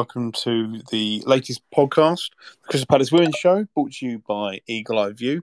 welcome 0.00 0.32
to 0.32 0.80
the 0.90 1.22
latest 1.26 1.60
podcast, 1.76 2.30
the 2.62 2.68
Crystal 2.70 2.86
Palace 2.86 3.12
Women's 3.12 3.36
Show, 3.36 3.66
brought 3.74 3.92
to 3.92 4.06
you 4.06 4.18
by 4.26 4.62
Eagle 4.66 4.98
Eye 4.98 5.12
View. 5.12 5.42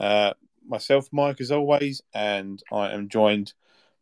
Uh, 0.00 0.32
myself, 0.66 1.10
Mike, 1.12 1.42
as 1.42 1.50
always, 1.50 2.00
and 2.14 2.62
I 2.72 2.92
am 2.92 3.10
joined 3.10 3.52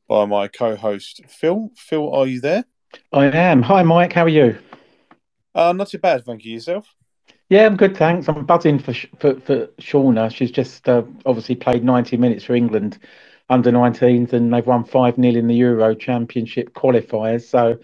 by 0.07 0.27
my 0.27 0.47
co-host 0.47 1.23
Phil. 1.27 1.73
Phil, 1.77 2.09
are 2.15 2.29
you 2.29 2.41
there? 2.41 2.67
I 3.13 3.25
am. 3.25 3.63
Hi, 3.63 3.83
Mike. 3.83 4.13
How 4.13 4.27
are 4.27 4.29
you? 4.29 4.59
Uh, 5.57 5.73
not 5.73 5.89
too 5.89 5.99
bad, 5.99 6.25
thank 6.25 6.45
you. 6.45 6.53
Yourself? 6.53 6.87
Yeah, 7.49 7.67
I'm 7.67 7.77
good, 7.77 7.97
thanks. 7.97 8.29
I'm 8.29 8.47
buzzing 8.47 8.79
for 8.79 8.95
for, 9.19 9.41
for 9.41 9.67
Shauna. 9.81 10.33
She's 10.33 10.53
just 10.53 10.89
uh, 10.89 11.03
obviously 11.27 11.57
played 11.57 11.83
90 11.83 12.17
minutes 12.17 12.45
for 12.45 12.55
England 12.55 12.97
under 13.49 13.73
19s, 13.73 14.33
and 14.35 14.55
they've 14.55 14.65
won 14.65 14.85
five 14.85 15.17
0 15.17 15.35
in 15.35 15.49
the 15.49 15.57
Euro 15.57 15.97
Championship 15.97 16.75
qualifiers. 16.75 17.43
So 17.49 17.81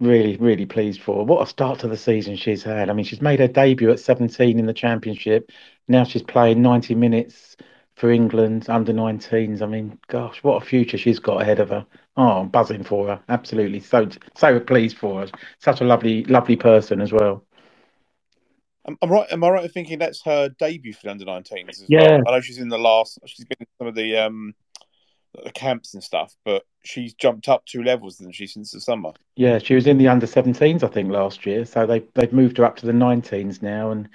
really, 0.00 0.36
really 0.36 0.66
pleased 0.66 1.02
for. 1.02 1.24
What 1.24 1.42
a 1.42 1.46
start 1.46 1.80
to 1.80 1.88
the 1.88 1.96
season 1.96 2.36
she's 2.36 2.62
had. 2.62 2.90
I 2.90 2.92
mean, 2.92 3.04
she's 3.04 3.22
made 3.22 3.40
her 3.40 3.48
debut 3.48 3.90
at 3.90 4.00
17 4.00 4.58
in 4.58 4.66
the 4.66 4.74
Championship. 4.74 5.50
Now 5.88 6.04
she's 6.04 6.22
playing 6.22 6.62
90 6.62 6.94
minutes 6.94 7.56
for 7.94 8.10
England 8.10 8.66
under 8.68 8.92
19s. 8.92 9.62
I 9.62 9.66
mean, 9.66 9.98
gosh, 10.08 10.42
what 10.42 10.62
a 10.62 10.66
future 10.66 10.98
she's 10.98 11.18
got 11.18 11.40
ahead 11.40 11.60
of 11.60 11.70
her. 11.70 11.86
Oh, 12.16 12.40
I'm 12.40 12.48
buzzing 12.48 12.84
for 12.84 13.08
her. 13.08 13.20
Absolutely. 13.28 13.80
So, 13.80 14.08
so 14.36 14.60
pleased 14.60 14.98
for 14.98 15.20
her. 15.20 15.28
Such 15.58 15.80
a 15.80 15.84
lovely, 15.84 16.24
lovely 16.24 16.56
person 16.56 17.00
as 17.00 17.12
well. 17.12 17.44
I'm 18.86 19.10
right. 19.10 19.26
Am 19.32 19.42
I 19.42 19.48
right 19.48 19.64
in 19.64 19.70
thinking 19.70 19.98
that's 19.98 20.22
her 20.22 20.48
debut 20.48 20.92
for 20.92 21.04
the 21.04 21.10
under 21.10 21.24
19s? 21.24 21.84
yeah. 21.88 22.18
Well? 22.18 22.22
I 22.28 22.30
know 22.32 22.40
she's 22.40 22.58
in 22.58 22.68
the 22.68 22.78
last. 22.78 23.18
She's 23.26 23.44
been 23.44 23.56
in 23.60 23.66
some 23.78 23.88
of 23.88 23.96
the 23.96 24.16
um, 24.16 24.54
the 25.44 25.50
camps 25.50 25.94
and 25.94 26.04
stuff, 26.04 26.32
but 26.44 26.62
she's 26.86 27.14
jumped 27.14 27.48
up 27.48 27.64
two 27.66 27.82
levels 27.82 28.18
than 28.18 28.32
she 28.32 28.46
since 28.46 28.70
the 28.70 28.80
summer. 28.80 29.12
Yeah, 29.34 29.58
she 29.58 29.74
was 29.74 29.86
in 29.86 29.98
the 29.98 30.08
under 30.08 30.26
17s, 30.26 30.82
I 30.82 30.88
think, 30.88 31.10
last 31.10 31.46
year. 31.46 31.64
So 31.64 31.86
they 31.86 32.00
they've 32.14 32.32
moved 32.32 32.58
her 32.58 32.64
up 32.64 32.76
to 32.76 32.86
the 32.86 32.92
19s 32.92 33.62
now, 33.62 33.90
and 33.90 34.08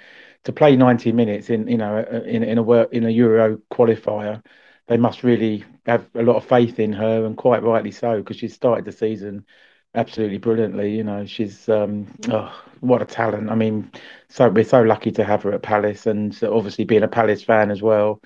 to 0.44 0.52
play 0.52 0.76
90 0.76 1.12
minutes 1.12 1.50
in 1.50 1.68
you 1.68 1.76
know 1.76 1.98
in 2.26 2.42
in 2.42 2.58
a 2.58 2.62
work 2.62 2.92
in 2.92 3.04
a 3.04 3.10
Euro 3.10 3.58
qualifier, 3.72 4.44
they 4.88 4.96
must 4.96 5.22
really 5.22 5.64
have 5.86 6.08
a 6.14 6.22
lot 6.22 6.36
of 6.36 6.44
faith 6.44 6.78
in 6.78 6.92
her, 6.92 7.24
and 7.24 7.36
quite 7.36 7.62
rightly 7.62 7.90
so, 7.90 8.18
because 8.18 8.36
she 8.36 8.48
started 8.48 8.84
the 8.84 8.92
season 8.92 9.46
absolutely 9.94 10.38
brilliantly. 10.38 10.96
You 10.96 11.04
know, 11.04 11.26
she's 11.26 11.68
um, 11.68 12.06
oh, 12.30 12.52
what 12.80 13.02
a 13.02 13.04
talent. 13.04 13.50
I 13.50 13.54
mean, 13.54 13.90
so 14.28 14.48
we're 14.48 14.64
so 14.64 14.82
lucky 14.82 15.12
to 15.12 15.24
have 15.24 15.42
her 15.42 15.52
at 15.52 15.62
Palace, 15.62 16.06
and 16.06 16.36
obviously 16.42 16.84
being 16.84 17.02
a 17.04 17.08
Palace 17.08 17.42
fan 17.44 17.70
as 17.70 17.82
well 17.82 18.20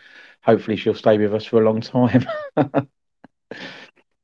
hopefully 0.47 0.77
she'll 0.77 0.94
stay 0.94 1.19
with 1.19 1.34
us 1.34 1.44
for 1.44 1.61
a 1.61 1.64
long 1.64 1.80
time. 1.80 2.24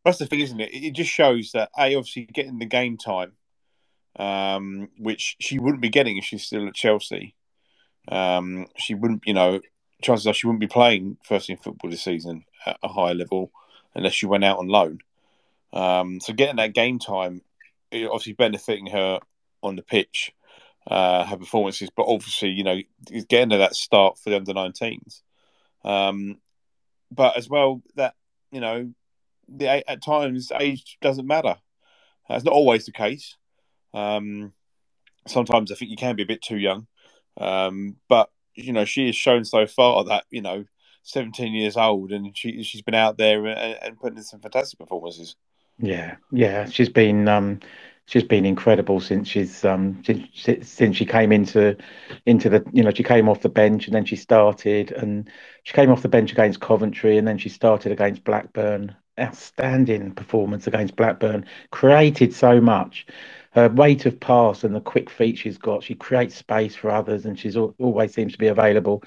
That's 0.04 0.18
the 0.18 0.26
thing, 0.26 0.40
isn't 0.40 0.60
it? 0.60 0.74
It 0.74 0.92
just 0.92 1.10
shows 1.10 1.52
that 1.52 1.70
a 1.78 1.94
obviously 1.94 2.24
getting 2.24 2.58
the 2.58 2.66
game 2.66 2.96
time, 2.96 3.32
um, 4.18 4.88
which 4.98 5.36
she 5.40 5.58
wouldn't 5.58 5.82
be 5.82 5.90
getting 5.90 6.16
if 6.16 6.24
she's 6.24 6.44
still 6.44 6.66
at 6.66 6.74
Chelsea. 6.74 7.34
Um, 8.08 8.66
she 8.76 8.94
wouldn't, 8.94 9.22
you 9.26 9.34
know, 9.34 9.60
chances 10.02 10.26
are 10.26 10.34
she 10.34 10.46
wouldn't 10.46 10.60
be 10.60 10.66
playing 10.66 11.18
first 11.22 11.46
team 11.46 11.56
football 11.56 11.90
this 11.90 12.02
season 12.02 12.44
at 12.66 12.78
a 12.82 12.88
higher 12.88 13.14
level 13.14 13.52
unless 13.94 14.14
she 14.14 14.26
went 14.26 14.44
out 14.44 14.58
on 14.58 14.66
loan. 14.66 14.98
Um, 15.72 16.20
so 16.20 16.32
getting 16.32 16.56
that 16.56 16.74
game 16.74 16.98
time, 16.98 17.42
obviously 17.92 18.32
benefiting 18.32 18.88
her 18.88 19.20
on 19.62 19.76
the 19.76 19.82
pitch, 19.82 20.32
uh, 20.86 21.24
her 21.24 21.36
performances, 21.36 21.90
but 21.96 22.06
obviously, 22.08 22.50
you 22.50 22.64
know, 22.64 22.80
getting 23.28 23.50
her 23.50 23.58
that 23.58 23.76
start 23.76 24.18
for 24.18 24.30
the 24.30 24.36
under 24.36 24.52
19s. 24.52 25.22
Um, 25.84 26.38
but 27.10 27.36
as 27.36 27.48
well, 27.48 27.82
that 27.96 28.14
you 28.50 28.60
know, 28.60 28.92
the 29.48 29.88
at 29.88 30.02
times 30.02 30.50
age 30.58 30.98
doesn't 31.00 31.26
matter. 31.26 31.56
That's 32.28 32.44
not 32.44 32.54
always 32.54 32.86
the 32.86 32.92
case. 32.92 33.36
Um, 33.92 34.52
sometimes 35.26 35.70
I 35.70 35.74
think 35.74 35.90
you 35.90 35.96
can 35.96 36.16
be 36.16 36.22
a 36.22 36.26
bit 36.26 36.42
too 36.42 36.58
young. 36.58 36.86
Um, 37.38 37.96
but 38.08 38.30
you 38.54 38.72
know, 38.72 38.84
she 38.84 39.06
has 39.06 39.16
shown 39.16 39.44
so 39.44 39.66
far 39.66 40.04
that 40.04 40.24
you 40.30 40.42
know, 40.42 40.64
17 41.04 41.52
years 41.52 41.76
old, 41.76 42.12
and 42.12 42.36
she 42.36 42.62
she's 42.62 42.82
been 42.82 42.94
out 42.94 43.18
there 43.18 43.46
and, 43.46 43.78
and 43.82 43.98
putting 43.98 44.18
in 44.18 44.24
some 44.24 44.40
fantastic 44.40 44.78
performances. 44.78 45.36
Yeah, 45.78 46.16
yeah, 46.30 46.66
she's 46.66 46.90
been 46.90 47.28
um, 47.28 47.60
she's 48.06 48.24
been 48.24 48.44
incredible 48.44 49.00
since 49.00 49.28
she's 49.28 49.64
um 49.64 50.02
since, 50.04 50.68
since 50.68 50.96
she 50.96 51.06
came 51.06 51.32
into 51.32 51.76
into 52.26 52.48
the 52.48 52.64
you 52.72 52.82
know 52.82 52.90
she 52.90 53.02
came 53.02 53.28
off 53.28 53.40
the 53.40 53.48
bench 53.48 53.86
and 53.86 53.94
then 53.94 54.04
she 54.04 54.16
started 54.16 54.92
and 54.92 55.30
she 55.64 55.72
came 55.72 55.90
off 55.90 56.02
the 56.02 56.08
bench 56.08 56.32
against 56.32 56.60
Coventry 56.60 57.16
and 57.16 57.26
then 57.26 57.38
she 57.38 57.48
started 57.48 57.92
against 57.92 58.24
Blackburn 58.24 58.94
outstanding 59.20 60.12
performance 60.12 60.66
against 60.66 60.96
Blackburn 60.96 61.46
created 61.70 62.34
so 62.34 62.60
much 62.60 63.06
her 63.52 63.68
weight 63.68 64.06
of 64.06 64.18
pass 64.20 64.64
and 64.64 64.74
the 64.74 64.80
quick 64.80 65.10
feet 65.10 65.38
she's 65.38 65.58
got 65.58 65.82
she 65.84 65.94
creates 65.94 66.34
space 66.36 66.74
for 66.74 66.90
others 66.90 67.26
and 67.26 67.38
she's 67.38 67.56
always 67.56 68.14
seems 68.14 68.32
to 68.32 68.38
be 68.38 68.48
available 68.48 69.02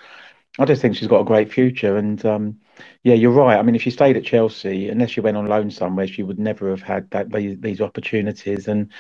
I 0.58 0.66
just 0.66 0.82
think 0.82 0.96
she's 0.96 1.08
got 1.08 1.22
a 1.22 1.26
great 1.26 1.52
future. 1.52 1.98
And 1.98 2.24
um, 2.26 2.60
yeah, 3.04 3.16
you're 3.16 3.32
right. 3.32 3.58
I 3.58 3.62
mean, 3.62 3.76
if 3.76 3.82
she 3.82 3.92
stayed 3.92 4.18
at 4.18 4.24
Chelsea, 4.24 4.90
unless 4.90 5.12
she 5.12 5.20
went 5.22 5.38
on 5.38 5.48
loan 5.48 5.70
somewhere, 5.70 6.08
she 6.08 6.24
would 6.24 6.40
never 6.40 6.70
have 6.70 6.82
had 6.82 7.10
that 7.12 7.32
these, 7.32 7.82
opportunities. 7.82 8.68
And 8.68 8.92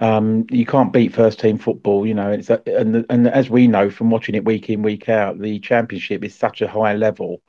um, 0.00 0.46
you 0.50 0.66
can't 0.66 0.92
beat 0.92 1.14
first 1.14 1.40
team 1.40 1.58
football, 1.58 2.06
you 2.06 2.14
know. 2.14 2.30
It's 2.30 2.50
a, 2.50 2.62
and 2.66 3.04
and 3.10 3.28
as 3.28 3.50
we 3.50 3.66
know 3.66 3.90
from 3.90 4.10
watching 4.10 4.34
it 4.36 4.44
week 4.44 4.70
in 4.70 4.82
week 4.82 5.08
out, 5.08 5.38
the 5.40 5.58
Championship 5.60 6.24
is 6.24 6.34
such 6.34 6.62
a 6.62 6.68
high 6.68 6.94
level 6.94 7.42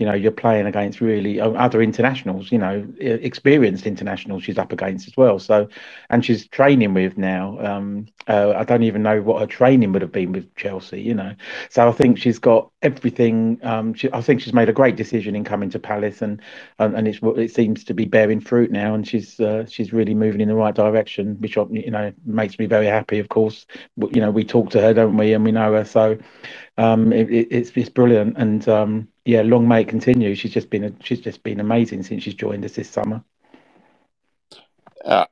you 0.00 0.06
know 0.06 0.14
you're 0.14 0.32
playing 0.32 0.66
against 0.66 1.00
really 1.00 1.40
uh, 1.40 1.50
other 1.52 1.82
internationals 1.82 2.50
you 2.50 2.58
know 2.58 2.86
experienced 2.98 3.86
internationals 3.86 4.42
she's 4.42 4.58
up 4.58 4.72
against 4.72 5.06
as 5.06 5.16
well. 5.16 5.38
So 5.38 5.68
and 6.08 6.24
she's 6.24 6.48
training 6.48 6.94
with 6.94 7.18
now 7.18 7.58
um, 7.60 8.06
uh, 8.28 8.54
i 8.56 8.64
don't 8.64 8.82
even 8.82 9.02
know 9.02 9.20
what 9.22 9.40
her 9.40 9.46
training 9.46 9.92
would 9.92 10.02
have 10.02 10.12
been 10.12 10.32
with 10.32 10.54
chelsea 10.56 11.00
you 11.00 11.14
know. 11.14 11.34
So 11.68 11.88
i 11.88 11.92
think 11.92 12.18
she's 12.18 12.38
got 12.38 12.70
everything 12.82 13.58
um, 13.62 13.94
she, 13.94 14.10
i 14.12 14.20
think 14.22 14.40
she's 14.40 14.54
made 14.54 14.68
a 14.68 14.72
great 14.72 14.96
decision 14.96 15.36
in 15.36 15.44
coming 15.44 15.70
to 15.70 15.78
palace 15.78 16.22
and 16.22 16.40
and, 16.78 16.96
and 16.96 17.06
it's 17.06 17.20
it 17.22 17.54
seems 17.54 17.84
to 17.84 17.94
be 17.94 18.06
bearing 18.06 18.40
fruit 18.40 18.70
now 18.70 18.94
and 18.94 19.06
she's 19.06 19.38
uh, 19.40 19.66
she's 19.66 19.92
really 19.92 20.14
moving 20.14 20.40
in 20.40 20.48
the 20.48 20.54
right 20.54 20.74
direction 20.74 21.36
which 21.40 21.56
you 21.56 21.90
know 21.90 22.12
makes 22.24 22.58
me 22.58 22.66
very 22.66 22.86
happy 22.86 23.18
of 23.18 23.28
course. 23.28 23.66
You 23.96 24.20
know 24.20 24.30
we 24.30 24.44
talk 24.44 24.70
to 24.70 24.80
her 24.80 24.94
don't 24.94 25.16
we 25.16 25.32
and 25.34 25.44
we 25.44 25.52
know 25.52 25.72
her. 25.74 25.84
So 25.84 26.18
um, 26.78 27.12
it, 27.12 27.28
it's 27.30 27.70
it's 27.74 27.90
brilliant 27.90 28.36
and 28.38 28.66
um, 28.68 29.08
yeah, 29.24 29.42
long 29.42 29.68
may 29.68 29.82
it 29.82 29.88
continue. 29.88 30.34
She's 30.34 30.52
just 30.52 30.70
been 30.70 30.96
she's 31.02 31.20
just 31.20 31.42
been 31.42 31.60
amazing 31.60 32.02
since 32.02 32.22
she's 32.22 32.34
joined 32.34 32.64
us 32.64 32.72
this 32.72 32.90
summer. 32.90 33.22
Uh, 35.04 35.26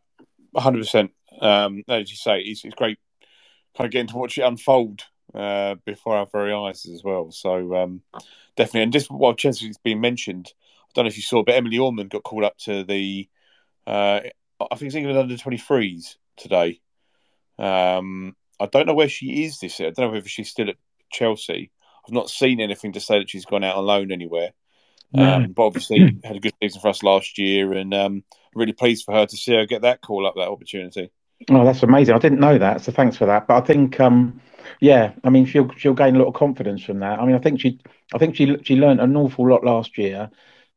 hundred 0.57 0.81
percent. 0.81 1.13
Um, 1.41 1.85
as 1.89 2.11
you 2.11 2.17
say, 2.17 2.41
it's, 2.41 2.65
it's 2.65 2.75
great, 2.75 2.99
kind 3.77 3.87
of 3.87 3.93
getting 3.93 4.09
to 4.09 4.17
watch 4.17 4.39
it 4.39 4.43
unfold 4.43 5.03
uh, 5.35 5.77
before 5.85 6.17
our 6.17 6.27
very 6.27 6.53
eyes 6.53 6.85
as 6.87 7.03
well. 7.05 7.31
So 7.31 7.77
um, 7.77 8.03
definitely, 8.57 8.83
and 8.83 8.93
just 8.93 9.11
while 9.11 9.35
Chelsea's 9.35 9.79
been 9.79 10.01
mentioned, 10.01 10.53
I 10.57 10.91
don't 10.95 11.05
know 11.05 11.09
if 11.09 11.17
you 11.17 11.23
saw, 11.23 11.45
but 11.45 11.55
Emily 11.55 11.79
Orman 11.79 12.09
got 12.09 12.25
called 12.25 12.45
up 12.45 12.57
to 12.59 12.83
the, 12.83 13.29
uh, 13.87 14.21
I 14.61 14.75
think 14.75 14.89
it's 14.89 14.95
England 14.95 15.19
under 15.19 15.37
twenty 15.37 15.59
threes 15.59 16.19
today. 16.37 16.81
Um, 17.59 18.35
I 18.59 18.67
don't 18.67 18.87
know 18.87 18.95
where 18.95 19.09
she 19.09 19.45
is 19.45 19.61
this 19.61 19.79
year. 19.79 19.91
I 19.91 19.93
don't 19.93 20.13
know 20.13 20.19
if 20.19 20.29
she's 20.29 20.51
still 20.51 20.71
at 20.71 20.77
Chelsea. 21.11 21.71
I've 22.09 22.15
not 22.15 22.31
seen 22.31 22.61
anything 22.61 22.93
to 22.93 23.01
say 23.01 23.19
that 23.19 23.29
she's 23.29 23.45
gone 23.45 23.65
out 23.65 23.77
on 23.77 23.85
loan 23.85 24.11
anywhere. 24.11 24.53
Um, 25.15 25.53
but 25.53 25.65
obviously 25.65 26.19
had 26.25 26.37
a 26.37 26.41
good 26.41 26.55
season 26.63 26.81
for 26.81 26.89
us 26.89 27.03
last 27.03 27.39
year, 27.39 27.73
and 27.73 27.93
um, 27.95 28.25
really 28.55 28.73
pleased 28.73 29.05
for 29.05 29.15
her 29.15 29.27
to 29.27 29.37
see 29.37 29.55
her 29.55 29.67
get 29.67 29.83
that 29.83 30.01
call 30.01 30.27
up, 30.27 30.35
that 30.37 30.49
opportunity. 30.49 31.11
Oh, 31.51 31.65
that's 31.65 31.83
amazing! 31.83 32.15
I 32.15 32.19
didn't 32.19 32.41
know 32.41 32.59
that, 32.59 32.81
so 32.81 32.93
thanks 32.93 33.17
for 33.17 33.27
that. 33.27 33.47
But 33.47 33.63
I 33.63 33.67
think, 33.67 34.01
um, 34.01 34.41
yeah, 34.81 35.13
I 35.25 35.31
mean, 35.31 35.47
she'll 35.47 35.71
she'll 35.77 35.95
gain 35.95 36.17
a 36.17 36.19
lot 36.19 36.29
of 36.29 36.35
confidence 36.35 36.83
from 36.83 36.99
that. 36.99 37.21
I 37.21 37.25
mean, 37.25 37.37
I 37.37 37.39
think 37.39 37.61
she, 37.61 37.81
I 38.15 38.19
think 38.19 38.37
she 38.37 38.57
she 38.65 38.77
learned 38.77 39.01
an 39.01 39.17
awful 39.17 39.49
lot 39.49 39.65
last 39.65 39.97
year. 39.97 40.31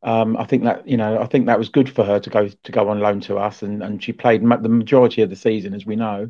Um, 0.04 0.38
I 0.38 0.46
think 0.46 0.64
that 0.64 0.88
you 0.88 0.98
know, 0.98 1.20
I 1.20 1.26
think 1.26 1.48
that 1.48 1.60
was 1.60 1.70
good 1.70 1.90
for 1.90 2.06
her 2.06 2.20
to 2.20 2.30
go 2.30 2.48
to 2.48 2.72
go 2.72 2.90
on 2.90 3.00
loan 3.00 3.22
to 3.22 3.38
us, 3.38 3.64
and 3.64 3.84
and 3.84 4.04
she 4.04 4.14
played 4.14 4.42
the 4.44 4.70
majority 4.70 5.24
of 5.24 5.30
the 5.30 5.36
season, 5.36 5.74
as 5.74 5.86
we 5.86 5.96
know, 5.96 6.30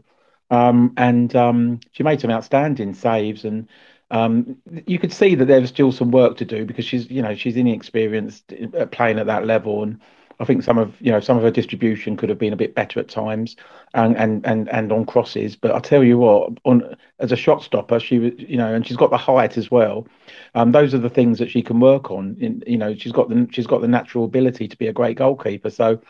um, 0.49 0.93
and 0.97 1.35
um, 1.35 1.79
she 1.91 2.03
made 2.03 2.19
some 2.19 2.31
outstanding 2.31 2.93
saves 2.93 3.45
and 3.45 3.67
um, 4.11 4.57
you 4.85 4.99
could 4.99 5.13
see 5.13 5.35
that 5.35 5.45
there 5.45 5.61
was 5.61 5.69
still 5.69 5.91
some 5.91 6.11
work 6.11 6.37
to 6.37 6.45
do 6.45 6.65
because 6.65 6.85
she's, 6.85 7.09
you 7.09 7.21
know, 7.21 7.33
she's 7.33 7.55
inexperienced 7.55 8.51
at 8.53 8.91
playing 8.91 9.19
at 9.19 9.25
that 9.27 9.45
level, 9.45 9.83
and 9.83 10.01
I 10.41 10.43
think 10.43 10.63
some 10.63 10.77
of, 10.77 10.99
you 10.99 11.11
know, 11.11 11.21
some 11.21 11.37
of 11.37 11.43
her 11.43 11.51
distribution 11.51 12.17
could 12.17 12.27
have 12.27 12.37
been 12.37 12.51
a 12.51 12.57
bit 12.57 12.75
better 12.75 12.99
at 12.99 13.07
times, 13.07 13.55
and 13.93 14.17
and 14.17 14.45
and 14.45 14.67
and 14.69 14.91
on 14.91 15.05
crosses. 15.05 15.55
But 15.55 15.71
I 15.71 15.79
tell 15.79 16.03
you 16.03 16.17
what, 16.17 16.51
on 16.65 16.95
as 17.19 17.31
a 17.31 17.37
shot 17.37 17.63
stopper, 17.63 18.01
she 18.01 18.19
was, 18.19 18.33
you 18.37 18.57
know, 18.57 18.73
and 18.73 18.85
she's 18.85 18.97
got 18.97 19.11
the 19.11 19.17
height 19.17 19.57
as 19.57 19.71
well. 19.71 20.07
Um, 20.55 20.73
those 20.73 20.93
are 20.93 20.99
the 20.99 21.09
things 21.09 21.39
that 21.39 21.49
she 21.49 21.61
can 21.61 21.79
work 21.79 22.11
on. 22.11 22.35
In, 22.39 22.63
you 22.67 22.77
know, 22.77 22.93
she's 22.93 23.13
got 23.13 23.29
the 23.29 23.47
she's 23.51 23.67
got 23.67 23.79
the 23.79 23.87
natural 23.87 24.25
ability 24.25 24.67
to 24.67 24.77
be 24.77 24.87
a 24.87 24.93
great 24.93 25.17
goalkeeper. 25.17 25.69
So. 25.69 26.01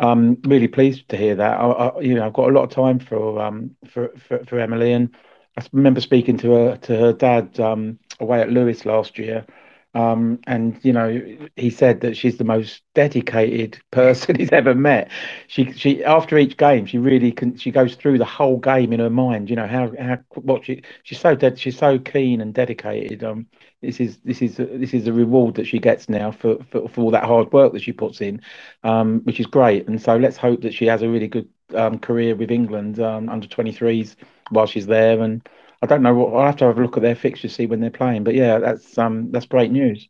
Um, 0.00 0.38
really 0.44 0.68
pleased 0.68 1.08
to 1.08 1.16
hear 1.16 1.34
that. 1.34 1.58
I, 1.58 1.66
I, 1.66 2.00
you 2.00 2.14
know, 2.14 2.24
I've 2.24 2.32
got 2.32 2.48
a 2.48 2.52
lot 2.52 2.62
of 2.62 2.70
time 2.70 3.00
for 3.00 3.42
um 3.42 3.74
for 3.90 4.12
for, 4.16 4.44
for 4.44 4.60
Emily, 4.60 4.92
and 4.92 5.12
I 5.58 5.62
remember 5.72 6.00
speaking 6.02 6.38
to 6.38 6.52
her 6.52 6.78
to 6.78 6.96
her 6.98 7.14
dad 7.14 7.60
um, 7.60 8.00
away 8.20 8.42
at 8.42 8.50
Lewes 8.52 8.86
last 8.86 9.18
year, 9.18 9.46
Um, 9.94 10.40
and 10.46 10.78
you 10.84 10.94
know, 10.94 11.20
he 11.56 11.70
said 11.70 12.00
that 12.02 12.16
she's 12.16 12.38
the 12.38 12.44
most 12.44 12.82
dedicated 12.94 13.78
person 13.92 14.36
he's 14.36 14.52
ever 14.52 14.74
met. 14.74 15.10
She 15.48 15.72
she 15.72 16.04
after 16.04 16.38
each 16.38 16.56
game, 16.58 16.86
she 16.86 16.98
really 16.98 17.32
can. 17.32 17.58
She 17.58 17.72
goes 17.72 17.96
through 17.96 18.18
the 18.18 18.26
whole 18.26 18.58
game 18.58 18.94
in 18.94 19.00
her 19.00 19.10
mind. 19.10 19.50
You 19.50 19.56
know 19.56 19.68
how 19.68 19.92
how 20.00 20.18
what 20.36 20.64
she 20.66 20.82
she's 21.04 21.20
so 21.20 21.36
dead. 21.36 21.58
She's 21.60 21.78
so 21.78 21.98
keen 21.98 22.40
and 22.40 22.54
dedicated. 22.54 23.24
Um, 23.24 23.46
this 23.82 24.00
is 24.00 24.18
this 24.24 24.42
is 24.42 24.58
this 24.58 24.94
is 24.94 25.08
a 25.08 25.12
reward 25.14 25.56
that 25.56 25.66
she 25.66 25.80
gets 25.80 26.08
now 26.08 26.32
for 26.32 26.58
for, 26.70 26.88
for 26.88 27.02
all 27.02 27.12
that 27.12 27.24
hard 27.24 27.52
work 27.52 27.74
that 27.74 27.82
she 27.82 27.92
puts 27.92 28.22
in, 28.22 28.42
um, 28.84 29.20
which 29.24 29.40
is 29.40 29.46
great. 29.46 29.88
And 29.88 30.00
so 30.02 30.16
let's 30.16 30.38
hope 30.38 30.62
that 30.62 30.74
she 30.74 30.86
has 30.86 31.02
a 31.02 31.10
really 31.10 31.28
good 31.28 31.48
um, 31.74 31.98
career 31.98 32.36
with 32.36 32.52
England 32.52 33.00
um, 33.00 33.28
under 33.28 33.48
23s 33.48 34.16
while 34.50 34.66
she's 34.66 34.86
there 34.86 35.20
and 35.20 35.46
I 35.80 35.86
don't 35.86 36.02
know 36.02 36.14
what 36.14 36.34
I'll 36.34 36.46
have 36.46 36.56
to 36.56 36.64
have 36.64 36.78
a 36.78 36.82
look 36.82 36.96
at 36.96 37.02
their 37.02 37.14
fixtures, 37.14 37.54
see 37.54 37.66
when 37.66 37.80
they're 37.80 37.90
playing. 37.90 38.24
But 38.24 38.34
yeah, 38.34 38.58
that's 38.58 38.98
um 38.98 39.30
that's 39.30 39.46
great 39.46 39.70
news. 39.70 40.08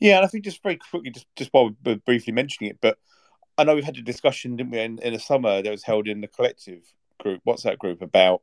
Yeah, 0.00 0.16
and 0.16 0.24
I 0.24 0.28
think 0.28 0.44
just 0.44 0.62
very 0.62 0.76
quickly, 0.76 1.10
just 1.10 1.26
just 1.36 1.50
while 1.52 1.70
we're 1.84 1.96
briefly 1.96 2.32
mentioning 2.32 2.70
it, 2.70 2.78
but 2.80 2.98
I 3.56 3.64
know 3.64 3.74
we've 3.74 3.84
had 3.84 3.98
a 3.98 4.02
discussion, 4.02 4.56
didn't 4.56 4.70
we, 4.70 4.78
in, 4.78 4.98
in 5.00 5.12
the 5.12 5.18
summer 5.18 5.60
that 5.60 5.70
was 5.70 5.82
held 5.82 6.06
in 6.06 6.20
the 6.20 6.28
collective 6.28 6.82
group, 7.18 7.40
what's 7.44 7.64
that 7.64 7.78
group 7.78 8.02
about? 8.02 8.42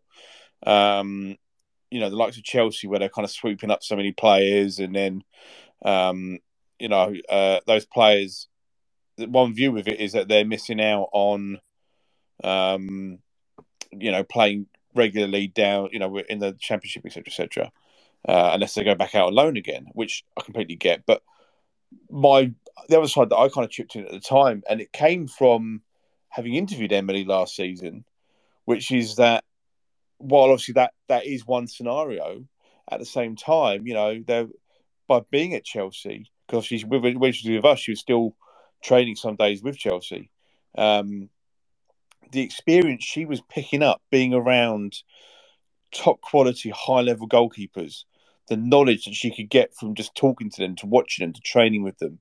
Um, 0.65 1.37
you 1.89 1.99
know, 1.99 2.09
the 2.09 2.17
likes 2.17 2.37
of 2.37 2.43
Chelsea, 2.43 2.87
where 2.87 2.99
they're 2.99 3.09
kind 3.09 3.23
of 3.23 3.31
swooping 3.31 3.71
up 3.71 3.81
so 3.81 3.95
many 3.95 4.11
players, 4.11 4.79
and 4.79 4.93
then, 4.93 5.23
um, 5.83 6.39
you 6.79 6.89
know, 6.89 7.13
uh, 7.29 7.61
those 7.65 7.85
players. 7.85 8.47
One 9.17 9.55
view 9.55 9.77
of 9.77 9.87
it 9.87 10.01
is 10.01 10.11
that 10.11 10.27
they're 10.27 10.43
missing 10.43 10.81
out 10.81 11.07
on, 11.13 11.61
um, 12.43 13.19
you 13.93 14.11
know, 14.11 14.25
playing 14.25 14.67
regularly 14.95 15.47
down, 15.47 15.89
you 15.91 15.99
know, 15.99 16.07
we're 16.07 16.25
in 16.25 16.39
the 16.39 16.53
championship, 16.59 17.05
etc., 17.05 17.23
etc. 17.27 17.71
Uh, 18.27 18.51
unless 18.53 18.73
they 18.73 18.83
go 18.83 18.95
back 18.95 19.13
out 19.13 19.27
on 19.27 19.35
loan 19.35 19.57
again, 19.57 19.87
which 19.93 20.23
I 20.37 20.41
completely 20.41 20.75
get. 20.75 21.05
But 21.05 21.21
my 22.09 22.51
the 22.89 22.97
other 22.97 23.07
side 23.07 23.29
that 23.29 23.37
I 23.37 23.49
kind 23.49 23.65
of 23.65 23.71
chipped 23.71 23.95
in 23.95 24.05
at 24.05 24.11
the 24.11 24.19
time, 24.19 24.63
and 24.69 24.81
it 24.81 24.91
came 24.91 25.27
from 25.27 25.81
having 26.29 26.55
interviewed 26.55 26.91
Emily 26.91 27.23
last 27.23 27.55
season, 27.55 28.03
which 28.65 28.91
is 28.91 29.15
that 29.17 29.43
while 30.17 30.45
obviously 30.45 30.73
that 30.73 30.93
that 31.07 31.25
is 31.25 31.45
one 31.45 31.67
scenario, 31.67 32.45
at 32.89 32.99
the 32.99 33.05
same 33.05 33.35
time, 33.35 33.85
you 33.87 33.93
know, 33.93 34.23
they're 34.25 34.47
by 35.07 35.21
being 35.31 35.53
at 35.53 35.63
Chelsea 35.63 36.29
because 36.47 36.65
she's 36.65 36.85
when 36.85 37.31
she 37.31 37.49
was 37.49 37.57
with 37.57 37.65
us, 37.65 37.79
she 37.79 37.91
was 37.91 37.99
still 37.99 38.35
training 38.83 39.15
some 39.15 39.35
days 39.35 39.63
with 39.63 39.77
Chelsea. 39.77 40.31
Um, 40.77 41.29
the 42.31 42.41
experience 42.41 43.03
she 43.03 43.25
was 43.25 43.41
picking 43.49 43.83
up 43.83 44.01
being 44.11 44.33
around 44.33 45.01
top 45.91 46.21
quality, 46.21 46.69
high 46.69 47.01
level 47.01 47.27
goalkeepers, 47.27 48.03
the 48.47 48.57
knowledge 48.57 49.05
that 49.05 49.13
she 49.13 49.33
could 49.35 49.49
get 49.49 49.73
from 49.73 49.95
just 49.95 50.15
talking 50.15 50.49
to 50.49 50.61
them, 50.61 50.75
to 50.75 50.85
watching 50.85 51.25
them, 51.25 51.33
to 51.33 51.41
training 51.41 51.83
with 51.83 51.97
them, 51.97 52.19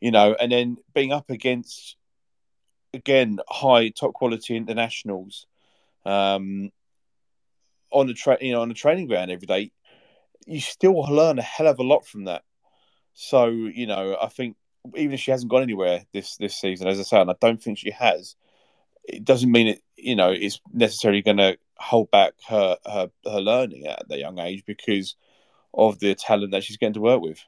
you 0.00 0.10
know, 0.10 0.36
and 0.38 0.52
then 0.52 0.76
being 0.94 1.12
up 1.12 1.30
against 1.30 1.96
again 2.94 3.38
high 3.48 3.90
top 3.90 4.14
quality 4.14 4.56
internationals 4.56 5.46
um, 6.06 6.70
on 7.90 8.06
the 8.06 8.14
tra- 8.14 8.38
you 8.40 8.52
know 8.52 8.62
on 8.62 8.68
the 8.68 8.74
training 8.74 9.06
ground 9.06 9.30
every 9.30 9.46
day, 9.46 9.70
you 10.46 10.60
still 10.60 10.94
learn 10.94 11.38
a 11.38 11.42
hell 11.42 11.66
of 11.66 11.78
a 11.78 11.82
lot 11.82 12.06
from 12.06 12.24
that. 12.24 12.42
So 13.14 13.46
you 13.46 13.86
know, 13.86 14.16
I 14.20 14.28
think 14.28 14.56
even 14.94 15.12
if 15.12 15.20
she 15.20 15.30
hasn't 15.30 15.50
gone 15.50 15.62
anywhere 15.62 16.04
this 16.12 16.36
this 16.36 16.56
season, 16.56 16.88
as 16.88 17.00
I 17.00 17.02
say, 17.02 17.20
and 17.20 17.30
I 17.30 17.34
don't 17.40 17.62
think 17.62 17.78
she 17.78 17.90
has, 17.90 18.36
it 19.08 19.24
doesn't 19.24 19.50
mean 19.50 19.68
it 19.68 19.82
you 19.96 20.14
know 20.14 20.30
it's 20.30 20.60
necessarily 20.72 21.22
going 21.22 21.38
to 21.38 21.58
hold 21.76 22.10
back 22.10 22.34
her, 22.48 22.76
her 22.86 23.10
her 23.24 23.40
learning 23.40 23.86
at 23.86 24.08
that 24.08 24.18
young 24.18 24.38
age 24.38 24.64
because 24.66 25.16
of 25.74 25.98
the 25.98 26.14
talent 26.14 26.52
that 26.52 26.64
she's 26.64 26.76
getting 26.76 26.94
to 26.94 27.00
work 27.00 27.20
with. 27.20 27.40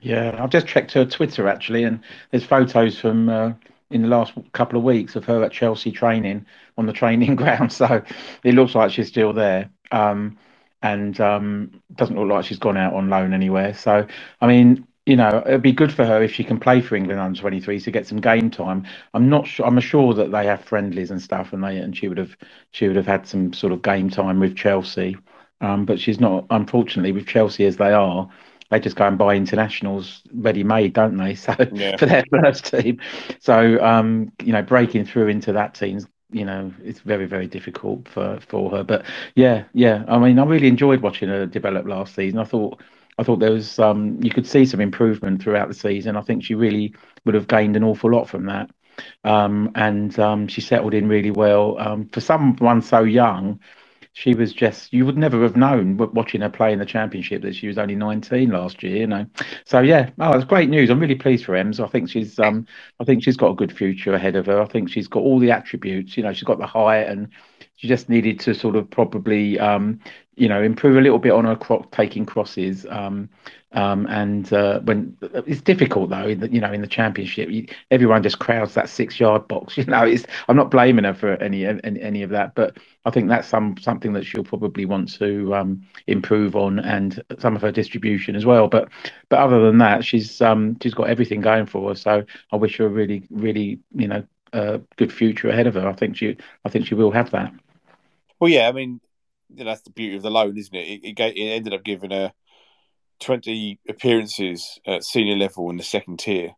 Yeah, 0.00 0.42
I've 0.42 0.50
just 0.50 0.66
checked 0.66 0.92
her 0.92 1.04
Twitter 1.04 1.48
actually, 1.48 1.84
and 1.84 2.00
there's 2.30 2.44
photos 2.44 2.98
from 2.98 3.28
uh, 3.28 3.52
in 3.90 4.02
the 4.02 4.08
last 4.08 4.32
couple 4.52 4.78
of 4.78 4.84
weeks 4.84 5.14
of 5.16 5.24
her 5.26 5.44
at 5.44 5.52
Chelsea 5.52 5.92
training 5.92 6.46
on 6.76 6.86
the 6.86 6.92
training 6.92 7.36
ground. 7.36 7.72
So 7.72 8.02
it 8.42 8.54
looks 8.54 8.74
like 8.74 8.90
she's 8.90 9.08
still 9.08 9.32
there, 9.32 9.70
um, 9.92 10.38
and 10.82 11.20
um, 11.20 11.82
doesn't 11.94 12.16
look 12.16 12.28
like 12.28 12.44
she's 12.44 12.58
gone 12.58 12.76
out 12.76 12.94
on 12.94 13.10
loan 13.10 13.32
anywhere. 13.32 13.74
So 13.74 14.06
I 14.40 14.46
mean, 14.46 14.86
you 15.06 15.16
know, 15.16 15.42
it'd 15.46 15.62
be 15.62 15.72
good 15.72 15.92
for 15.92 16.04
her 16.04 16.22
if 16.22 16.32
she 16.32 16.44
can 16.44 16.60
play 16.60 16.80
for 16.80 16.94
England 16.94 17.20
under 17.20 17.40
23s 17.40 17.84
to 17.84 17.90
get 17.90 18.06
some 18.06 18.20
game 18.20 18.50
time. 18.50 18.86
I'm 19.14 19.28
not 19.28 19.46
sure. 19.46 19.66
I'm 19.66 19.78
sure 19.80 20.14
that 20.14 20.30
they 20.30 20.46
have 20.46 20.64
friendlies 20.64 21.10
and 21.10 21.20
stuff, 21.20 21.52
and 21.52 21.62
they 21.62 21.78
and 21.78 21.96
she 21.96 22.08
would 22.08 22.18
have 22.18 22.36
she 22.70 22.86
would 22.86 22.96
have 22.96 23.06
had 23.06 23.26
some 23.26 23.52
sort 23.52 23.72
of 23.72 23.82
game 23.82 24.10
time 24.10 24.38
with 24.38 24.56
Chelsea. 24.56 25.16
Um, 25.60 25.84
but 25.86 25.98
she's 25.98 26.20
not. 26.20 26.46
Unfortunately, 26.50 27.12
with 27.12 27.26
Chelsea 27.26 27.64
as 27.66 27.76
they 27.76 27.92
are, 27.92 28.28
they 28.70 28.78
just 28.78 28.96
go 28.96 29.06
and 29.06 29.18
buy 29.18 29.34
internationals 29.34 30.22
ready 30.32 30.62
made, 30.62 30.92
don't 30.92 31.16
they? 31.16 31.34
So 31.36 31.54
yeah. 31.72 31.96
for 31.96 32.06
their 32.06 32.24
first 32.30 32.66
team, 32.66 33.00
so 33.40 33.82
um, 33.84 34.30
you 34.42 34.52
know, 34.52 34.62
breaking 34.62 35.06
through 35.06 35.28
into 35.28 35.52
that 35.52 35.74
team's 35.74 36.06
you 36.30 36.46
know 36.46 36.72
it's 36.82 37.00
very 37.00 37.26
very 37.26 37.46
difficult 37.48 38.08
for 38.08 38.38
for 38.48 38.70
her. 38.70 38.84
But 38.84 39.04
yeah, 39.34 39.64
yeah. 39.74 40.04
I 40.08 40.18
mean, 40.18 40.38
I 40.38 40.44
really 40.44 40.68
enjoyed 40.68 41.02
watching 41.02 41.28
her 41.28 41.44
develop 41.46 41.86
last 41.86 42.14
season. 42.14 42.38
I 42.38 42.44
thought 42.44 42.80
I 43.18 43.22
thought 43.22 43.40
there 43.40 43.52
was 43.52 43.78
um, 43.78 44.18
you 44.22 44.30
could 44.30 44.46
see 44.46 44.64
some 44.64 44.80
improvement 44.80 45.42
throughout 45.42 45.68
the 45.68 45.74
season. 45.74 46.16
I 46.16 46.22
think 46.22 46.44
she 46.44 46.54
really 46.54 46.94
would 47.24 47.34
have 47.34 47.48
gained 47.48 47.76
an 47.76 47.84
awful 47.84 48.10
lot 48.10 48.28
from 48.28 48.46
that, 48.46 48.70
um, 49.24 49.70
and 49.74 50.18
um, 50.18 50.48
she 50.48 50.60
settled 50.60 50.94
in 50.94 51.08
really 51.08 51.30
well. 51.30 51.78
Um, 51.78 52.08
for 52.08 52.20
someone 52.20 52.82
so 52.82 53.04
young, 53.04 53.60
she 54.14 54.34
was 54.34 54.52
just 54.52 54.92
you 54.92 55.06
would 55.06 55.16
never 55.16 55.42
have 55.42 55.56
known 55.56 55.96
watching 55.96 56.42
her 56.42 56.50
play 56.50 56.72
in 56.72 56.78
the 56.78 56.84
championship 56.84 57.42
that 57.42 57.54
she 57.54 57.66
was 57.66 57.78
only 57.78 57.94
19 57.94 58.50
last 58.50 58.82
year 58.82 58.96
you 58.98 59.06
know. 59.06 59.26
So 59.64 59.80
yeah 59.80 60.10
oh 60.18 60.32
it's 60.32 60.44
great 60.44 60.68
news. 60.68 60.90
I'm 60.90 61.00
really 61.00 61.14
pleased 61.14 61.44
for 61.44 61.56
ems. 61.56 61.80
I 61.80 61.86
think 61.88 62.10
she's 62.10 62.38
um 62.38 62.66
i 63.00 63.04
think 63.04 63.22
she's 63.22 63.36
got 63.36 63.50
a 63.50 63.54
good 63.54 63.76
future 63.76 64.12
ahead 64.14 64.36
of 64.36 64.46
her. 64.46 64.60
I 64.60 64.66
think 64.66 64.90
she's 64.90 65.08
got 65.08 65.20
all 65.20 65.38
the 65.38 65.50
attributes 65.50 66.16
you 66.16 66.22
know 66.22 66.32
she's 66.32 66.44
got 66.44 66.58
the 66.58 66.66
height 66.66 67.08
and 67.08 67.28
she 67.82 67.88
just 67.88 68.08
needed 68.08 68.38
to 68.38 68.54
sort 68.54 68.76
of 68.76 68.88
probably 68.88 69.58
um 69.58 69.98
you 70.36 70.48
know, 70.48 70.62
improve 70.62 70.96
a 70.96 71.00
little 71.00 71.18
bit 71.18 71.32
on 71.32 71.44
her 71.44 71.56
cro- 71.56 71.86
taking 71.92 72.24
crosses. 72.24 72.86
Um, 72.88 73.28
um, 73.72 74.06
and 74.06 74.50
uh, 74.52 74.80
when 74.80 75.16
it's 75.20 75.60
difficult 75.60 76.10
though, 76.10 76.26
in 76.26 76.40
the, 76.40 76.50
you 76.50 76.60
know, 76.60 76.72
in 76.72 76.80
the 76.80 76.86
championship, 76.86 77.50
you, 77.50 77.66
everyone 77.90 78.22
just 78.22 78.38
crowds 78.38 78.74
that 78.74 78.88
six-yard 78.88 79.48
box. 79.48 79.76
You 79.82 79.84
know, 79.84 80.04
it's 80.04 80.24
I'm 80.48 80.56
not 80.56 80.70
blaming 80.70 81.04
her 81.04 81.14
for 81.14 81.32
any, 81.34 81.66
any 81.66 82.00
any 82.00 82.22
of 82.22 82.30
that, 82.30 82.54
but 82.54 82.76
I 83.04 83.10
think 83.10 83.28
that's 83.28 83.48
some 83.48 83.76
something 83.78 84.12
that 84.14 84.24
she'll 84.24 84.44
probably 84.44 84.84
want 84.84 85.12
to 85.14 85.54
um, 85.54 85.82
improve 86.06 86.54
on, 86.56 86.78
and 86.78 87.22
some 87.38 87.56
of 87.56 87.62
her 87.62 87.72
distribution 87.72 88.36
as 88.36 88.46
well. 88.46 88.68
But 88.68 88.88
but 89.28 89.38
other 89.38 89.60
than 89.64 89.78
that, 89.78 90.04
she's 90.04 90.40
um, 90.40 90.76
she's 90.82 90.94
got 90.94 91.08
everything 91.08 91.40
going 91.40 91.66
for 91.66 91.88
her. 91.90 91.94
So 91.94 92.24
I 92.52 92.56
wish 92.56 92.76
her 92.78 92.86
a 92.86 92.90
really 92.90 93.26
really 93.30 93.80
you 93.94 94.08
know 94.08 94.24
uh, 94.52 94.78
good 94.96 95.12
future 95.12 95.48
ahead 95.48 95.66
of 95.66 95.74
her. 95.74 95.88
I 95.88 95.94
think 95.94 96.16
she 96.16 96.36
I 96.64 96.68
think 96.68 96.86
she 96.86 96.94
will 96.94 97.10
have 97.10 97.30
that. 97.32 97.52
Well, 98.42 98.50
yeah, 98.50 98.68
I 98.68 98.72
mean, 98.72 99.00
you 99.54 99.62
know, 99.62 99.70
that's 99.70 99.82
the 99.82 99.92
beauty 99.92 100.16
of 100.16 100.22
the 100.22 100.30
loan, 100.30 100.58
isn't 100.58 100.74
it? 100.74 101.04
It, 101.04 101.16
it, 101.16 101.36
it 101.36 101.40
ended 101.40 101.74
up 101.74 101.84
giving 101.84 102.10
her 102.10 102.32
20 103.20 103.78
appearances 103.88 104.80
at 104.84 105.04
senior 105.04 105.36
level 105.36 105.70
in 105.70 105.76
the 105.76 105.84
second 105.84 106.18
tier. 106.18 106.50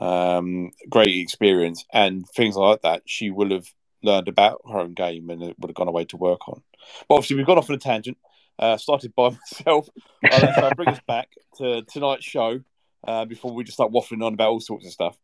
Um, 0.00 0.70
great 0.88 1.14
experience 1.14 1.84
and 1.92 2.26
things 2.26 2.56
like 2.56 2.80
that. 2.80 3.02
She 3.04 3.28
will 3.28 3.50
have 3.50 3.66
learned 4.02 4.28
about 4.28 4.62
her 4.66 4.78
own 4.78 4.94
game 4.94 5.28
and 5.28 5.42
it 5.42 5.56
would 5.58 5.68
have 5.68 5.74
gone 5.74 5.88
away 5.88 6.06
to 6.06 6.16
work 6.16 6.48
on. 6.48 6.62
But 7.06 7.16
obviously, 7.16 7.36
we've 7.36 7.44
gone 7.44 7.58
off 7.58 7.68
on 7.68 7.76
a 7.76 7.78
tangent. 7.78 8.16
Uh, 8.58 8.78
started 8.78 9.14
by 9.14 9.28
myself. 9.52 9.90
Uh, 10.24 10.52
I'll 10.56 10.74
bring 10.74 10.88
us 10.88 11.00
back 11.06 11.28
to 11.58 11.82
tonight's 11.82 12.24
show 12.24 12.60
uh, 13.06 13.26
before 13.26 13.52
we 13.52 13.64
just 13.64 13.76
start 13.76 13.92
waffling 13.92 14.24
on 14.24 14.32
about 14.32 14.52
all 14.52 14.60
sorts 14.60 14.86
of 14.86 14.92
stuff. 14.92 15.18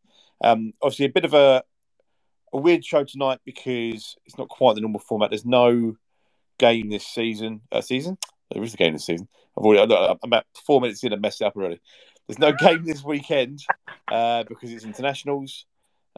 Um, 0.44 0.74
obviously, 0.82 1.06
a 1.06 1.08
bit 1.08 1.24
of 1.24 1.32
a, 1.32 1.64
a 2.56 2.62
weird 2.62 2.84
show 2.84 3.04
tonight 3.04 3.40
because 3.44 4.16
it's 4.26 4.38
not 4.38 4.48
quite 4.48 4.74
the 4.74 4.80
normal 4.80 5.00
format. 5.00 5.30
There's 5.30 5.44
no 5.44 5.96
game 6.58 6.88
this 6.88 7.06
season. 7.06 7.60
Uh, 7.70 7.80
season? 7.80 8.18
There 8.52 8.62
is 8.62 8.74
a 8.74 8.76
game 8.76 8.92
this 8.92 9.06
season. 9.06 9.28
I've 9.56 9.64
already 9.64 9.94
I'm 9.94 10.18
about 10.22 10.46
four 10.66 10.80
minutes 10.80 11.02
in 11.04 11.12
and 11.12 11.22
messed 11.22 11.40
it 11.40 11.44
up 11.44 11.56
already. 11.56 11.80
There's 12.26 12.38
no 12.38 12.52
game 12.58 12.84
this 12.84 13.04
weekend 13.04 13.60
uh, 14.10 14.44
because 14.44 14.72
it's 14.72 14.84
internationals. 14.84 15.66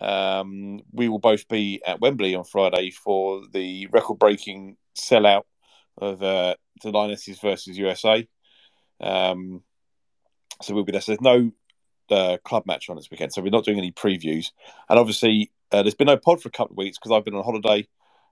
Um, 0.01 0.81
we 0.93 1.09
will 1.09 1.19
both 1.19 1.49
be 1.49 1.83
at 1.85 2.01
Wembley 2.01 2.35
on 2.35 2.45
Friday 2.45 2.91
for 2.91 3.43
the 3.53 3.89
record-breaking 3.89 4.77
sellout 4.97 5.43
of 5.97 6.23
uh, 6.23 6.55
the 6.83 6.93
Lionesses 6.93 7.41
versus 7.41 7.77
USA. 7.77 8.29
Um, 9.01 9.63
so 10.63 10.75
we'll 10.75 10.85
be 10.85 10.93
there. 10.93 11.01
So 11.01 11.13
there's 11.13 11.21
no 11.21 11.51
uh, 12.11 12.39
club 12.45 12.65
match 12.67 12.89
on 12.89 12.97
this 12.97 13.11
weekend, 13.11 13.33
so 13.33 13.43
we're 13.43 13.51
not 13.51 13.65
doing 13.65 13.79
any 13.79 13.91
previews. 13.91 14.53
And 14.89 14.99
obviously, 14.99 15.51
uh, 15.73 15.83
there's 15.83 15.95
been 15.95 16.07
no 16.07 16.17
pod 16.17 16.41
for 16.41 16.49
a 16.49 16.53
couple 16.53 16.75
of 16.75 16.79
weeks 16.79 16.99
because 16.99 17.13
I've 17.13 17.25
been 17.25 17.35
on 17.35 17.45
holiday 17.45 17.87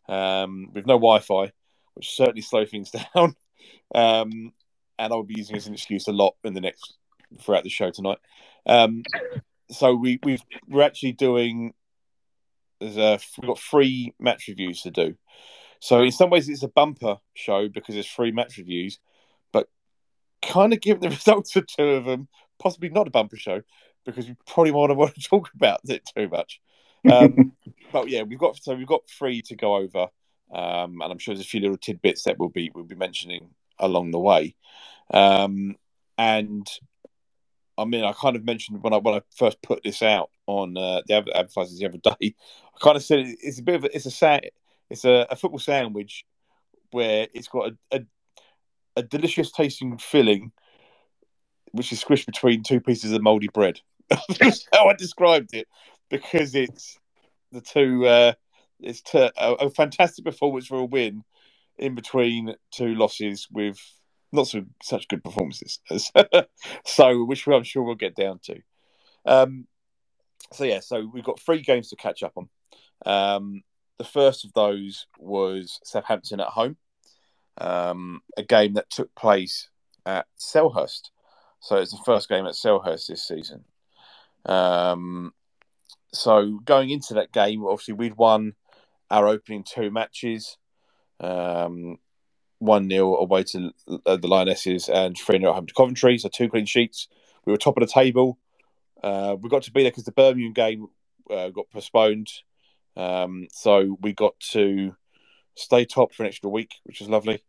um, 0.09 0.71
with 0.73 0.87
no 0.87 0.95
Wi-Fi 0.95 1.52
which 1.97 2.14
certainly 2.14 2.40
slow 2.43 2.64
things 2.64 2.90
down. 3.14 3.35
Um, 3.95 4.52
and 4.99 5.12
I'll 5.12 5.25
be 5.25 5.35
using 5.37 5.57
as 5.57 5.66
an 5.66 5.75
excuse 5.75 6.07
a 6.07 6.12
lot 6.12 6.37
in 6.45 6.55
the 6.55 6.61
next 6.61 6.95
throughout 7.40 7.64
the 7.64 7.71
show 7.71 7.90
tonight. 7.90 8.19
Um, 8.64 9.02
so 9.71 9.95
we 9.95 10.21
we've 10.23 10.43
we're 10.69 10.83
actually 10.83 11.12
doing 11.12 11.75
there's 12.81 12.97
a 12.97 13.19
we've 13.38 13.49
got 13.49 13.59
three 13.59 14.14
match 14.21 14.47
reviews 14.49 14.83
to 14.83 14.90
do. 14.90 15.16
So 15.81 16.02
in 16.02 16.12
some 16.12 16.31
ways 16.31 16.49
it's 16.49 16.62
a 16.62 16.69
bumper 16.69 17.16
show 17.35 17.69
because 17.69 17.95
there's 17.95 18.11
three 18.11 18.31
match 18.31 18.57
reviews, 18.57 18.99
but 19.52 19.69
kind 20.40 20.73
of 20.73 20.81
given 20.81 21.02
the 21.02 21.11
results 21.14 21.57
of 21.57 21.66
two 21.66 21.90
of 21.90 22.05
them, 22.05 22.28
possibly 22.59 22.88
not 22.88 23.09
a 23.09 23.11
bumper 23.11 23.37
show 23.37 23.61
because 24.07 24.28
we 24.28 24.37
probably 24.47 24.71
won't 24.71 24.97
want 24.97 25.14
to 25.14 25.21
talk 25.21 25.50
about 25.55 25.81
it 25.88 26.09
too 26.16 26.28
much. 26.28 26.61
Um, 27.11 27.53
but 27.93 28.09
yeah, 28.09 28.23
we've 28.23 28.39
got 28.39 28.57
so 28.57 28.75
we've 28.75 28.87
got 28.87 29.09
three 29.09 29.43
to 29.43 29.57
go 29.57 29.77
over, 29.77 30.09
um, 30.53 31.01
and 31.01 31.13
I'm 31.13 31.19
sure 31.19 31.35
there's 31.35 31.47
a 31.47 31.49
few 31.49 31.61
little 31.61 31.77
tidbits 31.77 32.25
that 32.25 32.39
we'll 32.39 32.49
be 32.49 32.71
we'll 32.75 32.85
be 32.85 32.95
mentioning 32.95 33.51
along 33.79 34.11
the 34.11 34.19
way. 34.19 34.55
Um, 35.13 35.77
and 36.19 36.67
I 37.79 37.85
mean, 37.85 38.05
I 38.05 38.13
kind 38.13 38.37
of 38.37 38.45
mentioned 38.45 38.83
when 38.83 38.93
I 38.93 38.99
when 38.99 39.15
I 39.15 39.23
first 39.35 39.61
put 39.63 39.83
this 39.83 40.03
out 40.03 40.31
on 40.47 40.77
uh, 40.77 41.03
the 41.07 41.15
advertisers 41.15 41.79
the 41.79 41.87
other 41.87 41.99
day. 41.99 42.35
I 42.75 42.79
kind 42.81 42.97
of 42.97 43.03
said 43.03 43.21
it's 43.43 43.59
a 43.59 43.63
bit 43.63 43.77
of 43.77 43.85
a, 43.85 43.95
it's 43.95 44.07
a 44.07 44.11
sa- 44.11 44.41
it's 44.91 45.05
a, 45.05 45.27
a, 45.31 45.37
football 45.37 45.59
sandwich 45.59 46.25
where 46.93 47.27
it's 47.35 47.49
got 47.49 47.73
a, 47.73 47.97
a, 47.97 48.01
a 48.97 49.03
delicious 49.03 49.51
tasting 49.51 49.99
filling, 49.99 50.53
which 51.73 51.93
is 51.93 52.03
squished 52.03 52.27
between 52.27 52.63
two 52.63 52.81
pieces 52.81 53.13
of 53.13 53.23
mouldy 53.23 53.49
bread. 53.53 53.81
That's 54.39 54.67
how 54.73 54.87
I 54.87 54.95
described 54.95 55.55
it 55.55 55.67
because 56.11 56.55
it's 56.55 56.99
the 57.53 57.61
two. 57.61 58.07
Uh, 58.07 58.33
it's 58.81 59.03
a, 59.15 59.31
a 59.39 59.71
fantastic 59.71 60.25
performance 60.25 60.67
for 60.67 60.79
a 60.79 60.85
win 60.85 61.25
in 61.79 61.95
between 61.95 62.55
two 62.71 62.95
losses 62.95 63.49
with 63.51 63.79
not 64.33 64.49
so 64.49 64.65
such 64.83 65.09
good 65.09 65.25
performances. 65.25 65.81
so, 66.85 67.25
which 67.25 67.47
I'm 67.47 67.63
sure 67.63 67.83
we'll 67.83 67.95
get 67.95 68.15
down 68.15 68.41
to. 68.45 68.61
Um, 69.25 69.67
so 70.53 70.65
yeah, 70.65 70.81
so 70.81 71.11
we've 71.13 71.25
got 71.25 71.41
three 71.41 71.63
games 71.63 71.89
to 71.91 71.97
catch 71.97 72.23
up 72.23 72.35
on. 72.37 72.49
Um, 73.05 73.63
the 73.99 74.05
first 74.05 74.45
of 74.45 74.53
those 74.53 75.07
was 75.19 75.81
Southampton 75.85 76.41
at 76.41 76.49
home, 76.49 76.77
um, 77.59 78.21
a 78.37 78.43
game 78.43 78.75
that 78.75 78.91
took 78.91 79.15
place 79.15 79.69
at 80.05 80.27
Selhurst. 80.39 81.11
So 81.61 81.77
it's 81.77 81.91
the 81.91 82.03
first 82.05 82.29
game 82.29 82.47
at 82.47 82.53
Selhurst 82.53 83.09
this 83.09 83.27
season. 83.27 83.65
Um, 84.45 85.33
so 86.13 86.61
going 86.65 86.91
into 86.91 87.15
that 87.15 87.33
game, 87.33 87.65
obviously 87.65 87.95
we'd 87.95 88.17
won 88.17 88.55
our 89.11 89.29
opening 89.29 89.65
two 89.65 89.91
matches. 89.91 90.59
Um, 91.21 91.99
1 92.59 92.89
0 92.89 93.17
away 93.17 93.43
to 93.45 93.71
uh, 94.07 94.17
the 94.17 94.29
Lionesses 94.29 94.89
and 94.89 95.17
3 95.17 95.39
0 95.39 95.51
at 95.51 95.55
home 95.55 95.67
to 95.67 95.75
Coventry. 95.75 96.19
So 96.19 96.29
two 96.29 96.49
clean 96.49 96.67
sheets. 96.67 97.09
We 97.45 97.53
were 97.53 97.59
top 97.59 97.77
of 97.77 97.87
the 97.87 97.93
table. 97.93 98.39
Uh, 99.03 99.37
we 99.41 99.49
got 99.49 99.63
to 99.65 99.73
be 99.73 99.83
there 99.83 99.91
because 99.91 100.05
the 100.05 100.13
Birmingham 100.13 100.53
game 100.53 100.87
uh, 101.31 101.51
got 101.51 101.71
postponed. 101.71 102.29
Um, 102.97 103.49
so 103.53 103.99
we 104.01 104.13
got 104.13 104.39
to 104.53 104.97
stay 105.55 105.85
top 105.85 106.15
for 106.15 106.23
an 106.23 106.29
extra 106.29 106.49
week, 106.49 106.75
which 106.85 107.01
was 107.01 107.09
lovely. 107.09 107.43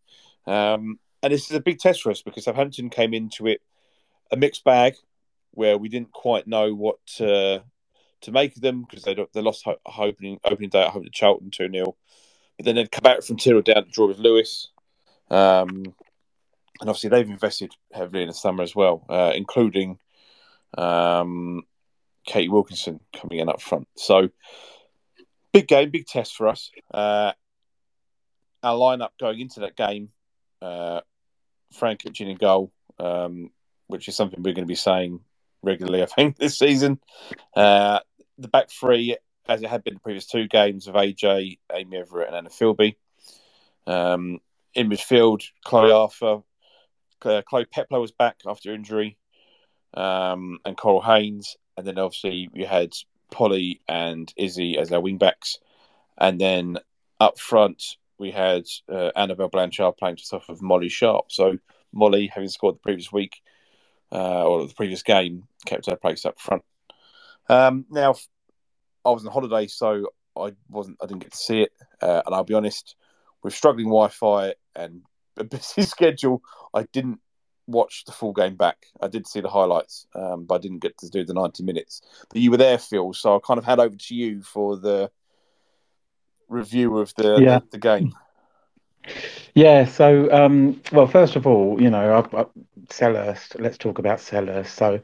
Um, 0.46 1.00
and 1.24 1.34
this 1.34 1.50
is 1.50 1.56
a 1.56 1.62
big 1.62 1.80
test 1.80 2.02
for 2.02 2.12
us 2.12 2.22
because 2.22 2.46
Southampton 2.46 2.90
came 2.90 3.14
into 3.14 3.48
it 3.48 3.62
a 4.32 4.38
mixed 4.38 4.64
bag 4.64 4.96
where 5.52 5.78
we 5.78 5.90
didn't 5.90 6.12
quite 6.12 6.48
know 6.48 6.74
what 6.74 6.98
to, 7.18 7.64
to 8.22 8.32
make 8.32 8.56
them 8.56 8.82
because 8.82 9.04
they 9.04 9.16
they 9.34 9.42
lost 9.42 9.64
ho- 9.64 9.80
opening 9.98 10.40
opening 10.44 10.70
day 10.70 10.84
at 10.84 10.92
home 10.92 11.04
to 11.04 11.10
Charlton 11.10 11.52
two 11.52 11.70
0 11.70 11.96
but 12.58 12.66
then 12.66 12.76
they'd 12.76 12.92
come 12.92 13.04
back 13.04 13.24
from 13.24 13.38
two 13.38 13.50
0 13.50 13.62
down 13.62 13.86
to 13.86 13.90
draw 13.90 14.08
with 14.08 14.20
Lewes. 14.20 14.72
Um, 15.30 15.94
and 16.80 16.90
obviously, 16.90 17.10
they've 17.10 17.30
invested 17.30 17.72
heavily 17.94 18.24
in 18.24 18.28
the 18.28 18.34
summer 18.34 18.64
as 18.64 18.76
well, 18.76 19.06
uh, 19.10 19.32
including 19.36 20.00
um, 20.78 21.64
Katie 22.26 22.50
Wilkinson 22.50 23.00
coming 23.20 23.40
in 23.40 23.50
up 23.50 23.62
front. 23.62 23.88
So, 23.96 24.30
big 25.54 25.68
game, 25.68 25.90
big 25.90 26.06
test 26.06 26.36
for 26.36 26.48
us. 26.48 26.72
Uh, 26.92 27.34
our 28.64 28.76
lineup 28.76 29.10
going 29.20 29.40
into 29.40 29.62
that 29.62 29.76
game 29.76 30.10
uh, 30.62 31.02
Fran 31.74 31.98
Kitching 31.98 32.30
in 32.30 32.38
goal, 32.38 32.72
um, 33.00 33.52
which 33.88 34.08
is 34.08 34.16
something 34.16 34.42
we're 34.42 34.54
going 34.54 34.66
to 34.66 34.72
be 34.72 34.76
saying 34.76 35.20
regularly, 35.64 36.04
I 36.04 36.06
think, 36.06 36.38
this 36.38 36.58
season. 36.58 37.00
Uh, 37.56 38.00
the 38.38 38.48
back 38.48 38.70
three, 38.70 39.18
as 39.48 39.62
it 39.62 39.70
had 39.70 39.84
been 39.84 39.96
the 39.96 40.00
previous 40.00 40.26
two 40.26 40.48
games 40.48 40.88
of 40.88 40.96
AJ, 40.96 41.60
Aimee 41.72 41.98
Everett, 41.98 42.28
and 42.28 42.36
Anna 42.36 42.50
Filbey. 42.50 42.96
Um, 43.86 44.40
in 44.74 44.90
midfield, 44.90 45.44
Chloe 45.64 45.92
Arthur, 45.92 46.42
uh, 47.24 47.42
Chloe 47.48 47.66
Peplow 47.66 48.02
was 48.02 48.12
back 48.12 48.38
after 48.46 48.74
injury, 48.74 49.18
um, 49.94 50.60
and 50.66 50.78
Coral 50.78 51.02
Haines, 51.02 51.58
and 51.76 51.88
then 51.88 51.98
obviously 51.98 52.50
we 52.54 52.64
had 52.64 52.94
Polly 53.32 53.82
and 53.88 54.32
Izzy 54.38 54.78
as 54.78 54.92
our 54.92 55.02
wing 55.02 55.18
backs, 55.18 55.58
and 56.18 56.40
then 56.40 56.78
up 57.20 57.40
front 57.40 57.84
we 58.20 58.32
had 58.32 58.64
uh, 58.92 59.12
Annabel 59.16 59.48
Blanchard 59.48 59.98
playing 59.98 60.18
just 60.18 60.34
off 60.34 60.50
of 60.50 60.62
Molly 60.62 60.90
Sharpe. 60.90 61.32
So 61.32 61.58
Molly, 61.94 62.28
having 62.28 62.50
scored 62.50 62.76
the 62.76 62.80
previous 62.80 63.12
week 63.12 63.42
uh, 64.12 64.46
or 64.46 64.68
the 64.68 64.74
previous 64.74 65.04
game, 65.04 65.44
kept 65.66 65.88
her 65.88 65.96
place 65.96 66.26
up 66.26 66.40
front. 66.40 66.64
Um, 67.50 67.86
now, 67.90 68.16
I 69.06 69.12
was 69.12 69.26
on 69.26 69.32
holiday, 69.32 69.68
so 69.68 70.08
I 70.38 70.54
wasn't. 70.70 70.98
I 71.02 71.06
didn't 71.06 71.24
get 71.24 71.32
to 71.32 71.38
see 71.38 71.62
it, 71.62 71.72
uh, 72.02 72.22
and 72.26 72.36
I'll 72.36 72.44
be 72.44 72.54
honest 72.54 72.96
with 73.44 73.54
struggling 73.54 73.88
Wi-Fi 73.88 74.54
and 74.76 75.02
a 75.38 75.44
busy 75.44 75.84
schedule, 75.84 76.42
I 76.74 76.84
didn't 76.84 77.20
watch 77.68 78.06
the 78.06 78.12
full 78.12 78.34
game 78.34 78.56
back. 78.56 78.88
I 79.02 79.08
did 79.08 79.28
see 79.28 79.42
the 79.42 79.50
highlights, 79.50 80.08
um, 80.16 80.46
but 80.46 80.56
I 80.56 80.58
didn't 80.60 80.80
get 80.80 80.98
to 81.00 81.10
do 81.10 81.26
the 81.26 81.34
ninety 81.34 81.64
minutes. 81.64 82.02
But 82.30 82.42
you 82.42 82.52
were 82.52 82.58
there, 82.58 82.78
Phil, 82.78 83.14
so 83.14 83.36
I 83.36 83.40
kind 83.46 83.58
of 83.58 83.66
hand 83.66 83.82
over 83.82 83.96
to 83.96 84.16
you 84.16 84.42
for 84.42 84.78
the 84.78 85.12
review 86.48 86.98
of 86.98 87.14
the 87.16 87.38
yeah. 87.42 87.60
the, 87.60 87.66
the, 87.72 87.78
game. 87.78 88.14
Yeah. 89.54 89.86
So, 89.86 90.32
um, 90.32 90.82
well, 90.92 91.08
first 91.08 91.36
of 91.36 91.48
all, 91.48 91.82
you 91.82 91.90
know, 91.90 92.14
I, 92.34 92.42
I, 92.42 92.46
Selhurst. 92.90 93.60
Let's 93.60 93.78
talk 93.78 94.00
about 94.00 94.20
Sellers. 94.20 94.70
So, 94.70 95.00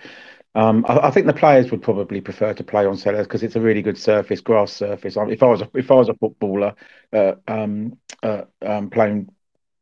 um, 0.56 0.86
I, 0.88 1.08
I, 1.08 1.12
think 1.12 1.26
the 1.26 1.34
players 1.34 1.72
would 1.72 1.82
probably 1.82 2.22
prefer 2.22 2.54
to 2.54 2.64
play 2.64 2.86
on 2.86 2.96
Sellers 2.96 3.26
because 3.28 3.44
it's 3.44 3.56
a 3.56 3.62
really 3.62 3.82
good 3.82 3.98
surface, 3.98 4.42
grass 4.42 4.72
surface. 4.72 5.18
If 5.18 5.44
I 5.44 5.48
was 5.48 5.62
a, 5.62 5.70
if 5.74 5.90
I 5.92 5.96
was 5.96 6.10
a 6.10 6.14
footballer 6.14 6.76
uh, 7.12 7.34
um, 7.48 7.98
uh, 8.22 8.44
um, 8.62 8.90
playing 8.90 9.30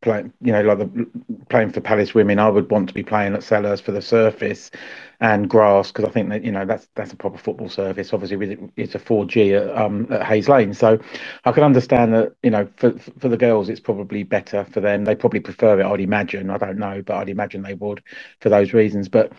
playing, 0.01 0.33
you 0.41 0.51
know, 0.51 0.61
like 0.61 0.79
the, 0.79 1.07
playing 1.49 1.71
for 1.71 1.81
Palace 1.81 2.13
women, 2.13 2.39
I 2.39 2.49
would 2.49 2.69
want 2.71 2.87
to 2.89 2.93
be 2.93 3.03
playing 3.03 3.33
at 3.33 3.43
Sellers 3.43 3.81
for 3.81 3.91
the 3.91 4.01
surface 4.01 4.71
and 5.19 5.47
grass 5.49 5.91
because 5.91 6.05
I 6.05 6.09
think 6.09 6.29
that 6.29 6.43
you 6.43 6.51
know 6.51 6.65
that's 6.65 6.87
that's 6.95 7.13
a 7.13 7.15
proper 7.15 7.37
football 7.37 7.69
surface. 7.69 8.11
Obviously, 8.11 8.57
it's 8.75 8.95
a 8.95 8.99
4G 8.99 9.53
at, 9.53 9.77
um, 9.77 10.07
at 10.11 10.23
Hayes 10.25 10.49
Lane, 10.49 10.73
so 10.73 10.99
I 11.45 11.51
can 11.51 11.63
understand 11.63 12.13
that 12.13 12.33
you 12.43 12.49
know 12.49 12.67
for 12.77 12.91
for 13.19 13.29
the 13.29 13.37
girls 13.37 13.69
it's 13.69 13.79
probably 13.79 14.23
better 14.23 14.65
for 14.65 14.81
them. 14.81 15.05
They 15.05 15.15
probably 15.15 15.39
prefer 15.39 15.79
it. 15.79 15.85
I'd 15.85 16.01
imagine. 16.01 16.49
I 16.49 16.57
don't 16.57 16.79
know, 16.79 17.01
but 17.05 17.15
I'd 17.17 17.29
imagine 17.29 17.61
they 17.61 17.75
would 17.75 18.03
for 18.39 18.49
those 18.49 18.73
reasons. 18.73 19.09
But 19.09 19.31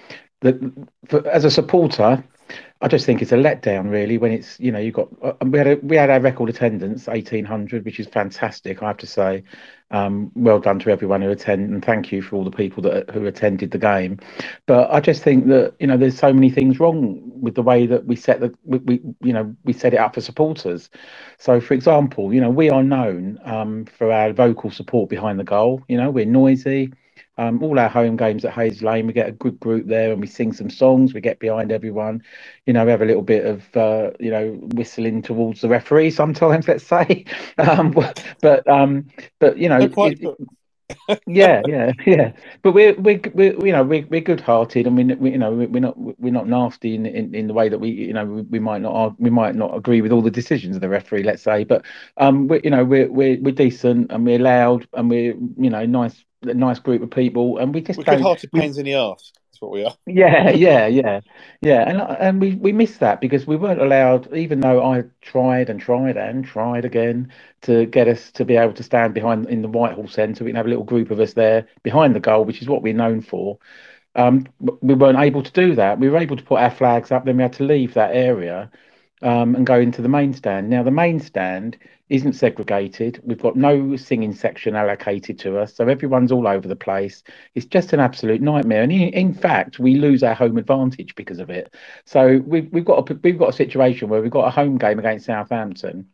the, 0.43 0.73
for, 1.09 1.27
as 1.29 1.47
a 1.47 1.53
supporter, 1.53 2.25
I 2.83 2.89
just 2.89 3.07
think 3.07 3.23
it's 3.23 3.33
a 3.33 3.37
letdown, 3.37 3.91
really. 3.91 4.19
When 4.19 4.33
it's 4.33 4.61
you 4.61 4.73
know 4.73 4.81
you 4.81 4.93
got 4.93 5.09
uh, 5.23 5.35
we 5.47 5.59
had 5.59 5.69
a, 5.69 5.77
we 5.83 5.97
had 5.97 6.11
our 6.11 6.21
record 6.21 6.51
attendance 6.51 7.09
eighteen 7.09 7.45
hundred, 7.47 7.85
which 7.87 8.01
is 8.01 8.09
fantastic. 8.09 8.83
I 8.83 8.89
have 8.89 8.99
to 8.99 9.09
say, 9.09 9.45
um, 9.93 10.33
well 10.37 10.61
done 10.61 10.81
to 10.81 10.91
everyone 10.91 11.23
who 11.23 11.31
attended, 11.31 11.71
and 11.71 11.85
thank 11.85 12.13
you 12.13 12.23
for 12.23 12.37
all 12.37 12.45
the 12.45 12.53
people 12.53 12.83
that 12.85 13.11
who 13.11 13.27
attended 13.27 13.73
the 13.73 13.79
game. 13.79 14.21
But 14.67 14.93
I 14.93 15.01
just 15.01 15.25
think 15.25 15.49
that 15.49 15.75
you 15.81 15.89
know 15.89 15.99
there's 15.99 16.19
so 16.19 16.33
many 16.33 16.51
things 16.51 16.81
wrong 16.81 17.23
with 17.41 17.57
the 17.57 17.63
way 17.63 17.87
that 17.87 18.07
we 18.07 18.17
set 18.17 18.41
the 18.41 18.55
we, 18.65 18.79
we 18.81 19.03
you 19.23 19.35
know 19.35 19.57
we 19.65 19.73
set 19.75 19.95
it 19.95 19.99
up 19.99 20.15
for 20.15 20.23
supporters. 20.23 20.91
So, 21.39 21.61
for 21.61 21.75
example, 21.75 22.35
you 22.35 22.41
know 22.43 22.51
we 22.51 22.71
are 22.71 22.85
known 22.85 23.41
um, 23.45 23.87
for 23.87 24.13
our 24.13 24.33
vocal 24.33 24.71
support 24.71 25.11
behind 25.11 25.41
the 25.41 25.45
goal. 25.45 25.83
You 25.89 25.99
know 25.99 26.11
we're 26.11 26.27
noisy 26.27 26.93
um, 27.39 27.63
all 27.63 27.79
our 27.79 27.89
home 27.89 28.17
games 28.17 28.45
at 28.45 28.53
Hayes 28.53 28.83
Lane, 28.83 29.07
we 29.07 29.13
get 29.13 29.29
a 29.29 29.33
good 29.33 29.59
group 29.61 29.87
there 29.87 30.13
and 30.13 30.21
we 30.21 30.27
sing 30.27 30.53
some 30.53 30.71
songs. 30.71 31.15
We 31.15 31.21
get 31.21 31.39
behind 31.39 31.73
everyone. 31.73 32.23
You 32.67 32.75
know, 32.75 32.85
we 32.85 32.91
have 32.91 33.03
a 33.03 33.07
little 33.07 33.23
bit 33.23 33.47
of, 33.47 33.77
uh, 33.77 34.11
you 34.21 34.31
know, 34.31 34.51
whistling 34.75 35.23
towards 35.23 35.61
the 35.61 35.69
referee 35.69 36.11
sometimes, 36.11 36.69
let's 36.69 36.87
say. 36.87 37.25
Um, 37.59 37.91
but, 38.41 38.69
um, 38.69 39.07
but 39.39 39.59
you 39.59 39.69
know, 39.69 39.81
it, 39.81 40.39
yeah, 41.27 41.63
yeah, 41.67 41.93
yeah. 42.07 42.33
But 42.63 42.73
we're 42.73 42.95
we're, 42.95 43.21
we're 43.35 43.67
you 43.67 43.73
know 43.73 43.83
we're, 43.83 44.07
we're 44.07 44.21
good-hearted, 44.21 44.87
and 44.87 44.97
we, 44.97 45.05
we 45.15 45.31
you 45.33 45.39
know 45.39 45.53
we're 45.53 45.81
not 45.81 45.99
we're 45.99 46.33
not 46.33 46.49
nasty 46.49 46.95
in, 46.95 47.07
in, 47.07 47.35
in 47.35 47.47
the 47.47 47.55
way 47.55 47.69
that 47.69 47.79
we 47.79 47.91
you 47.91 48.13
know 48.13 48.25
we, 48.25 48.43
we 48.43 48.59
might 48.59 48.83
not 48.83 49.19
we 49.21 49.31
might 49.31 49.55
not 49.55 49.77
agree 49.77 50.03
with 50.03 50.13
all 50.13 50.23
the 50.23 50.31
decisions 50.31 50.77
of 50.77 50.83
the 50.83 50.89
referee, 50.89 51.23
let's 51.23 51.43
say. 51.43 51.65
But 51.65 51.85
um, 52.17 52.49
we 52.49 52.61
you 52.65 52.71
know 52.71 52.85
we're 52.85 53.11
we're 53.11 53.41
we're 53.41 53.55
decent 53.55 54.11
and 54.11 54.25
we're 54.27 54.39
loud 54.39 54.87
and 54.93 55.09
we're 55.09 55.35
you 55.57 55.71
know 55.71 55.85
nice 55.87 56.25
a 56.43 56.55
nice 56.55 56.79
group 56.79 57.03
of 57.03 57.11
people, 57.11 57.59
and 57.59 57.75
we 57.75 57.81
just 57.81 57.99
we're 57.99 58.05
good-hearted 58.05 58.53
pains 58.53 58.79
in 58.79 58.85
the 58.85 58.95
arse. 58.95 59.33
That's 59.51 59.61
what 59.61 59.71
we 59.73 59.85
are. 59.85 59.95
Yeah, 60.07 60.51
yeah, 60.51 60.87
yeah, 60.87 61.21
yeah, 61.61 61.89
and 61.89 62.01
and 62.19 62.41
we 62.41 62.55
we 62.55 62.73
missed 62.73 63.01
that 63.01 63.21
because 63.21 63.47
we 63.47 63.57
weren't 63.57 63.81
allowed, 63.81 64.35
even 64.35 64.61
though 64.61 64.85
I 64.85 65.05
tried 65.21 65.71
and 65.71 65.81
tried 65.81 66.17
and 66.17 66.45
tried 66.45 66.85
again 66.85 67.33
to 67.63 67.87
get 67.87 68.09
us 68.09 68.31
to 68.33 68.45
be 68.45 68.57
able 68.57 68.75
to 68.75 68.83
stand 68.83 69.15
behind 69.15 69.49
in 69.49 69.63
the 69.63 69.69
Whitehall 69.69 70.09
Centre. 70.09 70.45
We 70.45 70.51
can 70.51 70.57
have 70.57 70.67
a 70.67 70.71
little 70.71 70.85
group 70.85 71.11
of 71.11 71.21
us 71.21 71.35
there 71.35 71.67
behind 71.83 72.15
the 72.15 72.21
goal, 72.21 72.45
which 72.45 72.63
is 72.63 72.69
what 72.69 72.83
we're 72.83 72.95
known 72.95 73.21
for. 73.23 73.59
Um, 74.15 74.47
we 74.83 74.95
weren't 74.95 75.19
able 75.19 75.43
to 75.43 75.53
do 75.53 75.75
that. 75.77 75.99
We 75.99 76.11
were 76.11 76.19
able 76.19 76.37
to 76.37 76.43
put 76.43 76.61
our 76.61 76.71
flags 76.71 77.11
up, 77.13 77.25
then 77.25 77.37
we 77.37 77.43
had 77.43 77.55
to 77.55 77.65
leave 77.65 77.95
that 77.95 78.15
area 78.15 78.71
um, 79.23 79.55
and 79.55 79.67
go 79.67 79.79
into 79.79 80.03
the 80.03 80.09
main 80.09 80.35
stand. 80.35 80.69
Now, 80.69 80.83
the 80.83 80.91
main 80.91 81.21
stand 81.21 81.77
isn't 82.09 82.35
segregated. 82.35 83.21
We've 83.25 83.41
got 83.41 83.57
no 83.57 83.97
singing 83.97 84.35
section 84.35 84.77
allocated 84.77 85.39
to 85.41 85.59
us, 85.59 85.75
so 85.75 85.89
everyone's 85.89 86.33
all 86.33 86.47
over 86.47 86.69
the 86.69 86.77
place. 86.77 87.23
It's 87.55 87.67
just 87.67 87.93
an 87.93 88.01
absolute 88.01 88.43
nightmare. 88.43 88.83
And 88.83 88.93
in, 88.93 89.09
in 89.11 89.35
fact, 89.35 89.79
we 89.79 89.95
lose 89.97 90.23
our 90.23 90.35
home 90.35 90.59
advantage 90.59 91.15
because 91.15 91.39
of 91.39 91.51
it. 91.51 91.75
So 92.05 92.43
we've 92.47 92.71
we've 92.73 92.85
got 92.85 93.11
a, 93.11 93.15
we've 93.23 93.39
got 93.39 93.51
a 93.51 93.55
situation 93.55 94.09
where 94.09 94.21
we've 94.21 94.31
got 94.31 94.49
a 94.49 94.51
home 94.51 94.79
game 94.79 94.99
against 94.99 95.27
Southampton 95.27 96.09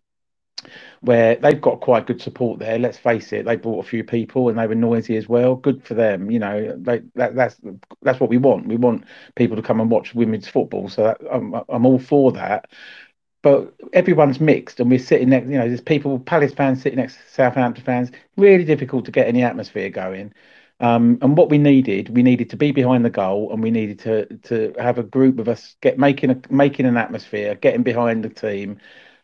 where 1.00 1.36
they've 1.36 1.60
got 1.60 1.80
quite 1.80 2.06
good 2.06 2.20
support 2.20 2.58
there. 2.58 2.78
Let's 2.78 2.98
face 2.98 3.32
it, 3.32 3.44
they 3.44 3.56
brought 3.56 3.84
a 3.84 3.88
few 3.88 4.04
people 4.04 4.48
and 4.48 4.58
they 4.58 4.66
were 4.66 4.74
noisy 4.74 5.16
as 5.16 5.28
well. 5.28 5.54
Good 5.54 5.84
for 5.84 5.94
them, 5.94 6.30
you 6.30 6.38
know. 6.38 6.76
They, 6.76 7.02
that, 7.14 7.34
that's 7.34 7.60
that's 8.02 8.20
what 8.20 8.30
we 8.30 8.38
want. 8.38 8.66
We 8.66 8.76
want 8.76 9.04
people 9.36 9.56
to 9.56 9.62
come 9.62 9.80
and 9.80 9.90
watch 9.90 10.14
women's 10.14 10.48
football. 10.48 10.88
So 10.88 11.04
that, 11.04 11.18
I'm 11.30 11.54
I'm 11.68 11.86
all 11.86 11.98
for 11.98 12.32
that. 12.32 12.70
But 13.42 13.72
everyone's 13.92 14.40
mixed, 14.40 14.80
and 14.80 14.90
we're 14.90 14.98
sitting 14.98 15.28
next. 15.30 15.48
You 15.48 15.58
know, 15.58 15.68
there's 15.68 15.80
people, 15.80 16.18
Palace 16.18 16.52
fans 16.52 16.82
sitting 16.82 16.98
next 16.98 17.14
to 17.14 17.20
Southampton 17.30 17.84
fans. 17.84 18.10
Really 18.36 18.64
difficult 18.64 19.04
to 19.04 19.12
get 19.12 19.28
any 19.28 19.42
atmosphere 19.44 19.90
going. 19.90 20.34
Um, 20.80 21.18
and 21.22 21.36
what 21.36 21.50
we 21.50 21.58
needed, 21.58 22.08
we 22.10 22.22
needed 22.22 22.50
to 22.50 22.56
be 22.56 22.72
behind 22.72 23.04
the 23.04 23.10
goal, 23.10 23.52
and 23.52 23.62
we 23.62 23.70
needed 23.70 23.98
to 24.00 24.26
to 24.48 24.74
have 24.78 24.98
a 24.98 25.02
group 25.02 25.38
of 25.38 25.48
us 25.48 25.76
get 25.80 25.98
making 25.98 26.30
a 26.30 26.40
making 26.50 26.86
an 26.86 26.96
atmosphere, 26.96 27.54
getting 27.56 27.82
behind 27.82 28.24
the 28.24 28.28
team, 28.28 28.78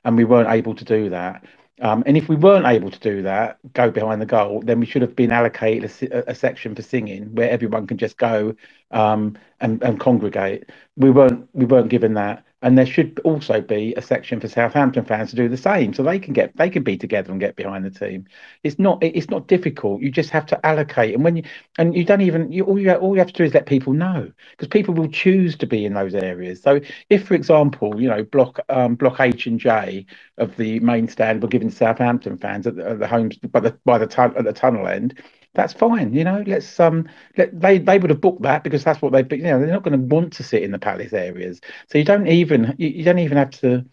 and 0.04 0.16
we 0.16 0.24
weren't 0.24 0.50
able 0.50 0.74
to 0.74 0.84
do 0.84 1.10
that. 1.10 1.44
Um, 1.80 2.04
and 2.06 2.16
if 2.16 2.28
we 2.28 2.36
weren't 2.36 2.66
able 2.66 2.90
to 2.90 2.98
do 3.00 3.22
that, 3.22 3.58
go 3.72 3.90
behind 3.90 4.22
the 4.22 4.26
goal, 4.26 4.62
then 4.64 4.78
we 4.78 4.86
should 4.86 5.02
have 5.02 5.16
been 5.16 5.32
allocated 5.32 5.90
a, 6.12 6.30
a 6.30 6.34
section 6.34 6.74
for 6.74 6.82
singing 6.82 7.34
where 7.34 7.50
everyone 7.50 7.86
can 7.86 7.98
just 7.98 8.16
go 8.16 8.54
um, 8.92 9.36
and, 9.60 9.82
and 9.82 9.98
congregate. 9.98 10.70
We 10.96 11.10
weren't 11.10 11.48
we 11.52 11.64
weren't 11.64 11.88
given 11.88 12.14
that, 12.14 12.44
and 12.64 12.78
there 12.78 12.86
should 12.86 13.20
also 13.24 13.60
be 13.60 13.94
a 13.96 14.02
section 14.02 14.40
for 14.40 14.48
Southampton 14.48 15.04
fans 15.04 15.30
to 15.30 15.36
do 15.36 15.48
the 15.48 15.56
same, 15.58 15.94
so 15.94 16.02
they 16.02 16.18
can 16.18 16.32
get 16.32 16.56
they 16.56 16.70
can 16.70 16.82
be 16.82 16.96
together 16.96 17.30
and 17.30 17.40
get 17.40 17.56
behind 17.56 17.84
the 17.84 17.90
team. 17.90 18.26
It's 18.64 18.78
not 18.78 19.04
it's 19.04 19.30
not 19.30 19.48
difficult. 19.48 20.00
You 20.02 20.10
just 20.10 20.30
have 20.30 20.46
to 20.46 20.66
allocate, 20.66 21.14
and 21.14 21.22
when 21.22 21.36
you 21.36 21.44
and 21.78 21.94
you 21.94 22.04
don't 22.04 22.22
even 22.22 22.50
you 22.50 22.64
all 22.64 22.78
you 22.78 22.92
all 22.94 23.12
you 23.14 23.18
have 23.20 23.28
to 23.28 23.34
do 23.34 23.44
is 23.44 23.54
let 23.54 23.66
people 23.66 23.92
know 23.92 24.32
because 24.52 24.68
people 24.68 24.94
will 24.94 25.08
choose 25.10 25.56
to 25.58 25.66
be 25.66 25.84
in 25.84 25.94
those 25.94 26.14
areas. 26.14 26.62
So 26.62 26.80
if, 27.10 27.26
for 27.28 27.34
example, 27.34 28.00
you 28.00 28.08
know 28.08 28.24
block 28.24 28.60
um, 28.70 28.96
block 28.96 29.20
H 29.20 29.46
and 29.46 29.60
J 29.60 30.06
of 30.38 30.56
the 30.56 30.80
main 30.80 31.06
stand 31.08 31.42
were 31.42 31.48
given 31.48 31.70
Southampton 31.70 32.38
fans 32.38 32.66
at 32.66 32.76
the, 32.76 32.88
at 32.90 32.98
the 32.98 33.06
homes 33.06 33.36
by 33.36 33.60
the 33.60 33.78
by 33.84 33.98
the 33.98 34.06
tun- 34.06 34.36
at 34.38 34.44
the 34.44 34.54
tunnel 34.54 34.88
end, 34.88 35.22
that's 35.54 35.72
fine. 35.72 36.12
You 36.12 36.24
know, 36.24 36.42
let's 36.46 36.78
um, 36.80 37.08
let, 37.36 37.58
they 37.58 37.78
they 37.78 37.98
would 37.98 38.10
have 38.10 38.20
booked 38.20 38.42
that 38.42 38.64
because 38.64 38.84
that's 38.84 39.00
what 39.00 39.12
they, 39.12 39.36
you 39.36 39.42
know, 39.44 39.58
they're 39.58 39.68
not 39.68 39.84
going 39.84 39.98
to 39.98 40.14
want 40.14 40.32
to 40.34 40.42
sit 40.42 40.62
in 40.62 40.72
the 40.72 40.78
palace 40.78 41.12
areas. 41.12 41.60
So 41.90 41.98
you 41.98 42.04
don't 42.04 42.26
even 42.26 42.74
you, 42.78 42.88
you 42.88 43.04
don't 43.04 43.18
even 43.20 43.38
have 43.38 43.50
to 43.60 43.84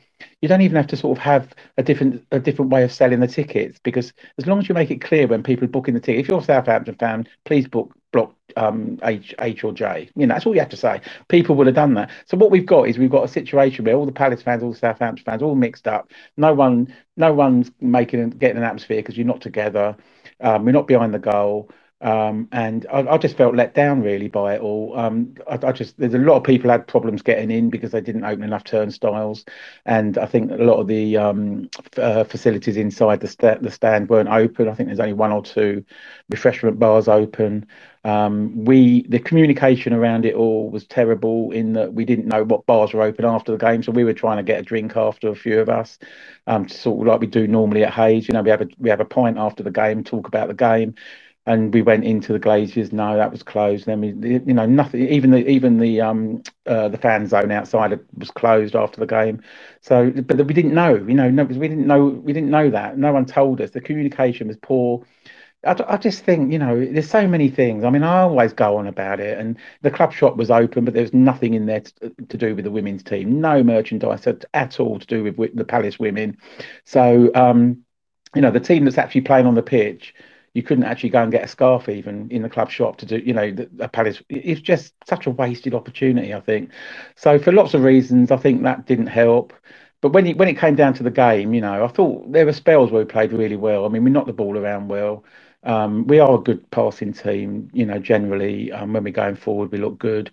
you 0.41 0.49
don't 0.49 0.61
even 0.61 0.75
have 0.75 0.87
to 0.87 0.97
sort 0.97 1.17
of 1.17 1.23
have 1.23 1.53
a 1.77 1.83
different 1.83 2.25
a 2.31 2.39
different 2.39 2.71
way 2.71 2.83
of 2.83 2.91
selling 2.91 3.19
the 3.19 3.27
tickets 3.27 3.79
because 3.83 4.11
as 4.37 4.47
long 4.47 4.59
as 4.59 4.67
you 4.67 4.75
make 4.75 4.91
it 4.91 5.01
clear 5.01 5.27
when 5.27 5.43
people 5.43 5.65
are 5.65 5.69
booking 5.69 5.93
the 5.93 5.99
ticket, 5.99 6.21
if 6.21 6.27
you're 6.27 6.39
a 6.39 6.43
Southampton 6.43 6.95
fan, 6.95 7.27
please 7.45 7.67
book 7.67 7.93
block 8.11 8.35
um, 8.57 8.99
H 9.03 9.33
H 9.39 9.63
or 9.63 9.71
J. 9.71 10.09
You 10.15 10.27
know, 10.27 10.33
that's 10.35 10.45
all 10.45 10.53
you 10.53 10.59
have 10.59 10.69
to 10.69 10.77
say. 10.77 11.01
People 11.29 11.55
would 11.55 11.67
have 11.67 11.75
done 11.75 11.93
that. 11.93 12.09
So 12.25 12.37
what 12.37 12.51
we've 12.51 12.65
got 12.65 12.87
is 12.87 12.97
we've 12.97 13.09
got 13.09 13.23
a 13.23 13.27
situation 13.27 13.85
where 13.85 13.95
all 13.95 14.05
the 14.05 14.11
Palace 14.11 14.41
fans, 14.41 14.63
all 14.63 14.71
the 14.73 14.77
Southampton 14.77 15.23
fans, 15.23 15.41
all 15.41 15.55
mixed 15.55 15.87
up. 15.87 16.11
No 16.37 16.53
one, 16.53 16.93
no 17.17 17.33
one's 17.33 17.71
making 17.79 18.31
getting 18.31 18.57
an 18.57 18.63
atmosphere 18.63 18.97
because 18.97 19.17
you're 19.17 19.25
not 19.27 19.41
together. 19.41 19.95
Um, 20.41 20.65
we're 20.65 20.71
not 20.71 20.87
behind 20.87 21.13
the 21.13 21.19
goal. 21.19 21.69
Um, 22.01 22.47
and 22.51 22.87
I, 22.91 23.01
I, 23.01 23.17
just 23.19 23.37
felt 23.37 23.53
let 23.53 23.75
down 23.75 24.01
really 24.01 24.27
by 24.27 24.55
it 24.55 24.61
all. 24.61 24.97
Um, 24.97 25.35
I, 25.47 25.59
I, 25.67 25.71
just 25.71 25.99
there's 25.99 26.15
a 26.15 26.17
lot 26.17 26.35
of 26.35 26.43
people 26.43 26.71
had 26.71 26.87
problems 26.87 27.21
getting 27.21 27.51
in 27.51 27.69
because 27.69 27.91
they 27.91 28.01
didn't 28.01 28.23
open 28.23 28.43
enough 28.43 28.63
turnstiles, 28.63 29.45
and 29.85 30.17
I 30.17 30.25
think 30.25 30.49
a 30.49 30.55
lot 30.55 30.79
of 30.79 30.87
the 30.87 31.17
um, 31.17 31.69
uh, 31.97 32.23
facilities 32.23 32.75
inside 32.75 33.19
the, 33.19 33.27
st- 33.27 33.61
the 33.61 33.69
stand 33.69 34.09
weren't 34.09 34.29
open. 34.29 34.67
I 34.67 34.73
think 34.73 34.89
there's 34.89 34.99
only 34.99 35.13
one 35.13 35.31
or 35.31 35.43
two 35.43 35.85
refreshment 36.29 36.79
bars 36.79 37.07
open. 37.07 37.67
Um, 38.03 38.65
we 38.65 39.03
the 39.03 39.19
communication 39.19 39.93
around 39.93 40.25
it 40.25 40.33
all 40.33 40.71
was 40.71 40.87
terrible 40.87 41.51
in 41.51 41.73
that 41.73 41.93
we 41.93 42.03
didn't 42.03 42.25
know 42.25 42.43
what 42.43 42.65
bars 42.65 42.93
were 42.93 43.03
open 43.03 43.25
after 43.25 43.51
the 43.51 43.59
game, 43.59 43.83
so 43.83 43.91
we 43.91 44.05
were 44.05 44.13
trying 44.13 44.37
to 44.37 44.43
get 44.43 44.59
a 44.59 44.63
drink 44.63 44.97
after 44.97 45.29
a 45.29 45.35
few 45.35 45.59
of 45.59 45.69
us, 45.69 45.99
um, 46.47 46.67
sort 46.67 46.99
of 46.99 47.11
like 47.11 47.21
we 47.21 47.27
do 47.27 47.45
normally 47.45 47.83
at 47.83 47.93
Hayes. 47.93 48.27
You 48.27 48.33
know, 48.33 48.41
we 48.41 48.49
have 48.49 48.61
a 48.61 48.67
we 48.79 48.89
have 48.89 49.01
a 49.01 49.05
pint 49.05 49.37
after 49.37 49.61
the 49.61 49.69
game, 49.69 50.03
talk 50.03 50.27
about 50.27 50.47
the 50.47 50.55
game 50.55 50.95
and 51.45 51.73
we 51.73 51.81
went 51.81 52.05
into 52.05 52.33
the 52.33 52.39
Glaziers. 52.39 52.93
No, 52.93 53.17
that 53.17 53.31
was 53.31 53.43
closed. 53.43 53.85
Then 53.87 54.01
we, 54.01 54.09
you 54.09 54.53
know, 54.53 54.65
nothing. 54.65 55.07
Even 55.09 55.31
the 55.31 55.47
even 55.49 55.79
the 55.79 56.01
um 56.01 56.43
uh, 56.67 56.89
the 56.89 56.97
fan 56.97 57.27
zone 57.27 57.51
outside 57.51 57.99
was 58.17 58.31
closed 58.31 58.75
after 58.75 58.99
the 58.99 59.07
game. 59.07 59.41
So, 59.81 60.11
but 60.11 60.37
we 60.45 60.53
didn't 60.53 60.73
know. 60.73 60.95
You 60.95 61.15
know, 61.15 61.29
no, 61.31 61.43
we 61.45 61.67
didn't 61.67 61.87
know. 61.87 62.07
We 62.07 62.33
didn't 62.33 62.51
know 62.51 62.69
that. 62.69 62.97
No 62.97 63.11
one 63.13 63.25
told 63.25 63.61
us. 63.61 63.71
The 63.71 63.81
communication 63.81 64.47
was 64.47 64.57
poor. 64.57 65.05
I, 65.65 65.75
I 65.87 65.97
just 65.97 66.23
think, 66.23 66.51
you 66.51 66.59
know, 66.59 66.83
there's 66.85 67.09
so 67.09 67.27
many 67.27 67.49
things. 67.49 67.83
I 67.83 67.89
mean, 67.91 68.03
I 68.03 68.21
always 68.21 68.53
go 68.53 68.77
on 68.77 68.87
about 68.87 69.19
it, 69.19 69.37
and 69.37 69.57
the 69.81 69.91
club 69.91 70.13
shop 70.13 70.37
was 70.37 70.51
open, 70.51 70.85
but 70.85 70.93
there 70.93 71.03
was 71.03 71.13
nothing 71.13 71.53
in 71.53 71.65
there 71.67 71.81
to, 71.81 72.09
to 72.29 72.37
do 72.37 72.55
with 72.55 72.65
the 72.65 72.71
women's 72.71 73.03
team. 73.03 73.41
No 73.41 73.63
merchandise 73.63 74.27
at, 74.27 74.45
at 74.53 74.79
all 74.79 74.99
to 74.99 75.07
do 75.07 75.23
with, 75.23 75.37
with 75.37 75.55
the 75.55 75.65
Palace 75.65 75.99
women. 75.99 76.37
So, 76.85 77.31
um, 77.35 77.83
you 78.35 78.41
know, 78.41 78.51
the 78.51 78.59
team 78.59 78.85
that's 78.85 78.97
actually 78.97 79.21
playing 79.21 79.45
on 79.45 79.55
the 79.55 79.63
pitch 79.63 80.15
you 80.53 80.63
couldn't 80.63 80.83
actually 80.83 81.09
go 81.09 81.23
and 81.23 81.31
get 81.31 81.43
a 81.43 81.47
scarf 81.47 81.87
even 81.87 82.29
in 82.29 82.41
the 82.41 82.49
club 82.49 82.69
shop 82.69 82.97
to 82.97 83.05
do, 83.05 83.17
you 83.17 83.33
know, 83.33 83.55
a 83.79 83.87
Palace. 83.87 84.21
It's 84.29 84.61
just 84.61 84.93
such 85.07 85.25
a 85.27 85.31
wasted 85.31 85.73
opportunity, 85.73 86.33
I 86.33 86.41
think. 86.41 86.71
So 87.15 87.39
for 87.39 87.51
lots 87.51 87.73
of 87.73 87.83
reasons, 87.83 88.31
I 88.31 88.37
think 88.37 88.63
that 88.63 88.85
didn't 88.85 89.07
help. 89.07 89.53
But 90.01 90.09
when 90.13 90.27
it 90.27 90.37
when 90.37 90.47
it 90.49 90.57
came 90.57 90.75
down 90.75 90.93
to 90.95 91.03
the 91.03 91.11
game, 91.11 91.53
you 91.53 91.61
know, 91.61 91.85
I 91.85 91.87
thought 91.87 92.31
there 92.31 92.45
were 92.45 92.53
spells 92.53 92.91
where 92.91 93.03
we 93.03 93.05
played 93.09 93.31
really 93.33 93.55
well. 93.55 93.85
I 93.85 93.89
mean, 93.89 94.03
we 94.03 94.11
knocked 94.11 94.27
the 94.27 94.33
ball 94.33 94.57
around 94.57 94.87
well. 94.89 95.23
Um, 95.63 96.07
we 96.07 96.19
are 96.19 96.35
a 96.35 96.41
good 96.41 96.69
passing 96.71 97.13
team, 97.13 97.69
you 97.71 97.85
know. 97.85 97.99
Generally, 97.99 98.71
um, 98.71 98.93
when 98.93 99.03
we're 99.03 99.11
going 99.13 99.35
forward, 99.35 99.71
we 99.71 99.77
look 99.77 99.99
good. 99.99 100.31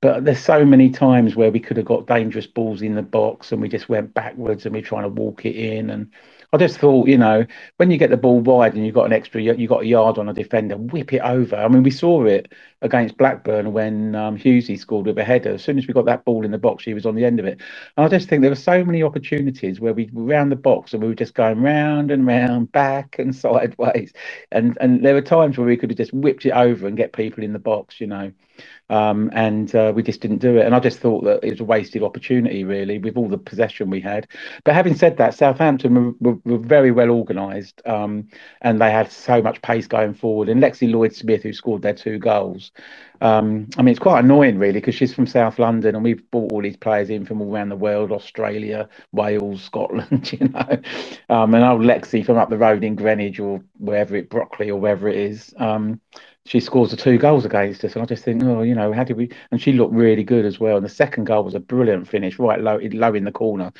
But 0.00 0.24
there's 0.24 0.40
so 0.40 0.64
many 0.64 0.90
times 0.90 1.36
where 1.36 1.52
we 1.52 1.60
could 1.60 1.76
have 1.76 1.86
got 1.86 2.06
dangerous 2.08 2.46
balls 2.46 2.82
in 2.82 2.94
the 2.96 3.02
box, 3.02 3.52
and 3.52 3.62
we 3.62 3.68
just 3.68 3.88
went 3.88 4.14
backwards, 4.14 4.66
and 4.66 4.74
we're 4.74 4.82
trying 4.82 5.04
to 5.04 5.08
walk 5.08 5.44
it 5.44 5.54
in, 5.54 5.90
and 5.90 6.10
I 6.52 6.58
just 6.58 6.78
thought, 6.78 7.08
you 7.08 7.16
know, 7.16 7.46
when 7.78 7.90
you 7.90 7.96
get 7.96 8.10
the 8.10 8.16
ball 8.18 8.40
wide 8.40 8.74
and 8.74 8.84
you've 8.84 8.94
got 8.94 9.06
an 9.06 9.12
extra, 9.12 9.40
you 9.40 9.66
got 9.68 9.82
a 9.82 9.86
yard 9.86 10.18
on 10.18 10.28
a 10.28 10.34
defender, 10.34 10.76
whip 10.76 11.12
it 11.14 11.20
over. 11.22 11.56
I 11.56 11.68
mean, 11.68 11.82
we 11.82 11.90
saw 11.90 12.26
it 12.26 12.52
against 12.82 13.16
Blackburn 13.16 13.72
when 13.72 14.14
um, 14.14 14.36
Hughesy 14.36 14.78
scored 14.78 15.06
with 15.06 15.18
a 15.18 15.24
header. 15.24 15.54
As 15.54 15.64
soon 15.64 15.78
as 15.78 15.86
we 15.86 15.94
got 15.94 16.04
that 16.06 16.24
ball 16.24 16.44
in 16.44 16.50
the 16.50 16.58
box, 16.58 16.84
he 16.84 16.94
was 16.94 17.06
on 17.06 17.14
the 17.14 17.24
end 17.24 17.40
of 17.40 17.46
it. 17.46 17.60
And 17.96 18.06
I 18.06 18.08
just 18.08 18.28
think 18.28 18.42
there 18.42 18.50
were 18.50 18.56
so 18.56 18.84
many 18.84 19.02
opportunities 19.02 19.80
where 19.80 19.94
we 19.94 20.10
were 20.12 20.24
around 20.24 20.50
the 20.50 20.56
box 20.56 20.92
and 20.92 21.02
we 21.02 21.08
were 21.08 21.14
just 21.14 21.34
going 21.34 21.62
round 21.62 22.10
and 22.10 22.26
round, 22.26 22.72
back 22.72 23.16
and 23.18 23.34
sideways. 23.44 24.12
And 24.50 24.76
and 24.80 25.04
there 25.04 25.14
were 25.14 25.22
times 25.22 25.56
where 25.56 25.66
we 25.66 25.76
could 25.76 25.90
have 25.90 25.98
just 25.98 26.12
whipped 26.12 26.46
it 26.46 26.52
over 26.52 26.86
and 26.86 26.96
get 26.96 27.12
people 27.12 27.44
in 27.44 27.52
the 27.52 27.58
box, 27.58 28.00
you 28.00 28.06
know. 28.06 28.32
Um, 28.90 29.30
and 29.32 29.74
uh, 29.74 29.92
we 29.94 30.02
just 30.02 30.20
didn't 30.20 30.38
do 30.38 30.58
it. 30.58 30.66
And 30.66 30.74
I 30.74 30.80
just 30.80 30.98
thought 30.98 31.24
that 31.24 31.42
it 31.42 31.50
was 31.50 31.60
a 31.60 31.64
wasted 31.64 32.02
opportunity, 32.02 32.64
really, 32.64 32.98
with 32.98 33.16
all 33.16 33.28
the 33.28 33.38
possession 33.38 33.88
we 33.88 34.00
had. 34.00 34.28
But 34.64 34.74
having 34.74 34.94
said 34.94 35.16
that, 35.16 35.34
Southampton 35.34 36.16
were, 36.20 36.32
were, 36.32 36.38
were 36.44 36.58
very 36.58 36.90
well 36.90 37.10
organised 37.10 37.80
um, 37.86 38.28
and 38.60 38.80
they 38.80 38.90
had 38.90 39.10
so 39.10 39.40
much 39.40 39.62
pace 39.62 39.86
going 39.86 40.14
forward. 40.14 40.48
And 40.50 40.62
Lexi 40.62 40.92
Lloyd 40.92 41.14
Smith, 41.14 41.42
who 41.42 41.52
scored 41.54 41.82
their 41.82 41.94
two 41.94 42.18
goals, 42.18 42.71
um, 43.22 43.68
I 43.76 43.82
mean, 43.82 43.92
it's 43.92 44.00
quite 44.00 44.24
annoying, 44.24 44.58
really, 44.58 44.74
because 44.80 44.96
she's 44.96 45.14
from 45.14 45.28
South 45.28 45.60
London 45.60 45.94
and 45.94 46.02
we've 46.02 46.28
brought 46.32 46.50
all 46.50 46.60
these 46.60 46.76
players 46.76 47.08
in 47.08 47.24
from 47.24 47.40
all 47.40 47.54
around 47.54 47.68
the 47.68 47.76
world 47.76 48.10
Australia, 48.10 48.88
Wales, 49.12 49.62
Scotland, 49.64 50.32
you 50.32 50.48
know. 50.48 50.80
Um, 51.28 51.54
and 51.54 51.64
old 51.64 51.82
Lexi 51.82 52.26
from 52.26 52.36
up 52.36 52.50
the 52.50 52.58
road 52.58 52.82
in 52.82 52.96
Greenwich 52.96 53.38
or 53.38 53.62
wherever 53.78 54.16
it, 54.16 54.28
Brockley 54.28 54.70
or 54.70 54.80
wherever 54.80 55.08
it 55.08 55.16
is. 55.16 55.54
Um, 55.56 56.00
she 56.44 56.58
scores 56.58 56.90
the 56.90 56.96
two 56.96 57.18
goals 57.18 57.44
against 57.44 57.84
us, 57.84 57.94
and 57.94 58.02
I 58.02 58.06
just 58.06 58.24
think, 58.24 58.42
oh, 58.42 58.62
you 58.62 58.74
know, 58.74 58.92
how 58.92 59.04
did 59.04 59.16
we? 59.16 59.30
And 59.50 59.62
she 59.62 59.72
looked 59.72 59.94
really 59.94 60.24
good 60.24 60.44
as 60.44 60.58
well. 60.58 60.76
And 60.76 60.84
the 60.84 60.90
second 60.90 61.24
goal 61.24 61.44
was 61.44 61.54
a 61.54 61.60
brilliant 61.60 62.08
finish, 62.08 62.38
right 62.38 62.60
low, 62.60 62.80
low 62.92 63.14
in 63.14 63.24
the 63.24 63.32
corner. 63.32 63.72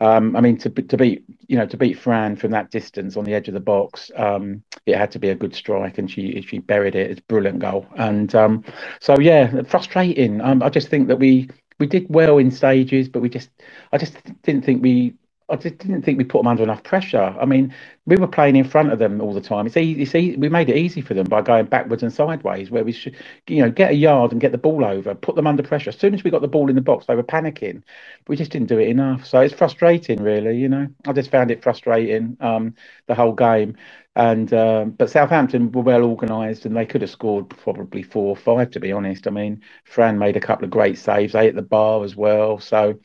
Um, 0.00 0.34
I 0.34 0.40
mean, 0.40 0.56
to 0.58 0.70
to 0.70 0.96
beat, 0.96 1.24
you 1.46 1.56
know, 1.58 1.66
to 1.66 1.76
beat 1.76 1.98
Fran 1.98 2.36
from 2.36 2.52
that 2.52 2.70
distance 2.70 3.16
on 3.16 3.24
the 3.24 3.34
edge 3.34 3.48
of 3.48 3.54
the 3.54 3.60
box, 3.60 4.10
um, 4.16 4.62
it 4.86 4.96
had 4.96 5.10
to 5.12 5.18
be 5.18 5.28
a 5.28 5.34
good 5.34 5.54
strike, 5.54 5.98
and 5.98 6.10
she 6.10 6.40
she 6.42 6.58
buried 6.58 6.94
it. 6.94 7.10
It's 7.10 7.20
a 7.20 7.24
brilliant 7.24 7.58
goal, 7.58 7.86
and 7.96 8.34
um, 8.34 8.64
so 9.00 9.18
yeah, 9.18 9.62
frustrating. 9.62 10.40
Um, 10.40 10.62
I 10.62 10.70
just 10.70 10.88
think 10.88 11.08
that 11.08 11.18
we 11.18 11.50
we 11.78 11.86
did 11.86 12.06
well 12.08 12.38
in 12.38 12.50
stages, 12.50 13.08
but 13.08 13.20
we 13.20 13.28
just 13.28 13.50
I 13.92 13.98
just 13.98 14.16
didn't 14.42 14.64
think 14.64 14.82
we 14.82 15.14
I 15.48 15.54
just 15.54 15.78
didn't 15.78 16.02
think 16.02 16.18
we 16.18 16.24
put 16.24 16.38
them 16.40 16.48
under 16.48 16.64
enough 16.64 16.82
pressure. 16.82 17.36
I 17.40 17.44
mean, 17.44 17.72
we 18.04 18.16
were 18.16 18.26
playing 18.26 18.56
in 18.56 18.64
front 18.64 18.92
of 18.92 18.98
them 18.98 19.20
all 19.20 19.32
the 19.32 19.40
time. 19.40 19.66
It's 19.66 19.76
easy, 19.76 20.02
it's 20.02 20.14
easy. 20.14 20.36
We 20.36 20.48
made 20.48 20.68
it 20.68 20.76
easy 20.76 21.00
for 21.00 21.14
them 21.14 21.26
by 21.26 21.40
going 21.40 21.66
backwards 21.66 22.02
and 22.02 22.12
sideways, 22.12 22.68
where 22.68 22.82
we 22.82 22.90
should, 22.90 23.14
you 23.46 23.62
know, 23.62 23.70
get 23.70 23.92
a 23.92 23.94
yard 23.94 24.32
and 24.32 24.40
get 24.40 24.50
the 24.50 24.58
ball 24.58 24.84
over, 24.84 25.14
put 25.14 25.36
them 25.36 25.46
under 25.46 25.62
pressure. 25.62 25.90
As 25.90 25.98
soon 25.98 26.14
as 26.14 26.24
we 26.24 26.32
got 26.32 26.40
the 26.40 26.48
ball 26.48 26.68
in 26.68 26.74
the 26.74 26.80
box, 26.80 27.06
they 27.06 27.14
were 27.14 27.22
panicking. 27.22 27.84
We 28.26 28.34
just 28.34 28.50
didn't 28.50 28.68
do 28.68 28.80
it 28.80 28.88
enough. 28.88 29.24
So 29.24 29.40
it's 29.40 29.54
frustrating, 29.54 30.20
really. 30.20 30.56
You 30.58 30.68
know, 30.68 30.88
I 31.06 31.12
just 31.12 31.30
found 31.30 31.52
it 31.52 31.62
frustrating 31.62 32.36
um, 32.40 32.74
the 33.06 33.14
whole 33.14 33.32
game. 33.32 33.76
And 34.16 34.52
um, 34.52 34.90
but 34.92 35.10
Southampton 35.10 35.70
were 35.70 35.82
well 35.82 36.02
organised, 36.02 36.64
and 36.64 36.76
they 36.76 36.86
could 36.86 37.02
have 37.02 37.10
scored 37.10 37.50
probably 37.50 38.02
four 38.02 38.30
or 38.30 38.36
five, 38.36 38.70
to 38.72 38.80
be 38.80 38.90
honest. 38.90 39.28
I 39.28 39.30
mean, 39.30 39.62
Fran 39.84 40.18
made 40.18 40.36
a 40.36 40.40
couple 40.40 40.64
of 40.64 40.70
great 40.70 40.98
saves. 40.98 41.34
They 41.34 41.44
hit 41.44 41.54
the 41.54 41.62
bar 41.62 42.02
as 42.02 42.16
well. 42.16 42.58
So 42.58 42.98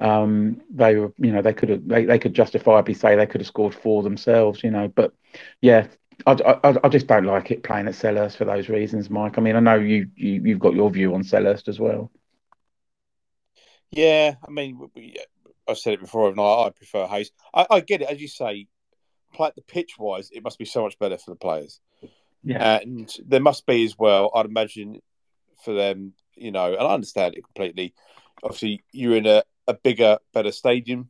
um, 0.00 0.60
they 0.70 0.96
were, 0.96 1.12
you 1.18 1.30
know, 1.30 1.42
they 1.42 1.52
could 1.52 1.68
have, 1.68 1.86
they, 1.86 2.04
they 2.04 2.18
could 2.18 2.34
justifiably 2.34 2.94
say 2.94 3.16
they 3.16 3.26
could 3.26 3.40
have 3.40 3.48
scored 3.48 3.74
four 3.74 4.02
themselves, 4.02 4.64
you 4.64 4.70
know. 4.70 4.88
But 4.88 5.12
yeah, 5.60 5.86
I, 6.26 6.32
I, 6.64 6.76
I 6.84 6.88
just 6.88 7.06
don't 7.06 7.24
like 7.24 7.50
it 7.50 7.62
playing 7.62 7.86
at 7.86 7.94
Selhurst 7.94 8.36
for 8.36 8.44
those 8.44 8.68
reasons, 8.68 9.10
Mike. 9.10 9.36
I 9.36 9.40
mean, 9.42 9.56
I 9.56 9.60
know 9.60 9.76
you, 9.76 10.08
you 10.16 10.42
you've 10.44 10.58
got 10.58 10.74
your 10.74 10.90
view 10.90 11.14
on 11.14 11.22
Selhurst 11.22 11.68
as 11.68 11.78
well. 11.78 12.10
Yeah, 13.90 14.34
I 14.46 14.50
mean, 14.50 14.88
we, 14.94 15.16
I've 15.68 15.78
said 15.78 15.94
it 15.94 16.00
before, 16.00 16.30
and 16.30 16.40
I, 16.40 16.66
I 16.66 16.70
prefer 16.70 17.06
Hayes. 17.06 17.30
I, 17.52 17.66
I, 17.70 17.80
get 17.80 18.02
it, 18.02 18.08
as 18.08 18.20
you 18.20 18.28
say. 18.28 18.68
Play 19.32 19.52
the 19.54 19.62
pitch 19.62 19.92
wise, 19.96 20.28
it 20.32 20.42
must 20.42 20.58
be 20.58 20.64
so 20.64 20.82
much 20.82 20.98
better 20.98 21.16
for 21.16 21.30
the 21.30 21.36
players. 21.36 21.80
Yeah, 22.42 22.80
and 22.80 23.08
there 23.24 23.38
must 23.38 23.64
be 23.64 23.84
as 23.84 23.96
well. 23.96 24.32
I'd 24.34 24.46
imagine 24.46 25.00
for 25.64 25.72
them, 25.72 26.14
you 26.34 26.50
know, 26.50 26.74
and 26.74 26.82
I 26.82 26.94
understand 26.94 27.36
it 27.36 27.44
completely. 27.44 27.94
Obviously, 28.42 28.82
you're 28.90 29.16
in 29.16 29.26
a, 29.26 29.44
a 29.70 29.74
bigger, 29.74 30.18
better 30.32 30.52
stadium, 30.52 31.08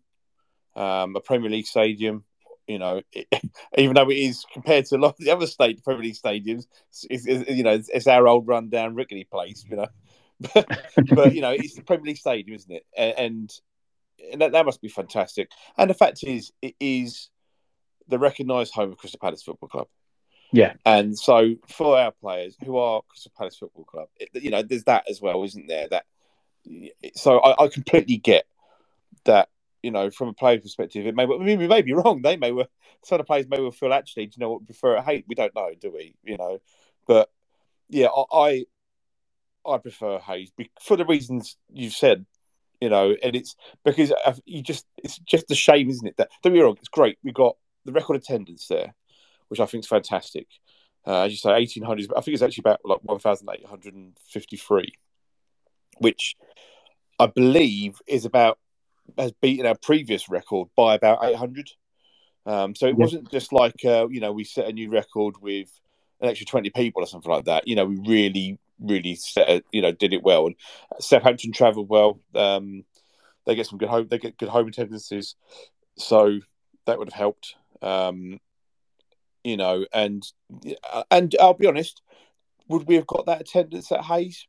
um, 0.77 1.16
a 1.16 1.20
Premier 1.20 1.51
League 1.51 1.66
stadium. 1.66 2.25
You 2.66 2.79
know, 2.79 3.03
it, 3.12 3.27
even 3.79 3.94
though 3.94 4.11
it 4.11 4.18
is 4.18 4.44
compared 4.53 4.87
to 4.87 4.96
a 4.96 4.99
lot 4.99 5.16
of 5.18 5.25
the 5.25 5.31
other 5.31 5.46
state 5.46 5.83
Premier 5.83 6.05
League 6.05 6.14
stadiums, 6.14 6.66
it's, 7.09 7.27
it's, 7.27 7.51
you 7.51 7.64
know, 7.64 7.73
it's, 7.73 7.88
it's 7.88 8.07
our 8.07 8.29
old 8.29 8.46
rundown 8.46 8.94
rickety 8.94 9.25
place. 9.25 9.64
You 9.68 9.77
know, 9.77 9.88
but, 10.55 10.68
but 11.14 11.35
you 11.35 11.40
know, 11.40 11.51
it's 11.51 11.75
the 11.75 11.83
Premier 11.83 12.07
League 12.07 12.18
stadium, 12.18 12.57
isn't 12.57 12.73
it? 12.73 12.87
And 12.96 13.51
and 14.33 14.40
that, 14.42 14.53
that 14.53 14.66
must 14.66 14.83
be 14.83 14.88
fantastic. 14.88 15.51
And 15.77 15.88
the 15.88 15.94
fact 15.94 16.23
is, 16.23 16.53
it 16.61 16.75
is 16.79 17.31
the 18.09 18.18
recognised 18.18 18.75
home 18.75 18.92
of 18.92 18.99
Crystal 18.99 19.20
Palace 19.20 19.42
Football 19.42 19.68
Club. 19.68 19.88
Yeah. 20.53 20.75
And 20.85 21.16
so 21.18 21.55
for 21.68 21.99
our 21.99 22.11
players 22.11 22.57
who 22.64 22.77
are 22.77 23.03
Crystal 23.09 23.33
Palace 23.37 23.57
Football 23.57 23.85
Club, 23.85 24.09
it, 24.16 24.31
you 24.42 24.51
know, 24.51 24.62
there's 24.62 24.85
that 24.85 25.05
as 25.09 25.20
well, 25.20 25.42
isn't 25.44 25.68
there? 25.68 25.88
That 25.88 26.07
so 27.14 27.38
I, 27.38 27.64
I 27.64 27.68
completely 27.68 28.16
get 28.16 28.46
that. 29.25 29.49
You 29.83 29.90
know, 29.90 30.11
from 30.11 30.29
a 30.29 30.35
player 30.35 30.61
perspective, 30.61 31.07
it 31.07 31.14
may. 31.14 31.23
I 31.23 31.38
mean, 31.38 31.59
we 31.59 31.66
may 31.66 31.81
be 31.81 31.94
wrong. 31.94 32.20
They 32.20 32.37
may. 32.37 32.51
Some 33.03 33.18
of 33.18 33.18
the 33.20 33.25
players 33.25 33.49
may 33.49 33.61
well 33.61 33.70
feel 33.70 33.94
actually. 33.94 34.27
Do 34.27 34.35
you 34.37 34.40
know 34.42 34.51
what? 34.51 34.61
We 34.61 34.66
prefer 34.66 34.99
it. 34.99 35.05
Hey, 35.05 35.25
we 35.27 35.35
don't 35.35 35.55
know, 35.55 35.70
do 35.81 35.90
we? 35.90 36.14
You 36.23 36.37
know, 36.37 36.59
but 37.07 37.31
yeah, 37.88 38.09
I 38.31 38.66
I 39.66 39.79
prefer 39.79 40.18
Hayes 40.18 40.53
for 40.83 40.99
the 40.99 41.07
reasons 41.07 41.57
you've 41.73 41.94
said 41.94 42.27
you 42.81 42.88
know, 42.88 43.14
and 43.23 43.37
it's 43.37 43.57
because 43.85 44.12
you 44.46 44.62
just 44.62 44.87
it's 44.96 45.18
just 45.18 45.51
a 45.51 45.55
shame, 45.55 45.90
isn't 45.90 46.07
it? 46.07 46.16
That 46.16 46.31
don't 46.42 46.53
be 46.53 46.61
wrong, 46.61 46.77
it's 46.79 46.88
great. 46.88 47.18
We've 47.23 47.35
got 47.35 47.57
the 47.85 47.92
record 47.92 48.16
attendance 48.16 48.66
there, 48.68 48.94
which 49.49 49.61
I 49.61 49.66
think 49.66 49.85
is 49.85 49.88
fantastic. 49.88 50.46
Uh, 51.07 51.23
as 51.23 51.33
you 51.33 51.37
say, 51.37 51.55
eighteen 51.55 51.83
hundred. 51.83 52.11
I 52.16 52.20
think 52.20 52.35
it's 52.35 52.42
actually 52.42 52.62
about 52.62 52.81
like 52.85 53.01
one 53.03 53.18
thousand 53.18 53.49
eight 53.53 53.66
hundred 53.66 53.94
and 53.94 54.16
fifty-three, 54.29 54.94
which 56.01 56.37
I 57.19 57.27
believe 57.27 58.01
is 58.07 58.25
about 58.25 58.59
has 59.19 59.33
beaten 59.41 59.67
our 59.67 59.77
previous 59.77 60.29
record 60.29 60.69
by 60.77 60.95
about 60.95 61.19
eight 61.23 61.37
hundred. 61.37 61.71
Um, 62.47 62.75
so 62.75 62.87
it 62.87 62.91
yeah. 62.91 63.05
wasn't 63.05 63.31
just 63.31 63.53
like 63.53 63.85
uh, 63.85 64.09
you 64.09 64.21
know 64.21 64.33
we 64.33 64.45
set 64.45 64.67
a 64.67 64.73
new 64.73 64.91
record 64.91 65.37
with 65.41 65.69
an 66.21 66.31
extra 66.31 66.47
twenty 66.47 66.71
people 66.71 67.03
or 67.03 67.07
something 67.07 67.31
like 67.31 67.45
that. 67.45 67.69
You 67.69 67.77
know, 67.77 67.85
we 67.85 68.01
really 68.07 68.59
really 68.81 69.15
set, 69.15 69.63
you 69.73 69.83
know 69.83 69.93
did 69.93 70.13
it 70.13 70.23
well. 70.23 70.47
And 70.47 70.57
Southampton 70.99 71.53
travelled 71.53 71.89
well. 71.89 72.19
Um, 72.35 72.85
they 73.47 73.55
get 73.55 73.67
some 73.67 73.79
good 73.79 73.89
home. 73.89 74.09
They 74.11 74.19
get 74.19 74.39
good 74.39 74.49
home 74.49 74.69
attendances, 74.69 75.37
so 75.97 76.41
that 76.87 76.99
would 76.99 77.09
have 77.09 77.19
helped. 77.19 77.55
Um, 77.83 78.41
you 79.45 79.57
know, 79.57 79.87
and 79.93 80.23
and 81.11 81.35
I'll 81.41 81.55
be 81.55 81.67
honest, 81.67 82.03
would 82.69 82.87
we 82.87 82.95
have 82.97 83.07
got 83.07 83.27
that 83.27 83.41
attendance 83.41 83.93
at 83.93 84.05
Hayes? 84.05 84.47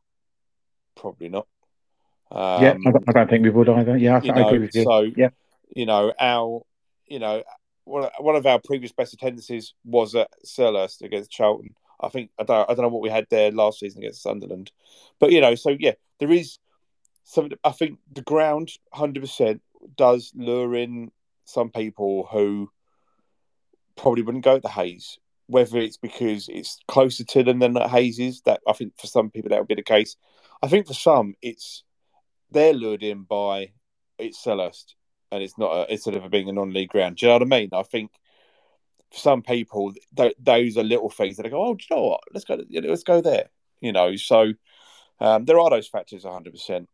Probably 0.96 1.30
not. 1.30 1.48
Um, 2.32 2.64
yeah, 2.64 2.76
I 3.08 3.12
don't 3.12 3.30
think 3.30 3.44
we 3.44 3.50
would 3.50 3.70
either. 3.70 3.98
Yeah, 3.98 4.20
I, 4.24 4.28
know, 4.28 4.48
agree 4.48 4.60
with 4.60 4.76
you. 4.76 4.84
So, 4.84 5.02
yeah, 5.02 5.30
you 5.76 5.86
know, 5.86 6.14
our, 6.20 6.62
you 7.08 7.20
know, 7.20 7.44
one, 7.84 8.10
one 8.20 8.36
of 8.36 8.46
our 8.46 8.60
previous 8.60 8.92
best 8.92 9.14
attendances 9.14 9.74
was 9.84 10.16
at 10.16 10.30
Selhurst 10.46 11.02
against 11.02 11.32
Charlton, 11.32 11.76
I 12.02 12.10
think 12.10 12.32
I 12.40 12.44
don't 12.44 12.70
I 12.70 12.74
don't 12.74 12.84
know 12.84 12.90
what 12.90 13.02
we 13.02 13.10
had 13.10 13.28
there 13.30 13.52
last 13.52 13.80
season 13.80 14.02
against 14.02 14.24
Sunderland, 14.24 14.72
but 15.20 15.32
you 15.32 15.40
know, 15.40 15.56
so 15.56 15.76
yeah, 15.80 15.94
there 16.20 16.32
is 16.32 16.58
something. 17.24 17.58
I 17.64 17.72
think 17.72 18.00
the 18.12 18.22
ground, 18.22 18.72
hundred 18.92 19.22
percent, 19.22 19.62
does 19.96 20.32
lure 20.36 20.76
in 20.76 21.12
some 21.46 21.70
people 21.70 22.28
who 22.32 22.70
probably 23.96 24.24
wouldn't 24.24 24.44
go 24.44 24.56
to 24.56 24.62
the 24.62 24.70
Hayes. 24.70 25.20
Whether 25.48 25.80
it's 25.80 25.98
because 25.98 26.48
it's 26.48 26.80
closer 26.88 27.26
to 27.26 27.44
them 27.44 27.60
than 27.60 27.74
the 27.74 27.88
Hayes 27.88 28.20
is, 28.20 28.42
that 28.42 28.62
I 28.68 28.74
think 28.74 28.98
for 28.98 29.08
some 29.08 29.30
people 29.30 29.50
that 29.50 29.60
would 29.60 29.68
be 29.68 29.76
the 29.76 29.84
case. 29.84 30.16
I 30.62 30.68
think 30.68 30.88
for 30.88 30.94
some, 30.94 31.36
it's 31.42 31.84
they're 32.52 32.74
lured 32.74 33.04
in 33.04 33.24
by 33.24 33.72
it's 34.18 34.44
Selhurst, 34.44 34.94
and 35.32 35.42
it's 35.42 35.58
not 35.58 35.72
a, 35.72 35.92
instead 35.92 36.16
of 36.16 36.30
being 36.30 36.50
a 36.50 36.54
non-league 36.54 36.90
ground. 36.90 37.18
Do 37.18 37.26
you 37.26 37.30
know 37.30 37.36
what 37.36 37.54
I 37.54 37.60
mean? 37.60 37.70
I 37.74 37.84
think 37.84 38.12
for 39.12 39.18
some 39.18 39.42
people, 39.42 39.94
th- 40.16 40.36
those 40.40 40.78
are 40.78 40.84
little 40.84 41.10
things 41.10 41.38
that 41.38 41.44
they 41.44 41.50
go, 41.50 41.64
oh, 41.64 41.74
do 41.76 41.84
you 41.90 41.96
know 41.96 42.04
what? 42.04 42.22
Let's 42.34 42.46
go, 42.46 42.62
let's 42.70 43.04
go 43.04 43.22
there. 43.22 43.50
You 43.80 43.92
know, 43.92 44.16
so 44.16 44.54
um, 45.20 45.46
there 45.46 45.60
are 45.60 45.70
those 45.70 45.88
factors, 45.88 46.24
hundred 46.24 46.54
percent. 46.54 46.88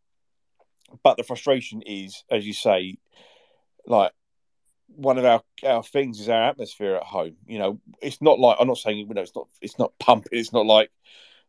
But 1.04 1.18
the 1.18 1.24
frustration 1.24 1.82
is, 1.82 2.24
as 2.32 2.48
you 2.48 2.54
say, 2.54 2.98
like 3.86 4.14
one 4.88 5.18
of 5.18 5.26
our 5.26 5.42
our 5.66 5.84
things 5.84 6.20
is 6.20 6.30
our 6.30 6.44
atmosphere 6.44 6.96
at 6.96 7.04
home. 7.04 7.36
You 7.46 7.60
know, 7.60 7.82
it's 8.02 8.22
not 8.22 8.40
like 8.40 8.58
I'm 8.60 8.68
not 8.68 8.78
saying 8.78 9.00
you 9.00 9.14
know 9.14 9.22
it's 9.22 9.36
not 9.36 9.48
it's 9.62 9.78
not 9.78 9.92
pumping. 10.00 10.30
It's 10.32 10.54
not 10.54 10.66
like 10.66 10.92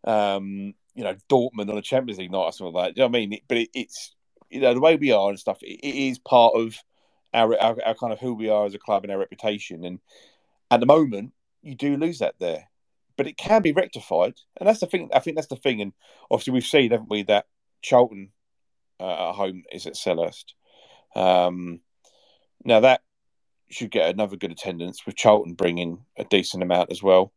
um, 0.05 0.75
you 0.99 1.05
know 1.05 1.15
Dortmund 1.31 1.71
on 1.71 1.79
a 1.79 1.83
Champions 1.83 2.19
League 2.19 2.33
night 2.33 2.39
or 2.39 2.53
something 2.53 2.75
like 2.75 2.89
that. 2.89 2.95
Do 2.97 3.03
you 3.03 3.09
know 3.09 3.17
I 3.17 3.27
mean? 3.27 3.41
But 3.47 3.59
it, 3.59 3.71
it's 3.73 4.17
you 4.51 4.61
know 4.61 4.75
the 4.75 4.81
way 4.81 4.97
we 4.97 5.13
are 5.13 5.31
and 5.31 5.39
stuff. 5.39 5.63
it, 5.63 5.79
it 5.81 5.95
is 5.95 6.19
part 6.19 6.57
of 6.57 6.75
our, 7.33 7.57
our, 7.61 7.77
our 7.87 7.95
kind 7.95 8.13
of 8.13 8.19
who 8.19 8.35
we 8.35 8.49
are 8.49 8.67
as 8.67 8.75
a 8.75 8.81
club 8.81 9.05
and 9.05 9.13
our 9.13 9.19
reputation. 9.19 9.85
And 9.85 10.01
at 10.73 10.81
the 10.81 10.87
moment, 10.87 11.35
you 11.63 11.77
do 11.77 11.97
lose 11.97 12.19
that 12.19 12.35
there, 12.41 12.65
but 13.17 13.29
it 13.29 13.37
can 13.37 13.63
be 13.63 13.71
rectified, 13.71 14.35
and 14.59 14.69
that's 14.69 14.81
the 14.81 14.87
thing. 14.87 15.09
I 15.15 15.21
think 15.21 15.37
that's 15.37 15.47
the 15.47 15.55
thing, 15.55 15.81
and 15.81 15.93
obviously 16.33 16.55
we've 16.55 16.65
seen, 16.65 16.91
haven't 16.91 17.11
we, 17.11 17.23
that 17.25 17.47
Charlton 17.81 18.31
uh, 18.99 19.29
at 19.29 19.35
home 19.37 19.63
is 19.71 19.87
at 19.87 19.95
Selhurst. 19.95 20.55
Um, 21.15 21.79
now 22.65 22.81
that 22.81 23.03
should 23.71 23.93
get 23.93 24.11
another 24.11 24.37
good 24.37 24.51
attendance 24.51 25.07
with 25.07 25.15
Charlton 25.15 25.55
bringing 25.55 26.05
a 26.17 26.25
decent 26.25 26.65
amount 26.65 26.91
as 26.91 27.05
well. 27.05 27.33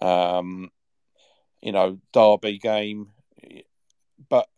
Um, 0.00 0.70
you 1.62 1.72
know, 1.72 1.98
derby 2.12 2.58
game, 2.58 3.08
but 4.28 4.48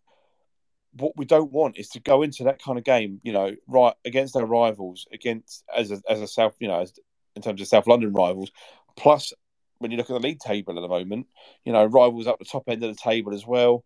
what 0.94 1.16
we 1.16 1.24
don't 1.24 1.52
want 1.52 1.78
is 1.78 1.88
to 1.90 2.00
go 2.00 2.22
into 2.22 2.44
that 2.44 2.62
kind 2.62 2.78
of 2.78 2.84
game, 2.84 3.20
you 3.22 3.32
know, 3.32 3.54
right 3.66 3.94
against 4.04 4.36
our 4.36 4.44
rivals, 4.44 5.06
against 5.12 5.64
as 5.74 5.90
a, 5.90 6.02
as 6.08 6.20
a 6.20 6.26
South, 6.26 6.54
you 6.60 6.68
know, 6.68 6.80
as 6.80 6.92
in 7.34 7.42
terms 7.42 7.60
of 7.60 7.66
South 7.66 7.86
London 7.86 8.12
rivals. 8.12 8.52
Plus, 8.96 9.32
when 9.78 9.90
you 9.90 9.96
look 9.96 10.10
at 10.10 10.14
the 10.14 10.20
league 10.20 10.38
table 10.38 10.76
at 10.76 10.82
the 10.82 10.88
moment, 10.88 11.26
you 11.64 11.72
know, 11.72 11.84
rivals 11.84 12.26
up 12.26 12.38
the 12.38 12.44
top 12.44 12.64
end 12.68 12.84
of 12.84 12.94
the 12.94 13.00
table 13.00 13.34
as 13.34 13.46
well. 13.46 13.84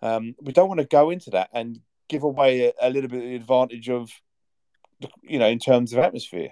Um, 0.00 0.34
we 0.40 0.52
don't 0.52 0.68
want 0.68 0.80
to 0.80 0.86
go 0.86 1.10
into 1.10 1.30
that 1.30 1.50
and 1.52 1.80
give 2.08 2.22
away 2.22 2.66
a, 2.66 2.72
a, 2.80 2.90
little 2.90 3.08
bit 3.08 3.22
of 3.22 3.28
the 3.28 3.34
advantage 3.34 3.88
of, 3.88 4.10
you 5.22 5.38
know, 5.38 5.48
in 5.48 5.58
terms 5.58 5.92
of 5.92 5.98
atmosphere. 5.98 6.50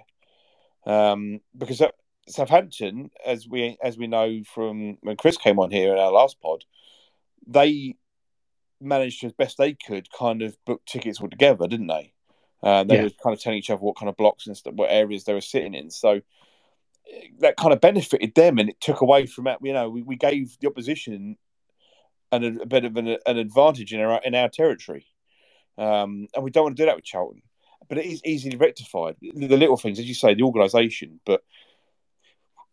Um, 0.85 1.39
because 1.57 1.81
Southampton, 2.27 3.11
as 3.25 3.47
we 3.47 3.77
as 3.83 3.97
we 3.97 4.07
know 4.07 4.41
from 4.53 4.97
when 5.01 5.17
Chris 5.17 5.37
came 5.37 5.59
on 5.59 5.71
here 5.71 5.93
in 5.93 5.99
our 5.99 6.11
last 6.11 6.39
pod, 6.41 6.63
they 7.45 7.95
managed 8.79 9.23
as 9.23 9.33
best 9.33 9.57
they 9.57 9.73
could 9.73 10.11
kind 10.11 10.41
of 10.41 10.57
book 10.65 10.81
tickets 10.85 11.19
all 11.19 11.29
together, 11.29 11.67
didn't 11.67 11.87
they? 11.87 12.13
Uh, 12.61 12.83
they 12.83 12.95
yeah. 12.95 13.03
were 13.03 13.09
kind 13.21 13.33
of 13.33 13.41
telling 13.41 13.59
each 13.59 13.69
other 13.69 13.81
what 13.81 13.97
kind 13.97 14.09
of 14.09 14.15
blocks 14.15 14.47
and 14.47 14.55
stuff, 14.55 14.73
what 14.73 14.89
areas 14.89 15.25
they 15.25 15.33
were 15.33 15.41
sitting 15.41 15.73
in. 15.73 15.89
So 15.89 16.21
that 17.39 17.57
kind 17.57 17.73
of 17.73 17.81
benefited 17.81 18.35
them, 18.35 18.57
and 18.57 18.69
it 18.69 18.79
took 18.79 19.01
away 19.01 19.25
from 19.25 19.45
that. 19.45 19.59
You 19.61 19.73
know, 19.73 19.89
we, 19.89 20.01
we 20.01 20.15
gave 20.15 20.57
the 20.59 20.67
opposition 20.67 21.37
an, 22.31 22.59
a 22.61 22.65
bit 22.65 22.85
of 22.85 22.95
an, 22.95 23.17
an 23.25 23.37
advantage 23.37 23.93
in 23.93 23.99
our 23.99 24.21
in 24.23 24.33
our 24.33 24.49
territory, 24.49 25.05
um, 25.77 26.27
and 26.33 26.43
we 26.43 26.51
don't 26.51 26.63
want 26.63 26.77
to 26.77 26.83
do 26.83 26.87
that 26.87 26.95
with 26.95 27.05
Charlton. 27.05 27.41
But 27.89 27.97
it 27.97 28.05
is 28.05 28.21
easily 28.23 28.55
rectified. 28.55 29.17
The 29.21 29.57
little 29.57 29.75
things, 29.75 29.99
as 29.99 30.05
you 30.05 30.13
say, 30.13 30.33
the 30.33 30.43
organisation. 30.43 31.19
But 31.25 31.43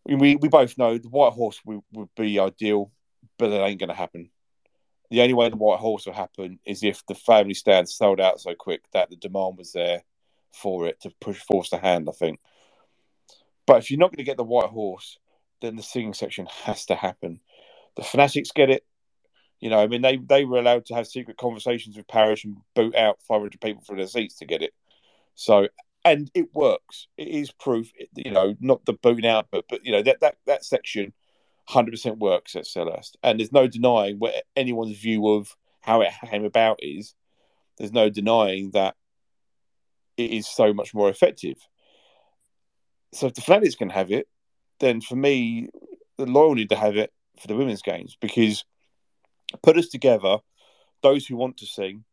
we 0.05 0.35
we 0.35 0.47
both 0.49 0.77
know 0.77 0.97
the 0.97 1.09
White 1.09 1.33
Horse 1.33 1.59
would, 1.65 1.81
would 1.93 2.09
be 2.15 2.39
ideal, 2.39 2.91
but 3.37 3.51
it 3.51 3.61
ain't 3.61 3.79
going 3.79 3.89
to 3.89 3.95
happen 3.95 4.29
the 5.11 5.21
only 5.21 5.33
way 5.33 5.49
the 5.49 5.57
White 5.57 5.79
Horse 5.79 6.05
will 6.05 6.13
happen 6.13 6.57
is 6.65 6.83
if 6.83 7.05
the 7.05 7.15
family 7.15 7.53
stand 7.53 7.89
sold 7.89 8.21
out 8.21 8.39
so 8.39 8.55
quick 8.55 8.81
that 8.93 9.09
the 9.09 9.17
demand 9.17 9.57
was 9.57 9.73
there 9.73 10.03
for 10.53 10.87
it 10.87 11.01
to 11.01 11.11
push 11.19 11.37
force 11.37 11.69
the 11.69 11.77
hand. 11.77 12.07
I 12.09 12.13
think. 12.13 12.39
But 13.67 13.79
if 13.79 13.91
you're 13.91 13.99
not 13.99 14.11
going 14.11 14.17
to 14.17 14.23
get 14.23 14.37
the 14.37 14.45
White 14.45 14.69
Horse, 14.69 15.19
then 15.59 15.75
the 15.75 15.83
singing 15.83 16.13
section 16.13 16.47
has 16.63 16.85
to 16.85 16.95
happen. 16.95 17.41
The 17.97 18.03
fanatics 18.03 18.51
get 18.51 18.69
it. 18.69 18.85
You 19.59 19.69
know, 19.69 19.79
I 19.79 19.87
mean, 19.87 20.01
they, 20.01 20.15
they 20.17 20.45
were 20.45 20.57
allowed 20.57 20.85
to 20.85 20.95
have 20.95 21.05
secret 21.05 21.37
conversations 21.37 21.97
with 21.97 22.07
Parish 22.07 22.45
and 22.45 22.57
boot 22.73 22.95
out 22.95 23.19
500 23.27 23.59
people 23.61 23.83
from 23.83 23.97
their 23.97 24.07
seats 24.07 24.37
to 24.37 24.45
get 24.45 24.63
it. 24.63 24.73
So, 25.35 25.67
and 26.03 26.31
it 26.33 26.53
works. 26.53 27.07
It 27.17 27.27
is 27.27 27.51
proof. 27.51 27.91
You 28.15 28.31
know, 28.31 28.55
not 28.59 28.85
the 28.85 28.93
booting 28.93 29.25
out, 29.25 29.47
but 29.51 29.65
but 29.69 29.85
you 29.85 29.91
know 29.91 30.01
that 30.03 30.21
that 30.21 30.35
that 30.45 30.65
section 30.65 31.13
100% 31.69 32.17
works 32.17 32.55
at 32.55 32.65
Selhurst. 32.65 33.15
And 33.23 33.39
there's 33.39 33.51
no 33.51 33.67
denying 33.67 34.17
what 34.17 34.33
anyone's 34.55 34.97
view 34.97 35.27
of 35.29 35.55
how 35.79 36.01
it 36.01 36.11
came 36.29 36.45
about 36.45 36.79
is. 36.81 37.13
There's 37.77 37.93
no 37.93 38.09
denying 38.09 38.71
that 38.71 38.95
it 40.17 40.31
is 40.31 40.47
so 40.47 40.73
much 40.73 40.93
more 40.93 41.09
effective. 41.09 41.57
So 43.13 43.27
if 43.27 43.33
the 43.33 43.41
Fanatics 43.41 43.75
can 43.75 43.89
have 43.89 44.11
it, 44.11 44.27
then 44.79 45.01
for 45.01 45.15
me, 45.15 45.69
the 46.17 46.25
Loyal 46.25 46.55
need 46.55 46.69
to 46.69 46.75
have 46.75 46.97
it 46.97 47.11
for 47.39 47.47
the 47.47 47.55
women's 47.55 47.81
games 47.81 48.17
because 48.19 48.65
put 49.63 49.77
us 49.77 49.87
together, 49.87 50.37
those 51.01 51.25
who 51.25 51.35
want 51.35 51.57
to 51.57 51.65
sing, 51.65 52.03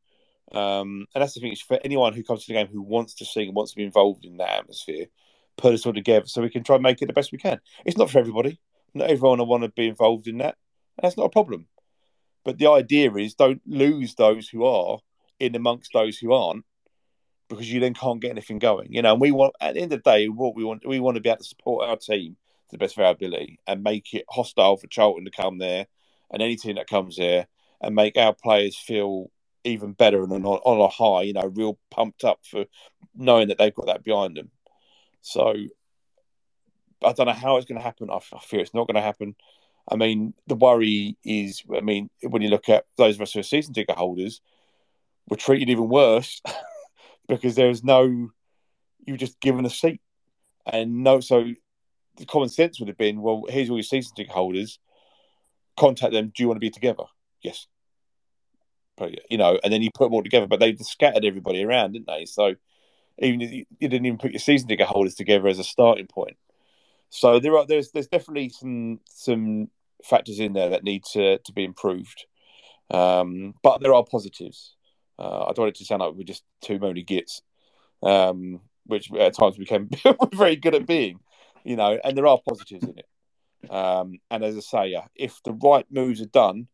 um, 0.52 1.06
and 1.14 1.22
that's 1.22 1.34
the 1.34 1.40
thing. 1.40 1.54
For 1.56 1.78
anyone 1.84 2.12
who 2.12 2.22
comes 2.22 2.44
to 2.44 2.52
the 2.52 2.58
game 2.58 2.68
who 2.68 2.82
wants 2.82 3.14
to 3.16 3.24
sing 3.24 3.48
and 3.48 3.56
wants 3.56 3.72
to 3.72 3.76
be 3.76 3.84
involved 3.84 4.24
in 4.24 4.38
that 4.38 4.60
atmosphere, 4.60 5.06
put 5.56 5.74
us 5.74 5.84
all 5.84 5.92
together 5.92 6.26
so 6.26 6.42
we 6.42 6.50
can 6.50 6.64
try 6.64 6.76
and 6.76 6.82
make 6.82 7.02
it 7.02 7.06
the 7.06 7.12
best 7.12 7.32
we 7.32 7.38
can. 7.38 7.60
It's 7.84 7.98
not 7.98 8.10
for 8.10 8.18
everybody. 8.18 8.60
Not 8.94 9.10
everyone 9.10 9.38
will 9.38 9.46
want 9.46 9.64
to 9.64 9.68
be 9.68 9.88
involved 9.88 10.26
in 10.26 10.38
that, 10.38 10.56
and 10.96 11.04
that's 11.04 11.16
not 11.16 11.26
a 11.26 11.30
problem. 11.30 11.66
But 12.44 12.58
the 12.58 12.70
idea 12.70 13.12
is 13.14 13.34
don't 13.34 13.60
lose 13.66 14.14
those 14.14 14.48
who 14.48 14.64
are 14.64 14.98
in 15.38 15.54
amongst 15.54 15.92
those 15.92 16.16
who 16.18 16.32
aren't, 16.32 16.64
because 17.48 17.70
you 17.70 17.80
then 17.80 17.94
can't 17.94 18.20
get 18.20 18.30
anything 18.30 18.58
going. 18.58 18.92
You 18.92 19.02
know, 19.02 19.12
and 19.12 19.20
we 19.20 19.30
want 19.30 19.54
at 19.60 19.74
the 19.74 19.80
end 19.80 19.92
of 19.92 20.02
the 20.02 20.10
day, 20.10 20.28
what 20.28 20.54
we 20.54 20.64
want 20.64 20.86
we 20.86 21.00
want 21.00 21.16
to 21.16 21.20
be 21.20 21.28
able 21.28 21.38
to 21.38 21.44
support 21.44 21.88
our 21.88 21.96
team 21.96 22.36
to 22.70 22.72
the 22.72 22.78
best 22.78 22.96
of 22.96 23.04
our 23.04 23.12
ability 23.12 23.58
and 23.66 23.82
make 23.82 24.14
it 24.14 24.24
hostile 24.30 24.76
for 24.76 24.86
Charlton 24.86 25.24
to 25.24 25.30
come 25.30 25.58
there 25.58 25.86
and 26.30 26.42
any 26.42 26.56
team 26.56 26.76
that 26.76 26.86
comes 26.86 27.16
there 27.16 27.46
and 27.80 27.94
make 27.94 28.16
our 28.16 28.34
players 28.34 28.76
feel 28.76 29.30
even 29.64 29.92
better 29.92 30.22
and 30.22 30.32
on, 30.32 30.44
on 30.44 30.80
a 30.80 30.88
high, 30.88 31.22
you 31.22 31.32
know, 31.32 31.46
real 31.54 31.78
pumped 31.90 32.24
up 32.24 32.40
for 32.44 32.66
knowing 33.14 33.48
that 33.48 33.58
they've 33.58 33.74
got 33.74 33.86
that 33.86 34.04
behind 34.04 34.36
them. 34.36 34.50
So 35.22 35.54
I 37.04 37.12
don't 37.12 37.26
know 37.26 37.32
how 37.32 37.56
it's 37.56 37.66
going 37.66 37.78
to 37.78 37.84
happen. 37.84 38.10
I, 38.10 38.16
I 38.16 38.38
fear 38.40 38.60
it's 38.60 38.74
not 38.74 38.86
going 38.86 38.96
to 38.96 39.00
happen. 39.00 39.36
I 39.90 39.96
mean, 39.96 40.34
the 40.46 40.54
worry 40.54 41.16
is, 41.24 41.62
I 41.74 41.80
mean, 41.80 42.10
when 42.22 42.42
you 42.42 42.48
look 42.48 42.68
at 42.68 42.84
those 42.96 43.16
of 43.16 43.22
us 43.22 43.32
who 43.32 43.40
are 43.40 43.44
season 43.44 43.74
ticket 43.74 43.96
holders, 43.96 44.40
we're 45.28 45.36
treated 45.36 45.70
even 45.70 45.88
worse 45.88 46.42
because 47.28 47.54
there's 47.54 47.82
no, 47.82 48.30
you're 49.06 49.16
just 49.16 49.40
given 49.40 49.64
a 49.64 49.70
seat. 49.70 50.00
And 50.70 51.02
no, 51.02 51.20
so 51.20 51.44
the 52.16 52.26
common 52.26 52.50
sense 52.50 52.78
would 52.78 52.88
have 52.88 52.98
been, 52.98 53.22
well, 53.22 53.44
here's 53.48 53.70
all 53.70 53.76
your 53.76 53.82
season 53.82 54.14
ticket 54.14 54.32
holders, 54.32 54.78
contact 55.76 56.12
them. 56.12 56.32
Do 56.34 56.42
you 56.42 56.48
want 56.48 56.56
to 56.56 56.60
be 56.60 56.70
together? 56.70 57.04
Yes 57.42 57.66
you 59.30 59.38
know, 59.38 59.58
and 59.62 59.72
then 59.72 59.82
you 59.82 59.90
put 59.92 60.06
them 60.06 60.14
all 60.14 60.22
together. 60.22 60.46
But 60.46 60.60
they 60.60 60.74
scattered 60.76 61.24
everybody 61.24 61.64
around, 61.64 61.92
didn't 61.92 62.06
they? 62.06 62.24
So 62.24 62.54
even 63.18 63.40
you 63.40 63.64
didn't 63.80 64.06
even 64.06 64.18
put 64.18 64.32
your 64.32 64.40
season 64.40 64.68
ticket 64.68 64.86
holders 64.86 65.14
together 65.14 65.48
as 65.48 65.58
a 65.58 65.64
starting 65.64 66.06
point. 66.06 66.36
So 67.10 67.40
there 67.40 67.56
are 67.56 67.66
there's 67.66 67.90
there's 67.90 68.08
definitely 68.08 68.50
some 68.50 69.00
some 69.06 69.68
factors 70.04 70.40
in 70.40 70.52
there 70.52 70.70
that 70.70 70.84
need 70.84 71.04
to 71.12 71.38
to 71.38 71.52
be 71.52 71.64
improved. 71.64 72.26
Um, 72.90 73.54
but 73.62 73.80
there 73.80 73.94
are 73.94 74.04
positives. 74.04 74.74
Uh, 75.18 75.44
I 75.44 75.52
don't 75.52 75.64
want 75.64 75.76
it 75.76 75.78
to 75.78 75.84
sound 75.84 76.00
like 76.00 76.14
we're 76.14 76.22
just 76.22 76.44
too 76.62 76.78
many 76.78 77.02
gits, 77.02 77.42
um, 78.02 78.60
which 78.86 79.12
at 79.12 79.34
times 79.34 79.56
became 79.58 79.90
very 80.32 80.56
good 80.56 80.74
at 80.74 80.86
being, 80.86 81.20
you 81.64 81.76
know. 81.76 81.98
And 82.02 82.16
there 82.16 82.26
are 82.26 82.38
positives 82.46 82.84
in 82.84 82.98
it. 82.98 83.70
Um, 83.70 84.20
and 84.30 84.44
as 84.44 84.56
I 84.56 84.60
say, 84.60 85.02
if 85.16 85.42
the 85.44 85.52
right 85.52 85.86
moves 85.90 86.20
are 86.20 86.26
done, 86.26 86.68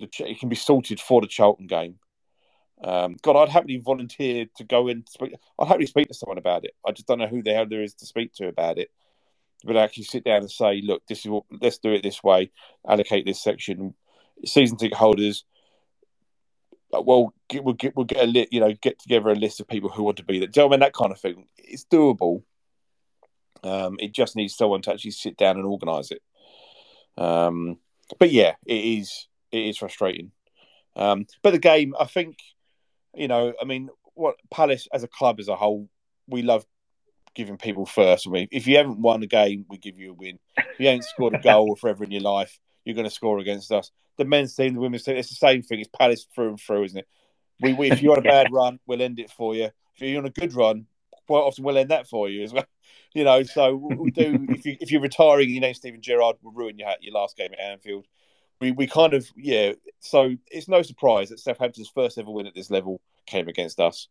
it 0.00 0.38
can 0.38 0.48
be 0.48 0.56
sorted 0.56 1.00
for 1.00 1.20
the 1.20 1.26
Charlton 1.26 1.66
game. 1.66 1.98
Um, 2.82 3.16
God, 3.22 3.36
I'd 3.36 3.50
happily 3.50 3.76
volunteer 3.76 4.46
to 4.56 4.64
go 4.64 4.88
and 4.88 5.06
speak. 5.08 5.34
I'd 5.58 5.68
happily 5.68 5.86
speak 5.86 6.08
to 6.08 6.14
someone 6.14 6.38
about 6.38 6.64
it. 6.64 6.72
I 6.86 6.92
just 6.92 7.06
don't 7.06 7.18
know 7.18 7.26
who 7.26 7.42
the 7.42 7.52
hell 7.52 7.66
there 7.66 7.82
is 7.82 7.94
to 7.94 8.06
speak 8.06 8.32
to 8.34 8.48
about 8.48 8.78
it. 8.78 8.90
But 9.64 9.76
actually 9.76 10.04
sit 10.04 10.24
down 10.24 10.40
and 10.40 10.50
say, 10.50 10.80
look, 10.82 11.02
this 11.06 11.20
is 11.20 11.26
what. 11.26 11.44
Let's 11.60 11.78
do 11.78 11.92
it 11.92 12.02
this 12.02 12.22
way. 12.22 12.50
Allocate 12.88 13.26
this 13.26 13.42
section. 13.42 13.94
Season 14.46 14.78
ticket 14.78 14.96
holders. 14.96 15.44
Uh, 16.94 17.02
well, 17.02 17.34
get, 17.48 17.62
we'll 17.62 17.74
get 17.74 17.94
we'll 17.94 18.06
get 18.06 18.24
a 18.24 18.26
lit. 18.26 18.52
You 18.52 18.60
know, 18.60 18.72
get 18.72 18.98
together 18.98 19.28
a 19.28 19.34
list 19.34 19.60
of 19.60 19.68
people 19.68 19.90
who 19.90 20.02
want 20.02 20.16
to 20.16 20.24
be 20.24 20.38
there. 20.38 20.48
Do 20.48 20.64
I 20.64 20.68
mean 20.68 20.80
that 20.80 20.94
kind 20.94 21.12
of 21.12 21.20
thing? 21.20 21.46
It's 21.58 21.84
doable. 21.84 22.42
Um, 23.62 23.98
it 24.00 24.12
just 24.12 24.36
needs 24.36 24.56
someone 24.56 24.80
to 24.82 24.92
actually 24.92 25.10
sit 25.10 25.36
down 25.36 25.56
and 25.56 25.66
organise 25.66 26.10
it. 26.10 26.22
Um, 27.18 27.76
but 28.18 28.32
yeah, 28.32 28.54
it 28.66 28.74
is 28.74 29.28
it 29.52 29.66
is 29.66 29.78
frustrating. 29.78 30.32
Um, 30.96 31.26
but 31.42 31.52
the 31.52 31.58
game, 31.58 31.94
I 31.98 32.04
think, 32.04 32.38
you 33.14 33.28
know, 33.28 33.52
I 33.60 33.64
mean, 33.64 33.90
what 34.14 34.36
Palace 34.50 34.88
as 34.92 35.02
a 35.02 35.08
club 35.08 35.40
as 35.40 35.48
a 35.48 35.56
whole, 35.56 35.88
we 36.26 36.42
love 36.42 36.64
giving 37.34 37.56
people 37.56 37.86
first. 37.86 38.26
I 38.26 38.30
mean, 38.30 38.48
if 38.50 38.66
you 38.66 38.76
haven't 38.76 39.00
won 39.00 39.22
a 39.22 39.26
game, 39.26 39.66
we 39.68 39.78
give 39.78 39.98
you 39.98 40.10
a 40.10 40.14
win. 40.14 40.38
If 40.56 40.78
you 40.78 40.88
ain't 40.88 41.04
scored 41.04 41.34
a 41.34 41.38
goal 41.42 41.76
forever 41.76 42.04
in 42.04 42.10
your 42.10 42.22
life, 42.22 42.58
you're 42.84 42.94
going 42.94 43.08
to 43.08 43.14
score 43.14 43.38
against 43.38 43.70
us. 43.72 43.90
The 44.16 44.24
men's 44.24 44.54
team, 44.54 44.74
the 44.74 44.80
women's 44.80 45.04
team, 45.04 45.16
it's 45.16 45.28
the 45.28 45.34
same 45.34 45.62
thing. 45.62 45.80
It's 45.80 45.88
Palace 45.88 46.26
through 46.34 46.48
and 46.48 46.60
through, 46.60 46.84
isn't 46.84 46.98
it? 46.98 47.08
We, 47.60 47.74
we 47.74 47.90
if 47.90 48.02
you're 48.02 48.12
on 48.12 48.18
a 48.18 48.22
bad 48.22 48.48
run, 48.52 48.80
we'll 48.86 49.02
end 49.02 49.18
it 49.20 49.30
for 49.30 49.54
you. 49.54 49.70
If 49.96 50.02
you're 50.02 50.18
on 50.18 50.26
a 50.26 50.30
good 50.30 50.54
run, 50.54 50.86
quite 51.26 51.40
often 51.40 51.64
we'll 51.64 51.78
end 51.78 51.90
that 51.90 52.08
for 52.08 52.28
you 52.28 52.42
as 52.42 52.52
well. 52.52 52.64
You 53.12 53.24
know, 53.24 53.42
so 53.42 53.74
we'll 53.74 54.10
do. 54.10 54.46
if 54.50 54.64
you 54.64 54.76
if 54.80 54.92
you're 54.92 55.00
retiring, 55.00 55.50
you 55.50 55.60
know 55.60 55.72
Steven 55.72 56.00
Gerrard 56.00 56.36
will 56.42 56.52
ruin 56.52 56.78
your 56.78 56.90
your 57.00 57.12
last 57.12 57.36
game 57.36 57.50
at 57.52 57.58
Anfield 57.58 58.06
we, 58.60 58.72
we 58.72 58.86
kind 58.86 59.14
of 59.14 59.28
yeah. 59.36 59.72
So 60.00 60.36
it's 60.50 60.68
no 60.68 60.82
surprise 60.82 61.30
that 61.30 61.40
Southampton's 61.40 61.90
first 61.94 62.18
ever 62.18 62.30
win 62.30 62.46
at 62.46 62.54
this 62.54 62.70
level 62.70 63.00
came 63.26 63.48
against 63.48 63.80
us, 63.80 64.08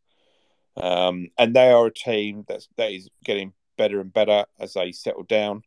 um, 0.78 1.30
and 1.38 1.56
they 1.56 1.72
are 1.72 1.88
a 1.88 1.94
team 1.94 2.46
that's 2.48 2.68
that 2.78 2.92
is 2.92 3.10
getting 3.24 3.54
better 3.78 4.02
and 4.02 4.12
better 4.12 4.46
as 4.60 4.74
they 4.74 4.92
settle 4.92 5.24
down, 5.24 5.64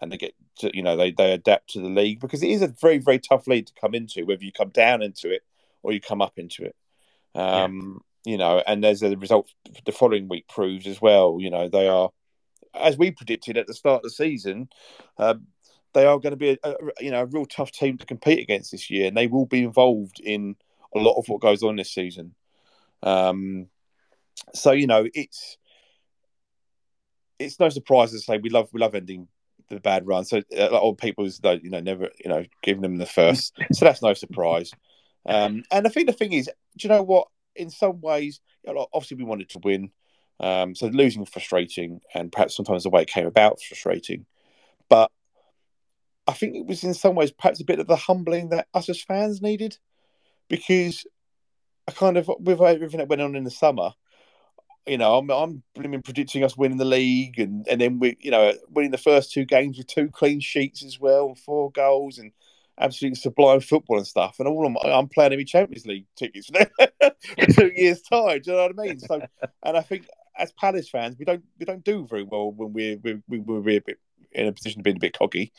and 0.00 0.10
they 0.10 0.16
get 0.16 0.34
to 0.58 0.70
you 0.74 0.82
know 0.82 0.96
they 0.96 1.12
they 1.12 1.32
adapt 1.32 1.70
to 1.70 1.80
the 1.80 1.88
league 1.88 2.20
because 2.20 2.42
it 2.42 2.50
is 2.50 2.62
a 2.62 2.68
very 2.68 2.98
very 2.98 3.18
tough 3.18 3.46
league 3.46 3.66
to 3.66 3.74
come 3.80 3.94
into, 3.94 4.24
whether 4.24 4.44
you 4.44 4.52
come 4.52 4.70
down 4.70 5.02
into 5.02 5.30
it 5.30 5.42
or 5.82 5.92
you 5.92 6.00
come 6.00 6.22
up 6.22 6.38
into 6.38 6.64
it. 6.64 6.76
Um, 7.34 8.02
yeah. 8.24 8.32
You 8.32 8.38
know, 8.38 8.62
and 8.66 8.82
there's 8.82 9.02
a 9.02 9.16
result 9.16 9.50
the 9.84 9.92
following 9.92 10.28
week 10.28 10.48
proves 10.48 10.86
as 10.86 11.00
well. 11.00 11.36
You 11.38 11.50
know, 11.50 11.68
they 11.68 11.86
are 11.88 12.10
as 12.74 12.96
we 12.96 13.10
predicted 13.10 13.56
at 13.56 13.66
the 13.66 13.74
start 13.74 13.98
of 13.98 14.02
the 14.02 14.10
season, 14.10 14.68
uh, 15.18 15.34
they 15.94 16.06
are 16.06 16.18
going 16.18 16.32
to 16.32 16.36
be 16.36 16.50
a, 16.50 16.58
a, 16.62 16.74
you 17.00 17.10
know 17.10 17.22
a 17.22 17.26
real 17.26 17.46
tough 17.46 17.72
team 17.72 17.96
to 17.98 18.06
compete 18.06 18.40
against 18.40 18.72
this 18.72 18.90
year, 18.90 19.06
and 19.06 19.16
they 19.16 19.26
will 19.26 19.46
be 19.46 19.62
involved 19.62 20.20
in 20.20 20.56
a 20.94 20.98
lot 20.98 21.16
of 21.18 21.28
what 21.28 21.40
goes 21.40 21.62
on 21.62 21.76
this 21.76 21.92
season. 21.92 22.34
Um, 23.02 23.68
so 24.52 24.72
you 24.72 24.86
know 24.86 25.06
it's 25.14 25.56
it's 27.38 27.58
no 27.58 27.68
surprise 27.68 28.10
to 28.10 28.18
say 28.18 28.38
we 28.38 28.50
love 28.50 28.68
we 28.72 28.80
love 28.80 28.94
ending 28.94 29.28
the 29.70 29.80
bad 29.80 30.06
run. 30.06 30.24
So 30.24 30.42
a 30.52 30.68
lot 30.68 30.88
of 30.88 30.98
people 30.98 31.26
you 31.26 31.70
know 31.70 31.80
never 31.80 32.10
you 32.22 32.28
know 32.28 32.44
giving 32.62 32.82
them 32.82 32.96
the 32.96 33.06
first, 33.06 33.54
so 33.72 33.84
that's 33.84 34.02
no 34.02 34.14
surprise. 34.14 34.72
Um, 35.26 35.64
and 35.70 35.86
I 35.86 35.90
think 35.90 36.06
the 36.06 36.12
thing 36.12 36.34
is, 36.34 36.50
do 36.76 36.86
you 36.86 36.94
know 36.94 37.02
what? 37.02 37.28
In 37.56 37.70
some 37.70 38.00
ways, 38.00 38.40
you 38.66 38.74
know, 38.74 38.88
obviously 38.92 39.16
we 39.16 39.24
wanted 39.24 39.48
to 39.50 39.60
win, 39.62 39.90
um, 40.40 40.74
so 40.74 40.88
losing 40.88 41.24
frustrating, 41.24 42.00
and 42.14 42.32
perhaps 42.32 42.56
sometimes 42.56 42.82
the 42.82 42.90
way 42.90 43.02
it 43.02 43.08
came 43.08 43.26
about 43.26 43.62
frustrating. 43.62 44.26
But 44.88 45.10
I 46.26 46.32
think 46.32 46.56
it 46.56 46.66
was 46.66 46.84
in 46.84 46.94
some 46.94 47.14
ways 47.14 47.30
perhaps 47.30 47.60
a 47.60 47.64
bit 47.64 47.80
of 47.80 47.86
the 47.86 47.96
humbling 47.96 48.48
that 48.50 48.68
us 48.74 48.88
as 48.88 49.02
fans 49.02 49.42
needed, 49.42 49.76
because 50.48 51.06
I 51.88 51.92
kind 51.92 52.16
of 52.16 52.30
with 52.40 52.60
everything 52.60 52.98
that 52.98 53.08
went 53.08 53.22
on 53.22 53.36
in 53.36 53.44
the 53.44 53.50
summer, 53.50 53.92
you 54.86 54.98
know, 54.98 55.16
I'm 55.16 55.30
I'm 55.30 55.62
predicting 56.02 56.44
us 56.44 56.56
winning 56.56 56.78
the 56.78 56.84
league, 56.84 57.38
and 57.38 57.66
and 57.68 57.80
then 57.80 57.98
we, 57.98 58.16
you 58.20 58.30
know, 58.30 58.52
winning 58.70 58.90
the 58.90 58.98
first 58.98 59.32
two 59.32 59.44
games 59.44 59.78
with 59.78 59.86
two 59.86 60.08
clean 60.08 60.40
sheets 60.40 60.84
as 60.84 61.00
well, 61.00 61.34
four 61.34 61.70
goals, 61.70 62.18
and 62.18 62.32
absolutely 62.78 63.16
sublime 63.16 63.60
football 63.60 63.98
and 63.98 64.06
stuff. 64.06 64.36
And 64.38 64.48
all 64.48 64.66
I'm, 64.66 64.76
I'm 64.84 65.08
playing 65.08 65.32
every 65.32 65.44
Champions 65.44 65.86
League 65.86 66.06
tickets 66.16 66.50
for 66.50 67.46
two 67.52 67.72
years' 67.74 68.02
time. 68.02 68.40
Do 68.40 68.50
you 68.50 68.56
know 68.56 68.62
what 68.64 68.78
I 68.78 68.86
mean? 68.86 68.98
So, 68.98 69.22
and 69.62 69.76
I 69.76 69.80
think 69.80 70.06
as 70.36 70.52
Palace 70.52 70.88
fans, 70.88 71.16
we 71.18 71.24
don't 71.24 71.44
we 71.58 71.66
don't 71.66 71.84
do 71.84 72.06
very 72.06 72.24
well 72.24 72.50
when 72.50 72.72
we're 72.72 72.98
we're, 73.02 73.22
we're 73.28 73.76
a 73.76 73.80
bit 73.80 73.98
in 74.32 74.48
a 74.48 74.52
position 74.52 74.80
to 74.80 74.82
be 74.82 74.96
a 74.96 75.00
bit 75.00 75.16
cocky. 75.18 75.52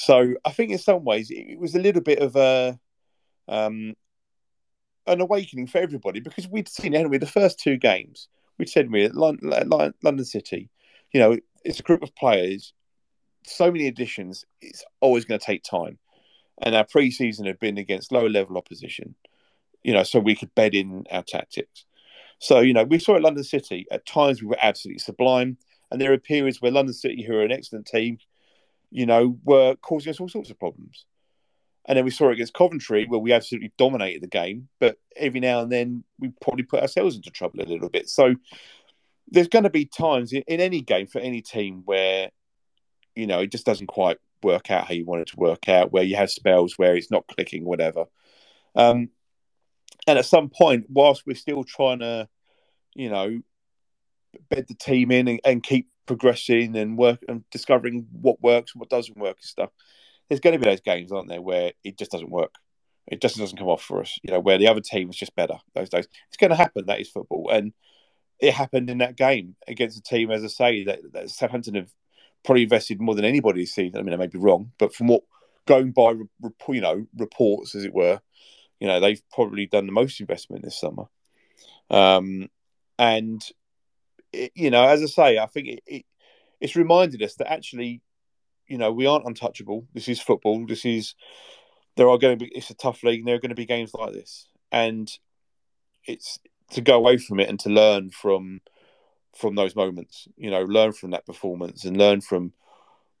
So 0.00 0.32
I 0.46 0.50
think 0.52 0.72
in 0.72 0.78
some 0.78 1.04
ways 1.04 1.30
it, 1.30 1.58
was 1.58 1.74
a 1.74 1.78
little 1.78 2.00
bit 2.00 2.20
of 2.20 2.34
a 2.34 2.80
um, 3.48 3.92
an 5.06 5.20
awakening 5.20 5.66
for 5.66 5.76
everybody 5.76 6.20
because 6.20 6.48
we'd 6.48 6.70
seen 6.70 6.94
anyway 6.94 7.18
the 7.18 7.26
first 7.26 7.60
two 7.60 7.76
games 7.76 8.28
we'd 8.58 8.70
said 8.70 8.90
we 8.90 9.04
at 9.04 9.14
London 9.14 10.24
City, 10.24 10.70
you 11.12 11.20
know, 11.20 11.36
it's 11.64 11.80
a 11.80 11.82
group 11.82 12.02
of 12.02 12.16
players, 12.16 12.72
so 13.44 13.70
many 13.70 13.88
additions, 13.88 14.46
it's 14.62 14.82
always 15.02 15.26
going 15.26 15.38
to 15.38 15.44
take 15.44 15.64
time, 15.64 15.98
and 16.62 16.74
our 16.74 16.86
pre-season 16.86 17.44
had 17.44 17.58
been 17.58 17.76
against 17.76 18.10
lower 18.10 18.30
level 18.30 18.56
opposition, 18.56 19.14
you 19.82 19.92
know, 19.92 20.02
so 20.02 20.18
we 20.18 20.34
could 20.34 20.54
bed 20.54 20.74
in 20.74 21.04
our 21.10 21.22
tactics. 21.22 21.84
So 22.38 22.60
you 22.60 22.72
know, 22.72 22.84
we 22.84 22.98
saw 22.98 23.16
at 23.16 23.22
London 23.22 23.44
City 23.44 23.84
at 23.90 24.06
times 24.06 24.40
we 24.40 24.48
were 24.48 24.56
absolutely 24.62 25.00
sublime, 25.00 25.58
and 25.90 26.00
there 26.00 26.14
are 26.14 26.18
periods 26.18 26.62
where 26.62 26.72
London 26.72 26.94
City, 26.94 27.22
who 27.22 27.34
are 27.34 27.44
an 27.44 27.52
excellent 27.52 27.84
team, 27.84 28.16
you 28.90 29.06
know, 29.06 29.38
were 29.44 29.76
causing 29.76 30.10
us 30.10 30.20
all 30.20 30.28
sorts 30.28 30.50
of 30.50 30.58
problems. 30.58 31.04
And 31.86 31.96
then 31.96 32.04
we 32.04 32.10
saw 32.10 32.28
it 32.28 32.34
against 32.34 32.54
Coventry, 32.54 33.06
where 33.06 33.18
we 33.18 33.32
absolutely 33.32 33.72
dominated 33.78 34.22
the 34.22 34.28
game, 34.28 34.68
but 34.78 34.96
every 35.16 35.40
now 35.40 35.60
and 35.60 35.72
then 35.72 36.04
we 36.18 36.32
probably 36.40 36.64
put 36.64 36.82
ourselves 36.82 37.16
into 37.16 37.30
trouble 37.30 37.62
a 37.62 37.64
little 37.64 37.88
bit. 37.88 38.08
So 38.08 38.34
there's 39.28 39.48
going 39.48 39.64
to 39.64 39.70
be 39.70 39.86
times 39.86 40.32
in, 40.32 40.42
in 40.42 40.60
any 40.60 40.82
game 40.82 41.06
for 41.06 41.20
any 41.20 41.40
team 41.40 41.82
where, 41.84 42.30
you 43.14 43.26
know, 43.26 43.40
it 43.40 43.50
just 43.50 43.66
doesn't 43.66 43.86
quite 43.86 44.18
work 44.42 44.70
out 44.70 44.86
how 44.86 44.94
you 44.94 45.04
want 45.04 45.22
it 45.22 45.28
to 45.28 45.36
work 45.36 45.68
out, 45.68 45.92
where 45.92 46.02
you 46.02 46.16
have 46.16 46.30
spells 46.30 46.74
where 46.76 46.96
it's 46.96 47.10
not 47.10 47.26
clicking, 47.26 47.64
whatever. 47.64 48.04
Um, 48.74 49.08
and 50.06 50.18
at 50.18 50.26
some 50.26 50.48
point, 50.48 50.86
whilst 50.88 51.26
we're 51.26 51.34
still 51.34 51.64
trying 51.64 52.00
to, 52.00 52.28
you 52.94 53.10
know, 53.10 53.40
bed 54.48 54.66
the 54.68 54.74
team 54.74 55.10
in 55.10 55.28
and, 55.28 55.40
and 55.44 55.62
keep 55.62 55.88
progressing 56.10 56.76
and 56.76 56.98
work 56.98 57.20
and 57.28 57.48
discovering 57.52 58.04
what 58.10 58.42
works 58.42 58.72
and 58.74 58.80
what 58.80 58.90
doesn't 58.90 59.16
work 59.16 59.36
and 59.36 59.44
stuff. 59.44 59.70
There's 60.28 60.40
going 60.40 60.54
to 60.54 60.58
be 60.58 60.68
those 60.68 60.80
games, 60.80 61.12
aren't 61.12 61.28
there, 61.28 61.40
where 61.40 61.70
it 61.84 61.96
just 61.96 62.10
doesn't 62.10 62.32
work. 62.32 62.52
It 63.06 63.20
just 63.20 63.36
doesn't 63.36 63.56
come 63.56 63.68
off 63.68 63.84
for 63.84 64.00
us. 64.00 64.18
You 64.24 64.32
know, 64.32 64.40
where 64.40 64.58
the 64.58 64.66
other 64.66 64.80
team 64.80 65.08
is 65.08 65.14
just 65.14 65.36
better. 65.36 65.54
Those 65.72 65.88
days, 65.88 66.08
it's 66.26 66.36
going 66.36 66.50
to 66.50 66.56
happen. 66.56 66.86
That 66.86 66.98
is 66.98 67.08
football, 67.08 67.48
and 67.52 67.72
it 68.40 68.52
happened 68.52 68.90
in 68.90 68.98
that 68.98 69.16
game 69.16 69.54
against 69.68 69.98
a 69.98 70.02
team, 70.02 70.32
as 70.32 70.42
I 70.42 70.48
say, 70.48 70.84
that, 70.84 70.98
that 71.12 71.30
Southampton 71.30 71.76
have 71.76 71.92
probably 72.44 72.64
invested 72.64 73.00
more 73.00 73.14
than 73.14 73.24
anybody 73.24 73.62
this 73.62 73.74
season. 73.74 74.00
I 74.00 74.02
mean, 74.02 74.12
I 74.12 74.16
may 74.16 74.26
be 74.26 74.38
wrong, 74.38 74.72
but 74.78 74.92
from 74.92 75.06
what 75.06 75.22
going 75.66 75.92
by 75.92 76.14
you 76.70 76.80
know 76.80 77.06
reports, 77.16 77.76
as 77.76 77.84
it 77.84 77.94
were, 77.94 78.20
you 78.80 78.88
know 78.88 78.98
they've 78.98 79.22
probably 79.32 79.66
done 79.66 79.86
the 79.86 79.92
most 79.92 80.20
investment 80.20 80.64
this 80.64 80.80
summer. 80.80 81.04
Um, 81.88 82.48
and 82.98 83.40
it, 84.32 84.52
you 84.54 84.70
know, 84.70 84.86
as 84.86 85.02
I 85.02 85.06
say, 85.06 85.38
I 85.38 85.46
think 85.46 85.68
it, 85.68 85.82
it, 85.86 86.04
it's 86.60 86.76
reminded 86.76 87.22
us 87.22 87.34
that 87.36 87.50
actually, 87.50 88.02
you 88.66 88.78
know, 88.78 88.92
we 88.92 89.06
aren't 89.06 89.26
untouchable. 89.26 89.86
This 89.94 90.08
is 90.08 90.20
football. 90.20 90.66
This 90.66 90.84
is 90.84 91.14
there 91.96 92.08
are 92.08 92.18
going 92.18 92.38
to 92.38 92.44
be. 92.44 92.52
It's 92.54 92.70
a 92.70 92.74
tough 92.74 93.02
league. 93.02 93.20
And 93.20 93.28
there 93.28 93.34
are 93.34 93.40
going 93.40 93.50
to 93.50 93.56
be 93.56 93.66
games 93.66 93.92
like 93.94 94.12
this, 94.12 94.48
and 94.70 95.10
it's 96.06 96.38
to 96.70 96.80
go 96.80 96.96
away 96.96 97.18
from 97.18 97.40
it 97.40 97.48
and 97.48 97.58
to 97.60 97.68
learn 97.68 98.10
from 98.10 98.60
from 99.36 99.54
those 99.54 99.74
moments. 99.74 100.28
You 100.36 100.50
know, 100.50 100.62
learn 100.62 100.92
from 100.92 101.10
that 101.10 101.26
performance 101.26 101.84
and 101.84 101.96
learn 101.96 102.20
from 102.20 102.52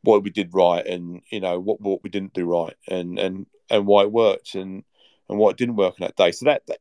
what 0.02 0.22
we 0.22 0.30
did 0.30 0.54
right 0.54 0.86
and 0.86 1.20
you 1.30 1.40
know 1.40 1.60
what 1.60 1.80
what 1.80 2.02
we 2.02 2.08
didn't 2.08 2.32
do 2.32 2.46
right 2.46 2.74
and 2.88 3.18
and 3.18 3.46
and 3.68 3.86
why 3.86 4.02
it 4.02 4.12
worked 4.12 4.54
and 4.54 4.82
and 5.28 5.38
what 5.38 5.56
didn't 5.56 5.76
work 5.76 5.94
on 6.00 6.06
that 6.06 6.16
day. 6.16 6.32
So 6.32 6.46
that, 6.46 6.62
that 6.66 6.78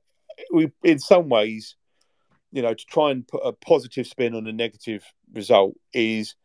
we 0.52 0.72
in 0.84 1.00
some 1.00 1.30
ways 1.30 1.76
you 2.52 2.62
know, 2.62 2.74
to 2.74 2.86
try 2.86 3.12
and 3.12 3.28
put 3.28 3.42
a 3.44 3.54
positive 3.54 4.08
spin 4.08 4.36
on 4.36 4.48
a 4.48 4.54
negative 4.54 5.04
result 5.34 5.76
is 5.94 6.36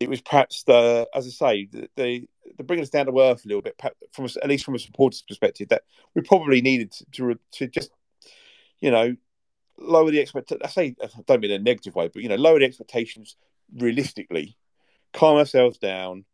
it 0.00 0.08
was 0.08 0.20
perhaps 0.20 0.62
the, 0.64 1.08
as 1.14 1.26
I 1.26 1.30
say, 1.30 1.68
the, 1.70 1.88
the, 1.96 2.28
the 2.56 2.64
bringing 2.64 2.82
us 2.82 2.90
down 2.90 3.06
to 3.06 3.20
earth 3.20 3.44
a 3.44 3.48
little 3.48 3.62
bit, 3.62 3.80
from 4.12 4.26
a, 4.26 4.28
at 4.42 4.48
least 4.48 4.64
from 4.64 4.74
a 4.74 4.78
supporter's 4.78 5.22
perspective, 5.22 5.68
that 5.68 5.82
we 6.14 6.22
probably 6.22 6.60
needed 6.60 6.92
to 7.12 7.38
to 7.52 7.66
just, 7.66 7.90
you 8.80 8.90
know, 8.90 9.16
lower 9.76 10.10
the 10.10 10.20
expectations. 10.20 10.62
I 10.64 10.68
say, 10.68 10.96
I 11.02 11.08
don't 11.26 11.40
mean 11.40 11.50
in 11.50 11.60
a 11.60 11.64
negative 11.64 11.94
way, 11.94 12.08
but 12.08 12.22
you 12.22 12.28
know, 12.28 12.36
lower 12.36 12.58
the 12.58 12.64
expectations 12.64 13.36
realistically, 13.76 14.56
calm 15.12 15.38
ourselves 15.38 15.78
down, 15.78 16.24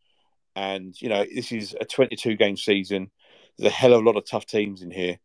and 0.54 1.00
you 1.00 1.08
know, 1.08 1.24
this 1.24 1.52
is 1.52 1.74
a 1.80 1.84
22 1.84 2.36
game 2.36 2.56
season. 2.56 3.10
There's 3.56 3.72
a 3.72 3.74
hell 3.74 3.94
of 3.94 4.02
a 4.02 4.06
lot 4.06 4.16
of 4.16 4.26
tough 4.26 4.46
teams 4.46 4.82
in 4.82 4.90
here. 4.90 5.18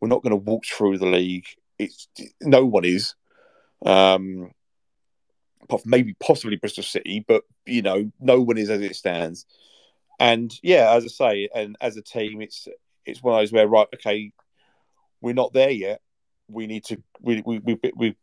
We're 0.00 0.08
not 0.08 0.22
going 0.22 0.30
to 0.30 0.36
walk 0.36 0.64
through 0.64 0.98
the 0.98 1.06
league 1.06 1.46
it's 1.78 2.08
no 2.40 2.64
one 2.64 2.84
is. 2.84 3.14
Um, 3.84 4.50
maybe 5.84 6.14
possibly 6.20 6.56
Bristol 6.56 6.84
City, 6.84 7.24
but 7.26 7.42
you 7.66 7.82
know, 7.82 8.10
no 8.20 8.40
one 8.40 8.58
is 8.58 8.70
as 8.70 8.80
it 8.80 8.96
stands. 8.96 9.46
And 10.20 10.52
yeah, 10.62 10.92
as 10.92 11.04
I 11.04 11.08
say, 11.08 11.48
and 11.54 11.76
as 11.80 11.96
a 11.96 12.02
team, 12.02 12.40
it's 12.40 12.68
it's 13.04 13.22
one 13.22 13.34
of 13.34 13.40
those 13.40 13.52
where 13.52 13.66
right, 13.66 13.88
okay, 13.94 14.32
we're 15.20 15.34
not 15.34 15.52
there 15.52 15.70
yet. 15.70 16.00
We 16.48 16.66
need 16.66 16.84
to 16.84 17.02
we 17.20 17.42
we 17.44 17.58
we, 17.58 17.78
we 17.96 18.16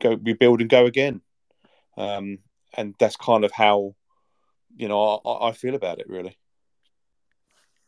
go 0.00 0.14
we 0.14 0.32
build 0.34 0.60
and 0.60 0.70
go 0.70 0.86
again. 0.86 1.20
Um, 1.96 2.38
and 2.74 2.94
that's 2.98 3.16
kind 3.16 3.44
of 3.44 3.52
how 3.52 3.94
you 4.76 4.88
know 4.88 5.20
I, 5.24 5.48
I 5.48 5.52
feel 5.52 5.74
about 5.74 6.00
it 6.00 6.08
really. 6.08 6.36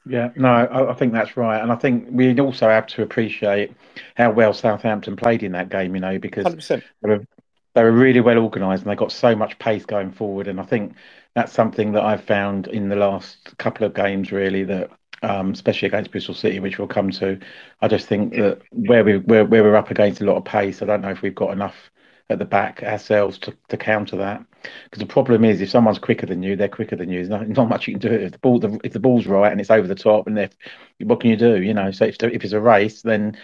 Yeah, 0.06 0.30
no, 0.36 0.48
I, 0.48 0.90
I, 0.90 0.94
think 0.94 1.12
that's 1.12 1.36
right, 1.36 1.62
and 1.62 1.72
I 1.72 1.76
think 1.76 2.08
we 2.10 2.38
also 2.38 2.68
have 2.68 2.86
to 2.88 3.02
appreciate 3.02 3.72
how 4.16 4.30
well 4.32 4.52
Southampton 4.52 5.16
played 5.16 5.42
in 5.42 5.52
that 5.52 5.70
game. 5.70 5.94
You 5.94 6.00
know, 6.02 6.18
because 6.18 6.44
100%. 6.44 6.82
they 7.02 7.08
were 7.08 7.26
they 7.74 7.82
were 7.82 7.92
really 7.92 8.20
well 8.20 8.38
organised 8.38 8.82
and 8.82 8.90
they 8.90 8.96
got 8.96 9.12
so 9.12 9.34
much 9.34 9.58
pace 9.58 9.84
going 9.84 10.12
forward. 10.12 10.46
And 10.46 10.60
I 10.60 10.62
think 10.62 10.94
that's 11.34 11.52
something 11.52 11.92
that 11.92 12.04
I've 12.04 12.22
found 12.22 12.68
in 12.68 12.88
the 12.88 12.96
last 12.96 13.56
couple 13.58 13.86
of 13.86 13.94
games, 13.94 14.30
really, 14.30 14.62
that 14.64 14.90
um, 15.22 15.50
especially 15.50 15.88
against 15.88 16.10
Bristol 16.10 16.34
City, 16.34 16.60
which 16.60 16.78
we'll 16.78 16.88
come 16.88 17.10
to. 17.12 17.38
I 17.80 17.88
just 17.88 18.06
think 18.06 18.34
that 18.34 18.60
where 18.70 19.04
we 19.04 19.18
where, 19.18 19.44
where 19.44 19.62
we're 19.62 19.76
up 19.76 19.90
against 19.90 20.20
a 20.20 20.24
lot 20.24 20.36
of 20.36 20.44
pace, 20.44 20.82
I 20.82 20.86
don't 20.86 21.00
know 21.00 21.10
if 21.10 21.22
we've 21.22 21.34
got 21.34 21.52
enough 21.52 21.90
at 22.30 22.38
the 22.38 22.44
back 22.44 22.82
ourselves 22.82 23.38
to, 23.38 23.54
to 23.68 23.76
counter 23.76 24.16
that. 24.16 24.44
Because 24.84 25.00
the 25.00 25.06
problem 25.06 25.44
is, 25.44 25.60
if 25.60 25.68
someone's 25.68 25.98
quicker 25.98 26.24
than 26.24 26.42
you, 26.42 26.56
they're 26.56 26.68
quicker 26.68 26.96
than 26.96 27.10
you. 27.10 27.18
There's 27.18 27.28
not, 27.28 27.46
not 27.48 27.68
much 27.68 27.86
you 27.86 27.94
can 27.94 28.00
do. 28.00 28.14
If 28.14 28.32
the 28.32 28.38
ball, 28.38 28.58
the, 28.58 28.80
if 28.82 28.94
the 28.94 29.00
ball's 29.00 29.26
right 29.26 29.52
and 29.52 29.60
it's 29.60 29.70
over 29.70 29.86
the 29.86 29.94
top, 29.94 30.26
and 30.26 30.38
if 30.38 30.56
what 31.00 31.20
can 31.20 31.28
you 31.28 31.36
do? 31.36 31.60
You 31.60 31.74
know, 31.74 31.90
so 31.90 32.06
if, 32.06 32.22
if 32.22 32.44
it's 32.44 32.54
a 32.54 32.60
race, 32.60 33.02
then 33.02 33.36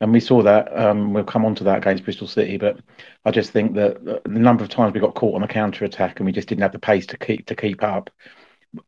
and 0.00 0.12
we 0.12 0.18
saw 0.18 0.42
that. 0.42 0.76
Um, 0.76 1.12
we'll 1.12 1.22
come 1.22 1.44
on 1.44 1.54
to 1.56 1.64
that 1.64 1.78
against 1.78 2.02
Bristol 2.02 2.26
City, 2.26 2.56
but 2.56 2.80
I 3.24 3.30
just 3.30 3.52
think 3.52 3.74
that 3.74 4.04
the 4.04 4.20
number 4.26 4.64
of 4.64 4.70
times 4.70 4.94
we 4.94 5.00
got 5.00 5.14
caught 5.14 5.36
on 5.36 5.42
the 5.42 5.46
counter 5.46 5.84
attack 5.84 6.18
and 6.18 6.26
we 6.26 6.32
just 6.32 6.48
didn't 6.48 6.62
have 6.62 6.72
the 6.72 6.78
pace 6.80 7.06
to 7.06 7.16
keep 7.16 7.46
to 7.46 7.54
keep 7.54 7.84
up 7.84 8.10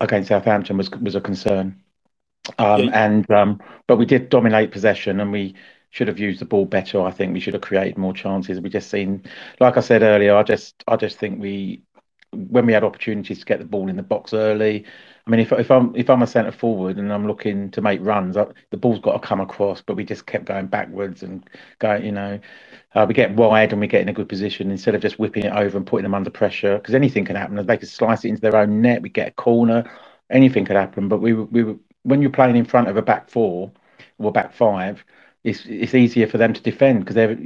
against 0.00 0.28
Southampton 0.28 0.76
was 0.76 0.90
was 0.90 1.14
a 1.14 1.20
concern. 1.20 1.80
Um, 2.58 2.84
yeah. 2.84 3.04
And 3.04 3.30
um, 3.30 3.62
but 3.86 3.96
we 3.96 4.06
did 4.06 4.28
dominate 4.28 4.72
possession, 4.72 5.20
and 5.20 5.30
we 5.30 5.54
should 5.96 6.08
have 6.08 6.18
used 6.18 6.40
the 6.40 6.44
ball 6.44 6.66
better. 6.66 7.00
I 7.00 7.10
think 7.10 7.32
we 7.32 7.40
should 7.40 7.54
have 7.54 7.62
created 7.62 7.96
more 7.96 8.12
chances. 8.12 8.60
We 8.60 8.68
just 8.68 8.90
seen, 8.90 9.24
like 9.60 9.78
I 9.78 9.80
said 9.80 10.02
earlier, 10.02 10.36
I 10.36 10.42
just 10.42 10.84
I 10.86 10.96
just 10.96 11.18
think 11.18 11.40
we 11.40 11.82
when 12.32 12.66
we 12.66 12.74
had 12.74 12.84
opportunities 12.84 13.38
to 13.38 13.46
get 13.46 13.60
the 13.60 13.64
ball 13.64 13.88
in 13.88 13.96
the 13.96 14.02
box 14.02 14.34
early. 14.34 14.84
I 15.26 15.30
mean, 15.30 15.40
if 15.40 15.52
if 15.52 15.70
I'm 15.70 15.96
if 15.96 16.10
I'm 16.10 16.20
a 16.20 16.26
centre 16.26 16.52
forward 16.52 16.98
and 16.98 17.10
I'm 17.10 17.26
looking 17.26 17.70
to 17.70 17.80
make 17.80 18.00
runs, 18.02 18.36
I, 18.36 18.46
the 18.70 18.76
ball's 18.76 18.98
got 18.98 19.12
to 19.14 19.26
come 19.26 19.40
across. 19.40 19.80
But 19.80 19.96
we 19.96 20.04
just 20.04 20.26
kept 20.26 20.44
going 20.44 20.66
backwards 20.66 21.22
and 21.22 21.48
going. 21.78 22.04
You 22.04 22.12
know, 22.12 22.40
uh, 22.94 23.06
we 23.08 23.14
get 23.14 23.34
wide 23.34 23.72
and 23.72 23.80
we 23.80 23.86
get 23.86 24.02
in 24.02 24.10
a 24.10 24.12
good 24.12 24.28
position 24.28 24.70
instead 24.70 24.94
of 24.94 25.00
just 25.00 25.18
whipping 25.18 25.44
it 25.44 25.54
over 25.54 25.78
and 25.78 25.86
putting 25.86 26.02
them 26.02 26.14
under 26.14 26.28
pressure 26.30 26.76
because 26.76 26.94
anything 26.94 27.24
can 27.24 27.36
happen. 27.36 27.56
They 27.64 27.78
could 27.78 27.88
slice 27.88 28.22
it 28.26 28.28
into 28.28 28.42
their 28.42 28.56
own 28.56 28.82
net. 28.82 29.00
We 29.00 29.08
get 29.08 29.28
a 29.28 29.32
corner. 29.32 29.90
Anything 30.28 30.66
could 30.66 30.76
happen. 30.76 31.08
But 31.08 31.22
we 31.22 31.32
we 31.32 31.74
when 32.02 32.20
you're 32.20 32.30
playing 32.30 32.56
in 32.56 32.66
front 32.66 32.88
of 32.88 32.98
a 32.98 33.02
back 33.02 33.30
four 33.30 33.72
or 34.18 34.30
back 34.30 34.52
five 34.52 35.02
it's 35.46 35.64
it's 35.66 35.94
easier 35.94 36.26
for 36.26 36.38
them 36.38 36.52
to 36.52 36.60
defend 36.60 37.00
because 37.04 37.14
they're 37.14 37.38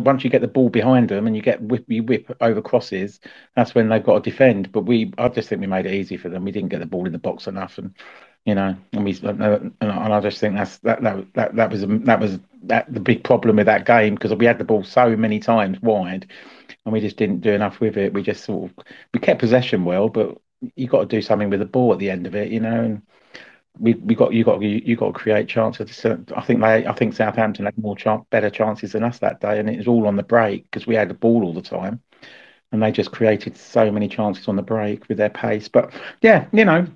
once 0.00 0.24
you 0.24 0.30
get 0.30 0.40
the 0.40 0.48
ball 0.48 0.68
behind 0.68 1.08
them 1.08 1.26
and 1.26 1.36
you 1.36 1.42
get 1.42 1.62
whip 1.62 1.84
you 1.88 2.02
whip 2.02 2.36
over 2.40 2.60
crosses, 2.60 3.20
that's 3.54 3.74
when 3.76 3.88
they've 3.88 4.02
got 4.02 4.24
to 4.24 4.30
defend. 4.30 4.72
But 4.72 4.82
we, 4.82 5.12
I 5.18 5.28
just 5.28 5.48
think 5.48 5.60
we 5.60 5.68
made 5.68 5.86
it 5.86 5.94
easy 5.94 6.16
for 6.16 6.28
them. 6.28 6.44
We 6.44 6.50
didn't 6.50 6.70
get 6.70 6.80
the 6.80 6.86
ball 6.86 7.06
in 7.06 7.12
the 7.12 7.18
box 7.18 7.46
enough, 7.46 7.78
and 7.78 7.94
you 8.44 8.56
know, 8.56 8.76
and 8.92 9.04
we 9.04 9.16
and 9.22 9.72
I 9.80 10.20
just 10.20 10.40
think 10.40 10.56
that's 10.56 10.78
that 10.78 11.00
that 11.02 11.32
that 11.34 11.54
that 11.54 11.70
was 11.70 11.82
that 11.86 12.20
was 12.20 12.40
that 12.64 12.92
the 12.92 13.00
big 13.00 13.22
problem 13.22 13.56
with 13.56 13.66
that 13.66 13.86
game 13.86 14.16
because 14.16 14.34
we 14.34 14.46
had 14.46 14.58
the 14.58 14.64
ball 14.64 14.82
so 14.82 15.16
many 15.16 15.38
times 15.38 15.80
wide, 15.80 16.26
and 16.84 16.92
we 16.92 17.00
just 17.00 17.16
didn't 17.16 17.40
do 17.40 17.52
enough 17.52 17.78
with 17.80 17.96
it. 17.96 18.12
We 18.12 18.22
just 18.22 18.44
sort 18.44 18.70
of 18.70 18.84
we 19.14 19.20
kept 19.20 19.38
possession 19.40 19.84
well, 19.84 20.08
but 20.08 20.36
you 20.74 20.88
got 20.88 21.00
to 21.00 21.06
do 21.06 21.22
something 21.22 21.50
with 21.50 21.60
the 21.60 21.66
ball 21.66 21.92
at 21.92 22.00
the 22.00 22.10
end 22.10 22.26
of 22.26 22.34
it, 22.34 22.50
you 22.50 22.58
know. 22.60 22.82
And 22.82 23.02
we 23.78 23.94
we 23.94 24.14
got 24.14 24.32
you 24.32 24.44
got 24.44 24.60
you, 24.60 24.82
you 24.84 24.96
got 24.96 25.06
to 25.08 25.12
create 25.12 25.48
chances. 25.48 26.04
I 26.36 26.40
think 26.42 26.60
they 26.60 26.86
I 26.86 26.92
think 26.92 27.14
Southampton 27.14 27.64
had 27.64 27.78
more 27.78 27.96
chance, 27.96 28.24
better 28.30 28.50
chances 28.50 28.92
than 28.92 29.02
us 29.02 29.18
that 29.20 29.40
day, 29.40 29.58
and 29.58 29.68
it 29.68 29.78
was 29.78 29.88
all 29.88 30.06
on 30.06 30.16
the 30.16 30.22
break 30.22 30.64
because 30.64 30.86
we 30.86 30.94
had 30.94 31.08
the 31.08 31.14
ball 31.14 31.44
all 31.44 31.54
the 31.54 31.62
time, 31.62 32.00
and 32.70 32.82
they 32.82 32.92
just 32.92 33.12
created 33.12 33.56
so 33.56 33.90
many 33.90 34.08
chances 34.08 34.46
on 34.48 34.56
the 34.56 34.62
break 34.62 35.08
with 35.08 35.18
their 35.18 35.30
pace. 35.30 35.68
But 35.68 35.92
yeah, 36.20 36.46
you 36.52 36.64
know, 36.64 36.86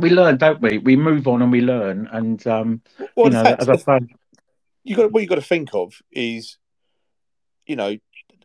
we 0.00 0.10
learn, 0.10 0.36
don't 0.36 0.60
we? 0.60 0.78
We 0.78 0.96
move 0.96 1.26
on 1.26 1.40
and 1.40 1.50
we 1.50 1.62
learn, 1.62 2.08
and 2.12 2.46
um, 2.46 2.82
well, 3.16 3.26
you 3.26 3.32
know, 3.32 3.42
fact, 3.44 3.62
as 3.62 3.68
I 3.70 3.76
say, 3.76 4.06
you 4.84 4.96
got 4.96 5.12
what 5.12 5.22
you 5.22 5.28
got 5.28 5.36
to 5.36 5.42
think 5.42 5.70
of 5.72 5.94
is, 6.10 6.58
you 7.66 7.76
know, 7.76 7.96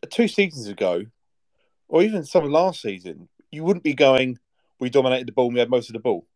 two 0.10 0.30
seasons 0.30 0.68
ago, 0.68 1.04
or 1.90 2.02
even 2.02 2.24
some 2.24 2.50
last 2.50 2.82
season, 2.82 3.28
you 3.52 3.66
wouldn't 3.66 3.84
be 3.84 3.94
going. 3.94 4.40
We 4.80 4.90
dominated 4.90 5.28
the 5.28 5.32
ball. 5.32 5.48
and 5.48 5.56
We 5.56 5.60
had 5.60 5.72
most 5.72 5.90
of 5.90 5.94
the 5.94 6.00
ball 6.00 6.28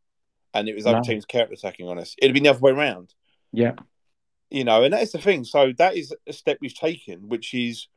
and 0.54 0.68
it 0.68 0.76
was 0.76 0.86
other 0.86 0.98
no. 0.98 1.04
teams 1.04 1.26
counter 1.26 1.54
attacking 1.54 1.88
on 1.88 2.00
us. 2.00 2.16
It'd 2.18 2.34
be 2.34 2.40
the 2.40 2.50
other 2.50 2.60
way 2.60 2.72
around. 2.72 3.14
Yeah. 3.52 3.74
You 4.50 4.64
know, 4.64 4.84
and 4.84 4.94
that's 4.94 5.12
the 5.12 5.18
thing. 5.18 5.44
So 5.46 5.72
that 5.78 5.96
is 5.96 6.14
a 6.28 6.34
step 6.34 6.58
we've 6.62 6.76
taken, 6.76 7.30
which 7.30 7.54
is 7.54 7.88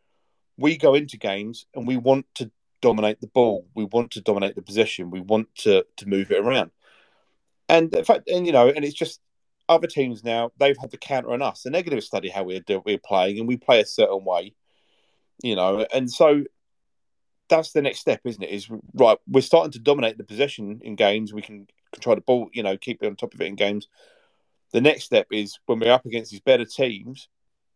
we 0.56 0.76
go 0.76 0.94
into 0.94 1.16
games 1.16 1.66
and 1.74 1.86
we 1.86 1.96
want 1.96 2.26
to 2.36 2.50
dominate 2.80 3.20
the 3.20 3.26
ball. 3.26 3.66
We 3.74 3.84
want 3.84 4.12
to 4.12 4.20
dominate 4.20 4.54
the 4.54 4.62
possession. 4.62 5.10
We 5.10 5.20
want 5.20 5.48
to 5.56 5.84
to 5.96 6.08
move 6.08 6.30
it 6.30 6.38
around. 6.38 6.70
And 7.68 7.94
in 7.94 8.04
fact, 8.04 8.28
and 8.28 8.46
you 8.46 8.52
know, 8.52 8.68
and 8.68 8.84
it's 8.84 8.94
just 8.94 9.20
other 9.68 9.86
teams 9.86 10.22
now 10.22 10.52
they've 10.58 10.76
had 10.78 10.90
the 10.90 10.98
counter 10.98 11.32
on 11.32 11.42
us. 11.42 11.62
The 11.62 11.70
to 11.82 12.00
study 12.00 12.28
how 12.28 12.44
we're 12.44 12.62
we're 12.84 12.98
playing, 12.98 13.38
and 13.38 13.48
we 13.48 13.56
play 13.56 13.80
a 13.80 13.86
certain 13.86 14.24
way. 14.24 14.54
You 15.42 15.56
know, 15.56 15.86
and 15.92 16.10
so 16.10 16.44
that's 17.48 17.72
the 17.72 17.82
next 17.82 18.00
step, 18.00 18.20
isn't 18.24 18.42
it? 18.42 18.50
Is 18.50 18.68
right. 18.94 19.18
We're 19.26 19.40
starting 19.40 19.72
to 19.72 19.78
dominate 19.78 20.18
the 20.18 20.24
possession 20.24 20.80
in 20.82 20.94
games. 20.94 21.32
We 21.32 21.42
can 21.42 21.66
control 21.94 22.16
the 22.16 22.22
ball, 22.22 22.50
you 22.54 22.64
know, 22.64 22.78
keep 22.78 23.02
on 23.04 23.16
top 23.16 23.34
of 23.34 23.42
it 23.42 23.48
in 23.48 23.56
games. 23.56 23.88
The 24.72 24.82
next 24.82 25.04
step 25.04 25.28
is 25.32 25.58
when 25.66 25.80
we're 25.80 25.92
up 25.92 26.06
against 26.06 26.32
these 26.32 26.40
better 26.40 26.66
teams, 26.66 27.28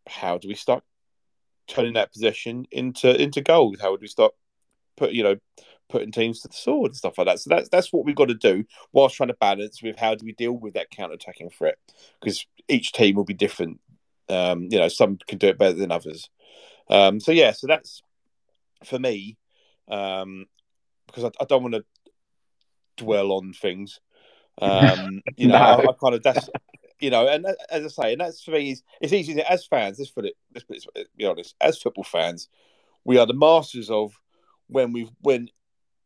how 0.07 0.37
do 0.37 0.47
we 0.49 0.55
start 0.55 0.83
turning 1.67 1.93
that 1.93 2.11
possession 2.13 2.67
into 2.71 3.21
into 3.21 3.41
goals? 3.41 3.79
How 3.81 3.91
would 3.91 4.01
we 4.01 4.07
start 4.07 4.33
put 4.97 5.13
you 5.13 5.23
know 5.23 5.37
putting 5.89 6.11
teams 6.11 6.41
to 6.41 6.49
the 6.49 6.55
sword 6.55 6.91
and 6.91 6.97
stuff 6.97 7.17
like 7.17 7.27
that? 7.27 7.39
So 7.39 7.49
that's 7.49 7.69
that's 7.69 7.93
what 7.93 8.05
we've 8.05 8.15
got 8.15 8.29
to 8.29 8.35
do 8.35 8.65
whilst 8.93 9.15
trying 9.15 9.29
to 9.29 9.35
balance 9.39 9.83
with 9.83 9.97
how 9.97 10.15
do 10.15 10.25
we 10.25 10.33
deal 10.33 10.53
with 10.53 10.75
that 10.75 10.91
counter 10.91 11.15
attacking 11.15 11.49
threat 11.51 11.77
because 12.21 12.45
each 12.69 12.91
team 12.93 13.15
will 13.15 13.25
be 13.25 13.33
different. 13.33 13.79
Um, 14.29 14.67
you 14.71 14.79
know, 14.79 14.89
some 14.89 15.19
can 15.27 15.39
do 15.39 15.47
it 15.47 15.57
better 15.59 15.73
than 15.75 15.91
others. 15.91 16.29
Um, 16.89 17.19
so 17.19 17.31
yeah, 17.31 17.51
so 17.51 17.67
that's 17.67 18.01
for 18.85 18.99
me 18.99 19.37
um, 19.89 20.45
because 21.07 21.25
I, 21.25 21.31
I 21.41 21.45
don't 21.45 21.63
want 21.63 21.75
to 21.75 21.85
dwell 22.97 23.31
on 23.33 23.53
things. 23.53 23.99
Um, 24.61 25.21
you 25.37 25.47
know, 25.47 25.57
no. 25.57 25.63
I, 25.63 25.81
I, 25.81 25.93
kind 26.01 26.15
of 26.15 26.23
that's 26.23 26.49
you 26.99 27.09
know, 27.09 27.27
and 27.27 27.45
as 27.69 27.85
I 27.85 28.03
say, 28.03 28.11
and 28.13 28.21
that's 28.21 28.43
for 28.43 28.51
me, 28.51 28.71
is 28.71 28.83
it's 29.01 29.13
easy 29.13 29.41
as 29.41 29.65
fans. 29.65 29.99
Let's 29.99 30.11
put 30.11 30.25
it. 30.25 30.35
Let's, 30.53 30.65
put 30.65 30.77
it, 30.95 31.07
be 31.15 31.25
honest. 31.25 31.55
As 31.61 31.77
football 31.77 32.03
fans, 32.03 32.49
we 33.05 33.17
are 33.17 33.25
the 33.25 33.33
masters 33.33 33.89
of 33.89 34.19
when 34.67 34.91
we've 34.91 35.09
when 35.21 35.49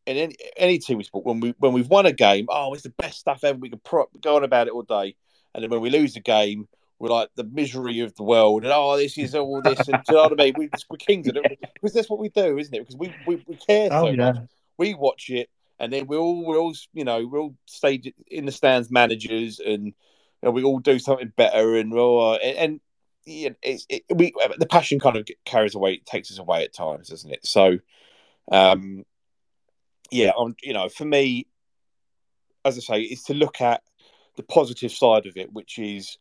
in 0.06 0.16
any 0.16 0.36
any 0.56 0.78
team 0.78 0.98
we 0.98 1.04
sport 1.04 1.24
when 1.24 1.40
we 1.40 1.54
when 1.58 1.72
we've 1.72 1.88
won 1.88 2.06
a 2.06 2.12
game. 2.12 2.46
Oh, 2.48 2.72
it's 2.74 2.82
the 2.82 2.90
best 2.90 3.18
stuff 3.18 3.44
ever. 3.44 3.58
We 3.58 3.70
can 3.70 3.80
pro- 3.80 4.08
go 4.20 4.36
on 4.36 4.44
about 4.44 4.68
it 4.68 4.72
all 4.72 4.82
day, 4.82 5.16
and 5.54 5.62
then 5.62 5.70
when 5.70 5.80
we 5.80 5.90
lose 5.90 6.16
a 6.16 6.20
game, 6.20 6.68
we're 6.98 7.10
like 7.10 7.30
the 7.34 7.44
misery 7.44 8.00
of 8.00 8.14
the 8.14 8.22
world, 8.22 8.62
and 8.62 8.72
oh, 8.72 8.96
this 8.96 9.18
is 9.18 9.34
all 9.34 9.60
this, 9.62 9.88
and 9.88 10.02
do 10.04 10.12
you 10.12 10.14
know 10.14 10.22
what 10.22 10.40
I 10.40 10.44
mean? 10.44 10.54
We, 10.56 10.70
we're 10.88 10.96
kings 10.96 11.28
of 11.28 11.36
it 11.36 11.58
because 11.74 11.92
that's 11.92 12.10
what 12.10 12.20
we 12.20 12.28
do, 12.28 12.58
isn't 12.58 12.74
it? 12.74 12.80
Because 12.80 12.96
we 12.96 13.12
we, 13.26 13.44
we 13.46 13.56
care 13.56 13.88
oh, 13.90 14.04
so 14.04 14.10
yeah. 14.10 14.32
much. 14.32 14.36
We 14.76 14.94
watch 14.94 15.30
it, 15.30 15.48
and 15.84 15.92
then 15.92 16.06
we're 16.06 16.18
all 16.18 16.44
we're 16.44 16.58
all 16.58 16.74
you 16.92 17.04
know 17.04 17.26
we're 17.26 17.40
all 17.40 17.54
stayed 17.66 18.14
in 18.28 18.46
the 18.46 18.52
stands 18.52 18.90
managers, 18.90 19.60
and 19.60 19.86
you 19.86 19.92
know, 20.42 20.50
we 20.50 20.64
all 20.64 20.78
do 20.78 20.98
something 20.98 21.32
better, 21.36 21.76
and 21.76 21.92
oh, 21.94 22.34
and, 22.34 22.56
and 22.56 22.80
yeah, 23.26 23.50
it's 23.62 23.86
it, 23.88 24.04
we 24.14 24.32
the 24.58 24.66
passion 24.66 24.98
kind 24.98 25.16
of 25.16 25.28
carries 25.44 25.74
away, 25.74 25.98
takes 25.98 26.30
us 26.30 26.38
away 26.38 26.64
at 26.64 26.74
times, 26.74 27.08
doesn't 27.08 27.30
it? 27.30 27.46
So, 27.46 27.78
um, 28.50 29.04
yeah, 30.10 30.30
on 30.30 30.56
you 30.62 30.72
know, 30.72 30.88
for 30.88 31.04
me, 31.04 31.46
as 32.64 32.76
I 32.76 32.80
say, 32.80 33.00
is 33.02 33.22
to 33.24 33.34
look 33.34 33.60
at 33.60 33.82
the 34.36 34.42
positive 34.42 34.92
side 34.92 35.26
of 35.26 35.36
it, 35.36 35.52
which 35.52 35.78
is 35.78 36.18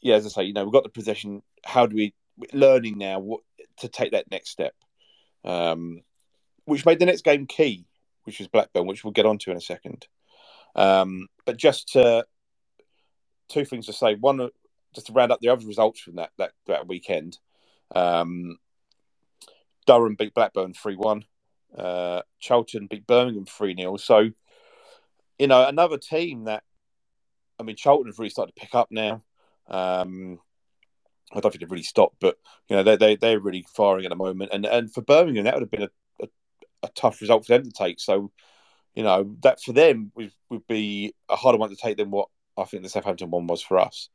yeah, 0.00 0.16
as 0.16 0.26
I 0.26 0.28
say, 0.28 0.44
you 0.44 0.52
know, 0.52 0.64
we've 0.64 0.72
got 0.72 0.84
the 0.84 0.90
possession. 0.90 1.42
How 1.64 1.86
do 1.86 1.96
we 1.96 2.14
learning 2.52 2.98
now 2.98 3.18
what 3.18 3.40
to 3.78 3.88
take 3.88 4.12
that 4.12 4.30
next 4.30 4.50
step? 4.50 4.74
Um, 5.44 6.02
which 6.64 6.84
made 6.84 6.98
the 6.98 7.06
next 7.06 7.22
game 7.22 7.46
key, 7.46 7.86
which 8.26 8.38
was 8.38 8.48
Blackburn, 8.48 8.86
which 8.86 9.04
we'll 9.04 9.12
get 9.12 9.26
onto 9.26 9.50
in 9.50 9.56
a 9.56 9.60
second. 9.60 10.06
Um, 10.74 11.28
but 11.44 11.56
just 11.56 11.92
to, 11.92 12.26
two 13.48 13.64
things 13.64 13.86
to 13.86 13.92
say. 13.92 14.14
One, 14.14 14.50
just 14.94 15.06
to 15.06 15.12
round 15.12 15.32
up 15.32 15.40
the 15.40 15.48
other 15.48 15.66
results 15.66 16.00
from 16.00 16.16
that 16.16 16.30
that, 16.38 16.52
that 16.66 16.88
weekend. 16.88 17.38
Um, 17.94 18.58
Durham 19.86 20.16
beat 20.16 20.34
Blackburn 20.34 20.74
three 20.74 20.96
one. 20.96 21.24
Uh, 21.76 22.22
Charlton 22.40 22.86
beat 22.86 23.06
Birmingham 23.06 23.44
three 23.44 23.74
0 23.76 23.96
So, 23.96 24.30
you 25.38 25.46
know, 25.46 25.66
another 25.66 25.98
team 25.98 26.44
that 26.44 26.64
I 27.58 27.62
mean, 27.62 27.76
Charlton 27.76 28.08
have 28.08 28.18
really 28.18 28.30
started 28.30 28.54
to 28.54 28.60
pick 28.60 28.74
up 28.74 28.88
now. 28.90 29.22
Um, 29.68 30.40
I 31.32 31.40
don't 31.40 31.50
think 31.50 31.60
they've 31.60 31.70
really 31.70 31.82
stopped, 31.82 32.16
but 32.20 32.38
you 32.68 32.76
know 32.76 32.82
they 32.82 32.96
they 32.96 33.16
they're 33.16 33.40
really 33.40 33.66
firing 33.74 34.04
at 34.04 34.10
the 34.10 34.16
moment, 34.16 34.50
and 34.52 34.64
and 34.64 34.92
for 34.92 35.00
Birmingham 35.00 35.44
that 35.44 35.54
would 35.54 35.62
have 35.62 35.70
been 35.70 35.82
a, 35.82 35.90
a, 36.82 36.88
tough 36.94 37.20
result 37.20 37.46
for 37.46 37.52
them 37.52 37.64
to 37.64 37.70
take. 37.70 38.00
So 38.00 38.30
you 38.94 39.02
know 39.02 39.36
that 39.42 39.60
for 39.60 39.72
them 39.72 40.12
would, 40.14 40.32
would 40.50 40.66
be 40.66 41.14
a 41.28 41.36
harder 41.36 41.58
one 41.58 41.70
to 41.70 41.76
take 41.76 41.96
than 41.96 42.10
what 42.10 42.28
I 42.56 42.64
think 42.64 42.82
the 42.82 42.88
Southampton 42.88 43.30
one 43.30 43.46
was 43.46 43.62
for 43.62 43.78
us. 43.78 44.08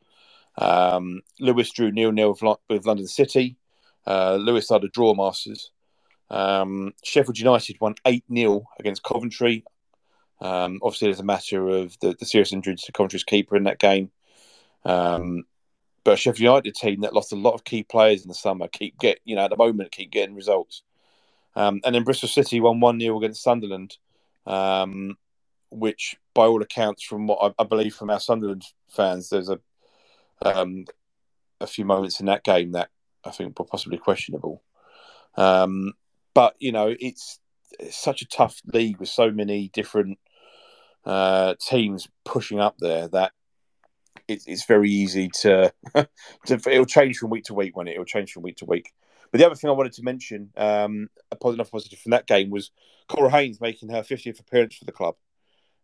Um, 0.57 1.21
Lewes 1.39 1.71
drew 1.71 1.91
nil 1.91 2.11
nil 2.11 2.37
with 2.69 2.85
London 2.85 3.07
City. 3.07 3.57
Uh, 4.05 4.35
Lewes 4.35 4.65
started 4.65 4.87
to 4.87 4.91
draw 4.91 5.13
masters. 5.13 5.71
Um, 6.29 6.93
Sheffield 7.03 7.37
United 7.37 7.77
won 7.81 7.95
8 8.05 8.23
0 8.33 8.63
against 8.79 9.03
Coventry. 9.03 9.65
Um, 10.39 10.79
obviously, 10.81 11.09
there's 11.09 11.19
a 11.19 11.23
matter 11.23 11.69
of 11.69 11.95
the, 11.99 12.15
the 12.17 12.25
serious 12.25 12.53
injuries 12.53 12.83
to 12.83 12.91
Coventry's 12.91 13.23
keeper 13.23 13.55
in 13.55 13.65
that 13.65 13.79
game. 13.79 14.11
Um, 14.85 15.43
but 16.03 16.17
Sheffield 16.17 16.39
United 16.39 16.75
team 16.75 17.01
that 17.01 17.13
lost 17.13 17.31
a 17.31 17.35
lot 17.35 17.53
of 17.53 17.63
key 17.63 17.83
players 17.83 18.23
in 18.23 18.27
the 18.27 18.33
summer 18.33 18.67
keep 18.67 18.97
get 18.97 19.19
you 19.23 19.35
know 19.35 19.43
at 19.43 19.51
the 19.51 19.57
moment 19.57 19.91
keep 19.91 20.11
getting 20.11 20.35
results. 20.35 20.81
Um, 21.55 21.81
and 21.83 21.93
then 21.93 22.03
Bristol 22.03 22.29
City 22.29 22.59
won 22.59 22.79
one 22.79 22.99
0 22.99 23.17
against 23.17 23.43
Sunderland, 23.43 23.97
um, 24.45 25.17
which 25.69 26.15
by 26.33 26.45
all 26.45 26.61
accounts, 26.61 27.03
from 27.03 27.27
what 27.27 27.53
I, 27.59 27.61
I, 27.61 27.65
believe 27.65 27.95
from 27.95 28.09
our 28.09 28.19
Sunderland 28.19 28.63
fans, 28.89 29.29
there's 29.29 29.49
a 29.49 29.59
um, 30.43 30.85
a 31.59 31.67
few 31.67 31.85
moments 31.85 32.19
in 32.19 32.25
that 32.27 32.43
game 32.43 32.71
that 32.71 32.89
I 33.23 33.31
think 33.31 33.57
were 33.57 33.65
possibly 33.65 33.97
questionable. 33.97 34.63
Um, 35.35 35.93
but 36.33 36.55
you 36.59 36.71
know, 36.71 36.95
it's, 36.99 37.39
it's, 37.79 37.97
such 37.97 38.21
a 38.21 38.27
tough 38.27 38.61
league 38.73 38.99
with 38.99 39.09
so 39.09 39.31
many 39.31 39.69
different 39.73 40.17
uh, 41.05 41.55
teams 41.59 42.07
pushing 42.25 42.59
up 42.59 42.75
there 42.79 43.07
that 43.09 43.31
it's, 44.27 44.65
very 44.65 44.89
easy 44.89 45.29
to, 45.41 45.73
to 45.95 46.07
it'll 46.67 46.85
change 46.85 47.17
from 47.17 47.29
week 47.29 47.45
to 47.45 47.53
week 47.53 47.75
when 47.75 47.87
it 47.87 47.97
will 47.97 48.05
change 48.05 48.31
from 48.31 48.43
week 48.43 48.57
to 48.57 48.65
week. 48.65 48.91
But 49.31 49.39
the 49.39 49.45
other 49.45 49.55
thing 49.55 49.69
I 49.69 49.73
wanted 49.73 49.93
to 49.93 50.03
mention, 50.03 50.49
um, 50.57 51.09
a 51.31 51.35
positive 51.35 51.71
positive 51.71 51.99
from 51.99 52.11
that 52.11 52.27
game 52.27 52.49
was 52.49 52.71
Coral 53.07 53.29
Haines 53.29 53.61
making 53.61 53.89
her 53.89 54.01
50th 54.01 54.39
appearance 54.39 54.75
for 54.75 54.85
the 54.85 54.91
club 54.91 55.15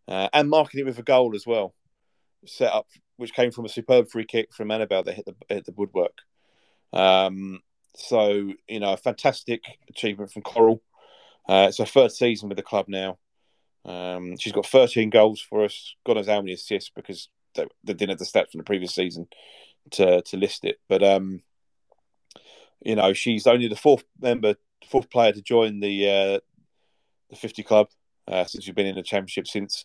uh, 0.06 0.28
and 0.32 0.50
marking 0.50 0.80
it 0.80 0.86
with 0.86 0.98
a 0.98 1.02
goal 1.02 1.34
as 1.34 1.46
well, 1.46 1.74
set 2.46 2.72
up 2.72 2.86
which 3.18 3.34
came 3.34 3.50
from 3.50 3.64
a 3.64 3.68
superb 3.68 4.08
free 4.08 4.24
kick 4.24 4.54
from 4.54 4.70
Annabel 4.70 5.02
that 5.02 5.14
hit 5.14 5.26
the 5.26 5.34
hit 5.48 5.66
the 5.66 5.72
woodwork. 5.72 6.18
Um, 6.92 7.60
so 7.94 8.52
you 8.68 8.80
know, 8.80 8.94
a 8.94 8.96
fantastic 8.96 9.62
achievement 9.88 10.32
from 10.32 10.42
Coral. 10.42 10.82
Uh, 11.48 11.66
it's 11.68 11.78
her 11.78 11.84
third 11.84 12.12
season 12.12 12.48
with 12.48 12.56
the 12.56 12.62
club 12.62 12.86
now. 12.88 13.18
Um, 13.84 14.36
she's 14.36 14.52
got 14.52 14.66
13 14.66 15.10
goals 15.10 15.40
for 15.40 15.64
us. 15.64 15.94
God 16.06 16.16
knows 16.16 16.28
how 16.28 16.40
many 16.40 16.52
assists 16.52 16.90
because 16.94 17.28
they, 17.54 17.66
they 17.84 17.94
didn't 17.94 18.10
have 18.10 18.18
the 18.18 18.24
stats 18.24 18.52
from 18.52 18.58
the 18.58 18.64
previous 18.64 18.94
season 18.94 19.26
to 19.92 20.22
to 20.22 20.36
list 20.36 20.64
it. 20.64 20.78
But 20.88 21.02
um, 21.02 21.42
you 22.80 22.96
know, 22.96 23.12
she's 23.12 23.46
only 23.46 23.68
the 23.68 23.76
fourth 23.76 24.04
member, 24.20 24.54
fourth 24.88 25.10
player 25.10 25.32
to 25.32 25.42
join 25.42 25.80
the 25.80 26.08
uh, 26.08 26.40
the 27.30 27.36
50 27.36 27.62
club 27.62 27.88
uh, 28.26 28.44
since 28.44 28.66
we've 28.66 28.74
been 28.74 28.86
in 28.86 28.94
the 28.94 29.02
championship 29.02 29.46
since 29.46 29.84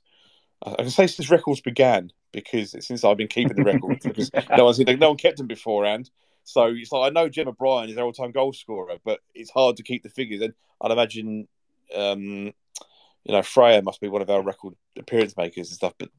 I 0.65 0.75
can 0.75 0.89
say 0.89 1.07
since 1.07 1.29
records 1.29 1.61
began 1.61 2.11
because 2.31 2.75
since 2.85 3.03
I've 3.03 3.17
been 3.17 3.27
keeping 3.27 3.55
the 3.55 3.63
records 3.63 4.03
because 4.03 4.31
no 4.55 4.65
one's 4.65 4.79
no 4.79 5.09
one 5.09 5.17
kept 5.17 5.37
them 5.37 5.47
beforehand. 5.47 6.09
So 6.45 6.65
it's 6.65 6.91
like 6.91 7.09
I 7.09 7.13
know 7.13 7.29
Jim 7.29 7.47
O'Brien 7.47 7.89
is 7.89 7.97
our 7.97 8.03
all-time 8.03 8.31
goal 8.31 8.53
scorer, 8.53 8.97
but 9.03 9.19
it's 9.33 9.51
hard 9.51 9.77
to 9.77 9.83
keep 9.83 10.03
the 10.03 10.09
figures. 10.09 10.41
And 10.41 10.53
I'd 10.81 10.91
imagine, 10.91 11.47
um, 11.95 12.53
you 13.23 13.31
know, 13.31 13.41
Freya 13.41 13.81
must 13.81 14.01
be 14.01 14.09
one 14.09 14.21
of 14.21 14.29
our 14.29 14.41
record 14.41 14.73
appearance 14.97 15.37
makers 15.37 15.69
and 15.69 15.75
stuff, 15.75 15.93
but 15.97 16.09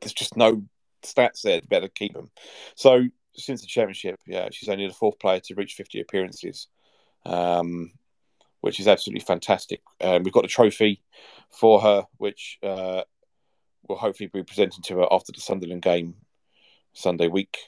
there's 0.00 0.14
just 0.14 0.36
no 0.36 0.64
stats 1.02 1.42
there 1.42 1.60
to 1.60 1.66
better 1.66 1.88
keep 1.88 2.14
them. 2.14 2.30
So 2.76 3.04
since 3.36 3.60
the 3.60 3.66
championship, 3.66 4.18
yeah, 4.26 4.48
she's 4.50 4.68
only 4.68 4.86
the 4.86 4.94
fourth 4.94 5.18
player 5.18 5.40
to 5.40 5.54
reach 5.54 5.74
50 5.74 6.00
appearances, 6.00 6.68
um, 7.26 7.92
which 8.60 8.80
is 8.80 8.88
absolutely 8.88 9.24
fantastic. 9.24 9.82
Um, 10.00 10.22
we've 10.22 10.32
got 10.32 10.44
a 10.44 10.48
trophy 10.48 11.02
for 11.50 11.80
her, 11.80 12.04
which 12.18 12.58
uh, 12.62 13.02
will 13.88 13.96
hopefully 13.96 14.30
be 14.32 14.42
presented 14.42 14.84
to 14.84 14.98
her 14.98 15.06
after 15.10 15.32
the 15.32 15.40
Sunderland 15.40 15.82
game 15.82 16.14
Sunday 16.92 17.28
week, 17.28 17.58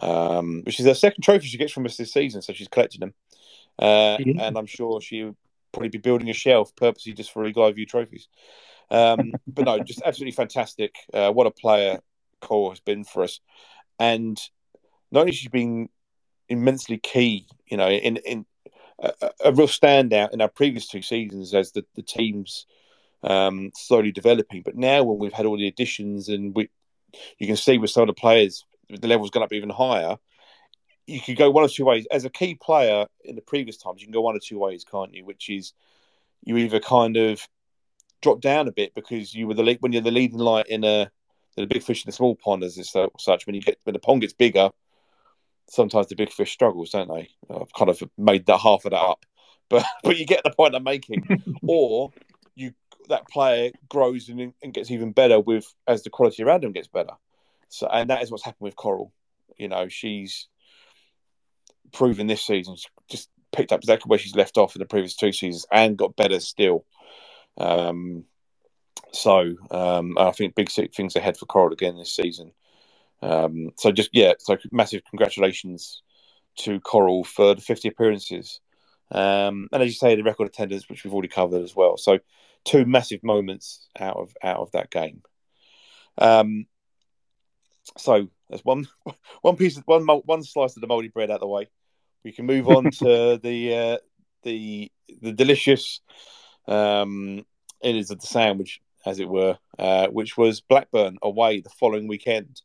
um, 0.00 0.62
which 0.64 0.80
is 0.80 0.86
her 0.86 0.94
second 0.94 1.22
trophy 1.22 1.46
she 1.46 1.58
gets 1.58 1.72
from 1.72 1.86
us 1.86 1.96
this 1.96 2.12
season. 2.12 2.42
So 2.42 2.52
she's 2.52 2.68
collected 2.68 3.00
them, 3.00 3.14
uh, 3.78 4.16
and 4.16 4.56
I'm 4.56 4.66
sure 4.66 5.00
she'll 5.00 5.36
probably 5.72 5.88
be 5.88 5.98
building 5.98 6.30
a 6.30 6.34
shelf 6.34 6.74
purposely 6.76 7.12
just 7.12 7.32
for 7.32 7.46
Eagle 7.46 7.70
View 7.72 7.86
trophies. 7.86 8.28
Um, 8.90 9.32
but 9.46 9.64
no, 9.64 9.78
just 9.80 10.02
absolutely 10.04 10.32
fantastic. 10.32 10.94
Uh, 11.12 11.32
what 11.32 11.46
a 11.46 11.50
player 11.50 12.00
Coral 12.40 12.70
has 12.70 12.80
been 12.80 13.04
for 13.04 13.22
us, 13.22 13.40
and 13.98 14.38
not 15.12 15.20
only 15.20 15.32
she's 15.32 15.50
been 15.50 15.88
immensely 16.48 16.98
key, 16.98 17.46
you 17.66 17.76
know, 17.76 17.88
in 17.88 18.16
in 18.18 18.46
a, 18.98 19.12
a 19.44 19.52
real 19.52 19.68
standout 19.68 20.32
in 20.32 20.40
our 20.40 20.48
previous 20.48 20.88
two 20.88 21.02
seasons 21.02 21.54
as 21.54 21.72
the 21.72 21.84
the 21.94 22.02
teams 22.02 22.66
um, 23.22 23.70
slowly 23.74 24.10
developing. 24.12 24.62
But 24.62 24.76
now, 24.76 25.04
when 25.04 25.18
we've 25.18 25.32
had 25.32 25.46
all 25.46 25.56
the 25.56 25.68
additions 25.68 26.28
and 26.28 26.54
we, 26.54 26.70
you 27.38 27.46
can 27.46 27.56
see 27.56 27.78
with 27.78 27.90
some 27.90 28.02
of 28.02 28.08
the 28.08 28.14
players, 28.14 28.64
the 28.88 29.06
level's 29.08 29.30
gone 29.30 29.42
up 29.42 29.52
even 29.52 29.70
higher. 29.70 30.16
You 31.06 31.20
could 31.20 31.36
go 31.36 31.50
one 31.50 31.64
of 31.64 31.72
two 31.72 31.84
ways. 31.84 32.06
As 32.10 32.24
a 32.24 32.30
key 32.30 32.54
player 32.54 33.06
in 33.24 33.34
the 33.34 33.42
previous 33.42 33.76
times, 33.76 34.00
you 34.00 34.06
can 34.06 34.12
go 34.12 34.20
one 34.20 34.36
of 34.36 34.44
two 34.44 34.58
ways, 34.58 34.84
can't 34.84 35.12
you? 35.12 35.24
Which 35.24 35.50
is 35.50 35.72
you 36.44 36.56
either 36.56 36.80
kind 36.80 37.16
of 37.16 37.46
drop 38.20 38.40
down 38.40 38.68
a 38.68 38.72
bit 38.72 38.94
because 38.94 39.34
you 39.34 39.46
were 39.46 39.54
the 39.54 39.62
lead, 39.62 39.78
when 39.80 39.92
you're 39.92 40.02
the 40.02 40.10
leading 40.10 40.38
light 40.38 40.66
in 40.68 40.84
a 40.84 41.10
the 41.56 41.66
big 41.66 41.82
fish 41.82 42.04
in 42.04 42.08
the 42.08 42.12
small 42.12 42.34
pond, 42.34 42.64
as 42.64 42.78
it's 42.78 42.94
such. 43.18 43.46
When 43.46 43.54
you 43.54 43.60
get 43.60 43.78
when 43.84 43.92
the 43.92 43.98
pond 43.98 44.22
gets 44.22 44.32
bigger, 44.32 44.70
sometimes 45.68 46.08
the 46.08 46.16
big 46.16 46.32
fish 46.32 46.52
struggles, 46.52 46.90
don't 46.90 47.08
they? 47.08 47.30
I've 47.50 47.72
kind 47.72 47.90
of 47.90 48.02
made 48.18 48.46
that 48.46 48.58
half 48.58 48.84
of 48.84 48.92
that 48.92 48.96
up, 48.96 49.24
but 49.70 49.84
but 50.02 50.16
you 50.16 50.26
get 50.26 50.42
the 50.44 50.50
point 50.50 50.74
I'm 50.74 50.84
making. 50.84 51.24
or 51.66 52.12
you 52.54 52.72
that 53.08 53.28
player 53.28 53.70
grows 53.88 54.28
and, 54.28 54.52
and 54.62 54.74
gets 54.74 54.90
even 54.90 55.12
better 55.12 55.40
with 55.40 55.66
as 55.86 56.02
the 56.02 56.10
quality 56.10 56.42
around 56.42 56.64
him 56.64 56.72
gets 56.72 56.88
better. 56.88 57.14
So, 57.68 57.88
and 57.88 58.10
that 58.10 58.22
is 58.22 58.30
what's 58.30 58.44
happened 58.44 58.66
with 58.66 58.76
Coral. 58.76 59.12
You 59.56 59.68
know, 59.68 59.88
she's 59.88 60.48
proven 61.92 62.26
this 62.26 62.44
season 62.44 62.76
just 63.08 63.28
picked 63.52 63.72
up 63.72 63.80
exactly 63.80 64.08
where 64.08 64.18
she's 64.18 64.34
left 64.34 64.56
off 64.56 64.74
in 64.74 64.80
the 64.80 64.86
previous 64.86 65.14
two 65.14 65.32
seasons 65.32 65.66
and 65.70 65.96
got 65.96 66.16
better 66.16 66.40
still. 66.40 66.84
Um, 67.58 68.24
so 69.12 69.54
um, 69.70 70.16
I 70.18 70.32
think 70.32 70.54
big 70.54 70.70
things 70.70 71.16
ahead 71.16 71.36
for 71.36 71.46
Coral 71.46 71.72
again 71.72 71.96
this 71.96 72.16
season. 72.16 72.52
Um, 73.22 73.70
so 73.78 73.92
just 73.92 74.10
yeah, 74.12 74.34
so 74.38 74.56
massive 74.72 75.02
congratulations 75.08 76.02
to 76.58 76.80
Coral 76.80 77.24
for 77.24 77.54
the 77.54 77.60
50 77.60 77.88
appearances. 77.88 78.60
Um, 79.10 79.68
and 79.72 79.82
as 79.82 79.88
you 79.88 79.94
say, 79.94 80.16
the 80.16 80.22
record 80.22 80.48
attendance, 80.48 80.88
which 80.88 81.04
we've 81.04 81.12
already 81.12 81.28
covered 81.28 81.62
as 81.62 81.76
well. 81.76 81.96
So 81.96 82.18
two 82.64 82.84
massive 82.84 83.22
moments 83.22 83.88
out 83.98 84.16
of 84.16 84.34
out 84.42 84.58
of 84.58 84.72
that 84.72 84.90
game. 84.90 85.22
Um, 86.18 86.66
so 87.96 88.28
there's 88.48 88.64
one 88.64 88.88
one 89.42 89.56
piece 89.56 89.76
of 89.76 89.84
one 89.86 90.06
one 90.06 90.42
slice 90.42 90.76
of 90.76 90.80
the 90.80 90.86
moldy 90.86 91.08
bread 91.08 91.30
out 91.30 91.34
of 91.34 91.40
the 91.40 91.46
way. 91.46 91.68
We 92.24 92.32
can 92.32 92.46
move 92.46 92.68
on 92.68 92.90
to 92.90 93.38
the 93.42 93.74
uh, 93.74 93.98
the 94.42 94.90
the 95.20 95.32
delicious 95.32 96.00
um, 96.66 97.44
innards 97.82 98.10
of 98.10 98.20
the 98.20 98.26
sandwich, 98.26 98.80
as 99.04 99.20
it 99.20 99.28
were, 99.28 99.58
uh, 99.78 100.08
which 100.08 100.36
was 100.36 100.60
Blackburn 100.60 101.18
away 101.22 101.60
the 101.60 101.70
following 101.70 102.08
weekend. 102.08 102.62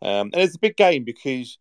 Um, 0.00 0.30
and 0.32 0.36
it's 0.36 0.56
a 0.56 0.60
big 0.60 0.76
game 0.76 1.04
because 1.04 1.58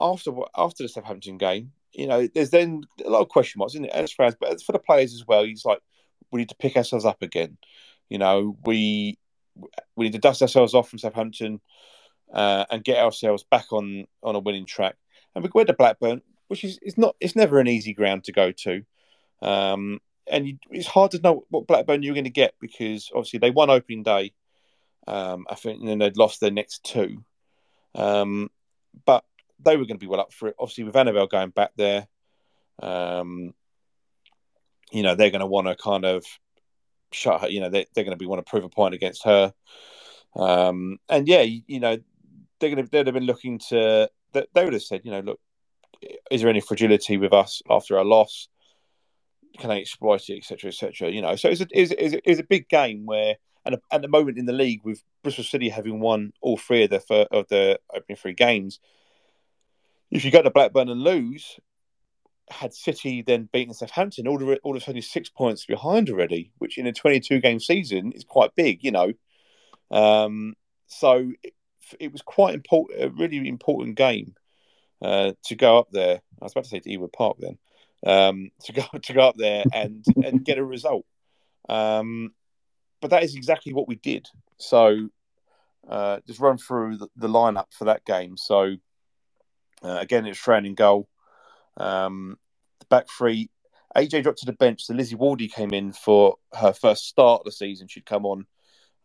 after 0.00 0.32
after 0.56 0.82
the 0.82 0.88
Southampton 0.88 1.38
game, 1.38 1.72
you 1.92 2.06
know, 2.06 2.26
there's 2.34 2.50
then 2.50 2.82
a 3.04 3.10
lot 3.10 3.22
of 3.22 3.28
question 3.28 3.58
marks, 3.58 3.74
isn't 3.74 3.86
it, 3.86 3.92
as 3.92 4.12
fans, 4.12 4.36
but 4.40 4.62
for 4.62 4.72
the 4.72 4.78
players 4.78 5.14
as 5.14 5.26
well. 5.26 5.44
He's 5.44 5.64
like, 5.64 5.80
we 6.30 6.40
need 6.40 6.48
to 6.50 6.56
pick 6.56 6.76
ourselves 6.76 7.04
up 7.04 7.22
again. 7.22 7.58
You 8.08 8.18
know, 8.18 8.56
we 8.64 9.18
we 9.96 10.06
need 10.06 10.12
to 10.12 10.18
dust 10.18 10.42
ourselves 10.42 10.74
off 10.74 10.88
from 10.88 10.98
Southampton 10.98 11.60
uh, 12.32 12.64
and 12.70 12.84
get 12.84 12.98
ourselves 12.98 13.44
back 13.50 13.72
on 13.72 14.06
on 14.22 14.36
a 14.36 14.40
winning 14.40 14.66
track. 14.66 14.96
And 15.34 15.44
we 15.44 15.50
went 15.52 15.68
to 15.68 15.74
Blackburn, 15.74 16.22
which 16.48 16.64
is 16.64 16.78
it's 16.82 16.98
not 16.98 17.16
it's 17.20 17.36
never 17.36 17.58
an 17.58 17.68
easy 17.68 17.92
ground 17.92 18.24
to 18.24 18.32
go 18.32 18.52
to. 18.52 18.82
Um, 19.42 20.00
and 20.26 20.46
you, 20.46 20.58
it's 20.70 20.86
hard 20.86 21.10
to 21.12 21.20
know 21.20 21.44
what 21.50 21.66
Blackburn 21.66 22.02
you're 22.02 22.14
going 22.14 22.24
to 22.24 22.30
get 22.30 22.54
because 22.60 23.10
obviously 23.14 23.38
they 23.38 23.50
won 23.50 23.70
opening 23.70 24.02
day, 24.02 24.32
um, 25.08 25.46
I 25.50 25.54
think, 25.56 25.80
and 25.80 25.88
then 25.88 25.98
they'd 25.98 26.16
lost 26.16 26.40
their 26.40 26.50
next 26.50 26.84
two. 26.84 27.24
Um, 27.94 28.50
but 29.04 29.24
they 29.62 29.76
were 29.76 29.84
going 29.84 29.98
to 29.98 30.04
be 30.04 30.06
well 30.06 30.20
up 30.20 30.32
for 30.32 30.48
it. 30.48 30.56
Obviously, 30.58 30.84
with 30.84 30.96
Annabel 30.96 31.26
going 31.26 31.50
back 31.50 31.72
there, 31.76 32.06
um, 32.82 33.54
you 34.90 35.02
know 35.02 35.14
they're 35.14 35.30
going 35.30 35.40
to 35.40 35.46
want 35.46 35.66
to 35.66 35.76
kind 35.76 36.04
of 36.04 36.24
shut 37.12 37.42
her. 37.42 37.48
You 37.48 37.60
know 37.60 37.68
they, 37.68 37.86
they're 37.94 38.04
going 38.04 38.16
to 38.16 38.18
be 38.18 38.26
want 38.26 38.44
to 38.44 38.50
prove 38.50 38.64
a 38.64 38.68
point 38.68 38.94
against 38.94 39.24
her. 39.24 39.52
Um, 40.36 40.98
and 41.08 41.26
yeah, 41.26 41.42
you, 41.42 41.62
you, 41.66 41.80
know 41.80 41.98
they're 42.58 42.70
going 42.70 42.84
to 42.84 42.90
they'd 42.90 43.06
have 43.06 43.14
been 43.14 43.24
looking 43.24 43.58
to. 43.70 44.10
That 44.32 44.48
they 44.54 44.64
would 44.64 44.74
have 44.74 44.82
said, 44.82 45.00
you 45.04 45.10
know, 45.10 45.20
look, 45.20 45.40
is 46.30 46.40
there 46.40 46.50
any 46.50 46.60
fragility 46.60 47.16
with 47.16 47.32
us 47.32 47.62
after 47.68 47.98
our 47.98 48.04
loss? 48.04 48.48
Can 49.58 49.70
they 49.70 49.80
exploit 49.80 50.28
it, 50.28 50.38
etc., 50.38 50.68
etc.? 50.68 51.10
You 51.10 51.22
know, 51.22 51.34
so 51.36 51.48
it's 51.48 51.60
a, 51.60 51.66
it's, 51.72 51.92
a, 51.92 52.30
it's 52.30 52.40
a 52.40 52.44
big 52.44 52.68
game 52.68 53.06
where, 53.06 53.36
and 53.64 53.76
at 53.90 54.02
the 54.02 54.08
moment 54.08 54.38
in 54.38 54.46
the 54.46 54.52
league, 54.52 54.80
with 54.84 55.02
Bristol 55.22 55.44
City 55.44 55.68
having 55.68 56.00
won 56.00 56.32
all 56.40 56.56
three 56.56 56.84
of 56.84 56.90
the 56.90 57.28
of 57.30 57.48
the 57.48 57.78
opening 57.94 58.16
three 58.16 58.32
games, 58.32 58.80
if 60.10 60.24
you 60.24 60.30
go 60.30 60.42
to 60.42 60.50
Blackburn 60.50 60.88
and 60.88 61.02
lose, 61.02 61.58
had 62.50 62.74
City 62.74 63.22
then 63.22 63.48
beaten 63.52 63.74
Southampton, 63.74 64.26
all 64.26 64.42
of, 64.42 64.58
all 64.62 64.76
of 64.76 64.82
a 64.82 64.84
sudden 64.84 65.02
six 65.02 65.28
points 65.28 65.64
behind 65.66 66.10
already, 66.10 66.52
which 66.58 66.78
in 66.78 66.86
a 66.86 66.92
22 66.92 67.40
game 67.40 67.60
season 67.60 68.12
is 68.12 68.24
quite 68.24 68.54
big, 68.54 68.82
you 68.82 68.90
know. 68.90 69.12
Um, 69.90 70.54
so 70.86 71.30
it, 71.42 71.54
it, 71.98 72.12
was 72.12 72.22
quite 72.22 72.54
important, 72.54 73.02
a 73.02 73.10
really 73.10 73.48
important 73.48 73.96
game 73.96 74.34
uh, 75.02 75.32
to 75.44 75.54
go 75.54 75.78
up 75.78 75.88
there. 75.92 76.20
I 76.40 76.44
was 76.44 76.52
about 76.52 76.64
to 76.64 76.70
say 76.70 76.80
to 76.80 76.90
Ewood 76.90 77.12
Park 77.12 77.36
then, 77.38 77.58
um, 78.06 78.50
to 78.64 78.72
go 78.72 78.82
to 79.02 79.12
go 79.12 79.20
up 79.20 79.36
there 79.36 79.64
and 79.72 80.04
and 80.24 80.44
get 80.44 80.58
a 80.58 80.64
result. 80.64 81.06
Um, 81.68 82.32
but 83.00 83.10
that 83.10 83.22
is 83.22 83.34
exactly 83.34 83.72
what 83.72 83.88
we 83.88 83.96
did. 83.96 84.28
So 84.58 85.08
uh, 85.88 86.20
just 86.26 86.40
run 86.40 86.58
through 86.58 86.98
the, 86.98 87.08
the 87.16 87.28
lineup 87.28 87.72
for 87.72 87.86
that 87.86 88.04
game. 88.04 88.36
So 88.36 88.76
uh, 89.82 89.98
again, 89.98 90.26
it's 90.26 90.38
Fran 90.38 90.66
in 90.66 90.74
goal. 90.74 91.08
Um, 91.76 92.36
the 92.80 92.86
back 92.86 93.06
three, 93.08 93.50
AJ 93.96 94.22
dropped 94.22 94.38
to 94.40 94.46
the 94.46 94.52
bench. 94.52 94.84
So 94.84 94.94
Lizzie 94.94 95.16
Waldie 95.16 95.52
came 95.52 95.72
in 95.72 95.92
for 95.92 96.36
her 96.54 96.72
first 96.72 97.06
start 97.06 97.40
of 97.40 97.44
the 97.46 97.52
season. 97.52 97.88
She'd 97.88 98.06
come 98.06 98.26
on 98.26 98.46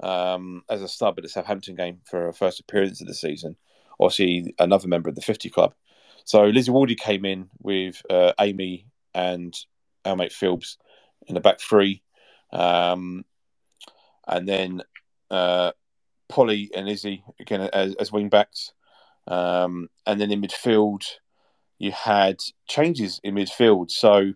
um, 0.02 0.64
as 0.70 0.82
a 0.82 0.88
sub 0.88 1.18
at 1.18 1.24
the 1.24 1.30
Southampton 1.30 1.76
game 1.76 2.00
for 2.06 2.24
her 2.24 2.34
first 2.34 2.60
appearance 2.60 3.02
of 3.02 3.08
the 3.08 3.14
season. 3.14 3.56
Obviously, 4.00 4.54
another 4.60 4.88
member 4.88 5.10
of 5.10 5.16
the 5.16 5.22
50 5.22 5.50
club. 5.50 5.74
So 6.26 6.46
Lizzie 6.46 6.72
Waldie 6.72 6.98
came 6.98 7.24
in 7.24 7.50
with 7.62 8.02
uh, 8.10 8.34
Aimee 8.40 8.88
and 9.14 9.56
our 10.04 10.16
mate 10.16 10.32
Philbs 10.32 10.78
in 11.28 11.36
the 11.36 11.42
back 11.42 11.62
three. 11.62 12.02
Um, 12.52 13.26
and 14.28 14.48
then 14.48 14.82
uh, 15.30 15.72
Polly 16.30 16.72
and 16.76 16.90
Izzy 16.90 17.24
again 17.40 17.62
as, 17.62 17.96
as 17.96 18.12
wing 18.12 18.30
backs. 18.30 18.74
Um, 19.28 19.90
and 20.06 20.20
then 20.20 20.32
in 20.32 20.42
midfield, 20.42 21.04
you 21.80 21.92
had 21.92 22.38
changes 22.68 23.20
in 23.24 23.36
midfield. 23.36 23.92
So 23.92 24.34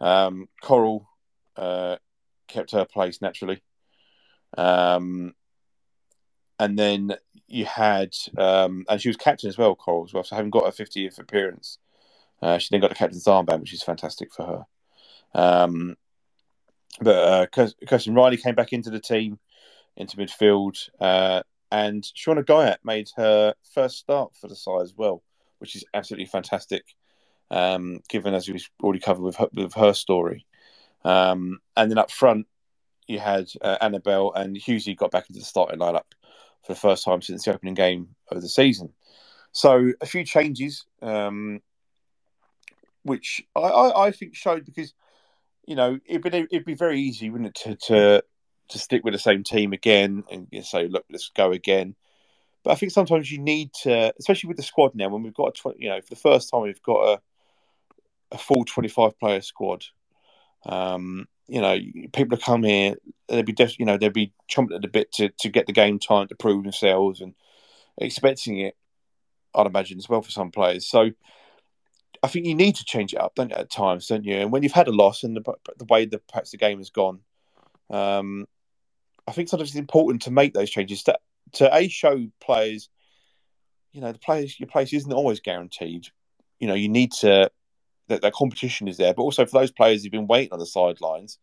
um, 0.00 0.48
Coral 0.62 1.08
uh, 1.56 1.96
kept 2.46 2.72
her 2.72 2.84
place 2.84 3.20
naturally. 3.20 3.62
Um, 4.56 5.34
and 6.58 6.78
then 6.78 7.16
you 7.46 7.64
had, 7.64 8.10
um, 8.36 8.84
and 8.88 9.00
she 9.00 9.08
was 9.08 9.16
captain 9.16 9.48
as 9.48 9.58
well, 9.58 9.74
Coral 9.74 10.04
as 10.04 10.12
well. 10.12 10.24
So 10.24 10.36
having 10.36 10.50
got 10.50 10.64
her 10.64 10.84
50th 10.84 11.18
appearance, 11.18 11.78
uh, 12.42 12.58
she 12.58 12.68
then 12.70 12.80
got 12.80 12.90
the 12.90 12.96
captain's 12.96 13.24
armband, 13.24 13.60
which 13.60 13.74
is 13.74 13.82
fantastic 13.82 14.32
for 14.32 14.66
her. 15.34 15.86
But 17.00 17.16
uh, 17.16 17.66
Kirsten 17.86 18.14
Riley 18.14 18.36
came 18.36 18.54
back 18.54 18.72
into 18.72 18.90
the 18.90 19.00
team, 19.00 19.38
into 19.96 20.16
midfield. 20.16 20.88
Uh, 21.00 21.42
and 21.70 22.02
Shauna 22.02 22.44
Guyatt 22.44 22.78
made 22.84 23.10
her 23.16 23.54
first 23.74 23.98
start 23.98 24.34
for 24.34 24.48
the 24.48 24.56
side 24.56 24.82
as 24.82 24.94
well, 24.96 25.22
which 25.58 25.76
is 25.76 25.84
absolutely 25.94 26.26
fantastic. 26.26 26.84
Um, 27.50 28.00
given 28.08 28.34
as 28.34 28.48
we've 28.48 28.68
already 28.82 29.00
covered 29.00 29.22
with 29.22 29.36
her, 29.36 29.48
with 29.54 29.72
her 29.74 29.94
story, 29.94 30.44
um, 31.04 31.60
and 31.76 31.90
then 31.90 31.96
up 31.96 32.10
front 32.10 32.46
you 33.06 33.18
had 33.18 33.50
uh, 33.62 33.78
Annabel 33.80 34.32
and 34.34 34.56
Hughesy 34.56 34.96
got 34.96 35.10
back 35.10 35.28
into 35.28 35.40
the 35.40 35.46
starting 35.46 35.80
lineup 35.80 36.12
for 36.62 36.74
the 36.74 36.78
first 36.78 37.04
time 37.04 37.22
since 37.22 37.44
the 37.44 37.54
opening 37.54 37.74
game 37.74 38.14
of 38.30 38.42
the 38.42 38.48
season. 38.48 38.92
So 39.52 39.92
a 40.00 40.06
few 40.06 40.24
changes, 40.24 40.84
um, 41.00 41.60
which 43.02 43.42
I, 43.56 43.60
I, 43.60 44.06
I, 44.06 44.10
think 44.10 44.34
showed 44.34 44.66
because 44.66 44.92
you 45.68 45.76
know 45.76 45.98
it'd 46.06 46.22
be 46.22 46.46
it'd 46.50 46.64
be 46.64 46.74
very 46.74 46.98
easy, 46.98 47.28
wouldn't 47.28 47.50
it, 47.50 47.54
to, 47.62 47.76
to 47.86 48.24
to 48.70 48.78
stick 48.78 49.04
with 49.04 49.12
the 49.12 49.18
same 49.18 49.42
team 49.42 49.74
again 49.74 50.24
and 50.30 50.48
say, 50.64 50.88
look, 50.88 51.04
let's 51.10 51.30
go 51.34 51.52
again. 51.52 51.94
But 52.64 52.72
I 52.72 52.74
think 52.74 52.92
sometimes 52.92 53.30
you 53.30 53.38
need 53.38 53.72
to, 53.82 54.12
especially 54.18 54.48
with 54.48 54.56
the 54.56 54.62
squad 54.62 54.94
now, 54.94 55.08
when 55.08 55.22
we've 55.22 55.34
got, 55.34 55.58
a, 55.64 55.72
you 55.78 55.88
know, 55.88 56.00
for 56.00 56.10
the 56.10 56.20
first 56.20 56.50
time 56.50 56.62
we've 56.62 56.82
got 56.82 57.14
a, 57.14 57.20
a 58.32 58.38
full 58.38 58.64
25 58.64 59.18
player 59.18 59.40
squad. 59.40 59.84
Um, 60.66 61.28
you 61.46 61.62
know, 61.62 61.78
people 62.12 62.36
come 62.36 62.62
here, 62.62 62.96
they'd 63.28 63.46
be, 63.46 63.52
def- 63.52 63.78
you 63.78 63.86
know, 63.86 63.96
they'd 63.96 64.12
be 64.12 64.32
chomping 64.50 64.74
at 64.74 64.82
the 64.82 64.88
bit 64.88 65.12
to, 65.12 65.30
to 65.40 65.48
get 65.48 65.66
the 65.66 65.72
game 65.72 65.98
time 65.98 66.28
to 66.28 66.34
prove 66.34 66.62
themselves 66.62 67.22
and 67.22 67.34
expecting 67.96 68.58
it, 68.58 68.76
I'd 69.54 69.66
imagine, 69.66 69.96
as 69.96 70.08
well 70.08 70.20
for 70.20 70.30
some 70.30 70.50
players. 70.50 70.86
So 70.86 71.12
I 72.22 72.28
think 72.28 72.46
you 72.46 72.54
need 72.54 72.76
to 72.76 72.84
change 72.84 73.12
it 73.12 73.20
up, 73.20 73.34
don't 73.34 73.50
you, 73.50 73.56
at 73.56 73.70
times, 73.70 74.06
don't 74.06 74.24
you? 74.24 74.36
And 74.36 74.52
when 74.52 74.62
you've 74.62 74.72
had 74.72 74.88
a 74.88 74.92
loss 74.92 75.22
and 75.22 75.36
the, 75.36 75.54
the 75.76 75.84
way 75.84 76.04
the 76.04 76.18
perhaps 76.18 76.50
the 76.50 76.56
game 76.56 76.78
has 76.78 76.90
gone, 76.90 77.20
um, 77.90 78.46
I 79.26 79.32
think 79.32 79.48
sometimes 79.48 79.70
it's 79.70 79.78
important 79.78 80.22
to 80.22 80.30
make 80.30 80.54
those 80.54 80.70
changes 80.70 81.02
to 81.04 81.18
to 81.52 81.74
a 81.74 81.88
show 81.88 82.26
players, 82.40 82.88
you 83.92 84.00
know, 84.00 84.12
the 84.12 84.18
players 84.18 84.58
your 84.58 84.68
place 84.68 84.92
isn't 84.92 85.12
always 85.12 85.40
guaranteed. 85.40 86.08
You 86.58 86.68
know, 86.68 86.74
you 86.74 86.88
need 86.88 87.12
to 87.20 87.50
that 88.08 88.22
that 88.22 88.32
competition 88.32 88.88
is 88.88 88.96
there, 88.96 89.14
but 89.14 89.22
also 89.22 89.46
for 89.46 89.60
those 89.60 89.70
players 89.70 90.02
who've 90.02 90.12
been 90.12 90.26
waiting 90.26 90.52
on 90.52 90.58
the 90.58 90.66
sidelines, 90.66 91.38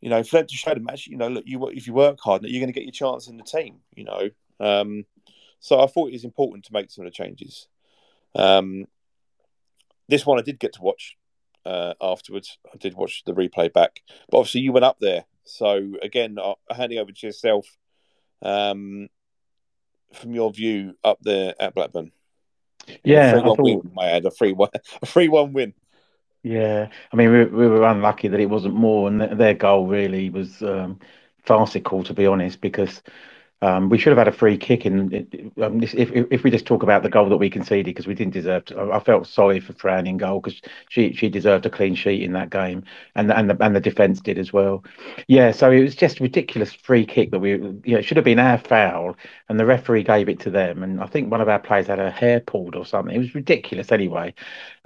you 0.00 0.10
know, 0.10 0.22
for 0.22 0.38
them 0.38 0.46
to 0.46 0.56
show 0.56 0.74
them 0.74 0.88
actually, 0.90 1.12
you 1.12 1.18
know, 1.18 1.28
look, 1.28 1.44
you 1.46 1.68
if 1.68 1.86
you 1.86 1.92
work 1.92 2.18
hard, 2.20 2.42
you're 2.42 2.60
going 2.60 2.72
to 2.72 2.78
get 2.78 2.84
your 2.84 2.92
chance 2.92 3.28
in 3.28 3.36
the 3.36 3.44
team. 3.44 3.76
You 3.94 4.04
know, 4.04 4.30
um, 4.58 5.04
so 5.60 5.80
I 5.80 5.86
thought 5.86 6.08
it 6.08 6.14
was 6.14 6.24
important 6.24 6.64
to 6.66 6.72
make 6.72 6.90
some 6.90 7.06
of 7.06 7.12
the 7.12 7.16
changes. 7.16 7.68
Um, 8.34 8.86
this 10.10 10.26
one 10.26 10.38
I 10.38 10.42
did 10.42 10.58
get 10.58 10.74
to 10.74 10.82
watch 10.82 11.16
uh, 11.64 11.94
afterwards. 12.00 12.58
I 12.72 12.76
did 12.76 12.94
watch 12.94 13.22
the 13.24 13.32
replay 13.32 13.72
back, 13.72 14.02
but 14.30 14.38
obviously 14.38 14.60
you 14.60 14.72
went 14.72 14.84
up 14.84 14.98
there 15.00 15.24
so 15.50 15.94
again, 16.02 16.38
uh, 16.42 16.54
handing 16.70 16.98
over 16.98 17.12
to 17.12 17.26
yourself 17.26 17.66
um, 18.42 19.08
from 20.12 20.34
your 20.34 20.52
view 20.52 20.96
up 21.04 21.18
there 21.20 21.54
at 21.60 21.74
Blackburn. 21.74 22.12
Yeah, 23.04 23.36
a 23.36 23.40
thought... 23.42 23.60
win. 23.60 23.92
I 23.98 24.06
had 24.06 24.24
a 24.24 24.30
three 24.30 24.52
one, 24.52 24.70
a 25.02 25.06
three 25.06 25.28
one 25.28 25.52
win. 25.52 25.74
Yeah, 26.42 26.88
I 27.12 27.16
mean 27.16 27.30
we, 27.30 27.44
we 27.44 27.68
were 27.68 27.84
unlucky 27.84 28.28
that 28.28 28.40
it 28.40 28.48
wasn't 28.48 28.74
more, 28.74 29.08
and 29.08 29.38
their 29.38 29.54
goal 29.54 29.86
really 29.86 30.30
was 30.30 30.62
um, 30.62 31.00
farcical 31.44 32.04
to 32.04 32.14
be 32.14 32.26
honest, 32.26 32.60
because 32.60 33.02
Um, 33.62 33.90
we 33.90 33.98
should 33.98 34.10
have 34.10 34.18
had 34.18 34.28
a 34.28 34.32
free 34.32 34.56
kick 34.56 34.86
in. 34.86 35.52
Um, 35.60 35.82
if, 35.82 35.94
if, 35.94 36.42
we 36.44 36.50
just 36.50 36.64
talk 36.64 36.82
about 36.82 37.02
the 37.02 37.10
goal 37.10 37.28
that 37.28 37.36
we 37.36 37.50
conceded 37.50 37.84
because 37.84 38.06
we 38.06 38.14
didn't 38.14 38.32
deserve. 38.32 38.64
To, 38.66 38.90
I 38.90 39.00
felt 39.00 39.26
sorry 39.26 39.60
for 39.60 39.74
Fran 39.74 40.06
in 40.06 40.16
goal 40.16 40.40
because 40.40 40.62
she 40.88 41.12
she 41.12 41.28
deserved 41.28 41.66
a 41.66 41.70
clean 41.70 41.94
sheet 41.94 42.22
in 42.22 42.32
that 42.32 42.48
game, 42.48 42.84
and 43.14 43.28
the, 43.28 43.38
and 43.38 43.50
the 43.50 43.62
and 43.62 43.76
the 43.76 43.80
defence 43.80 44.20
did 44.20 44.38
as 44.38 44.50
well. 44.50 44.82
Yeah, 45.28 45.52
so 45.52 45.70
it 45.70 45.82
was 45.82 45.94
just 45.94 46.20
ridiculous 46.20 46.72
free 46.72 47.04
kick 47.04 47.32
that 47.32 47.40
we. 47.40 47.50
You 47.50 47.82
know, 47.84 47.98
it 47.98 48.04
should 48.04 48.16
have 48.16 48.24
been 48.24 48.38
our 48.38 48.56
foul, 48.56 49.14
and 49.50 49.60
the 49.60 49.66
referee 49.66 50.04
gave 50.04 50.30
it 50.30 50.40
to 50.40 50.50
them. 50.50 50.82
And 50.82 50.98
I 51.02 51.06
think 51.06 51.30
one 51.30 51.42
of 51.42 51.48
our 51.50 51.58
players 51.58 51.88
had 51.88 51.98
a 51.98 52.10
hair 52.10 52.40
pulled 52.40 52.74
or 52.74 52.86
something. 52.86 53.14
It 53.14 53.18
was 53.18 53.34
ridiculous 53.34 53.92
anyway. 53.92 54.32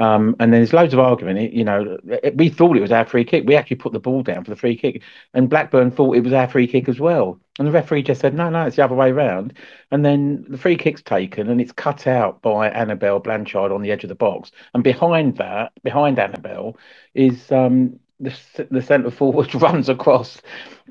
Um, 0.01 0.35
and 0.41 0.53
there's 0.53 0.73
loads 0.73 0.95
of 0.95 0.99
argument. 0.99 1.39
It, 1.39 1.53
you 1.53 1.65
know, 1.65 1.97
it, 2.09 2.37
we 2.37 2.49
thought 2.49 2.77
it 2.77 2.81
was 2.81 2.93
our 2.93 3.07
free 3.07 3.25
kick. 3.25 3.45
We 3.47 3.55
actually 3.55 3.77
put 3.77 3.93
the 3.93 4.01
ball 4.01 4.25
down 4.25 4.43
for 4.43 4.51
the 4.51 4.57
free 4.57 4.77
kick, 4.77 5.03
and 5.33 5.49
Blackburn 5.49 5.93
thought 5.93 6.17
it 6.17 6.25
was 6.25 6.33
our 6.33 6.49
free 6.49 6.67
kick 6.67 6.89
as 6.89 6.99
well. 6.99 7.39
And 7.59 7.69
the 7.69 7.73
referee 7.73 8.03
just 8.03 8.21
said, 8.21 8.35
no, 8.35 8.51
no, 8.51 8.67
it's 8.67 8.77
the 8.77 8.85
other 8.85 8.97
way 8.97 9.11
around. 9.11 9.55
And 9.93 10.05
then 10.05 10.45
the 10.49 10.59
free 10.59 10.77
kick's 10.77 11.03
taken 11.03 11.49
and 11.49 11.61
it's 11.61 11.71
cut 11.73 12.07
out 12.07 12.43
by 12.43 12.69
Annabel 12.69 13.21
Blanchard 13.21 13.71
on 13.71 13.83
the 13.83 13.93
edge 13.93 14.03
of 14.03 14.09
the 14.09 14.17
box. 14.17 14.51
And 14.75 14.83
behind 14.83 15.37
that, 15.37 15.73
behind 15.85 16.19
Annabel, 16.19 16.77
is 17.15 17.53
um, 17.53 18.01
the, 18.19 18.37
the 18.71 18.83
centre 18.83 19.11
forward 19.11 19.55
runs 19.63 19.89
across 19.89 20.41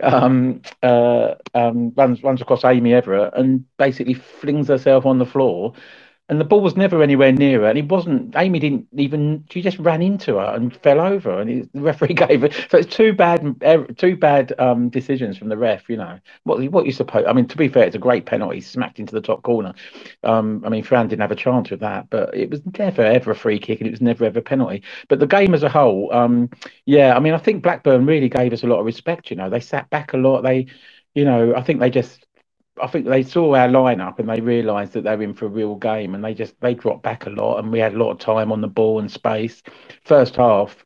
um, 0.02 0.62
uh, 0.82 1.36
um, 1.54 1.92
runs 1.96 2.24
runs 2.24 2.42
across 2.42 2.64
Aimee 2.64 2.94
Everett 2.94 3.34
and 3.36 3.66
basically 3.78 4.14
flings 4.14 4.68
herself 4.68 5.06
on 5.06 5.20
the 5.20 5.26
floor 5.26 5.74
and 6.30 6.40
the 6.40 6.46
ball 6.46 6.62
was 6.62 6.78
never 6.78 7.04
anywhere 7.04 7.34
near 7.34 7.62
her. 7.62 7.68
And 7.68 7.78
it 7.78 7.90
wasn't. 7.90 8.34
Aimee 8.36 8.60
didn't 8.60 8.88
even. 8.94 9.44
She 9.50 9.62
just 9.62 9.78
ran 9.78 10.02
into 10.02 10.38
her 10.38 10.56
and 10.56 10.76
fell 10.78 11.02
over. 11.02 11.42
And 11.42 11.50
it, 11.50 11.74
the 11.74 11.82
referee 11.82 12.14
gave 12.14 12.44
it. 12.46 12.54
So 12.72 12.78
it's 12.78 12.96
two 12.96 13.12
bad, 13.14 13.56
er, 13.62 13.86
two 13.98 14.16
bad 14.16 14.54
um, 14.58 14.90
decisions 14.90 15.38
from 15.38 15.50
the 15.50 15.58
ref. 15.58 15.90
You 15.90 15.98
know 15.98 16.20
what? 16.44 16.64
What 16.72 16.86
you 16.86 16.94
suppose? 16.94 17.26
I 17.28 17.34
mean, 17.34 17.48
to 17.50 17.58
be 17.58 17.68
fair, 17.68 17.84
it's 17.84 17.96
a 17.96 18.00
great 18.00 18.26
penalty, 18.26 18.62
smacked 18.62 19.00
into 19.00 19.14
the 19.14 19.22
top 19.22 19.44
corner. 19.44 19.74
Um, 20.24 20.64
I 20.66 20.70
mean, 20.70 20.84
Fran 20.84 21.10
didn't 21.10 21.22
have 21.22 21.32
a 21.32 21.36
chance 21.36 21.70
with 21.70 21.82
that, 21.82 22.10
but 22.10 22.34
it 22.34 22.50
was 22.50 22.62
never 22.78 23.02
ever 23.02 23.32
a 23.32 23.36
free 23.36 23.60
kick, 23.60 23.82
and 23.82 23.88
it 23.88 23.92
was 23.92 24.02
never 24.02 24.24
ever 24.24 24.40
a 24.40 24.44
penalty. 24.44 24.84
But 25.10 25.20
the 25.20 25.28
game 25.28 25.54
as 25.54 25.64
a 25.64 25.70
whole, 25.70 26.14
um, 26.14 26.50
yeah, 26.86 27.16
I 27.16 27.20
mean, 27.20 27.34
I 27.34 27.38
think 27.38 27.64
Blackburn 27.64 28.06
really 28.06 28.30
gave 28.30 28.54
us 28.54 28.64
a 28.64 28.68
lot 28.68 28.80
of 28.80 28.86
respect. 28.86 29.30
You 29.30 29.36
know, 29.36 29.50
they 29.50 29.60
sat 29.60 29.90
back 29.90 30.14
a 30.14 30.18
lot. 30.18 30.42
They, 30.42 30.68
you 31.16 31.26
know, 31.26 31.54
I 31.54 31.62
think 31.62 31.82
they 31.82 31.90
just 31.90 32.26
I 32.82 32.88
think 32.88 33.06
they 33.06 33.24
saw 33.24 33.56
our 33.56 33.68
lineup 33.68 34.20
and 34.20 34.28
they 34.28 34.42
realised 34.42 34.94
that 34.94 35.04
they 35.04 35.16
were 35.16 35.24
in 35.24 35.34
for 35.34 35.46
a 35.46 35.50
real 35.50 35.76
game, 35.76 36.16
and 36.16 36.24
they 36.24 36.34
just 36.34 36.60
they 36.62 36.74
dropped 36.74 37.04
back 37.04 37.26
a 37.26 37.30
lot, 37.30 37.60
and 37.60 37.72
we 37.72 37.80
had 37.80 37.94
a 37.94 37.98
lot 37.98 38.12
of 38.12 38.20
time 38.20 38.52
on 38.52 38.62
the 38.62 38.68
ball 38.68 39.00
and 39.00 39.12
space. 39.12 39.62
First 40.04 40.36
half, 40.36 40.84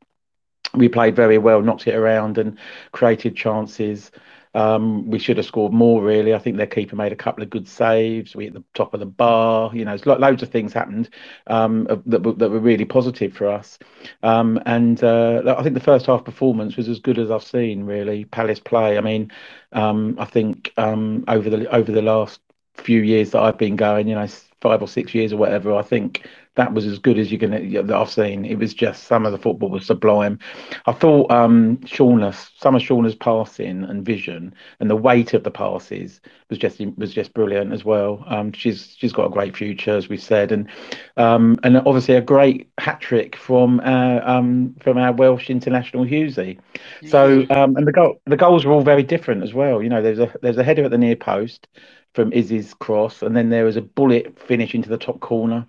we 0.74 0.90
played 0.90 1.16
very 1.16 1.38
well, 1.38 1.62
knocked 1.62 1.88
it 1.88 1.96
around, 1.96 2.38
and 2.38 2.58
created 2.92 3.36
chances. 3.36 4.12
Um, 4.58 5.08
we 5.08 5.20
should 5.20 5.38
have 5.38 5.46
scored 5.46 5.72
more, 5.72 6.02
really. 6.02 6.34
I 6.34 6.40
think 6.40 6.58
their 6.58 6.66
keeper 6.66 6.96
made 6.96 7.12
a 7.12 7.16
couple 7.16 7.44
of 7.44 7.52
good 7.52 7.68
saves. 7.68 8.36
We 8.36 8.46
hit 8.46 8.56
the 8.56 8.64
top 8.74 8.96
of 8.96 9.00
the 9.00 9.06
bar. 9.06 9.70
You 9.76 9.86
know, 9.86 9.96
loads 10.06 10.42
of 10.42 10.50
things 10.50 10.74
happened 10.74 11.10
um, 11.46 11.84
that, 12.08 12.24
that 12.24 12.50
were 12.50 12.60
really 12.60 12.86
positive 12.86 13.34
for 13.34 13.48
us. 13.48 13.78
Um, 14.24 14.60
and 14.66 15.04
uh, 15.04 15.56
I 15.56 15.62
think 15.62 15.76
the 15.76 15.80
first 15.80 16.08
half 16.08 16.26
performance 16.26 16.76
was 16.76 16.90
as 16.90 17.00
good 17.00 17.20
as 17.20 17.30
I've 17.30 17.44
seen, 17.44 17.84
really. 17.84 18.26
Palace 18.26 18.60
play. 18.60 18.98
I 18.98 19.02
mean, 19.02 19.32
um, 19.74 20.16
I 20.18 20.26
think 20.26 20.74
um, 20.78 21.24
over 21.28 21.52
the 21.52 21.70
over 21.74 21.92
the 21.92 22.02
last 22.02 22.42
few 22.74 23.02
years 23.02 23.32
that 23.32 23.42
I've 23.42 23.60
been 23.60 23.76
going, 23.76 24.08
you 24.08 24.16
know, 24.16 24.28
five 24.60 24.82
or 24.82 24.88
six 24.88 25.14
years 25.14 25.34
or 25.34 25.38
whatever, 25.38 25.76
I 25.76 25.84
think 25.84 26.28
that 26.58 26.74
was 26.74 26.86
as 26.88 26.98
good 26.98 27.20
as 27.20 27.32
you're 27.32 27.40
can 27.40 27.52
that 27.52 27.96
I've 27.96 28.10
seen. 28.10 28.44
It 28.44 28.58
was 28.58 28.74
just 28.74 29.04
some 29.04 29.26
of 29.26 29.32
the 29.32 29.38
football 29.38 29.70
was 29.70 29.86
sublime. 29.86 30.40
I 30.88 30.92
thought 30.92 31.32
um, 31.32 31.78
Shauna, 31.78 32.36
some 32.60 32.76
of 32.76 32.82
Shauna's 32.82 33.16
passing 33.16 33.84
and 33.84 34.04
vision 34.04 34.54
and 34.80 34.90
the 34.90 34.96
weight 34.96 35.36
of 35.36 35.44
the 35.44 35.52
passes 35.52 36.20
was 36.50 36.58
just 36.58 36.82
was 36.98 37.14
just 37.14 37.34
brilliant 37.36 37.74
as 37.74 37.86
well. 37.86 38.24
Um, 38.28 38.52
she's 38.52 38.96
she's 38.98 39.14
got 39.14 39.28
a 39.28 39.30
great 39.30 39.56
future, 39.56 39.96
as 39.96 40.10
we 40.10 40.18
said, 40.18 40.52
and 40.52 40.68
um, 41.16 41.58
and 41.62 41.78
obviously 41.78 42.16
a 42.16 42.22
great 42.22 42.70
hat 42.80 43.02
trick 43.02 43.36
from 43.36 43.80
our 43.82 44.28
um, 44.28 44.76
from 44.82 44.98
our 44.98 45.14
Welsh 45.14 45.52
international 45.52 46.06
Hughesy. 46.06 46.58
So 47.06 47.46
um, 47.52 47.76
and 47.78 47.86
the 47.86 47.92
goal 47.92 48.20
the 48.26 48.36
goals 48.36 48.66
were 48.66 48.74
all 48.74 48.82
very 48.82 49.04
different 49.04 49.44
as 49.44 49.54
well. 49.54 49.84
You 49.84 49.90
know, 49.90 50.02
there's 50.02 50.20
a 50.20 50.34
there's 50.42 50.58
a 50.58 50.64
header 50.64 50.86
at 50.86 50.92
the 50.92 50.98
near 50.98 51.16
post 51.16 51.68
from 52.16 52.34
Izzy's 52.34 52.74
cross, 52.74 53.22
and 53.22 53.38
then 53.38 53.50
there 53.50 53.64
was 53.64 53.78
a 53.78 53.82
bullet 53.82 54.40
finish 54.40 54.74
into 54.74 54.90
the 54.90 54.98
top 54.98 55.20
corner 55.20 55.68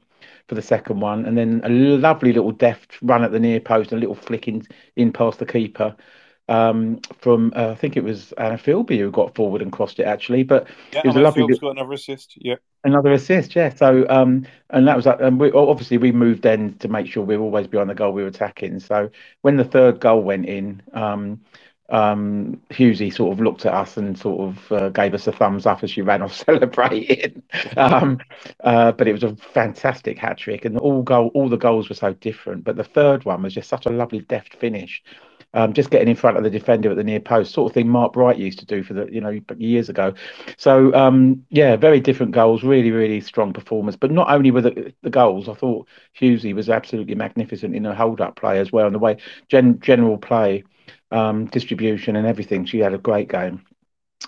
for 0.48 0.54
the 0.54 0.62
second 0.62 1.00
one, 1.00 1.24
and 1.26 1.36
then 1.36 1.60
a 1.64 1.68
lovely 1.68 2.32
little 2.32 2.52
deft 2.52 2.98
run 3.02 3.22
at 3.22 3.32
the 3.32 3.40
near 3.40 3.60
post, 3.60 3.92
and 3.92 3.98
a 3.98 4.00
little 4.00 4.14
flick 4.14 4.48
in, 4.48 4.66
in 4.96 5.12
past 5.12 5.38
the 5.38 5.46
keeper 5.46 5.94
um, 6.48 7.00
from 7.18 7.52
uh, 7.54 7.70
I 7.70 7.74
think 7.74 7.96
it 7.96 8.04
was 8.04 8.32
Anna 8.32 8.56
Filbey 8.56 8.98
who 8.98 9.10
got 9.10 9.34
forward 9.34 9.62
and 9.62 9.70
crossed 9.70 10.00
it 10.00 10.04
actually, 10.04 10.42
but 10.42 10.66
yeah, 10.92 11.00
it 11.00 11.06
was 11.06 11.16
Anna 11.16 11.22
a 11.22 11.24
lovely 11.24 11.42
Filbey's 11.42 11.58
got 11.58 11.70
another 11.70 11.92
assist. 11.92 12.34
Yeah, 12.36 12.56
another 12.84 13.12
assist. 13.12 13.54
Yeah, 13.54 13.74
so 13.74 14.06
um, 14.08 14.46
and 14.70 14.88
that 14.88 14.96
was 14.96 15.04
that. 15.04 15.20
and 15.20 15.38
we 15.38 15.52
obviously 15.52 15.98
we 15.98 16.10
moved 16.10 16.42
then 16.42 16.74
to 16.78 16.88
make 16.88 17.06
sure 17.06 17.22
we 17.22 17.34
are 17.34 17.40
always 17.40 17.66
behind 17.66 17.90
the 17.90 17.94
goal 17.94 18.12
we 18.12 18.22
were 18.22 18.28
attacking. 18.28 18.80
So 18.80 19.10
when 19.42 19.56
the 19.56 19.64
third 19.64 20.00
goal 20.00 20.22
went 20.22 20.46
in, 20.46 20.82
um, 20.94 21.40
um, 21.90 22.60
Hughesy 22.70 23.12
sort 23.12 23.32
of 23.32 23.40
looked 23.40 23.64
at 23.64 23.72
us 23.72 23.96
and 23.96 24.18
sort 24.18 24.40
of 24.48 24.72
uh, 24.72 24.88
gave 24.90 25.14
us 25.14 25.26
a 25.26 25.32
thumbs 25.32 25.66
up 25.66 25.82
as 25.82 25.90
she 25.90 26.02
ran 26.02 26.22
off 26.22 26.34
celebrating. 26.34 27.42
um, 27.76 28.18
uh, 28.64 28.92
but 28.92 29.08
it 29.08 29.12
was 29.12 29.22
a 29.22 29.34
fantastic 29.36 30.18
hat 30.18 30.38
trick, 30.38 30.64
and 30.64 30.78
all 30.78 31.02
goal, 31.02 31.30
all 31.34 31.48
the 31.48 31.56
goals 31.56 31.88
were 31.88 31.94
so 31.94 32.12
different. 32.14 32.64
But 32.64 32.76
the 32.76 32.84
third 32.84 33.24
one 33.24 33.42
was 33.42 33.54
just 33.54 33.68
such 33.68 33.86
a 33.86 33.90
lovely 33.90 34.20
deft 34.20 34.56
finish, 34.56 35.02
um, 35.54 35.72
just 35.72 35.90
getting 35.90 36.08
in 36.08 36.16
front 36.16 36.36
of 36.36 36.42
the 36.42 36.50
defender 36.50 36.90
at 36.90 36.96
the 36.96 37.04
near 37.04 37.20
post, 37.20 37.54
sort 37.54 37.70
of 37.70 37.74
thing 37.74 37.88
Mark 37.88 38.12
Bright 38.12 38.36
used 38.36 38.58
to 38.58 38.66
do 38.66 38.82
for 38.82 38.92
the 38.92 39.08
you 39.10 39.20
know 39.22 39.40
years 39.56 39.88
ago. 39.88 40.12
So 40.58 40.92
um, 40.94 41.44
yeah, 41.48 41.76
very 41.76 42.00
different 42.00 42.32
goals, 42.32 42.62
really 42.62 42.90
really 42.90 43.22
strong 43.22 43.54
performance. 43.54 43.96
But 43.96 44.10
not 44.10 44.30
only 44.30 44.50
were 44.50 44.60
the, 44.60 44.92
the 45.02 45.10
goals, 45.10 45.48
I 45.48 45.54
thought 45.54 45.88
Hughesy 46.20 46.54
was 46.54 46.68
absolutely 46.68 47.14
magnificent 47.14 47.74
in 47.74 47.84
her 47.84 47.94
hold 47.94 48.20
up 48.20 48.36
play 48.36 48.58
as 48.58 48.72
well, 48.72 48.84
and 48.84 48.94
the 48.94 48.98
way 48.98 49.16
gen- 49.48 49.80
general 49.80 50.18
play 50.18 50.64
um, 51.10 51.46
distribution 51.46 52.16
and 52.16 52.26
everything. 52.26 52.64
She 52.64 52.78
had 52.78 52.94
a 52.94 52.98
great 52.98 53.28
game. 53.28 53.62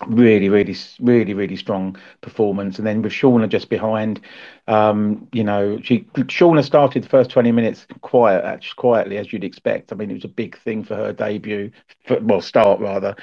Really, 0.07 0.47
really, 0.49 0.75
really, 1.01 1.33
really 1.33 1.57
strong 1.57 1.97
performance. 2.21 2.77
And 2.77 2.87
then 2.87 3.01
with 3.01 3.11
Shauna 3.11 3.49
just 3.49 3.69
behind, 3.69 4.21
um, 4.67 5.27
you 5.33 5.43
know, 5.43 5.79
she 5.83 5.99
Shauna 6.15 6.63
started 6.63 7.03
the 7.03 7.09
first 7.09 7.29
20 7.29 7.51
minutes 7.51 7.85
quiet, 8.01 8.63
quietly, 8.77 9.17
as 9.17 9.33
you'd 9.33 9.43
expect. 9.43 9.91
I 9.91 9.95
mean, 9.95 10.09
it 10.09 10.15
was 10.15 10.23
a 10.23 10.29
big 10.29 10.57
thing 10.59 10.83
for 10.83 10.95
her 10.95 11.11
debut, 11.11 11.71
for, 12.07 12.19
well, 12.21 12.41
start 12.41 12.79
rather. 12.79 13.15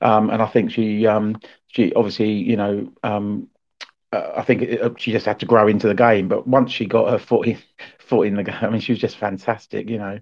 Um, 0.00 0.30
and 0.30 0.42
I 0.42 0.46
think 0.46 0.72
she, 0.72 1.06
um, 1.06 1.36
she 1.68 1.92
obviously, 1.94 2.32
you 2.32 2.56
know, 2.56 2.92
um, 3.04 3.48
uh, 4.12 4.32
I 4.36 4.42
think 4.42 4.62
it, 4.62 4.82
uh, 4.82 4.90
she 4.98 5.12
just 5.12 5.26
had 5.26 5.40
to 5.40 5.46
grow 5.46 5.68
into 5.68 5.88
the 5.88 5.94
game. 5.94 6.28
But 6.28 6.46
once 6.46 6.72
she 6.72 6.86
got 6.86 7.10
her 7.10 7.18
foot 7.18 7.46
in, 7.48 7.58
foot 8.06 8.26
in 8.26 8.36
the 8.36 8.42
game, 8.42 8.56
I 8.62 8.70
mean, 8.70 8.80
she 8.80 8.92
was 8.92 9.00
just 9.00 9.16
fantastic, 9.16 9.88
you 9.88 9.98
know. 9.98 10.18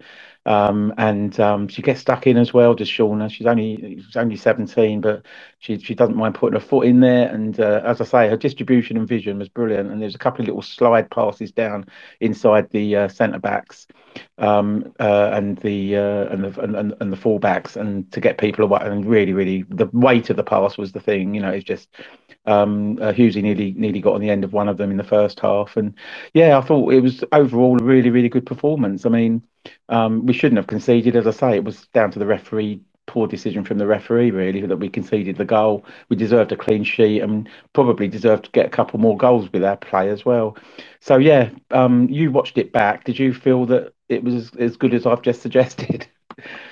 Um, 0.46 0.92
and 0.98 1.38
um, 1.40 1.68
she 1.68 1.80
gets 1.80 2.00
stuck 2.00 2.26
in 2.26 2.36
as 2.36 2.52
well, 2.52 2.74
does 2.74 2.88
Shauna. 2.88 3.30
She's 3.30 3.46
only 3.46 4.02
she's 4.04 4.16
only 4.16 4.36
17, 4.36 5.00
but 5.00 5.22
she 5.58 5.78
she 5.78 5.94
doesn't 5.94 6.16
mind 6.16 6.34
putting 6.34 6.60
her 6.60 6.66
foot 6.66 6.86
in 6.86 7.00
there. 7.00 7.28
And 7.28 7.58
uh, 7.58 7.80
as 7.84 8.00
I 8.00 8.04
say, 8.04 8.28
her 8.28 8.36
distribution 8.36 8.96
and 8.96 9.08
vision 9.08 9.38
was 9.38 9.48
brilliant. 9.48 9.90
And 9.90 10.02
there's 10.02 10.14
a 10.14 10.18
couple 10.18 10.42
of 10.42 10.48
little 10.48 10.62
slide 10.62 11.10
passes 11.10 11.52
down 11.52 11.86
inside 12.20 12.70
the 12.70 12.96
uh, 12.96 13.08
centre 13.08 13.38
backs 13.38 13.86
um, 14.38 14.92
uh, 15.00 15.30
and 15.32 15.58
the 15.58 15.96
uh, 15.96 16.26
and 16.26 16.44
the 16.44 16.60
and, 16.60 16.94
and 17.00 17.12
the 17.12 17.16
fullbacks, 17.16 17.76
and 17.76 18.10
to 18.12 18.20
get 18.20 18.38
people 18.38 18.64
away. 18.64 18.80
And 18.82 19.06
really, 19.06 19.32
really, 19.32 19.62
the 19.68 19.88
weight 19.92 20.30
of 20.30 20.36
the 20.36 20.44
pass 20.44 20.76
was 20.76 20.92
the 20.92 21.00
thing. 21.00 21.34
You 21.34 21.40
know, 21.40 21.50
it's 21.50 21.64
just 21.64 21.88
um, 22.46 22.98
uh, 23.00 23.12
Hughesy 23.12 23.42
nearly 23.42 23.72
nearly 23.72 24.00
got 24.00 24.14
on 24.14 24.20
the 24.20 24.30
end 24.30 24.44
of 24.44 24.52
one 24.52 24.68
of 24.68 24.76
them 24.76 24.90
in 24.90 24.96
the 24.96 25.04
first 25.04 25.40
half, 25.40 25.76
and 25.76 25.94
yeah, 26.34 26.58
I 26.58 26.60
thought 26.60 26.92
it 26.92 27.00
was 27.00 27.24
overall 27.32 27.73
a 27.80 27.84
really 27.84 28.10
really 28.10 28.28
good 28.28 28.46
performance. 28.46 29.06
I 29.06 29.08
mean, 29.08 29.42
um, 29.88 30.26
we 30.26 30.32
shouldn't 30.32 30.58
have 30.58 30.66
conceded, 30.66 31.16
as 31.16 31.26
I 31.26 31.30
say, 31.30 31.56
it 31.56 31.64
was 31.64 31.86
down 31.88 32.10
to 32.12 32.18
the 32.18 32.26
referee 32.26 32.80
poor 33.06 33.26
decision 33.26 33.64
from 33.64 33.78
the 33.78 33.86
referee 33.86 34.30
really 34.30 34.62
that 34.62 34.78
we 34.78 34.88
conceded 34.88 35.36
the 35.36 35.44
goal. 35.44 35.84
We 36.08 36.16
deserved 36.16 36.52
a 36.52 36.56
clean 36.56 36.84
sheet 36.84 37.20
and 37.20 37.48
probably 37.72 38.08
deserved 38.08 38.46
to 38.46 38.50
get 38.52 38.66
a 38.66 38.70
couple 38.70 38.98
more 38.98 39.16
goals 39.16 39.52
with 39.52 39.62
our 39.62 39.76
play 39.76 40.08
as 40.08 40.24
well. 40.24 40.56
So 41.00 41.18
yeah, 41.18 41.50
um, 41.70 42.08
you 42.08 42.30
watched 42.30 42.58
it 42.58 42.72
back. 42.72 43.04
Did 43.04 43.18
you 43.18 43.34
feel 43.34 43.66
that 43.66 43.92
it 44.08 44.24
was 44.24 44.54
as 44.56 44.76
good 44.76 44.94
as 44.94 45.06
I've 45.06 45.22
just 45.22 45.42
suggested? 45.46 46.06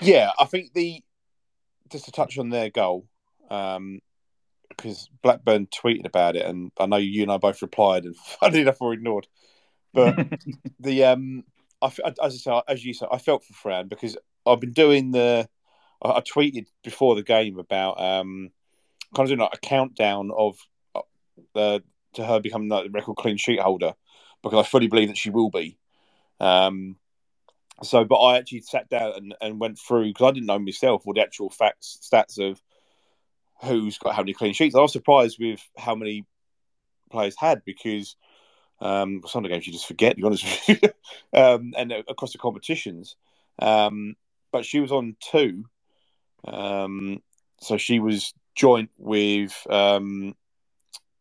Yeah, 0.01 0.31
I 0.39 0.47
think 0.47 0.73
the 0.73 1.03
just 1.91 2.07
to 2.07 2.13
touch 2.13 2.39
on 2.39 2.49
their 2.49 2.71
goal. 2.71 3.07
Um, 3.51 4.01
because 4.71 5.11
Blackburn 5.23 5.67
tweeted 5.67 6.07
about 6.07 6.35
it, 6.35 6.47
and 6.47 6.73
I 6.79 6.87
know 6.87 6.97
you 6.97 7.23
and 7.23 7.31
I 7.31 7.37
both 7.37 7.61
replied, 7.61 8.05
and 8.05 8.17
funny 8.41 8.61
enough, 8.61 8.81
were 8.81 8.95
ignored. 8.95 9.27
But 9.93 10.17
the 10.81 11.05
um, 11.05 11.45
I, 11.81 11.87
as 12.07 12.15
I 12.21 12.29
say, 12.29 12.63
as 12.69 12.85
you 12.85 12.95
said, 12.95 13.09
I 13.11 13.19
felt 13.19 13.45
for 13.45 13.55
Fran 13.55 13.89
because 13.89 14.17
I've 14.47 14.61
been 14.61 14.73
doing 14.73 15.11
the. 15.13 15.49
I, 16.03 16.11
I 16.11 16.21
tweeted 16.21 16.67
before 16.83 17.15
the 17.15 17.23
game 17.23 17.59
about 17.59 18.01
um, 18.01 18.51
kind 19.15 19.27
of 19.27 19.29
doing 19.29 19.41
like 19.41 19.55
a 19.55 19.59
countdown 19.59 20.31
of 20.37 20.59
uh, 21.55 21.81
to 22.15 22.25
her 22.25 22.41
becoming 22.41 22.69
the 22.69 22.89
record 22.91 23.17
clean 23.17 23.37
sheet 23.37 23.61
holder 23.61 23.95
because 24.43 24.65
I 24.65 24.69
fully 24.69 24.89
believe 24.89 25.09
that 25.09 25.17
she 25.17 25.31
will 25.31 25.51
be. 25.51 25.79
Um, 26.41 26.97
so, 27.83 28.05
but 28.05 28.17
I 28.17 28.39
actually 28.39 28.61
sat 28.61 28.89
down 28.89 29.13
and, 29.17 29.35
and 29.41 29.61
went 29.61 29.79
through 29.79 30.09
because 30.09 30.29
I 30.29 30.33
didn't 30.33 30.47
know 30.47 30.59
myself 30.59 31.03
all 31.05 31.15
the 31.15 31.23
actual 31.23 31.51
facts 31.51 31.99
stats 32.03 32.39
of 32.39 32.61
who's 33.63 33.99
got 33.99 34.15
how 34.15 34.23
many 34.23 34.35
clean 34.35 34.53
sheets. 34.53 34.75
I 34.75 34.81
was 34.81 34.93
surprised 34.93 35.39
with 35.41 35.61
how 35.77 35.95
many 35.95 36.27
players 37.11 37.37
had 37.39 37.65
because 37.65 38.17
um, 38.83 39.23
some 39.27 39.45
of 39.45 39.49
the 39.49 39.55
games 39.55 39.67
you 39.67 39.73
just 39.73 39.87
forget, 39.87 40.17
to 40.17 40.17
be 40.17 40.25
honest 40.25 40.45
with 40.69 40.83
you, 40.83 40.89
um, 41.41 41.73
and 41.77 41.93
across 41.93 42.33
the 42.33 42.39
competitions. 42.39 43.17
Um, 43.59 44.17
but 44.51 44.67
she 44.67 44.81
was 44.81 44.91
on 44.91 45.17
two, 45.21 45.65
um, 46.47 47.23
so 47.61 47.77
she 47.79 48.01
was 48.01 48.35
joint 48.57 48.91
with 48.99 49.67
um, 49.71 50.35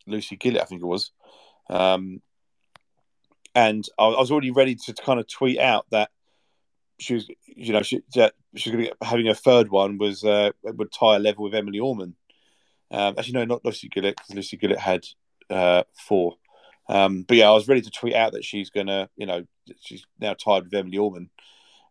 Lucy 0.07 0.38
Gillett, 0.38 0.62
I 0.62 0.66
think 0.66 0.82
it 0.82 0.88
was. 0.88 1.12
Um, 1.70 2.22
and 3.53 3.88
I, 3.97 4.05
I, 4.05 4.20
was 4.20 4.32
already 4.32 4.51
ready 4.51 4.76
to 4.76 4.93
kind 4.93 5.20
of 5.20 5.28
tweet 5.28 5.59
out 5.59 5.86
that 5.91 6.09
she 6.99 7.14
was, 7.14 7.28
you 7.45 7.74
know, 7.74 7.84
she, 7.84 8.01
she 8.12 8.22
was 8.22 8.32
going 8.66 8.78
to 8.78 8.84
get, 8.86 8.97
having 9.01 9.28
a 9.28 9.36
third 9.36 9.70
one 9.70 9.97
was 9.97 10.24
uh, 10.24 10.51
would 10.64 10.91
tie 10.91 11.18
a 11.18 11.20
level 11.20 11.43
with 11.43 11.53
Emily 11.53 11.80
Orman. 11.80 12.16
Actually, 12.91 13.34
no, 13.34 13.45
not 13.45 13.64
Lucy 13.64 13.88
Gillett 13.88 14.18
because 14.18 14.34
Lucy 14.34 14.57
Gillett 14.57 14.78
had 14.78 15.05
uh, 15.49 15.84
four. 15.93 16.36
Um, 16.91 17.23
but 17.23 17.37
yeah, 17.37 17.49
I 17.49 17.53
was 17.53 17.69
ready 17.69 17.79
to 17.81 17.89
tweet 17.89 18.13
out 18.13 18.33
that 18.33 18.43
she's 18.43 18.69
gonna, 18.69 19.09
you 19.15 19.25
know, 19.25 19.45
she's 19.79 20.05
now 20.19 20.33
tied 20.33 20.65
with 20.65 20.73
Emily 20.73 20.97
Orman. 20.97 21.29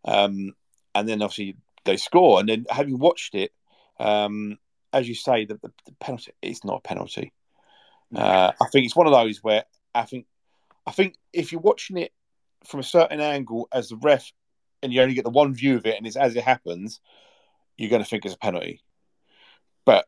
Um, 0.05 0.53
and 0.93 1.09
then 1.09 1.23
obviously 1.23 1.57
they 1.85 1.97
score, 1.97 2.39
and 2.39 2.47
then 2.47 2.65
having 2.69 2.99
watched 2.99 3.33
it, 3.33 3.51
um, 3.99 4.59
as 4.93 5.09
you 5.09 5.15
say, 5.15 5.45
the, 5.45 5.55
the, 5.55 5.71
the 5.87 5.93
penalty 5.99 6.33
it's 6.41 6.63
not 6.63 6.77
a 6.77 6.87
penalty. 6.87 7.33
Uh, 8.15 8.51
I 8.61 8.65
think 8.71 8.85
it's 8.85 8.95
one 8.95 9.07
of 9.07 9.13
those 9.13 9.43
where 9.43 9.63
I 9.95 10.03
think, 10.03 10.27
I 10.85 10.91
think 10.91 11.15
if 11.33 11.51
you're 11.51 11.61
watching 11.61 11.97
it 11.97 12.11
from 12.65 12.79
a 12.79 12.83
certain 12.83 13.21
angle 13.21 13.67
as 13.71 13.89
the 13.89 13.95
ref, 13.95 14.31
and 14.83 14.93
you 14.93 15.01
only 15.01 15.15
get 15.15 15.23
the 15.23 15.31
one 15.31 15.55
view 15.55 15.77
of 15.77 15.85
it, 15.87 15.97
and 15.97 16.05
it's 16.05 16.15
as 16.17 16.35
it 16.35 16.43
happens, 16.43 16.99
you're 17.77 17.89
going 17.89 18.03
to 18.03 18.07
think 18.07 18.25
it's 18.25 18.35
a 18.35 18.37
penalty. 18.37 18.81
But 19.85 20.05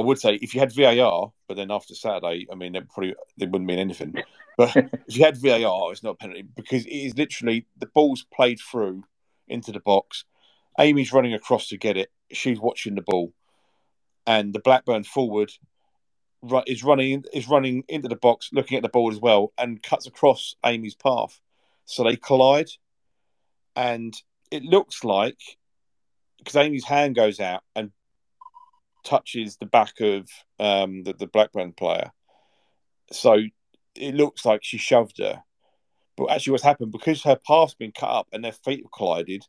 I 0.00 0.02
would 0.02 0.18
say 0.18 0.36
if 0.36 0.54
you 0.54 0.60
had 0.60 0.72
VAR, 0.72 1.30
but 1.46 1.58
then 1.58 1.70
after 1.70 1.94
Saturday, 1.94 2.46
I 2.50 2.54
mean, 2.54 2.74
it 2.74 2.88
probably 2.88 3.14
it 3.38 3.50
wouldn't 3.50 3.66
mean 3.66 3.78
anything. 3.78 4.14
But 4.56 4.76
if 4.76 5.16
you 5.16 5.24
had 5.24 5.38
VAR, 5.38 5.90
it's 5.90 6.02
not 6.02 6.10
a 6.10 6.16
penalty 6.16 6.42
because 6.42 6.84
it 6.84 6.90
is 6.90 7.16
literally 7.16 7.66
the 7.78 7.86
ball's 7.86 8.26
played 8.34 8.58
through 8.60 9.04
into 9.48 9.72
the 9.72 9.80
box. 9.80 10.24
Aimee's 10.78 11.14
running 11.14 11.32
across 11.32 11.68
to 11.68 11.78
get 11.78 11.96
it. 11.96 12.10
She's 12.30 12.60
watching 12.60 12.94
the 12.94 13.00
ball, 13.00 13.32
and 14.26 14.52
the 14.52 14.58
Blackburn 14.58 15.04
forward 15.04 15.50
is 16.66 16.84
running 16.84 17.24
is 17.32 17.48
running 17.48 17.84
into 17.88 18.08
the 18.08 18.16
box, 18.16 18.50
looking 18.52 18.76
at 18.76 18.82
the 18.82 18.90
ball 18.90 19.10
as 19.10 19.18
well, 19.18 19.52
and 19.56 19.82
cuts 19.82 20.06
across 20.06 20.56
Aimee's 20.62 20.94
path. 20.94 21.40
So 21.86 22.04
they 22.04 22.16
collide, 22.16 22.70
and 23.76 24.14
it 24.50 24.62
looks 24.62 25.04
like 25.04 25.40
because 26.36 26.54
Aimee's 26.54 26.84
hand 26.84 27.14
goes 27.14 27.40
out 27.40 27.62
and 27.74 27.92
touches 29.04 29.56
the 29.56 29.66
back 29.66 30.00
of 30.00 30.28
um, 30.58 31.02
the, 31.02 31.12
the 31.12 31.26
Blackburn 31.26 31.72
player. 31.72 32.10
So 33.12 33.38
it 33.94 34.14
looks 34.14 34.44
like 34.44 34.60
she 34.62 34.78
shoved 34.78 35.18
her. 35.18 35.42
But 36.16 36.30
actually, 36.30 36.52
what's 36.52 36.64
happened 36.64 36.92
because 36.92 37.22
her 37.22 37.36
path's 37.46 37.74
been 37.74 37.92
cut 37.92 38.10
up 38.10 38.28
and 38.32 38.44
their 38.44 38.52
feet 38.52 38.84
have 38.84 38.92
collided, 38.92 39.44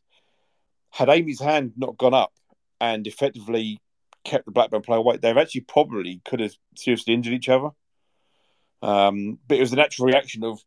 had 0.90 1.08
Aimee's 1.08 1.40
hand 1.40 1.72
not 1.76 1.98
gone 1.98 2.14
up 2.14 2.32
and 2.80 3.06
effectively 3.06 3.80
kept 4.24 4.44
the 4.44 4.52
Blackburn 4.52 4.82
player 4.82 4.98
away, 4.98 5.16
they've 5.16 5.36
actually 5.36 5.62
probably 5.62 6.20
could 6.24 6.40
have 6.40 6.54
seriously 6.76 7.14
injured 7.14 7.34
each 7.34 7.48
other. 7.48 7.70
Um, 8.80 9.38
but 9.46 9.58
it 9.58 9.60
was 9.60 9.70
the 9.70 9.76
natural 9.76 10.06
reaction 10.06 10.44
of 10.44 10.60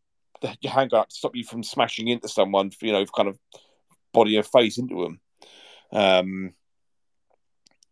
your 0.61 0.71
hand 0.71 0.91
going 0.91 1.01
up 1.01 1.09
to 1.09 1.15
stop 1.15 1.35
you 1.35 1.43
from 1.43 1.63
smashing 1.63 2.07
into 2.07 2.27
someone, 2.27 2.71
you 2.81 2.91
know, 2.91 3.05
kind 3.05 3.29
of 3.29 3.39
body 4.13 4.37
or 4.37 4.43
face 4.43 4.77
into 4.77 5.03
them. 5.03 5.19
Um, 5.91 6.53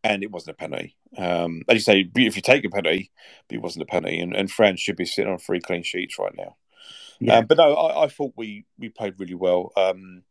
and 0.03 0.23
it 0.23 0.31
wasn't 0.31 0.55
a 0.55 0.57
penalty. 0.57 0.95
Um, 1.17 1.63
as 1.69 1.75
you 1.75 1.79
say, 1.79 2.09
if 2.15 2.35
you 2.35 2.41
take 2.41 2.65
a 2.65 2.69
penalty, 2.69 3.11
but 3.47 3.55
it 3.55 3.61
wasn't 3.61 3.83
a 3.83 3.87
penalty, 3.87 4.19
and, 4.19 4.35
and 4.35 4.51
France 4.51 4.81
should 4.81 4.97
be 4.97 5.05
sitting 5.05 5.31
on 5.31 5.39
three 5.39 5.61
clean 5.61 5.83
sheets 5.83 6.19
right 6.19 6.35
now. 6.35 6.57
Yeah. 7.19 7.37
Um, 7.37 7.45
but 7.45 7.57
no, 7.57 7.73
I, 7.73 8.03
I, 8.03 8.07
thought 8.07 8.33
we 8.35 8.65
we 8.77 8.89
played 8.89 9.15
really 9.17 9.35
well. 9.35 9.71
Um, 9.77 10.23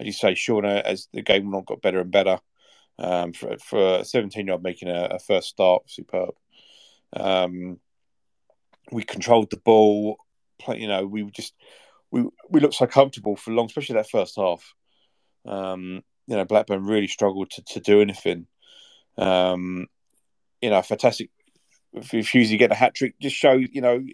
as 0.00 0.06
you 0.06 0.12
say, 0.12 0.32
Shauna, 0.32 0.80
as 0.82 1.08
the 1.12 1.22
game 1.22 1.44
went 1.44 1.56
on, 1.56 1.64
got 1.64 1.82
better 1.82 2.00
and 2.00 2.10
better. 2.10 2.38
Um, 2.98 3.32
for 3.32 3.56
for 3.58 3.98
a 3.98 4.04
seventeen 4.04 4.46
year 4.46 4.54
old 4.54 4.62
making 4.62 4.88
a, 4.88 5.08
a, 5.12 5.18
first 5.18 5.48
start, 5.48 5.82
superb. 5.90 6.34
Um, 7.14 7.78
we 8.90 9.02
controlled 9.02 9.50
the 9.50 9.58
ball. 9.58 10.18
Play, 10.58 10.80
you 10.80 10.88
know, 10.88 11.06
we 11.06 11.24
just 11.30 11.54
we 12.10 12.24
we 12.48 12.60
looked 12.60 12.74
so 12.74 12.86
comfortable 12.86 13.36
for 13.36 13.52
long, 13.52 13.66
especially 13.66 13.94
that 13.94 14.10
first 14.10 14.36
half. 14.36 14.74
Um, 15.46 16.02
you 16.26 16.36
know, 16.36 16.44
Blackburn 16.44 16.84
really 16.84 17.08
struggled 17.08 17.50
to, 17.50 17.62
to 17.64 17.80
do 17.80 18.00
anything. 18.00 18.46
Um, 19.18 19.86
you 20.62 20.70
know, 20.70 20.80
fantastic. 20.82 21.30
If, 21.92 22.14
if 22.14 22.34
you 22.34 22.56
get 22.56 22.72
a 22.72 22.76
hat 22.76 22.94
trick, 22.94 23.14
just 23.20 23.36
show 23.36 23.52
you 23.52 23.80
know 23.80 24.04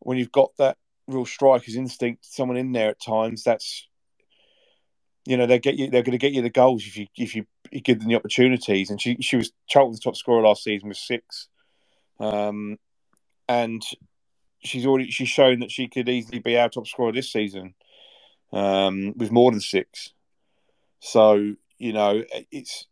when 0.00 0.18
you've 0.18 0.32
got 0.32 0.50
that 0.58 0.76
real 1.06 1.26
striker's 1.26 1.76
instinct, 1.76 2.24
someone 2.24 2.56
in 2.56 2.72
there 2.72 2.90
at 2.90 3.02
times. 3.02 3.44
That's 3.44 3.86
you 5.26 5.36
know 5.36 5.46
they 5.46 5.58
get 5.58 5.76
you. 5.76 5.90
They're 5.90 6.02
going 6.02 6.12
to 6.12 6.18
get 6.18 6.32
you 6.32 6.42
the 6.42 6.50
goals 6.50 6.86
if 6.86 6.96
you 6.96 7.06
if 7.16 7.34
you, 7.34 7.46
you 7.70 7.80
give 7.80 8.00
them 8.00 8.08
the 8.08 8.16
opportunities. 8.16 8.90
And 8.90 9.00
she 9.00 9.16
she 9.20 9.36
was 9.36 9.52
Charlton's 9.66 10.00
top 10.00 10.16
scorer 10.16 10.42
last 10.42 10.64
season 10.64 10.88
with 10.88 10.98
six, 10.98 11.48
um, 12.20 12.78
and 13.48 13.82
she's 14.62 14.86
already 14.86 15.10
she's 15.10 15.28
shown 15.28 15.60
that 15.60 15.70
she 15.70 15.88
could 15.88 16.08
easily 16.08 16.38
be 16.38 16.58
our 16.58 16.68
top 16.68 16.86
scorer 16.86 17.12
this 17.12 17.32
season 17.32 17.74
um, 18.52 19.14
with 19.16 19.30
more 19.30 19.50
than 19.50 19.60
six. 19.60 20.12
So 21.00 21.54
you 21.78 21.92
know 21.92 22.22
it's 22.50 22.86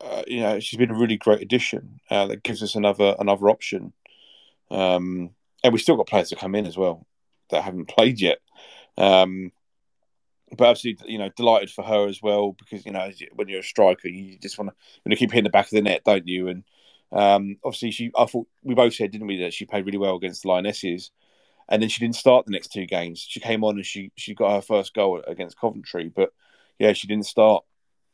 uh, 0.00 0.22
you 0.26 0.40
know, 0.40 0.60
she's 0.60 0.78
been 0.78 0.90
a 0.90 0.98
really 0.98 1.16
great 1.16 1.42
addition. 1.42 2.00
Uh, 2.10 2.26
that 2.26 2.42
gives 2.42 2.62
us 2.62 2.74
another 2.74 3.14
another 3.18 3.50
option. 3.50 3.92
Um, 4.70 5.30
and 5.62 5.72
we've 5.72 5.82
still 5.82 5.96
got 5.96 6.06
players 6.06 6.30
to 6.30 6.36
come 6.36 6.54
in 6.54 6.66
as 6.66 6.76
well 6.76 7.06
that 7.50 7.64
haven't 7.64 7.88
played 7.88 8.20
yet. 8.20 8.38
Um, 8.96 9.52
but 10.56 10.68
absolutely, 10.68 11.12
you 11.12 11.18
know, 11.18 11.30
delighted 11.36 11.70
for 11.70 11.84
her 11.84 12.08
as 12.08 12.20
well 12.22 12.52
because 12.52 12.84
you 12.84 12.92
know 12.92 13.10
when 13.34 13.48
you're 13.48 13.60
a 13.60 13.64
striker, 13.64 14.08
you 14.08 14.38
just 14.38 14.58
want 14.58 14.70
to 14.70 15.10
to 15.10 15.16
keep 15.16 15.30
hitting 15.30 15.44
the 15.44 15.50
back 15.50 15.66
of 15.66 15.70
the 15.70 15.82
net, 15.82 16.02
don't 16.04 16.26
you? 16.26 16.48
And 16.48 16.64
um, 17.12 17.56
obviously, 17.64 17.90
she 17.90 18.10
I 18.16 18.24
thought 18.26 18.48
we 18.62 18.74
both 18.74 18.94
said, 18.94 19.10
didn't 19.10 19.26
we, 19.26 19.38
that 19.38 19.54
she 19.54 19.66
played 19.66 19.86
really 19.86 19.98
well 19.98 20.16
against 20.16 20.42
the 20.42 20.48
Lionesses, 20.48 21.10
and 21.68 21.80
then 21.80 21.88
she 21.88 22.00
didn't 22.00 22.16
start 22.16 22.46
the 22.46 22.52
next 22.52 22.72
two 22.72 22.86
games. 22.86 23.20
She 23.20 23.40
came 23.40 23.62
on 23.64 23.76
and 23.76 23.86
she 23.86 24.10
she 24.16 24.34
got 24.34 24.54
her 24.54 24.62
first 24.62 24.94
goal 24.94 25.22
against 25.26 25.58
Coventry, 25.58 26.08
but 26.08 26.32
yeah, 26.78 26.94
she 26.94 27.06
didn't 27.06 27.26
start 27.26 27.64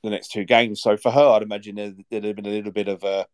the 0.07 0.11
next 0.11 0.33
two 0.33 0.45
games. 0.45 0.81
So 0.81 0.97
for 0.97 1.11
her, 1.11 1.29
I'd 1.29 1.43
imagine 1.43 1.77
there, 1.77 1.93
would 2.11 2.25
have 2.25 2.37
been 2.37 2.47
a 2.47 2.51
little 2.51 2.73
bit 2.73 2.89
of 2.89 3.05
a, 3.05 3.27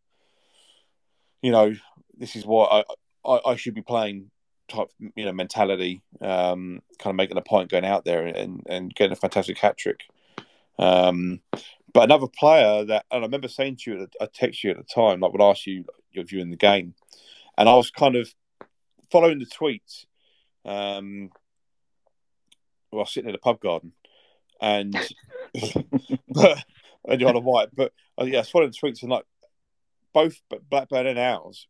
you 1.41 1.51
know, 1.51 1.75
this 2.17 2.37
is 2.37 2.45
what 2.45 2.87
I, 3.25 3.31
I, 3.31 3.51
I 3.53 3.57
should 3.57 3.75
be 3.75 3.83
playing 3.83 4.31
type, 4.69 4.89
you 5.15 5.25
know, 5.25 5.33
mentality, 5.33 6.03
um, 6.21 6.83
kind 6.99 7.13
of 7.13 7.17
making 7.17 7.37
a 7.37 7.43
point 7.43 7.71
going 7.71 7.85
out 7.85 8.05
there 8.05 8.27
and, 8.27 8.63
and 8.67 8.95
getting 8.95 9.13
a 9.13 9.17
fantastic 9.17 9.59
hat 9.59 9.77
trick. 9.77 10.01
Um, 10.79 11.41
but 11.93 12.05
another 12.05 12.27
player 12.27 12.85
that, 12.87 13.05
and 13.11 13.23
I 13.23 13.27
remember 13.27 13.49
saying 13.49 13.77
to 13.83 13.93
you, 13.93 14.09
I 14.21 14.27
text 14.33 14.65
you 14.65 14.71
at 14.71 14.79
the 14.79 14.85
time, 14.85 15.21
like 15.21 15.33
would 15.33 15.43
ask 15.43 15.67
you 15.67 15.85
your 16.11 16.25
view 16.25 16.41
in 16.41 16.51
the 16.51 16.57
game, 16.57 16.95
and 17.57 17.69
I 17.69 17.75
was 17.75 17.91
kind 17.91 18.17
of 18.17 18.33
following 19.11 19.39
the 19.39 19.47
tweets. 19.47 20.07
Um, 20.65 21.31
while 22.91 23.07
sitting 23.07 23.29
in 23.29 23.35
a 23.35 23.39
pub 23.39 23.59
garden, 23.61 23.93
and 24.63 24.95
but 26.29 26.65
and 27.07 27.21
you're 27.21 27.29
on 27.29 27.37
a 27.37 27.41
white. 27.41 27.69
But 27.75 27.93
uh, 28.19 28.25
yeah, 28.25 28.39
I 28.39 28.63
of 28.63 28.73
the 28.73 28.79
tweets 28.79 29.03
and 29.03 29.11
like 29.11 29.27
both 30.15 30.41
Blackburn 30.71 31.07
and 31.07 31.19
ours 31.19 31.67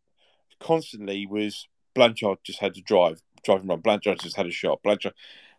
constantly 0.60 1.26
was 1.26 1.66
Blanchard 1.94 2.38
just 2.44 2.60
had 2.60 2.74
to 2.74 2.82
drive, 2.82 3.20
driving 3.44 3.68
around. 3.68 3.82
Blanchard 3.82 4.20
just 4.20 4.36
had 4.36 4.46
a 4.46 4.52
shot. 4.52 4.82
Blanchard, 4.82 5.14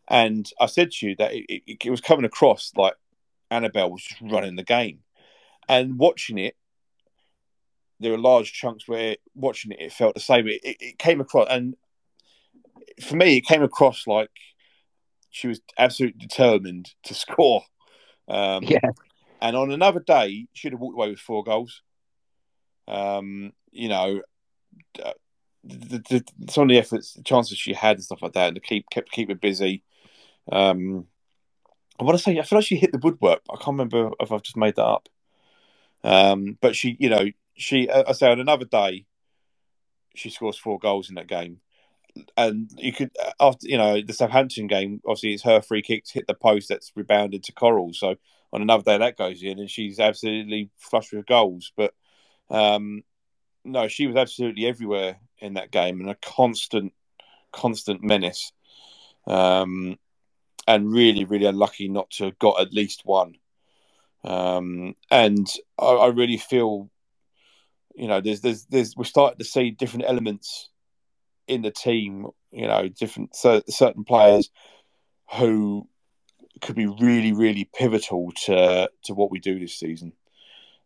and 0.08 0.50
I 0.60 0.68
said 0.68 0.92
to 0.92 1.08
you 1.08 1.16
that 1.18 1.34
it, 1.34 1.46
it, 1.50 1.78
it 1.86 1.90
was 1.90 2.02
coming 2.02 2.26
across 2.26 2.72
like 2.76 2.96
Annabel 3.52 3.92
was 3.92 4.04
just 4.04 4.22
running 4.22 4.56
the 4.56 4.64
game, 4.64 5.00
and 5.68 5.98
watching 5.98 6.38
it. 6.38 6.56
There 8.00 8.12
were 8.12 8.18
large 8.18 8.52
chunks 8.52 8.86
where 8.86 9.16
watching 9.34 9.72
it, 9.72 9.80
it 9.80 9.94
felt 9.94 10.14
the 10.14 10.20
same. 10.20 10.48
It, 10.48 10.60
it, 10.64 10.78
it 10.80 11.00
came 11.00 11.22
across, 11.22 11.48
and 11.50 11.76
for 13.02 13.16
me, 13.16 13.38
it 13.38 13.46
came 13.46 13.64
across 13.64 14.08
like 14.08 14.32
she 15.34 15.48
was 15.48 15.62
absolutely 15.78 16.20
determined 16.20 16.94
to 17.04 17.14
score. 17.14 17.64
Um, 18.30 18.64
yeah. 18.64 18.80
And 19.42 19.58
on 19.58 19.72
another 19.72 20.00
day, 20.00 20.48
she'd 20.54 20.72
have 20.72 20.80
walked 20.80 20.96
away 20.96 21.10
with 21.10 21.20
four 21.20 21.44
goals. 21.44 21.82
Um, 22.88 23.52
you 23.72 23.90
know, 23.90 24.22
the, 24.94 25.16
the, 25.64 26.24
the, 26.38 26.52
some 26.52 26.64
of 26.64 26.70
the 26.70 26.78
efforts, 26.78 27.14
the 27.14 27.24
chances 27.24 27.58
she 27.58 27.74
had, 27.74 27.98
and 27.98 28.04
stuff 28.04 28.22
like 28.22 28.34
that, 28.34 28.48
and 28.48 28.56
to 28.56 28.62
keep 28.62 28.90
kept 28.90 29.12
keep 29.12 29.28
her 29.28 29.36
busy. 29.36 29.84
Um, 30.50 31.08
I 32.00 32.04
want 32.04 32.18
to 32.18 32.24
say, 32.24 32.38
I 32.38 32.44
feel 32.44 32.60
like 32.60 32.66
she 32.66 32.78
hit 32.78 32.92
the 32.92 33.00
woodwork. 33.00 33.42
I 33.50 33.56
can't 33.56 33.68
remember 33.68 34.12
if 34.20 34.32
I've 34.32 34.42
just 34.44 34.58
made 34.58 34.76
that 34.76 34.86
up. 34.86 35.10
Um, 36.04 36.58
but 36.62 36.76
she, 36.76 36.96
you 37.00 37.10
know, 37.10 37.26
she, 37.56 37.90
I 37.90 38.12
say, 38.14 38.32
on 38.32 38.40
another 38.40 38.66
day, 38.66 39.06
she 40.16 40.30
scores 40.30 40.58
four 40.58 40.80
goals 40.80 41.10
in 41.10 41.16
that 41.16 41.28
game 41.28 41.60
and 42.38 42.70
you 42.78 42.94
could 42.94 43.12
uh, 43.24 43.32
after 43.40 43.68
you 43.68 43.78
know 43.78 44.02
the 44.02 44.14
Southampton 44.14 44.68
game, 44.68 45.02
obviously 45.06 45.34
it's 45.34 45.44
her 45.44 45.62
free 45.62 45.82
kicks 45.82 46.12
hit 46.12 46.28
the 46.28 46.34
post 46.34 46.70
that's 46.70 46.92
rebounded 46.96 47.44
to 47.44 47.52
Coral. 47.52 47.94
So 47.94 48.16
on 48.52 48.62
another 48.62 48.84
day 48.84 48.98
that 48.98 49.18
goes 49.18 49.42
in, 49.42 49.60
and 49.60 49.70
she's 49.70 50.00
absolutely 50.00 50.70
flush 50.78 51.12
with 51.12 51.26
goals. 51.26 51.72
But 51.76 51.94
um, 52.50 53.04
no, 53.64 53.88
she 53.88 54.08
was 54.08 54.16
absolutely 54.16 54.68
everywhere 54.68 55.18
in 55.40 55.56
that 55.56 55.72
game 55.72 56.00
and 56.00 56.10
a 56.10 56.16
constant 56.16 56.94
constant 57.52 58.04
menace, 58.04 58.52
um, 59.28 59.98
and 60.68 60.92
really, 60.92 61.26
really 61.26 61.46
unlucky 61.46 61.88
not 61.88 62.10
to 62.12 62.26
have 62.26 62.40
got 62.40 62.62
at 62.62 62.74
least 62.74 63.02
one. 63.06 63.36
Um, 64.24 64.96
and 65.12 65.48
I, 65.78 65.86
I, 65.86 66.08
really 66.08 66.38
feel, 66.38 66.90
you 67.94 68.08
know, 68.08 68.22
there's, 68.22 68.40
there's, 68.40 68.66
there's, 68.68 68.96
we're 68.96 69.04
starting 69.04 69.38
to 69.40 69.44
see 69.44 69.72
different 69.72 70.06
elements 70.08 70.70
in 71.48 71.62
the 71.62 71.72
team. 71.72 72.28
You 72.52 72.68
know, 72.68 72.88
different 72.88 73.36
certain 73.36 74.04
players 74.04 74.50
who 75.38 75.88
could 76.62 76.76
be 76.76 76.86
really, 76.86 77.34
really 77.34 77.70
pivotal 77.74 78.32
to 78.46 78.90
to 79.06 79.14
what 79.14 79.32
we 79.32 79.40
do 79.40 79.60
this 79.60 79.78
season. 79.78 80.14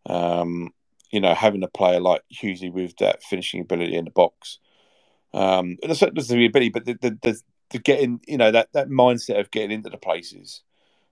Um, 0.06 0.74
you 1.12 1.20
know, 1.20 1.34
having 1.34 1.64
a 1.64 1.68
player 1.68 2.00
like 2.00 2.22
Hughesy 2.34 2.72
with 2.72 2.96
that 2.98 3.24
finishing 3.24 3.62
ability 3.62 3.96
in 3.96 4.06
the 4.06 4.12
box, 4.12 4.60
um, 5.34 5.78
and 5.82 5.90
there's, 5.90 6.00
there's 6.00 6.28
the 6.28 6.46
ability, 6.46 6.70
but 6.70 6.86
the, 6.86 6.94
the, 6.94 7.18
the, 7.22 7.42
the, 7.72 7.80
getting, 7.80 8.20
you 8.28 8.38
know, 8.38 8.52
that 8.52 8.70
that 8.74 8.90
mindset 8.90 9.40
of 9.40 9.52
getting 9.52 9.72
into 9.72 9.90
the 9.90 9.98
places. 9.98 10.64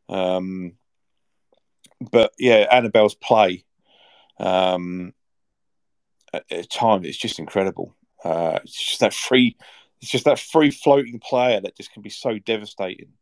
Um, 0.10 0.74
but 2.12 2.34
yeah, 2.38 2.68
Annabel's 2.72 3.16
play 3.16 3.66
um, 4.40 5.14
at, 6.34 6.46
at 6.52 6.70
times 6.70 7.06
it's 7.08 7.18
just 7.18 7.40
incredible. 7.40 7.94
Uh, 8.26 8.60
it's 8.64 8.88
just 8.88 9.00
that 9.02 9.14
free, 9.14 9.56
it's 10.02 10.12
just 10.12 10.26
that 10.26 10.40
free 10.40 10.72
floating 10.72 11.20
player 11.20 11.62
that 11.62 11.78
just 11.78 11.94
can 11.94 12.02
be 12.02 12.10
so 12.10 12.40
devastating. 12.40 13.14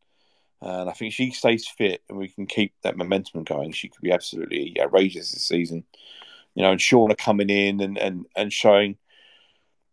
And 0.61 0.89
I 0.89 0.93
think 0.93 1.13
she 1.13 1.31
stays 1.31 1.67
fit 1.67 2.01
and 2.07 2.17
we 2.17 2.29
can 2.29 2.45
keep 2.45 2.73
that 2.83 2.95
momentum 2.95 3.43
going. 3.43 3.73
She 3.73 3.89
could 3.89 4.01
be 4.01 4.13
absolutely 4.13 4.77
outrageous 4.79 5.31
this 5.31 5.45
season. 5.45 5.83
You 6.55 6.63
know, 6.63 6.71
and 6.71 6.79
Shauna 6.79 7.17
coming 7.17 7.49
in 7.49 7.81
and, 7.81 7.97
and, 7.97 8.25
and 8.35 8.53
showing 8.53 8.97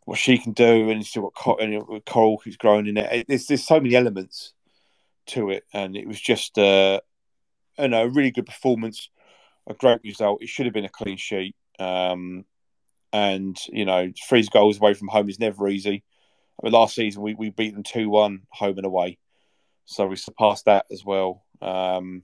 what 0.04 0.18
she 0.18 0.38
can 0.38 0.52
do, 0.52 0.90
and 0.90 1.06
got 1.44 1.62
and 1.62 2.04
Coral 2.04 2.40
who's 2.44 2.56
growing 2.56 2.86
in 2.86 2.96
it. 2.96 3.26
There's 3.28 3.46
there's 3.46 3.66
so 3.66 3.80
many 3.80 3.94
elements 3.94 4.52
to 5.26 5.50
it, 5.50 5.64
and 5.72 5.96
it 5.96 6.06
was 6.06 6.20
just 6.20 6.58
uh, 6.58 7.00
you 7.78 7.88
know, 7.88 8.02
a 8.02 8.08
really 8.08 8.30
good 8.30 8.46
performance, 8.46 9.08
a 9.66 9.74
great 9.74 10.00
result. 10.04 10.42
It 10.42 10.48
should 10.48 10.66
have 10.66 10.74
been 10.74 10.84
a 10.84 10.88
clean 10.90 11.16
sheet, 11.16 11.54
um, 11.78 12.44
and 13.12 13.56
you 13.68 13.84
know, 13.84 14.12
three 14.28 14.46
goals 14.52 14.78
away 14.78 14.94
from 14.94 15.08
home 15.08 15.28
is 15.28 15.38
never 15.38 15.68
easy. 15.68 16.04
I 16.61 16.66
mean, 16.66 16.72
last 16.72 16.94
season 16.94 17.22
we, 17.22 17.34
we 17.34 17.50
beat 17.50 17.74
them 17.74 17.82
two 17.82 18.08
one 18.08 18.42
home 18.50 18.76
and 18.76 18.86
away. 18.86 19.18
So 19.86 20.06
we 20.06 20.16
surpassed 20.16 20.66
that 20.66 20.86
as 20.92 21.04
well. 21.04 21.44
Um, 21.61 22.22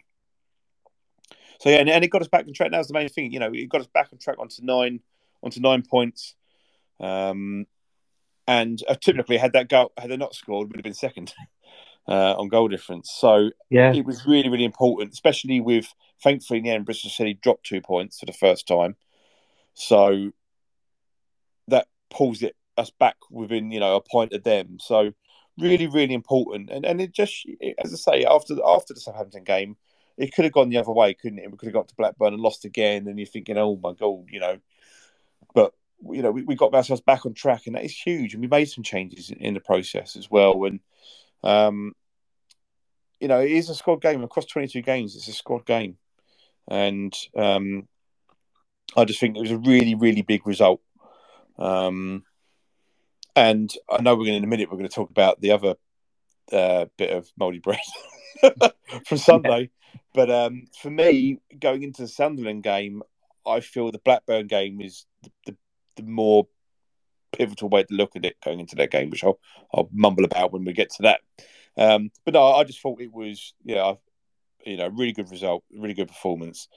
so 1.58 1.70
yeah, 1.70 1.78
and, 1.78 1.88
and, 1.88 2.04
it 2.04 2.08
got 2.08 2.22
us 2.22 2.28
back 2.28 2.46
on 2.46 2.52
track. 2.52 2.70
That 2.70 2.78
was 2.78 2.88
the 2.88 2.94
main 2.94 3.08
thing. 3.08 3.32
You 3.32 3.40
know, 3.40 3.50
it 3.52 3.68
got 3.68 3.80
us 3.80 3.88
back 3.88 4.08
on 4.12 4.18
track 4.18 4.38
onto 4.38 4.62
nine, 4.62 5.00
onto 5.42 5.60
nine 5.60 5.82
points. 5.82 6.34
Um, 7.00 7.66
and 8.46 8.80
uh, 8.88 8.94
typically, 8.94 9.38
had 9.38 9.54
that 9.54 9.68
goal, 9.68 9.92
had 9.98 10.10
they 10.10 10.16
not 10.16 10.34
scored, 10.34 10.68
would 10.68 10.76
have 10.76 10.84
been 10.84 10.94
second 10.94 11.34
uh, 12.08 12.34
on 12.34 12.48
goal 12.48 12.68
difference. 12.68 13.10
So 13.18 13.50
yeah, 13.70 13.92
it 13.92 14.04
was 14.04 14.26
really, 14.26 14.48
really 14.48 14.64
important, 14.64 15.12
especially 15.12 15.60
with 15.60 15.92
thankfully 16.22 16.58
in 16.58 16.64
the 16.64 16.70
end, 16.70 16.84
Bristol 16.84 17.10
City 17.10 17.34
dropped 17.34 17.66
two 17.66 17.80
points 17.80 18.20
for 18.20 18.26
the 18.26 18.32
first 18.32 18.68
time. 18.68 18.96
So 19.74 20.30
pulls 22.10 22.42
it 22.42 22.56
us 22.76 22.90
back 22.90 23.16
within 23.30 23.70
you 23.70 23.80
know 23.80 23.96
a 23.96 24.00
point 24.00 24.32
of 24.32 24.44
them. 24.44 24.78
So 24.80 25.12
really, 25.58 25.86
really 25.86 26.14
important. 26.14 26.70
And 26.70 26.84
and 26.84 27.00
it 27.00 27.12
just, 27.12 27.46
as 27.82 27.92
I 27.92 27.96
say, 27.96 28.24
after 28.24 28.56
after 28.64 28.94
the 28.94 29.00
Southampton 29.00 29.44
game, 29.44 29.76
it 30.16 30.34
could 30.34 30.44
have 30.44 30.52
gone 30.52 30.68
the 30.68 30.78
other 30.78 30.92
way, 30.92 31.14
couldn't 31.14 31.38
it? 31.38 31.50
We 31.50 31.56
could 31.56 31.66
have 31.66 31.74
got 31.74 31.88
to 31.88 31.94
Blackburn 31.96 32.34
and 32.34 32.42
lost 32.42 32.64
again, 32.64 33.06
and 33.06 33.18
you're 33.18 33.26
thinking, 33.26 33.58
oh 33.58 33.78
my 33.82 33.92
god, 33.92 34.26
you 34.30 34.40
know. 34.40 34.58
But 35.54 35.72
you 36.10 36.22
know, 36.22 36.30
we, 36.30 36.42
we 36.42 36.54
got 36.54 36.74
ourselves 36.74 37.02
back 37.02 37.26
on 37.26 37.34
track, 37.34 37.66
and 37.66 37.76
that 37.76 37.84
is 37.84 37.96
huge. 37.96 38.34
And 38.34 38.42
we 38.42 38.48
made 38.48 38.66
some 38.66 38.84
changes 38.84 39.30
in, 39.30 39.38
in 39.38 39.54
the 39.54 39.60
process 39.60 40.16
as 40.16 40.30
well. 40.30 40.64
And 40.64 40.80
um, 41.42 41.92
you 43.20 43.28
know, 43.28 43.40
it 43.40 43.50
is 43.50 43.70
a 43.70 43.74
squad 43.74 44.02
game 44.02 44.22
across 44.22 44.46
22 44.46 44.82
games. 44.82 45.16
It's 45.16 45.28
a 45.28 45.32
squad 45.32 45.64
game, 45.64 45.96
and 46.68 47.14
um, 47.36 47.88
I 48.96 49.04
just 49.04 49.20
think 49.20 49.36
it 49.36 49.40
was 49.40 49.50
a 49.50 49.58
really, 49.58 49.94
really 49.94 50.22
big 50.22 50.46
result. 50.46 50.80
Um, 51.58 52.24
and 53.34 53.72
I 53.90 54.00
know 54.00 54.16
we're 54.16 54.24
going 54.24 54.38
in 54.38 54.44
a 54.44 54.48
minute. 54.48 54.70
We're 54.70 54.78
going 54.78 54.88
to 54.88 54.94
talk 54.94 55.10
about 55.10 55.40
the 55.40 55.52
other 55.52 55.74
uh, 56.52 56.86
bit 56.96 57.10
of 57.10 57.30
mouldy 57.38 57.58
bread 57.58 57.80
from 59.06 59.18
Sunday, 59.18 59.70
yeah. 59.70 60.00
but 60.14 60.30
um, 60.30 60.66
for 60.80 60.90
me, 60.90 61.38
going 61.58 61.82
into 61.82 62.02
the 62.02 62.08
Sunderland 62.08 62.62
game, 62.62 63.02
I 63.46 63.60
feel 63.60 63.90
the 63.90 63.98
Blackburn 63.98 64.46
game 64.46 64.80
is 64.80 65.06
the, 65.22 65.30
the, 65.46 65.56
the, 65.96 66.02
more 66.02 66.46
pivotal 67.32 67.68
way 67.68 67.84
to 67.84 67.94
look 67.94 68.16
at 68.16 68.24
it 68.24 68.36
going 68.44 68.60
into 68.60 68.76
that 68.76 68.90
game, 68.90 69.10
which 69.10 69.24
I'll, 69.24 69.38
I'll 69.72 69.88
mumble 69.92 70.24
about 70.24 70.52
when 70.52 70.64
we 70.64 70.72
get 70.72 70.90
to 70.92 71.02
that. 71.02 71.20
Um, 71.76 72.10
but 72.24 72.34
no, 72.34 72.54
I 72.54 72.64
just 72.64 72.80
thought 72.80 73.00
it 73.00 73.12
was, 73.12 73.54
yeah, 73.64 73.94
you 74.64 74.76
know, 74.76 74.88
really 74.88 75.12
good 75.12 75.30
result, 75.30 75.64
really 75.72 75.94
good 75.94 76.08
performance, 76.08 76.68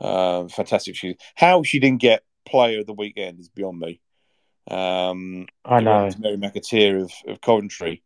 um, 0.00 0.48
fantastic. 0.48 0.96
She, 0.96 1.16
how 1.34 1.62
she 1.62 1.78
didn't 1.78 2.00
get 2.00 2.22
player 2.44 2.80
of 2.80 2.86
the 2.86 2.92
weekend 2.92 3.40
is 3.40 3.48
beyond 3.48 3.78
me. 3.78 4.00
Um, 4.68 5.46
I 5.64 5.80
know 5.80 6.10
Mary 6.18 6.36
McAteer 6.36 7.02
of, 7.02 7.12
of 7.28 7.40
Coventry, 7.40 8.02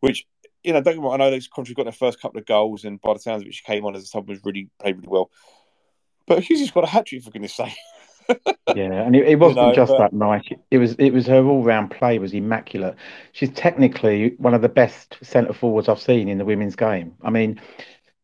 which 0.00 0.26
you 0.62 0.72
know, 0.72 0.80
don't 0.80 0.94
get 0.94 1.00
me 1.00 1.04
wrong, 1.04 1.14
I 1.14 1.24
know 1.24 1.30
those 1.30 1.48
Coventry 1.48 1.74
got 1.74 1.84
their 1.84 1.92
first 1.92 2.20
couple 2.20 2.38
of 2.38 2.46
goals, 2.46 2.84
and 2.84 3.00
by 3.00 3.14
the 3.14 3.20
sounds 3.20 3.42
of 3.42 3.48
it, 3.48 3.54
she 3.54 3.64
came 3.64 3.84
on 3.84 3.94
as 3.94 4.02
a 4.02 4.06
sub 4.06 4.28
was 4.28 4.44
really 4.44 4.68
played 4.80 4.96
really 4.96 5.08
well. 5.08 5.30
But 6.26 6.42
Hughes 6.42 6.70
got 6.70 6.84
a 6.84 6.86
hat 6.86 7.06
trick 7.06 7.22
for 7.22 7.30
goodness 7.30 7.54
sake. 7.54 7.76
yeah, 8.74 9.02
and 9.02 9.16
it, 9.16 9.26
it 9.26 9.38
wasn't 9.38 9.58
you 9.58 9.66
know, 9.66 9.74
just 9.74 9.92
but... 9.92 9.98
that 9.98 10.12
night. 10.12 10.60
It 10.70 10.78
was 10.78 10.94
it 10.94 11.10
was 11.10 11.26
her 11.26 11.44
all 11.44 11.64
round 11.64 11.90
play 11.90 12.18
was 12.18 12.32
immaculate. 12.32 12.94
She's 13.32 13.50
technically 13.50 14.34
one 14.38 14.54
of 14.54 14.62
the 14.62 14.68
best 14.68 15.16
centre 15.22 15.52
forwards 15.52 15.88
I've 15.88 16.00
seen 16.00 16.28
in 16.28 16.38
the 16.38 16.44
women's 16.44 16.76
game. 16.76 17.14
I 17.22 17.30
mean, 17.30 17.60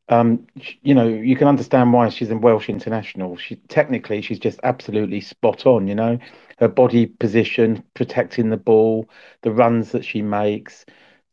um, 0.08 0.46
you 0.82 0.94
know, 0.94 1.08
you 1.08 1.36
can 1.36 1.48
understand 1.48 1.92
why 1.92 2.08
she's 2.10 2.30
in 2.30 2.40
Welsh 2.40 2.68
international. 2.68 3.36
She 3.36 3.56
technically, 3.68 4.22
she's 4.22 4.38
just 4.38 4.60
absolutely 4.62 5.20
spot 5.20 5.66
on. 5.66 5.88
You 5.88 5.96
know, 5.96 6.18
her 6.58 6.68
body 6.68 7.06
position, 7.06 7.82
protecting 7.94 8.50
the 8.50 8.56
ball, 8.56 9.08
the 9.42 9.52
runs 9.52 9.92
that 9.92 10.04
she 10.04 10.22
makes, 10.22 10.86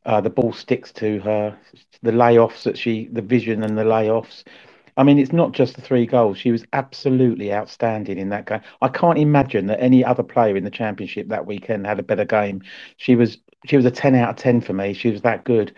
uh, 0.05 0.21
the 0.21 0.29
ball 0.31 0.53
sticks 0.53 0.91
to 0.93 1.19
her, 1.21 1.57
the 2.01 2.11
layoffs 2.11 2.63
that 2.63 2.77
she, 2.77 3.07
the 3.11 3.21
vision 3.21 3.63
and 3.63 3.77
the 3.77 3.83
layoffs. 3.83 4.43
I 4.97 5.03
mean, 5.03 5.19
it's 5.19 5.33
not 5.33 5.53
just 5.53 5.75
the 5.75 5.81
three 5.81 6.05
goals. 6.05 6.37
She 6.37 6.51
was 6.51 6.65
absolutely 6.73 7.53
outstanding 7.53 8.17
in 8.17 8.29
that 8.29 8.45
game. 8.47 8.61
I 8.81 8.89
can't 8.89 9.17
imagine 9.19 9.67
that 9.67 9.81
any 9.81 10.03
other 10.05 10.23
player 10.23 10.55
in 10.57 10.63
the 10.65 10.69
championship 10.71 11.29
that 11.29 11.45
weekend 11.47 11.87
had 11.87 11.99
a 11.99 12.03
better 12.03 12.25
game. 12.25 12.61
She 12.97 13.15
was 13.15 13.37
she 13.65 13.77
was 13.77 13.85
a 13.85 13.91
ten 13.91 14.15
out 14.15 14.31
of 14.31 14.35
ten 14.37 14.61
for 14.61 14.73
me. 14.73 14.93
She 14.93 15.09
was 15.11 15.21
that 15.21 15.45
good 15.45 15.73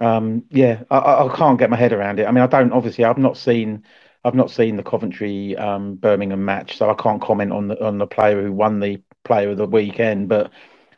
um, 0.00 0.44
yeah, 0.50 0.82
I, 0.90 0.98
I, 0.98 1.36
can't 1.36 1.58
get 1.58 1.70
my 1.70 1.76
head 1.76 1.92
around 1.92 2.18
it. 2.18 2.26
I 2.26 2.30
mean, 2.30 2.42
I 2.42 2.46
don't 2.46 2.72
obviously. 2.72 3.04
I've 3.04 3.18
not 3.18 3.36
seen. 3.36 3.84
I've 4.24 4.34
not 4.34 4.50
seen 4.50 4.76
the 4.76 4.82
Coventry 4.82 5.56
um, 5.56 5.94
Birmingham 5.94 6.44
match, 6.44 6.76
so 6.76 6.90
I 6.90 6.94
can't 6.94 7.20
comment 7.20 7.52
on 7.52 7.68
the 7.68 7.84
on 7.84 7.98
the 7.98 8.06
player 8.06 8.42
who 8.42 8.52
won 8.52 8.80
the 8.80 9.00
Player 9.24 9.50
of 9.50 9.58
the 9.58 9.66
Weekend. 9.66 10.28
But 10.28 10.50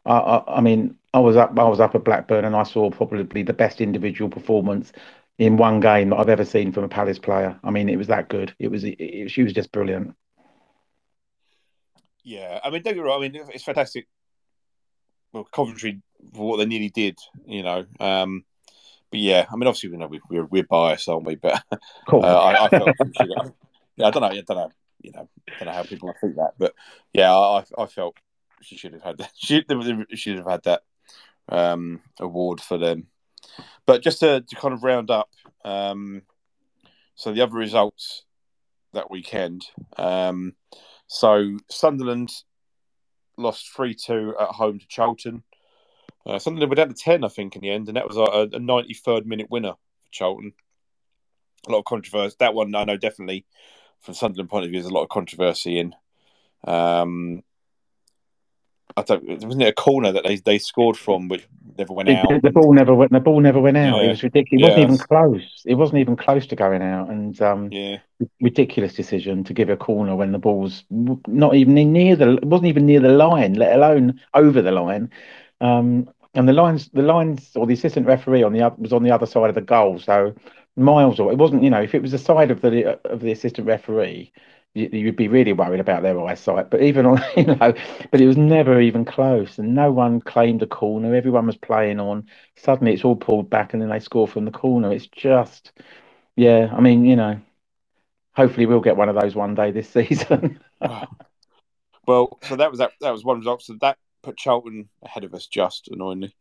I, 0.07 0.13
I, 0.13 0.59
I 0.59 0.61
mean, 0.61 0.97
I 1.13 1.19
was 1.19 1.37
up. 1.37 1.59
I 1.59 1.65
was 1.65 1.81
up 1.81 1.95
at 1.97 2.05
Blackburn, 2.05 2.45
and 2.45 2.55
I 2.55 2.63
saw 2.63 2.91
probably 2.91 3.43
the 3.43 3.53
best 3.53 3.81
individual 3.81 4.31
performance 4.31 4.93
in 5.39 5.57
one 5.57 5.81
game 5.81 6.11
that 6.11 6.17
I've 6.17 6.29
ever 6.29 6.45
seen 6.45 6.71
from 6.71 6.85
a 6.85 6.89
Palace 6.89 7.19
player. 7.19 7.59
I 7.65 7.71
mean, 7.71 7.89
it 7.89 7.97
was 7.97 8.07
that 8.07 8.29
good. 8.29 8.55
It 8.61 8.71
was. 8.71 8.85
It, 8.85 9.01
it, 9.01 9.31
she 9.31 9.43
was 9.43 9.53
just 9.53 9.73
brilliant. 9.73 10.15
Yeah, 12.23 12.61
I 12.63 12.71
mean, 12.71 12.83
don't 12.83 12.95
get 12.95 13.03
wrong. 13.03 13.25
I 13.25 13.29
mean, 13.29 13.43
it's 13.53 13.65
fantastic. 13.65 14.07
Well, 15.33 15.49
Coventry 15.51 16.03
for 16.35 16.49
what 16.49 16.59
they 16.59 16.67
nearly 16.67 16.91
did, 16.91 17.19
you 17.47 17.65
know. 17.65 17.85
Um, 17.99 18.45
but 19.13 19.21
yeah, 19.21 19.47
I 19.49 19.57
mean, 19.57 19.69
obviously, 19.69 19.91
you 19.91 19.99
know, 19.99 20.07
we, 20.07 20.21
we're 20.31 20.47
we're 20.47 20.65
biased, 20.65 21.09
aren't 21.09 21.27
we? 21.27 21.37
But 21.37 21.63
cool. 22.09 22.25
uh, 22.25 22.29
I, 22.29 22.65
I, 22.65 22.69
felt, 22.71 22.89
yeah, 23.97 24.07
I 24.07 24.11
don't 24.11 24.23
know, 24.23 24.29
I 24.29 24.41
don't 24.41 24.57
know, 24.57 24.71
you 25.03 25.13
know, 25.13 25.29
I 25.49 25.53
don't 25.59 25.67
know 25.67 25.73
how 25.73 25.83
people 25.83 26.15
think 26.19 26.37
that, 26.37 26.55
but 26.59 26.75
yeah, 27.13 27.33
I 27.33 27.65
I 27.77 27.87
felt 27.87 28.17
she 28.63 28.79
should 28.79 28.95
have 28.95 29.03
had 29.03 29.19
that. 29.19 29.31
She, 29.37 29.63
should 30.17 30.39
have 30.39 30.47
had 30.47 30.63
that 30.65 30.83
um, 31.51 32.01
award 32.19 32.61
for 32.61 32.79
them. 32.79 33.09
But 33.87 34.03
just 34.03 34.21
to, 34.21 34.41
to 34.41 34.57
kind 34.57 34.73
of 34.73 34.83
round 34.83 35.11
up, 35.11 35.29
um, 35.65 36.23
so 37.15 37.33
the 37.33 37.43
other 37.43 37.57
results 37.57 38.25
that 38.95 39.11
weekend. 39.11 39.67
Um, 39.99 40.55
so 41.07 41.59
Sunderland 41.71 42.33
lost 43.37 43.75
three 43.75 43.95
two 43.95 44.35
at 44.41 44.49
home 44.49 44.79
to 44.79 44.87
Charlton. 44.89 45.43
Uh, 46.25 46.39
Sunderland 46.39 46.71
were 46.71 46.77
down 46.77 46.89
to 46.89 46.95
10, 46.95 47.25
I 47.25 47.29
think, 47.29 47.57
in 47.57 47.63
the 47.63 47.71
end, 47.71 47.89
and 47.89 47.97
that 47.97 48.07
was 48.07 48.17
a, 48.17 48.21
a 48.21 48.61
93rd 48.61 49.27
minute 49.27 49.51
winner 49.51 49.73
for 49.73 50.11
Charlton. 50.11 50.53
A 51.67 51.73
lot 51.73 51.79
of 51.79 51.85
controversy. 51.85 52.37
That 52.39 52.55
one, 52.55 52.75
I 52.75 52.85
know 52.85 52.97
definitely, 52.97 53.45
from 54.01 54.15
Sunderland 54.15 54.51
point 54.51 54.65
of 54.65 54.71
view, 54.71 54.81
there's 54.81 54.91
a 54.91 54.95
lot 54.95 55.03
of 55.03 55.09
controversy 55.09 55.79
in. 55.79 55.95
Um, 56.65 57.43
I 58.97 59.03
don't. 59.03 59.25
Wasn't 59.25 59.63
it 59.63 59.69
a 59.69 59.73
corner 59.73 60.13
that 60.13 60.25
they, 60.25 60.37
they 60.37 60.59
scored 60.59 60.97
from, 60.97 61.29
which 61.29 61.47
never 61.79 61.93
went 61.93 62.11
out? 62.11 62.43
The 62.43 62.51
ball 62.51 62.73
never 62.73 62.95
went. 62.95 63.13
The 63.13 63.21
ball 63.21 63.41
never 63.41 63.61
went 63.61 63.77
out. 63.77 63.99
Yeah. 63.99 64.05
It 64.05 64.09
was 64.09 64.23
ridiculous. 64.23 64.69
It 64.69 64.71
yeah. 64.71 64.87
wasn't 64.87 64.93
even 64.93 65.07
close. 65.07 65.63
It 65.65 65.75
wasn't 65.75 65.99
even 66.01 66.17
close 66.17 66.47
to 66.49 66.57
going 66.57 66.83
out. 66.83 67.09
And 67.09 67.41
um, 67.41 67.73
yeah, 67.73 67.99
ridiculous 68.41 68.95
decision 68.95 69.45
to 69.45 69.55
give 69.55 69.71
a 69.71 69.77
corner 69.77 70.15
when 70.15 70.33
the 70.33 70.39
ball's 70.39 70.85
not 70.91 71.55
even 71.55 71.93
near 71.93 72.17
the. 72.17 72.35
It 72.35 72.45
wasn't 72.45 72.69
even 72.69 72.87
near 72.87 73.01
the 73.01 73.09
line, 73.09 73.55
let 73.55 73.75
alone 73.75 74.21
over 74.35 74.61
the 74.61 74.73
line. 74.73 75.11
Um, 75.63 76.11
and 76.35 76.49
the 76.49 76.53
lines, 76.53 76.89
the 76.93 77.03
lines, 77.03 77.53
or 77.55 77.67
the 77.67 77.75
assistant 77.75 78.07
referee 78.07 78.43
on 78.43 78.53
the 78.53 78.75
was 78.79 78.93
on 78.93 79.03
the 79.03 79.11
other 79.11 79.27
side 79.27 79.49
of 79.49 79.55
the 79.55 79.61
goal, 79.61 79.99
so 79.99 80.35
miles 80.77 81.19
away. 81.19 81.33
It 81.33 81.39
wasn't, 81.39 81.63
you 81.63 81.71
know, 81.71 81.83
if 81.83 81.95
it 81.95 82.03
was 82.03 82.13
the 82.13 82.19
side 82.19 82.51
of 82.51 82.61
the 82.61 82.99
of 83.05 83.21
the 83.21 83.33
assistant 83.33 83.67
referee, 83.67 84.33
you, 84.75 85.05
would 85.05 85.17
be 85.17 85.29
really 85.29 85.53
worried 85.53 85.81
about 85.81 86.03
their 86.03 86.19
eyesight. 86.21 86.71
But 86.71 86.83
even 86.83 87.07
on, 87.07 87.23
you 87.37 87.45
know, 87.45 87.75
but 88.11 88.21
it 88.21 88.27
was 88.27 88.37
never 88.37 88.81
even 88.81 89.05
close, 89.05 89.59
and 89.59 89.75
no 89.75 89.93
one 89.93 90.21
claimed 90.21 90.63
a 90.63 90.67
corner. 90.67 91.15
Everyone 91.15 91.47
was 91.47 91.57
playing 91.57 92.01
on. 92.01 92.27
Suddenly, 92.57 92.95
it's 92.95 93.05
all 93.05 93.17
pulled 93.17 93.51
back, 93.51 93.73
and 93.73 93.83
then 93.83 93.91
they 93.91 94.01
score 94.01 94.27
from 94.27 94.45
the 94.45 94.51
corner. 94.51 94.93
It's 94.93 95.07
just, 95.09 95.73
yeah. 96.37 96.71
I 96.73 96.81
mean, 96.81 97.05
you 97.05 97.17
know, 97.17 97.41
hopefully 98.35 98.67
we'll 98.67 98.81
get 98.81 98.97
one 98.97 99.09
of 99.11 99.21
those 99.21 99.35
one 99.35 99.55
day 99.55 99.71
this 99.71 99.89
season. 99.91 100.61
well, 102.07 102.39
so 102.43 102.57
that 102.57 102.71
was 102.71 102.79
that. 102.79 102.93
That 103.01 103.13
was 103.13 103.25
one 103.25 103.39
result. 103.39 103.63
So 103.63 103.77
that 103.83 103.99
put 104.23 104.37
Charlton 104.37 104.89
ahead 105.03 105.25
of 105.25 105.35
us, 105.35 105.47
just 105.47 105.89
annoyingly. 105.89 106.35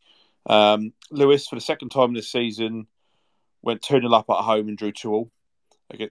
Um, 0.45 0.93
Lewes 1.11 1.47
for 1.47 1.55
the 1.55 1.61
second 1.61 1.89
time 1.89 2.13
this 2.13 2.31
season 2.31 2.87
went 3.61 3.81
2 3.81 4.01
0 4.01 4.11
up 4.13 4.29
at 4.29 4.37
home 4.37 4.67
and 4.67 4.77
drew 4.77 4.91
2 4.91 5.11
all. 5.11 5.31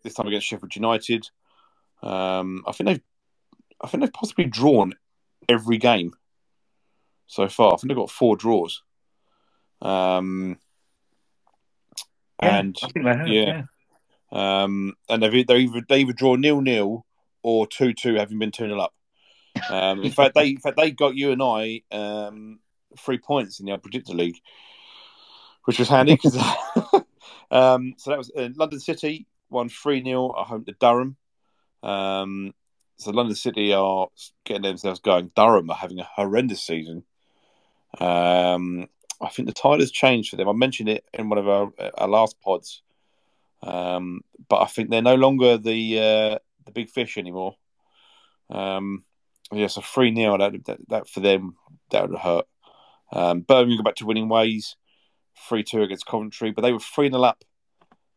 This 0.03 0.15
time 0.15 0.27
against 0.27 0.47
Sheffield 0.47 0.77
United. 0.77 1.27
Um, 2.03 2.65
I 2.67 2.73
think 2.73 2.89
they've, 2.89 3.03
I 3.81 3.89
think 3.89 4.03
they've 4.03 4.13
possibly 4.13 4.45
drawn 4.45 4.95
every 5.49 5.79
game 5.79 6.13
so 7.27 7.49
far. 7.49 7.73
I 7.73 7.77
think 7.77 7.89
they've 7.89 7.97
got 7.97 8.11
four 8.11 8.37
draws. 8.37 8.83
Um, 9.81 10.59
yeah, 12.43 12.59
and 12.59 12.77
I 12.83 12.89
think 12.89 13.05
they 13.07 13.17
have, 13.17 13.29
yeah. 13.29 13.63
yeah. 14.33 14.63
Um, 14.63 14.95
and 15.09 15.23
they've 15.23 15.47
they 15.47 15.59
either 15.59 15.83
they 15.89 16.01
either 16.01 16.13
draw 16.13 16.37
nil 16.37 16.61
nil 16.61 17.07
or 17.43 17.67
two 17.67 17.93
two, 17.93 18.15
having 18.15 18.39
been 18.39 18.53
two 18.53 18.67
0 18.67 18.79
up. 18.79 18.95
Um, 19.69 20.03
in 20.03 20.13
fact, 20.13 20.35
they 20.35 20.49
in 20.49 20.59
fact 20.59 20.77
they 20.77 20.91
got 20.91 21.15
you 21.15 21.33
and 21.33 21.43
I 21.43 21.83
um, 21.91 22.61
three 22.99 23.19
points 23.19 23.61
in 23.61 23.67
the 23.67 23.73
Unpredictor 23.73 24.15
League, 24.15 24.41
which 25.65 25.79
was 25.79 25.89
handy 25.89 26.15
because. 26.15 26.37
um, 27.51 27.95
so 27.97 28.11
that 28.11 28.19
was 28.19 28.31
uh, 28.37 28.49
London 28.57 28.81
City 28.81 29.27
won 29.51 29.69
three 29.69 30.03
0 30.03 30.35
at 30.39 30.47
home 30.47 30.65
to 30.65 30.73
Durham. 30.81 31.17
Um, 31.83 32.55
so 32.99 33.11
London 33.11 33.35
City 33.35 33.73
are 33.73 34.09
getting 34.45 34.63
themselves 34.63 35.01
going. 35.01 35.31
Durham 35.35 35.71
are 35.71 35.77
having 35.77 35.99
a 35.99 36.05
horrendous 36.05 36.63
season. 36.63 37.03
Um, 37.99 38.89
I 39.21 39.29
think 39.29 39.49
the 39.49 39.55
tide 39.55 39.81
has 39.81 39.91
changed 39.91 40.31
for 40.31 40.37
them. 40.37 40.49
I 40.49 40.53
mentioned 40.53 40.89
it 40.89 41.05
in 41.13 41.29
one 41.29 41.39
of 41.39 41.49
our, 41.49 41.73
our 41.95 42.09
last 42.09 42.41
pods, 42.41 42.83
um, 43.63 44.23
but 44.49 44.61
I 44.61 44.67
think 44.67 44.91
they're 44.91 45.03
no 45.03 45.17
longer 45.17 45.59
the 45.59 45.99
uh, 45.99 46.39
the 46.65 46.73
big 46.73 46.91
fish 46.91 47.19
anymore. 47.19 47.57
Um, 48.49 49.05
yeah, 49.53 49.67
so 49.67 49.81
three 49.81 50.15
0 50.15 50.39
that, 50.39 50.65
that, 50.67 50.89
that 50.89 51.09
for 51.09 51.21
them 51.21 51.57
that 51.91 52.09
would 52.09 52.19
hurt. 52.19 52.47
Um, 53.13 53.41
Birmingham 53.41 53.79
go 53.79 53.83
back 53.83 53.97
to 53.97 54.07
winning 54.07 54.29
ways, 54.29 54.77
three 55.49 55.65
two 55.65 55.83
against 55.83 56.07
Coventry, 56.07 56.53
but 56.53 56.63
they 56.63 56.73
were 56.73 56.79
three 56.79 57.11
0 57.11 57.23
up 57.23 57.45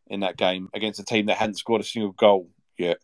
in 0.06 0.20
that 0.20 0.36
game 0.36 0.68
against 0.74 1.00
a 1.00 1.04
team 1.04 1.26
that 1.26 1.38
hadn't 1.38 1.58
scored 1.58 1.80
a 1.80 1.84
single 1.84 2.12
goal 2.12 2.50
yet. 2.78 2.98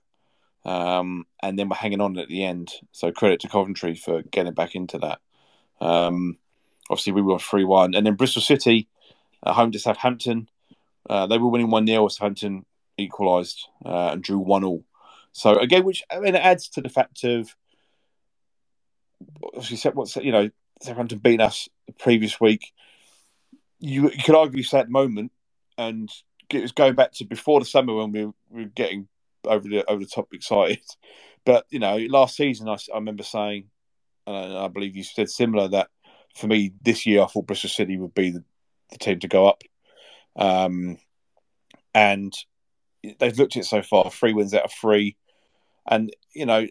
Um, 0.64 1.26
and 1.42 1.58
then 1.58 1.68
we're 1.68 1.76
hanging 1.76 2.00
on 2.00 2.18
at 2.18 2.28
the 2.28 2.44
end. 2.44 2.70
So 2.92 3.12
credit 3.12 3.40
to 3.40 3.48
Coventry 3.48 3.94
for 3.94 4.22
getting 4.22 4.54
back 4.54 4.74
into 4.74 4.98
that. 4.98 5.20
Um, 5.80 6.38
obviously, 6.90 7.12
we 7.12 7.22
were 7.22 7.38
3 7.38 7.64
1. 7.64 7.94
And 7.94 8.06
then 8.06 8.14
Bristol 8.14 8.42
City, 8.42 8.88
at 9.44 9.54
home 9.54 9.72
to 9.72 9.78
Southampton, 9.78 10.48
uh, 11.08 11.26
they 11.26 11.38
were 11.38 11.48
winning 11.48 11.70
1 11.70 11.86
0. 11.86 12.08
Southampton 12.08 12.66
equalised 12.98 13.66
uh, 13.84 14.10
and 14.12 14.22
drew 14.22 14.38
1 14.38 14.64
all. 14.64 14.84
So, 15.32 15.58
again, 15.58 15.84
which 15.84 16.02
I 16.10 16.20
mean, 16.20 16.34
it 16.34 16.44
adds 16.44 16.68
to 16.70 16.80
the 16.80 16.88
fact 16.88 17.24
of 17.24 17.54
obviously, 19.54 19.90
what's 19.92 20.16
you 20.16 20.32
know, 20.32 20.50
Southampton 20.82 21.18
beat 21.18 21.40
us 21.40 21.68
the 21.86 21.92
previous 21.92 22.40
week. 22.40 22.72
You, 23.78 24.10
you 24.10 24.22
could 24.22 24.34
argue 24.34 24.62
say 24.62 24.80
at 24.80 24.90
moment, 24.90 25.32
and 25.78 26.10
it 26.50 26.62
was 26.62 26.72
going 26.72 26.94
back 26.94 27.12
to 27.12 27.24
before 27.24 27.60
the 27.60 27.66
summer 27.66 27.94
when 27.94 28.12
we, 28.12 28.24
we 28.50 28.64
were 28.64 28.70
getting 28.70 29.08
over 29.44 29.68
the 29.68 29.88
over 29.90 30.00
the 30.00 30.10
top 30.10 30.28
excited. 30.32 30.80
But 31.46 31.64
you 31.70 31.78
know, 31.78 31.96
last 31.96 32.36
season 32.36 32.68
I, 32.68 32.74
I 32.92 32.96
remember 32.96 33.22
saying, 33.22 33.70
and 34.26 34.58
I 34.58 34.68
believe 34.68 34.94
you 34.94 35.02
said 35.02 35.30
similar 35.30 35.68
that 35.68 35.88
for 36.36 36.48
me 36.48 36.74
this 36.82 37.06
year 37.06 37.22
I 37.22 37.26
thought 37.26 37.46
Bristol 37.46 37.70
City 37.70 37.96
would 37.96 38.12
be 38.12 38.28
the, 38.28 38.44
the 38.90 38.98
team 38.98 39.20
to 39.20 39.26
go 39.26 39.48
up, 39.48 39.62
um, 40.36 40.98
and 41.94 42.34
they've 43.18 43.38
looked 43.38 43.56
at 43.56 43.62
it 43.62 43.66
so 43.66 43.80
far 43.80 44.10
three 44.10 44.34
wins 44.34 44.52
out 44.52 44.64
of 44.64 44.72
three, 44.72 45.16
and 45.88 46.14
you 46.34 46.44
know 46.44 46.66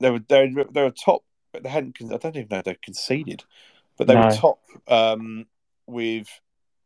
they 0.00 0.10
were 0.10 0.20
they 0.28 0.48
were, 0.48 0.66
they 0.70 0.82
were 0.82 0.90
top, 0.90 1.22
but 1.52 1.62
they 1.62 1.68
hadn't. 1.68 1.96
I 2.02 2.16
don't 2.16 2.36
even 2.36 2.48
know 2.50 2.62
they 2.62 2.76
conceded, 2.82 3.44
but 3.96 4.06
they 4.06 4.14
no. 4.14 4.26
were 4.26 4.32
top 4.32 4.60
um, 4.88 5.46
with 5.86 6.28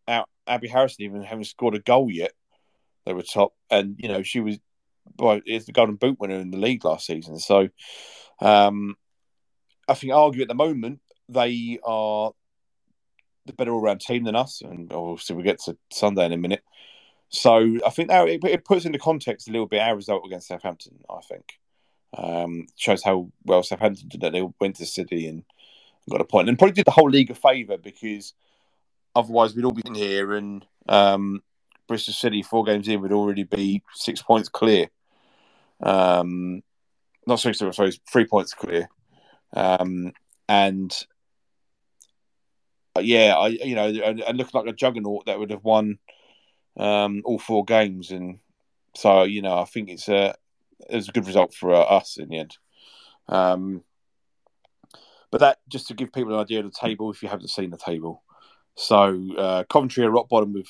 out 0.08 0.28
Abi 0.46 0.68
Harrison 0.68 1.04
even 1.04 1.22
having 1.22 1.44
scored 1.44 1.74
a 1.74 1.80
goal 1.80 2.10
yet 2.10 2.32
they 3.06 3.12
were 3.14 3.22
top, 3.22 3.54
and 3.70 3.96
you 3.98 4.08
know 4.08 4.22
she 4.22 4.40
was 4.40 4.58
well, 5.18 5.40
is 5.46 5.66
the 5.66 5.72
Golden 5.72 5.96
Boot 5.96 6.20
winner 6.20 6.36
in 6.36 6.50
the 6.50 6.58
league 6.58 6.84
last 6.84 7.06
season. 7.06 7.38
So, 7.38 7.68
um, 8.40 8.96
I 9.88 9.94
think 9.94 10.12
argue 10.12 10.42
at 10.42 10.48
the 10.48 10.54
moment 10.54 11.00
they 11.28 11.78
are 11.84 12.32
the 13.46 13.52
better 13.52 13.72
all-round 13.72 14.00
team 14.00 14.24
than 14.24 14.36
us, 14.36 14.60
and 14.60 14.92
obviously 14.92 15.36
we 15.36 15.42
get 15.42 15.60
to 15.62 15.76
Sunday 15.90 16.26
in 16.26 16.32
a 16.32 16.36
minute. 16.36 16.62
So 17.30 17.78
I 17.86 17.90
think 17.90 18.08
that 18.08 18.28
it, 18.28 18.44
it 18.44 18.64
puts 18.64 18.84
into 18.84 18.98
context 18.98 19.48
a 19.48 19.52
little 19.52 19.66
bit 19.66 19.80
our 19.80 19.96
result 19.96 20.26
against 20.26 20.48
Southampton. 20.48 20.98
I 21.08 21.20
think 21.28 21.59
um, 22.16 22.66
shows 22.76 23.02
how 23.02 23.30
well 23.44 23.62
Southampton 23.62 24.08
did 24.08 24.20
that. 24.22 24.32
They 24.32 24.46
went 24.60 24.76
to 24.76 24.86
City 24.86 25.26
and 25.26 25.44
got 26.10 26.20
a 26.20 26.24
point, 26.24 26.48
and 26.48 26.58
probably 26.58 26.72
did 26.72 26.86
the 26.86 26.90
whole 26.90 27.10
league 27.10 27.30
a 27.30 27.34
favour 27.34 27.76
because 27.76 28.34
otherwise 29.14 29.54
we'd 29.54 29.64
all 29.64 29.72
be 29.72 29.82
in 29.84 29.94
here 29.94 30.34
and 30.34 30.66
um, 30.88 31.42
Bristol 31.86 32.14
City 32.14 32.42
four 32.42 32.64
games 32.64 32.88
in 32.88 33.00
would 33.00 33.12
already 33.12 33.44
be 33.44 33.82
six 33.94 34.22
points 34.22 34.48
clear. 34.48 34.88
Um, 35.82 36.62
not 37.26 37.40
six, 37.40 37.58
sorry, 37.58 37.92
three 38.10 38.26
points 38.26 38.54
clear. 38.54 38.88
Um, 39.52 40.12
and 40.48 40.92
uh, 42.96 43.00
yeah, 43.00 43.34
I 43.36 43.48
you 43.48 43.74
know, 43.74 43.86
and, 43.86 44.20
and 44.20 44.38
looking 44.38 44.60
like 44.60 44.68
a 44.68 44.76
juggernaut 44.76 45.26
that 45.26 45.38
would 45.38 45.50
have 45.50 45.64
won 45.64 45.98
um, 46.76 47.22
all 47.24 47.38
four 47.38 47.64
games, 47.64 48.10
and 48.10 48.38
so 48.94 49.24
you 49.24 49.42
know, 49.42 49.58
I 49.58 49.64
think 49.64 49.88
it's 49.88 50.08
a 50.08 50.34
it 50.88 50.96
was 50.96 51.08
a 51.08 51.12
good 51.12 51.26
result 51.26 51.54
for 51.54 51.74
uh, 51.74 51.80
us 51.80 52.16
in 52.16 52.28
the 52.28 52.38
end. 52.38 52.56
Um, 53.28 53.84
but 55.30 55.40
that 55.40 55.58
just 55.68 55.88
to 55.88 55.94
give 55.94 56.12
people 56.12 56.34
an 56.34 56.40
idea 56.40 56.60
of 56.60 56.64
the 56.64 56.78
table, 56.78 57.10
if 57.10 57.22
you 57.22 57.28
haven't 57.28 57.48
seen 57.48 57.70
the 57.70 57.76
table. 57.76 58.22
So 58.74 59.20
uh, 59.36 59.64
Coventry 59.64 60.04
are 60.04 60.10
rock 60.10 60.28
bottom 60.28 60.52
with 60.52 60.68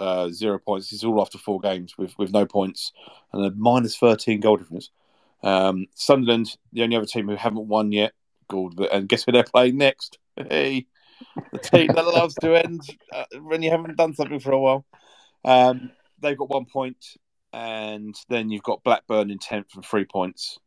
uh, 0.00 0.28
zero 0.30 0.58
points. 0.58 0.92
It's 0.92 1.04
all 1.04 1.20
after 1.20 1.38
four 1.38 1.60
games 1.60 1.98
with, 1.98 2.16
with 2.18 2.32
no 2.32 2.46
points 2.46 2.92
and 3.32 3.44
a 3.44 3.50
minus 3.54 3.96
13 3.96 4.40
goal 4.40 4.56
difference. 4.56 4.90
Um, 5.42 5.86
Sunderland, 5.94 6.56
the 6.72 6.82
only 6.82 6.96
other 6.96 7.06
team 7.06 7.28
who 7.28 7.36
haven't 7.36 7.68
won 7.68 7.92
yet. 7.92 8.12
And 8.50 9.08
guess 9.08 9.24
who 9.24 9.32
they're 9.32 9.44
playing 9.44 9.76
next? 9.76 10.18
Hey, 10.36 10.86
the 11.52 11.58
team 11.58 11.88
that 11.88 12.06
loves 12.06 12.34
to 12.36 12.54
end 12.54 12.80
uh, 13.12 13.24
when 13.42 13.62
you 13.62 13.70
haven't 13.70 13.96
done 13.96 14.14
something 14.14 14.40
for 14.40 14.52
a 14.52 14.58
while. 14.58 14.86
Um, 15.44 15.90
they've 16.20 16.38
got 16.38 16.48
one 16.48 16.64
point, 16.64 17.04
and 17.52 18.14
then 18.28 18.50
you've 18.50 18.62
got 18.62 18.84
Blackburn 18.84 19.30
in 19.30 19.38
10th 19.38 19.74
and 19.74 19.84
three 19.84 20.04
points. 20.04 20.58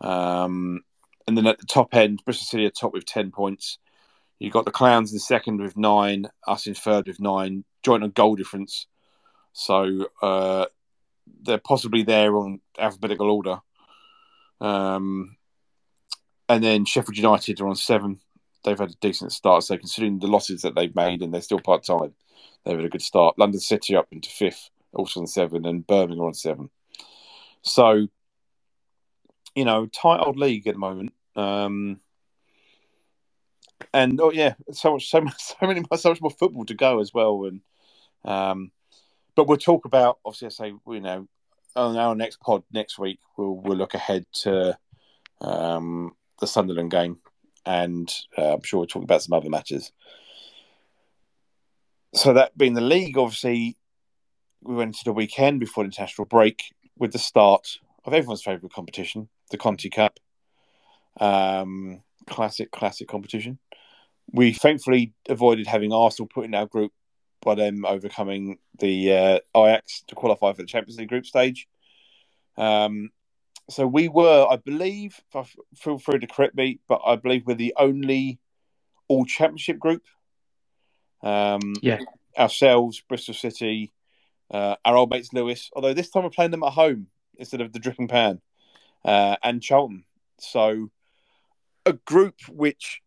Um, 0.00 0.82
and 1.26 1.36
then 1.36 1.46
at 1.46 1.58
the 1.58 1.66
top 1.66 1.94
end, 1.94 2.22
Bristol 2.24 2.46
City 2.46 2.66
are 2.66 2.70
top 2.70 2.92
with 2.92 3.06
10 3.06 3.30
points. 3.30 3.78
You've 4.38 4.52
got 4.52 4.64
the 4.64 4.70
Clowns 4.70 5.12
in 5.12 5.18
second 5.18 5.60
with 5.60 5.76
nine, 5.76 6.28
us 6.46 6.66
in 6.66 6.74
third 6.74 7.06
with 7.06 7.20
nine, 7.20 7.64
joint 7.82 8.02
on 8.02 8.10
goal 8.10 8.34
difference. 8.34 8.86
So 9.52 10.08
uh, 10.20 10.66
they're 11.42 11.58
possibly 11.58 12.02
there 12.02 12.36
on 12.36 12.60
alphabetical 12.78 13.30
order. 13.30 13.60
Um, 14.60 15.36
and 16.48 16.62
then 16.62 16.84
Sheffield 16.84 17.16
United 17.16 17.60
are 17.60 17.68
on 17.68 17.76
seven. 17.76 18.20
They've 18.64 18.78
had 18.78 18.90
a 18.90 18.96
decent 19.00 19.32
start. 19.32 19.64
So 19.64 19.76
considering 19.76 20.18
the 20.18 20.26
losses 20.26 20.62
that 20.62 20.74
they've 20.74 20.94
made 20.94 21.22
and 21.22 21.32
they're 21.32 21.40
still 21.40 21.60
part 21.60 21.84
time, 21.84 22.14
they've 22.64 22.76
had 22.76 22.84
a 22.84 22.90
good 22.90 23.02
start. 23.02 23.38
London 23.38 23.60
City 23.60 23.96
up 23.96 24.08
into 24.10 24.28
fifth, 24.28 24.70
also 24.94 25.20
on 25.20 25.26
seven, 25.26 25.66
and 25.66 25.86
Birmingham 25.86 26.26
on 26.26 26.34
seven. 26.34 26.70
So, 27.62 28.06
you 29.54 29.64
know, 29.64 29.86
tight 29.86 30.20
old 30.20 30.38
league 30.38 30.66
at 30.66 30.74
the 30.74 30.80
moment. 30.80 31.12
Um, 31.36 32.00
and 33.92 34.20
oh 34.20 34.30
yeah, 34.30 34.54
so 34.72 34.92
much, 34.92 35.10
so 35.10 35.20
much, 35.20 35.34
so 35.38 35.66
many, 35.66 35.82
so 35.96 36.08
much 36.10 36.20
more 36.20 36.30
football 36.30 36.64
to 36.66 36.74
go 36.74 37.00
as 37.00 37.12
well. 37.12 37.44
And 37.44 37.60
um, 38.24 38.70
but 39.34 39.48
we'll 39.48 39.58
talk 39.58 39.84
about 39.84 40.18
obviously. 40.24 40.46
I 40.46 40.50
say 40.50 40.74
you 40.88 41.00
know 41.00 41.28
on 41.76 41.96
our 41.96 42.14
next 42.14 42.40
pod 42.40 42.62
next 42.72 42.98
week 42.98 43.18
we'll 43.36 43.56
we'll 43.56 43.76
look 43.76 43.94
ahead 43.94 44.26
to 44.32 44.78
um, 45.40 46.12
the 46.40 46.46
Sunderland 46.46 46.90
game, 46.90 47.18
and 47.66 48.12
uh, 48.38 48.54
I'm 48.54 48.62
sure 48.62 48.80
we'll 48.80 48.86
talk 48.86 49.04
about 49.04 49.22
some 49.22 49.34
other 49.34 49.50
matches. 49.50 49.92
So 52.14 52.34
that 52.34 52.56
being 52.56 52.74
the 52.74 52.80
league, 52.80 53.18
obviously, 53.18 53.76
we 54.64 54.74
went 54.74 54.88
into 54.88 55.04
the 55.04 55.12
weekend 55.12 55.60
before 55.60 55.84
the 55.84 55.88
international 55.88 56.26
break 56.26 56.62
with 56.98 57.12
the 57.12 57.18
start 57.18 57.78
of 58.04 58.12
everyone's 58.14 58.42
favourite 58.42 58.72
competition, 58.72 59.28
the 59.50 59.58
Conti 59.58 59.90
Cup. 59.90 60.18
Um, 61.20 62.02
classic, 62.26 62.70
classic 62.70 63.08
competition. 63.08 63.58
we 64.32 64.52
thankfully 64.52 65.12
avoided 65.28 65.66
having 65.66 65.92
Arsenal 65.92 66.28
put 66.28 66.44
in 66.44 66.54
our 66.54 66.66
group 66.66 66.92
by 67.42 67.54
them 67.54 67.84
overcoming 67.84 68.58
the 68.78 69.12
uh, 69.12 69.38
Ajax 69.56 70.02
to 70.08 70.14
qualify 70.14 70.52
for 70.52 70.62
the 70.62 70.66
Champions 70.66 70.98
League 70.98 71.08
group 71.08 71.26
stage. 71.26 71.68
Um, 72.56 73.10
so 73.68 73.86
we 73.86 74.08
were, 74.08 74.46
I 74.48 74.56
believe, 74.56 75.20
feel 75.76 75.98
free 75.98 76.18
to 76.18 76.26
correct 76.26 76.54
me, 76.54 76.80
but 76.88 77.00
I 77.04 77.16
believe 77.16 77.46
we're 77.46 77.54
the 77.54 77.74
only 77.78 78.38
all 79.08 79.24
championship 79.24 79.78
group. 79.78 80.02
Um, 81.22 81.74
yeah. 81.82 81.98
Ourselves, 82.36 83.02
Bristol 83.08 83.34
City, 83.34 83.92
uh, 84.54 84.76
our 84.84 84.96
old 84.96 85.10
mates 85.10 85.32
Lewes, 85.32 85.68
although 85.74 85.92
this 85.92 86.10
time 86.10 86.22
we're 86.22 86.30
playing 86.30 86.52
them 86.52 86.62
at 86.62 86.72
home 86.72 87.08
instead 87.36 87.60
of 87.60 87.72
the 87.72 87.80
dripping 87.80 88.06
pan, 88.06 88.40
uh, 89.04 89.34
and 89.42 89.60
Charlton. 89.60 90.04
So 90.38 90.90
a 91.84 91.94
group 91.94 92.36
which 92.48 93.00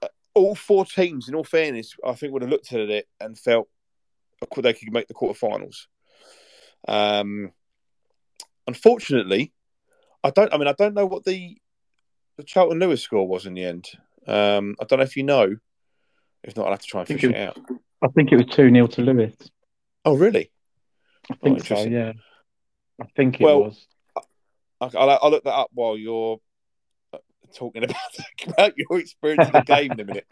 uh, 0.00 0.06
all 0.34 0.54
four 0.54 0.84
teams, 0.84 1.28
in 1.28 1.34
all 1.34 1.42
fairness, 1.42 1.96
I 2.06 2.12
think 2.12 2.32
would 2.32 2.42
have 2.42 2.50
looked 2.52 2.72
at 2.72 2.88
it 2.88 3.08
and 3.20 3.36
felt 3.36 3.68
they 4.56 4.72
could 4.72 4.92
make 4.92 5.08
the 5.08 5.14
quarterfinals. 5.14 5.86
Um, 6.86 7.50
unfortunately, 8.68 9.52
I 10.22 10.30
don't. 10.30 10.54
I 10.54 10.58
mean, 10.58 10.68
I 10.68 10.74
don't 10.74 10.94
know 10.94 11.06
what 11.06 11.24
the 11.24 11.58
the 12.36 12.44
Charlton 12.44 12.78
Lewes 12.78 13.02
score 13.02 13.26
was 13.26 13.44
in 13.44 13.54
the 13.54 13.64
end. 13.64 13.88
Um, 14.28 14.76
I 14.80 14.84
don't 14.84 15.00
know 15.00 15.04
if 15.04 15.16
you 15.16 15.24
know. 15.24 15.56
If 16.44 16.56
not, 16.56 16.66
I'll 16.66 16.72
have 16.72 16.80
to 16.80 16.86
try 16.86 17.00
and 17.00 17.08
fish 17.08 17.24
it, 17.24 17.32
it, 17.32 17.36
out. 17.36 17.58
I 18.02 18.08
think 18.14 18.30
it 18.30 18.36
was 18.36 18.46
two 18.46 18.70
0 18.70 18.86
to 18.86 19.02
Lewes. 19.02 19.34
Oh, 20.04 20.16
really? 20.16 20.52
I 21.32 21.36
think 21.36 21.58
oh, 21.70 21.76
so. 21.76 21.88
Yeah, 21.88 22.12
I 23.00 23.06
think 23.16 23.40
it 23.40 23.44
well, 23.44 23.64
was. 23.64 23.86
I'll, 24.80 25.18
I'll 25.22 25.30
look 25.30 25.44
that 25.44 25.54
up 25.54 25.70
while 25.72 25.96
you're 25.96 26.38
uh, 27.12 27.18
talking 27.54 27.84
about, 27.84 27.96
about 28.46 28.72
your 28.76 28.98
experience 28.98 29.46
of 29.46 29.52
the 29.52 29.60
game 29.60 29.92
in 29.92 30.00
a 30.00 30.04
minute. 30.04 30.26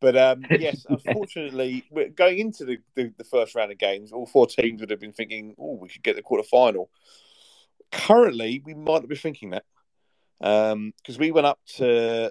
But 0.00 0.16
um, 0.16 0.44
yes, 0.50 0.84
unfortunately, 0.88 1.84
we're 1.90 2.10
going 2.10 2.38
into 2.38 2.64
the, 2.64 2.78
the, 2.94 3.12
the, 3.16 3.24
first 3.24 3.54
round 3.54 3.72
of 3.72 3.78
games, 3.78 4.12
all 4.12 4.26
four 4.26 4.46
teams 4.46 4.80
would 4.80 4.90
have 4.90 5.00
been 5.00 5.12
thinking, 5.12 5.54
"Oh, 5.58 5.78
we 5.80 5.88
could 5.88 6.02
get 6.02 6.16
the 6.16 6.22
quarter 6.22 6.44
final." 6.44 6.90
Currently, 7.92 8.62
we 8.64 8.74
might 8.74 9.00
not 9.00 9.08
be 9.08 9.16
thinking 9.16 9.50
that 9.50 9.64
because 10.38 10.72
um, 10.72 10.92
we 11.18 11.30
went 11.30 11.46
up 11.46 11.58
to 11.76 12.30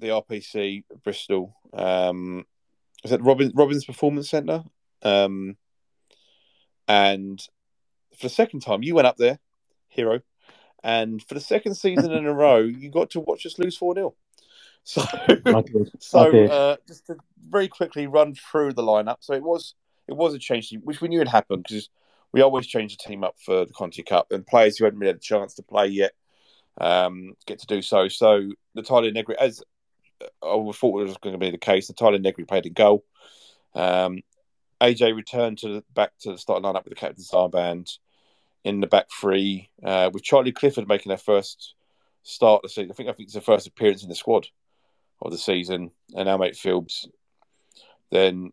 the 0.00 0.08
RPC 0.08 0.84
Bristol. 1.04 1.54
Um, 1.72 2.44
was 3.02 3.10
that 3.10 3.22
Robin 3.22 3.52
Robins 3.54 3.84
Performance 3.84 4.30
Centre? 4.30 4.64
Um, 5.02 5.56
and 6.90 7.40
for 8.16 8.26
the 8.26 8.34
second 8.34 8.60
time, 8.60 8.82
you 8.82 8.96
went 8.96 9.06
up 9.06 9.16
there, 9.16 9.38
hero, 9.88 10.20
and 10.82 11.22
for 11.22 11.34
the 11.34 11.40
second 11.40 11.76
season 11.76 12.10
in 12.10 12.26
a 12.26 12.34
row, 12.44 12.58
you 12.58 12.90
got 12.90 13.10
to 13.10 13.20
watch 13.20 13.46
us 13.46 13.58
lose 13.58 13.76
four 13.76 13.94
0 13.94 14.14
So, 14.82 15.04
so 16.00 16.46
uh, 16.46 16.76
just 16.88 17.06
to 17.06 17.16
very 17.48 17.68
quickly 17.68 18.06
run 18.06 18.34
through 18.34 18.72
the 18.72 18.82
lineup. 18.82 19.18
So 19.20 19.34
it 19.34 19.42
was 19.42 19.74
it 20.08 20.16
was 20.16 20.34
a 20.34 20.38
change, 20.38 20.74
which 20.82 21.00
we 21.00 21.08
knew 21.08 21.20
had 21.20 21.28
happened 21.28 21.66
because 21.68 21.90
we 22.32 22.40
always 22.40 22.66
change 22.66 22.96
the 22.96 23.08
team 23.08 23.22
up 23.22 23.36
for 23.38 23.66
the 23.66 23.72
Conti 23.72 24.02
Cup, 24.02 24.32
and 24.32 24.44
players 24.44 24.78
who 24.78 24.84
hadn't 24.84 24.98
really 24.98 25.10
had 25.10 25.16
a 25.16 25.20
chance 25.20 25.54
to 25.54 25.62
play 25.62 25.86
yet 25.86 26.12
um, 26.80 27.34
get 27.46 27.60
to 27.60 27.66
do 27.66 27.82
so. 27.82 28.08
So 28.08 28.50
Natalia 28.74 29.12
Negri, 29.12 29.36
as 29.38 29.62
I 30.20 30.72
thought 30.72 31.00
it 31.00 31.08
was 31.08 31.18
going 31.18 31.34
to 31.34 31.38
be 31.38 31.50
the 31.50 31.58
case, 31.58 31.88
Natalia 31.88 32.18
Negri 32.18 32.44
played 32.44 32.66
in 32.66 32.72
goal. 32.72 33.04
Um, 33.74 34.22
AJ 34.80 35.14
returned 35.14 35.58
to 35.58 35.68
the, 35.68 35.84
back 35.94 36.12
to 36.20 36.32
the 36.32 36.38
starting 36.38 36.64
lineup 36.64 36.84
with 36.84 36.92
the 36.92 37.00
captain's 37.00 37.30
armband 37.30 37.98
in 38.64 38.80
the 38.80 38.86
back 38.86 39.06
three, 39.10 39.70
uh, 39.84 40.10
with 40.12 40.22
Charlie 40.22 40.52
Clifford 40.52 40.88
making 40.88 41.10
their 41.10 41.18
first 41.18 41.74
start 42.22 42.60
of 42.60 42.62
the 42.62 42.68
season. 42.68 42.90
I 42.90 42.94
think 42.94 43.08
I 43.08 43.12
think 43.12 43.26
it's 43.28 43.34
the 43.34 43.40
first 43.40 43.66
appearance 43.66 44.02
in 44.02 44.08
the 44.08 44.14
squad 44.14 44.46
of 45.22 45.32
the 45.32 45.38
season, 45.38 45.90
and 46.14 46.28
our 46.28 46.38
mate 46.38 46.54
Philbs. 46.54 47.06
Then 48.10 48.52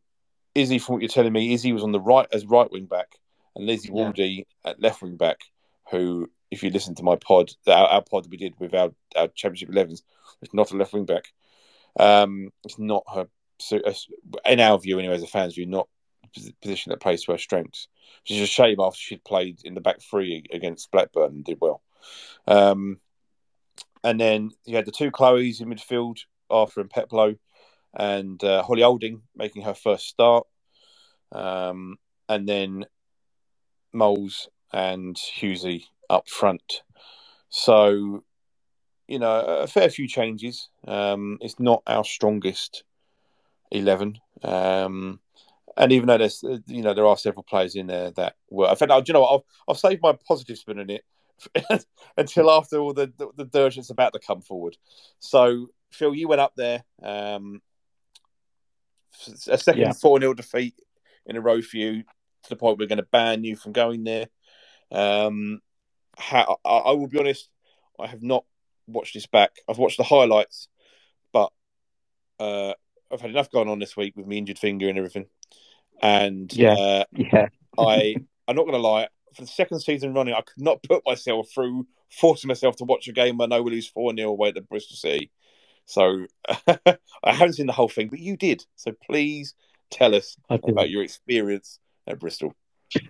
Izzy, 0.55 0.79
from 0.79 0.93
what 0.93 1.01
you're 1.01 1.09
telling 1.09 1.33
me, 1.33 1.53
Izzy 1.53 1.73
was 1.73 1.83
on 1.83 1.91
the 1.91 1.99
right 1.99 2.27
as 2.31 2.45
right 2.45 2.71
wing 2.71 2.85
back, 2.85 3.19
and 3.55 3.65
Lizzie 3.65 3.89
yeah. 3.89 3.93
Waldie 3.93 4.45
at 4.65 4.81
left 4.81 5.01
wing 5.01 5.17
back. 5.17 5.41
Who, 5.91 6.29
if 6.51 6.63
you 6.63 6.69
listen 6.69 6.95
to 6.95 7.03
my 7.03 7.15
pod, 7.15 7.51
our, 7.67 7.87
our 7.87 8.01
pod 8.01 8.25
that 8.25 8.31
we 8.31 8.37
did 8.37 8.59
with 8.59 8.73
our, 8.73 8.89
our 9.15 9.29
Championship 9.29 9.69
11s, 9.69 10.01
was 10.41 10.53
not 10.53 10.71
a 10.71 10.75
left 10.75 10.93
wing 10.93 11.05
back. 11.05 11.31
Um, 11.97 12.51
it's 12.65 12.77
not 12.77 13.03
her, 13.13 13.27
so, 13.59 13.79
in 14.45 14.59
our 14.59 14.77
view, 14.79 14.99
anyway, 14.99 15.15
as 15.15 15.23
a 15.23 15.27
fan's 15.27 15.55
view, 15.55 15.65
not 15.65 15.87
position 16.61 16.91
that 16.91 17.01
plays 17.01 17.23
to 17.23 17.31
her 17.31 17.37
strengths. 17.37 17.87
Which 18.23 18.37
is 18.37 18.43
a 18.43 18.47
shame 18.47 18.77
after 18.79 18.99
she'd 18.99 19.23
played 19.23 19.59
in 19.63 19.73
the 19.73 19.81
back 19.81 20.01
three 20.01 20.45
against 20.51 20.91
Blackburn 20.91 21.31
and 21.31 21.43
did 21.43 21.57
well. 21.59 21.81
Um, 22.47 22.99
and 24.03 24.19
then 24.19 24.51
you 24.65 24.75
had 24.75 24.85
the 24.85 24.91
two 24.91 25.11
Chloes 25.11 25.59
in 25.59 25.69
midfield, 25.69 26.19
Arthur 26.49 26.81
and 26.81 26.89
Peplow, 26.89 27.35
and 27.93 28.41
uh, 28.43 28.63
Holly 28.63 28.83
Olding 28.83 29.21
making 29.35 29.63
her 29.63 29.73
first 29.73 30.07
start. 30.07 30.47
Um, 31.31 31.97
and 32.29 32.47
then 32.47 32.85
Moles 33.93 34.49
and 34.71 35.15
Husey 35.15 35.85
up 36.09 36.29
front. 36.29 36.83
So, 37.49 38.23
you 39.07 39.19
know, 39.19 39.39
a 39.39 39.67
fair 39.67 39.89
few 39.89 40.07
changes. 40.07 40.69
Um, 40.87 41.37
it's 41.41 41.59
not 41.59 41.83
our 41.87 42.03
strongest 42.03 42.83
11. 43.71 44.19
Um, 44.43 45.19
and 45.77 45.91
even 45.91 46.07
though 46.07 46.17
there's, 46.17 46.43
uh, 46.43 46.57
you 46.67 46.81
know, 46.81 46.93
there 46.93 47.05
are 47.05 47.17
several 47.17 47.43
players 47.43 47.75
in 47.75 47.87
there 47.87 48.11
that 48.11 48.35
were. 48.49 48.69
In 48.69 48.75
fact, 48.75 48.91
do 48.91 49.03
you 49.07 49.13
know 49.13 49.21
what? 49.21 49.31
I'll, 49.31 49.45
I'll 49.67 49.75
save 49.75 50.01
my 50.01 50.17
positive 50.27 50.57
spin 50.57 50.79
on 50.79 50.89
it 50.89 51.03
until 52.17 52.49
after 52.51 52.79
all 52.79 52.93
the 52.93 53.11
the, 53.17 53.29
the 53.35 53.45
dirge 53.45 53.75
that's 53.75 53.89
about 53.89 54.13
to 54.13 54.19
come 54.19 54.41
forward. 54.41 54.77
So, 55.19 55.67
Phil, 55.91 56.15
you 56.15 56.27
went 56.27 56.41
up 56.41 56.53
there. 56.55 56.83
Um, 57.01 57.61
a 59.47 59.57
second 59.57 59.95
four 59.97 60.17
yeah. 60.17 60.25
0 60.25 60.33
defeat 60.35 60.75
in 61.25 61.35
a 61.35 61.41
row 61.41 61.61
for 61.61 61.77
you 61.77 62.03
to 62.03 62.49
the 62.49 62.55
point 62.55 62.79
we're 62.79 62.87
going 62.87 62.97
to 62.97 63.07
ban 63.11 63.43
you 63.43 63.55
from 63.55 63.71
going 63.71 64.03
there. 64.03 64.27
Um, 64.91 65.59
how, 66.17 66.57
I, 66.63 66.69
I 66.69 66.91
will 66.93 67.07
be 67.07 67.19
honest, 67.19 67.49
I 67.99 68.07
have 68.07 68.23
not 68.23 68.45
watched 68.87 69.13
this 69.13 69.27
back. 69.27 69.51
I've 69.67 69.77
watched 69.77 69.97
the 69.97 70.03
highlights, 70.03 70.67
but 71.33 71.51
uh, 72.39 72.73
I've 73.11 73.21
had 73.21 73.31
enough 73.31 73.51
going 73.51 73.69
on 73.69 73.79
this 73.79 73.97
week 73.97 74.15
with 74.15 74.27
my 74.27 74.35
injured 74.35 74.59
finger 74.59 74.87
and 74.87 74.97
everything. 74.97 75.27
And 76.01 76.51
yeah, 76.53 76.73
uh, 76.73 77.03
yeah. 77.13 77.47
I 77.77 78.15
I'm 78.47 78.55
not 78.55 78.63
going 78.63 78.73
to 78.73 78.77
lie. 78.79 79.07
For 79.35 79.41
the 79.43 79.47
second 79.47 79.81
season 79.81 80.13
running, 80.13 80.33
I 80.33 80.41
could 80.41 80.63
not 80.63 80.81
put 80.81 81.03
myself 81.05 81.49
through 81.53 81.85
forcing 82.09 82.47
myself 82.47 82.77
to 82.77 82.85
watch 82.85 83.07
a 83.07 83.13
game 83.13 83.37
where 83.37 83.47
no 83.47 83.61
we 83.61 83.71
lose 83.71 83.87
four 83.87 84.13
0 84.15 84.29
away 84.29 84.49
at 84.55 84.69
Bristol 84.69 84.97
City. 84.97 85.31
So 85.85 86.25
I 86.67 86.97
haven't 87.23 87.53
seen 87.53 87.67
the 87.67 87.73
whole 87.73 87.89
thing, 87.89 88.09
but 88.09 88.19
you 88.19 88.35
did. 88.37 88.65
So 88.75 88.91
please 88.91 89.53
tell 89.89 90.15
us 90.15 90.35
about 90.49 90.89
your 90.89 91.03
experience 91.03 91.79
at 92.05 92.19
Bristol. 92.19 92.53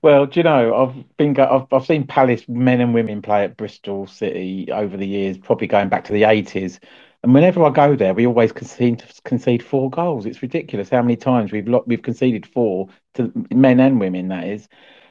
Well, 0.00 0.26
do 0.26 0.38
you 0.38 0.44
know 0.44 0.76
I've 0.76 1.16
been 1.16 1.36
I've 1.40 1.66
I've 1.72 1.86
seen 1.86 2.06
Palace 2.06 2.48
men 2.48 2.80
and 2.80 2.94
women 2.94 3.20
play 3.20 3.42
at 3.42 3.56
Bristol 3.56 4.06
City 4.06 4.68
over 4.70 4.96
the 4.96 5.08
years, 5.08 5.38
probably 5.38 5.66
going 5.66 5.88
back 5.88 6.04
to 6.04 6.12
the 6.12 6.22
eighties. 6.22 6.78
And 7.26 7.34
whenever 7.34 7.64
I 7.64 7.70
go 7.70 7.96
there, 7.96 8.14
we 8.14 8.24
always 8.24 8.52
concede 8.52 9.02
concede 9.24 9.60
four 9.60 9.90
goals. 9.90 10.26
It's 10.26 10.42
ridiculous 10.42 10.90
how 10.90 11.02
many 11.02 11.16
times 11.16 11.50
we've 11.50 11.66
we've 11.84 12.00
conceded 12.00 12.46
four 12.46 12.86
to 13.14 13.32
men 13.52 13.80
and 13.80 13.98
women. 13.98 14.28
That 14.28 14.44
is, 14.46 14.68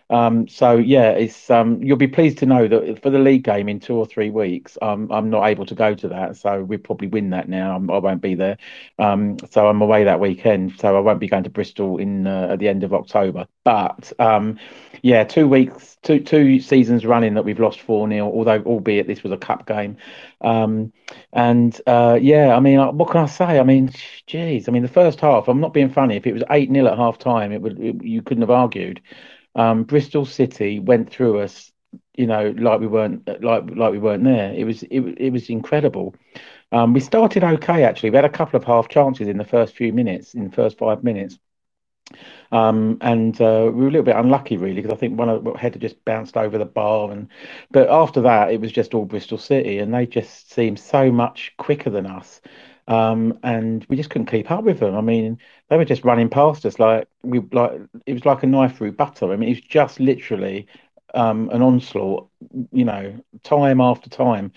um, 0.10 0.47
so 0.47 0.78
yeah, 0.78 1.12
it's 1.12 1.49
um, 1.49 1.82
you'll 1.82 1.98
be 1.98 2.07
pleased 2.07 2.38
to 2.40 2.45
know 2.45 2.68
that 2.68 3.02
for 3.02 3.10
the 3.10 3.18
league 3.18 3.44
game 3.44 3.68
in 3.68 3.80
two 3.80 3.95
or 3.95 4.06
three 4.06 4.30
weeks, 4.30 4.77
um, 4.82 5.11
I'm 5.11 5.30
not 5.32 5.48
able 5.48 5.65
to 5.65 5.76
go 5.76 5.95
to 5.95 6.07
that. 6.10 6.38
So 6.38 6.64
we 6.64 6.77
probably 6.77 7.07
win 7.07 7.32
that 7.32 7.49
now. 7.49 7.76
I'm, 7.76 7.90
I 7.90 7.95
will 7.95 8.10
not 8.11 8.22
be 8.22 8.36
there. 8.36 8.57
Um, 8.99 9.38
so 9.49 9.68
I'm 9.68 9.82
away 9.82 10.03
that 10.03 10.19
weekend. 10.19 10.77
So 10.80 10.95
I 10.95 10.99
won't 10.99 11.19
be 11.19 11.27
going 11.27 11.44
to 11.45 11.49
Bristol 11.49 11.98
in 11.98 12.27
uh, 12.27 12.49
at 12.52 12.60
the 12.60 12.68
end 12.68 12.84
of 12.84 12.94
October. 12.94 13.48
But 13.64 14.14
um, 14.19 14.60
yeah, 15.02 15.23
two 15.23 15.48
weeks, 15.48 15.98
two 16.03 16.19
two 16.19 16.60
seasons 16.60 17.03
running 17.06 17.34
that 17.34 17.44
we've 17.45 17.60
lost 17.60 17.82
four 17.82 18.07
0 18.07 18.27
Although 18.32 18.61
albeit 18.64 19.07
this 19.07 19.23
was 19.23 19.32
a 19.32 19.38
cup 19.38 19.65
game, 19.65 19.98
um, 20.41 20.94
and 21.34 21.80
uh, 21.88 22.19
yeah, 22.22 22.56
I 22.56 22.60
mean, 22.60 22.77
uh, 22.77 22.91
what 22.91 23.10
can 23.10 23.22
I 23.22 23.26
say? 23.26 23.60
I 23.60 23.64
mean, 23.64 23.91
geez, 24.27 24.68
I 24.68 24.72
mean 24.72 24.84
the 24.84 24.88
first 24.88 25.19
half. 25.19 25.48
I'm 25.48 25.60
not 25.60 25.73
being 25.73 25.90
funny. 25.90 26.15
If 26.15 26.27
it 26.27 26.34
was 26.34 26.44
eight 26.52 26.72
0 26.72 26.86
at 26.88 26.98
half 26.98 27.18
time, 27.18 27.52
it 27.52 27.61
would 27.61 27.80
it, 27.80 28.03
you 28.03 28.22
couldn't 28.22 28.41
have 28.44 28.52
argued 28.52 29.02
um, 29.56 29.84
Bristol 29.84 30.26
City 30.26 30.80
went 30.80 31.10
through 31.10 31.40
us, 31.40 31.72
you 32.15 32.27
know, 32.27 32.53
like 32.57 32.80
we 32.80 32.88
weren't 32.88 33.27
like 33.44 33.64
like 33.76 33.91
we 33.91 33.99
weren't 33.99 34.23
there. 34.23 34.53
It 34.53 34.65
was 34.65 34.84
it, 34.84 35.02
it 35.02 35.32
was 35.32 35.49
incredible. 35.49 36.15
Um, 36.72 36.94
we 36.94 36.99
started 36.99 37.44
okay 37.44 37.84
actually. 37.84 38.10
We 38.11 38.18
had 38.18 38.26
a 38.26 38.30
couple 38.30 38.57
of 38.57 38.64
half 38.65 38.90
chances 38.90 39.27
in 39.27 39.38
the 39.38 39.45
first 39.45 39.76
few 39.76 39.94
minutes, 39.94 40.34
in 40.34 40.45
the 40.45 40.56
first 40.56 40.77
five 40.77 41.03
minutes. 41.03 41.40
Um, 42.52 42.98
and 43.02 43.40
uh, 43.41 43.72
we 43.73 43.82
were 43.82 43.88
a 43.88 43.91
little 43.91 44.03
bit 44.03 44.15
unlucky 44.15 44.57
really 44.57 44.76
because 44.76 44.91
I 44.91 44.95
think 44.95 45.18
one 45.18 45.30
of 45.30 45.44
the 45.44 45.52
head 45.53 45.73
had 45.73 45.82
just 45.82 46.03
bounced 46.06 46.38
over 46.38 46.57
the 46.57 46.65
bar 46.65 47.11
and 47.11 47.27
but 47.72 47.90
after 47.90 48.22
that 48.22 48.52
it 48.52 48.61
was 48.61 48.72
just 48.72 48.94
all 48.94 49.06
Bristol 49.06 49.38
City 49.38 49.80
and 49.80 49.94
they 49.94 50.06
just 50.06 50.52
seemed 50.52 50.80
so 50.80 51.11
much 51.11 51.53
quicker 51.57 51.90
than 51.90 52.06
us 52.06 52.41
um, 52.88 53.40
and 53.44 53.86
we 53.90 53.95
just 53.95 54.10
couldn't 54.10 54.28
keep 54.28 54.52
up 54.52 54.64
with 54.64 54.80
them. 54.80 54.95
I 54.95 55.02
mean, 55.02 55.40
they 55.70 55.78
were 55.78 55.86
just 55.86 56.03
running 56.03 56.30
past 56.30 56.66
us 56.66 56.80
like 56.80 57.07
we 57.24 57.40
like 57.52 57.82
it 58.06 58.14
was 58.14 58.26
like 58.26 58.44
a 58.44 58.48
knife 58.48 58.78
through 58.78 58.94
butter. 58.94 59.32
I 59.32 59.36
mean, 59.38 59.49
it 59.49 59.53
was 59.53 59.62
just 59.62 59.99
literally 59.99 60.68
um, 61.14 61.49
an 61.52 61.62
onslaught, 61.62 62.28
you 62.72 62.86
know, 62.86 63.18
time 63.44 63.82
after 63.82 64.10
time. 64.10 64.52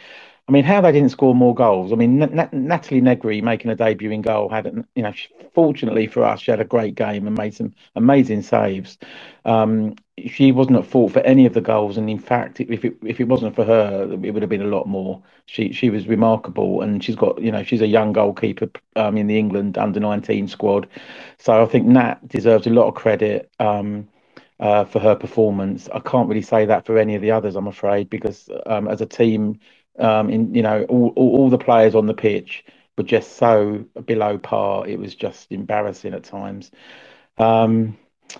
I 0.48 0.52
mean, 0.52 0.64
how 0.64 0.80
they 0.80 0.92
didn't 0.92 1.10
score 1.10 1.34
more 1.34 1.54
goals. 1.54 1.92
I 1.92 1.96
mean, 1.96 2.18
Natalie 2.52 3.02
Negri 3.02 3.42
making 3.42 3.70
a 3.70 3.76
debut 3.76 4.10
in 4.10 4.22
goal 4.22 4.48
had, 4.48 4.64
you 4.94 5.02
know, 5.02 5.12
she, 5.12 5.28
fortunately 5.54 6.06
for 6.06 6.24
us, 6.24 6.40
she 6.40 6.50
had 6.50 6.60
a 6.60 6.64
great 6.64 6.94
game 6.94 7.26
and 7.26 7.36
made 7.36 7.54
some 7.54 7.74
amazing 7.96 8.40
saves. 8.40 8.96
Um, 9.44 9.94
she 10.26 10.50
wasn't 10.52 10.78
at 10.78 10.86
fault 10.86 11.12
for 11.12 11.20
any 11.20 11.46
of 11.46 11.54
the 11.54 11.60
goals, 11.60 11.96
and 11.98 12.08
in 12.10 12.18
fact, 12.18 12.60
if 12.60 12.84
it 12.84 12.96
if 13.04 13.20
it 13.20 13.28
wasn't 13.28 13.54
for 13.54 13.64
her, 13.64 14.10
it 14.22 14.32
would 14.32 14.42
have 14.42 14.50
been 14.50 14.62
a 14.62 14.66
lot 14.66 14.88
more. 14.88 15.22
She 15.46 15.72
she 15.72 15.90
was 15.90 16.08
remarkable, 16.08 16.82
and 16.82 17.04
she's 17.04 17.16
got, 17.16 17.40
you 17.40 17.52
know, 17.52 17.62
she's 17.62 17.82
a 17.82 17.86
young 17.86 18.12
goalkeeper 18.12 18.68
um, 18.96 19.16
in 19.16 19.26
the 19.26 19.38
England 19.38 19.78
under 19.78 20.00
nineteen 20.00 20.48
squad, 20.48 20.88
so 21.38 21.62
I 21.62 21.66
think 21.66 21.86
Nat 21.86 22.26
deserves 22.26 22.66
a 22.66 22.70
lot 22.70 22.88
of 22.88 22.94
credit. 22.94 23.50
Um, 23.60 24.08
uh, 24.60 24.84
for 24.84 24.98
her 24.98 25.14
performance. 25.14 25.88
I 25.94 26.00
can't 26.00 26.28
really 26.28 26.42
say 26.42 26.66
that 26.66 26.84
for 26.84 26.98
any 26.98 27.14
of 27.14 27.22
the 27.22 27.30
others, 27.30 27.54
I'm 27.54 27.68
afraid, 27.68 28.10
because 28.10 28.48
um, 28.66 28.88
as 28.88 29.00
a 29.00 29.06
team, 29.06 29.60
um, 29.98 30.30
in 30.30 30.54
you 30.54 30.62
know, 30.62 30.84
all, 30.88 31.12
all, 31.16 31.36
all 31.36 31.50
the 31.50 31.58
players 31.58 31.94
on 31.94 32.06
the 32.06 32.14
pitch 32.14 32.64
were 32.96 33.04
just 33.04 33.36
so 33.36 33.84
below 34.04 34.38
par. 34.38 34.86
It 34.86 34.98
was 34.98 35.14
just 35.14 35.50
embarrassing 35.52 36.14
at 36.14 36.24
times. 36.24 36.70
Um, 37.38 37.96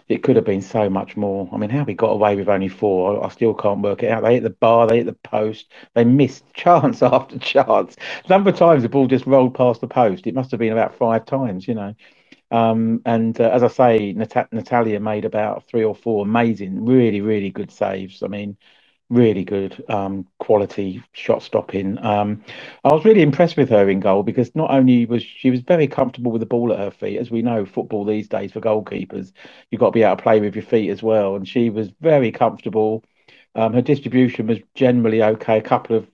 it 0.09 0.23
could 0.23 0.37
have 0.37 0.45
been 0.45 0.61
so 0.63 0.89
much 0.91 1.17
more. 1.17 1.49
I 1.53 1.57
mean, 1.57 1.71
how 1.71 1.85
we 1.85 1.95
got 1.95 2.11
away 2.11 2.37
with 2.37 2.49
only 2.49 2.69
four, 2.69 3.25
I 3.25 3.29
still 3.31 3.55
can't 3.55 3.81
work 3.81 4.03
it 4.03 4.11
out. 4.11 4.23
They 4.23 4.35
hit 4.35 4.43
the 4.43 4.51
bar, 4.51 4.87
they 4.87 4.99
hit 4.99 5.07
the 5.07 5.13
post, 5.13 5.73
they 5.95 6.05
missed 6.05 6.45
chance 6.55 7.03
after 7.03 7.39
chance. 7.39 7.97
The 7.97 8.29
number 8.35 8.51
of 8.51 8.57
times 8.57 8.83
the 8.83 8.89
ball 8.89 9.07
just 9.07 9.27
rolled 9.27 9.55
past 9.55 9.81
the 9.81 9.89
post, 9.89 10.27
it 10.27 10.35
must 10.35 10.51
have 10.51 10.61
been 10.61 10.73
about 10.73 10.95
five 10.97 11.25
times, 11.27 11.67
you 11.69 11.75
know. 11.75 11.95
Um, 12.51 13.03
and 13.07 13.39
uh, 13.41 13.51
as 13.51 13.63
I 13.63 13.69
say, 13.69 14.13
Nat- 14.13 14.53
Natalia 14.53 15.01
made 15.01 15.25
about 15.25 15.67
three 15.69 15.85
or 15.85 15.95
four 15.95 16.25
amazing, 16.25 16.85
really, 16.85 17.21
really 17.21 17.51
good 17.51 17.71
saves. 17.71 18.23
I 18.23 18.29
mean, 18.29 18.57
really 19.11 19.45
good 19.45 19.83
um, 19.89 20.27
quality 20.39 21.03
shot 21.13 21.43
stopping. 21.43 21.99
Um, 22.05 22.45
I 22.85 22.93
was 22.93 23.05
really 23.05 23.23
impressed 23.23 23.57
with 23.57 23.71
her 23.71 23.89
in 23.89 24.01
goal 24.01 24.23
because 24.23 24.55
not 24.55 24.71
only 24.71 25.07
was 25.07 25.23
she 25.23 25.51
was 25.51 25.61
very 25.61 25.87
comfortable 25.87 26.31
with 26.31 26.41
the 26.41 26.47
ball 26.47 26.73
at 26.73 26.79
her 26.79 26.91
feet, 26.91 27.19
as 27.19 27.31
we 27.31 27.43
know, 27.43 27.65
football 27.65 28.05
these 28.05 28.29
days 28.29 28.53
for 28.53 28.61
goalkeepers, 28.61 29.33
you've 29.71 29.81
got 29.81 29.87
to 29.87 29.93
be 29.93 30.03
able 30.03 30.17
to 30.17 30.23
play 30.23 30.41
with 30.41 30.55
your 30.55 30.65
feet 30.65 30.91
as 30.91 31.03
well. 31.03 31.37
And 31.37 31.49
she 31.49 31.71
was 31.71 31.89
very 32.01 32.31
comfortable. 32.33 33.05
Um, 33.55 33.73
her 33.73 33.83
distribution 33.83 34.47
was 34.47 34.59
generally 34.75 35.23
okay. 35.23 35.59
A 35.59 35.63
couple 35.63 35.97
of 35.97 36.07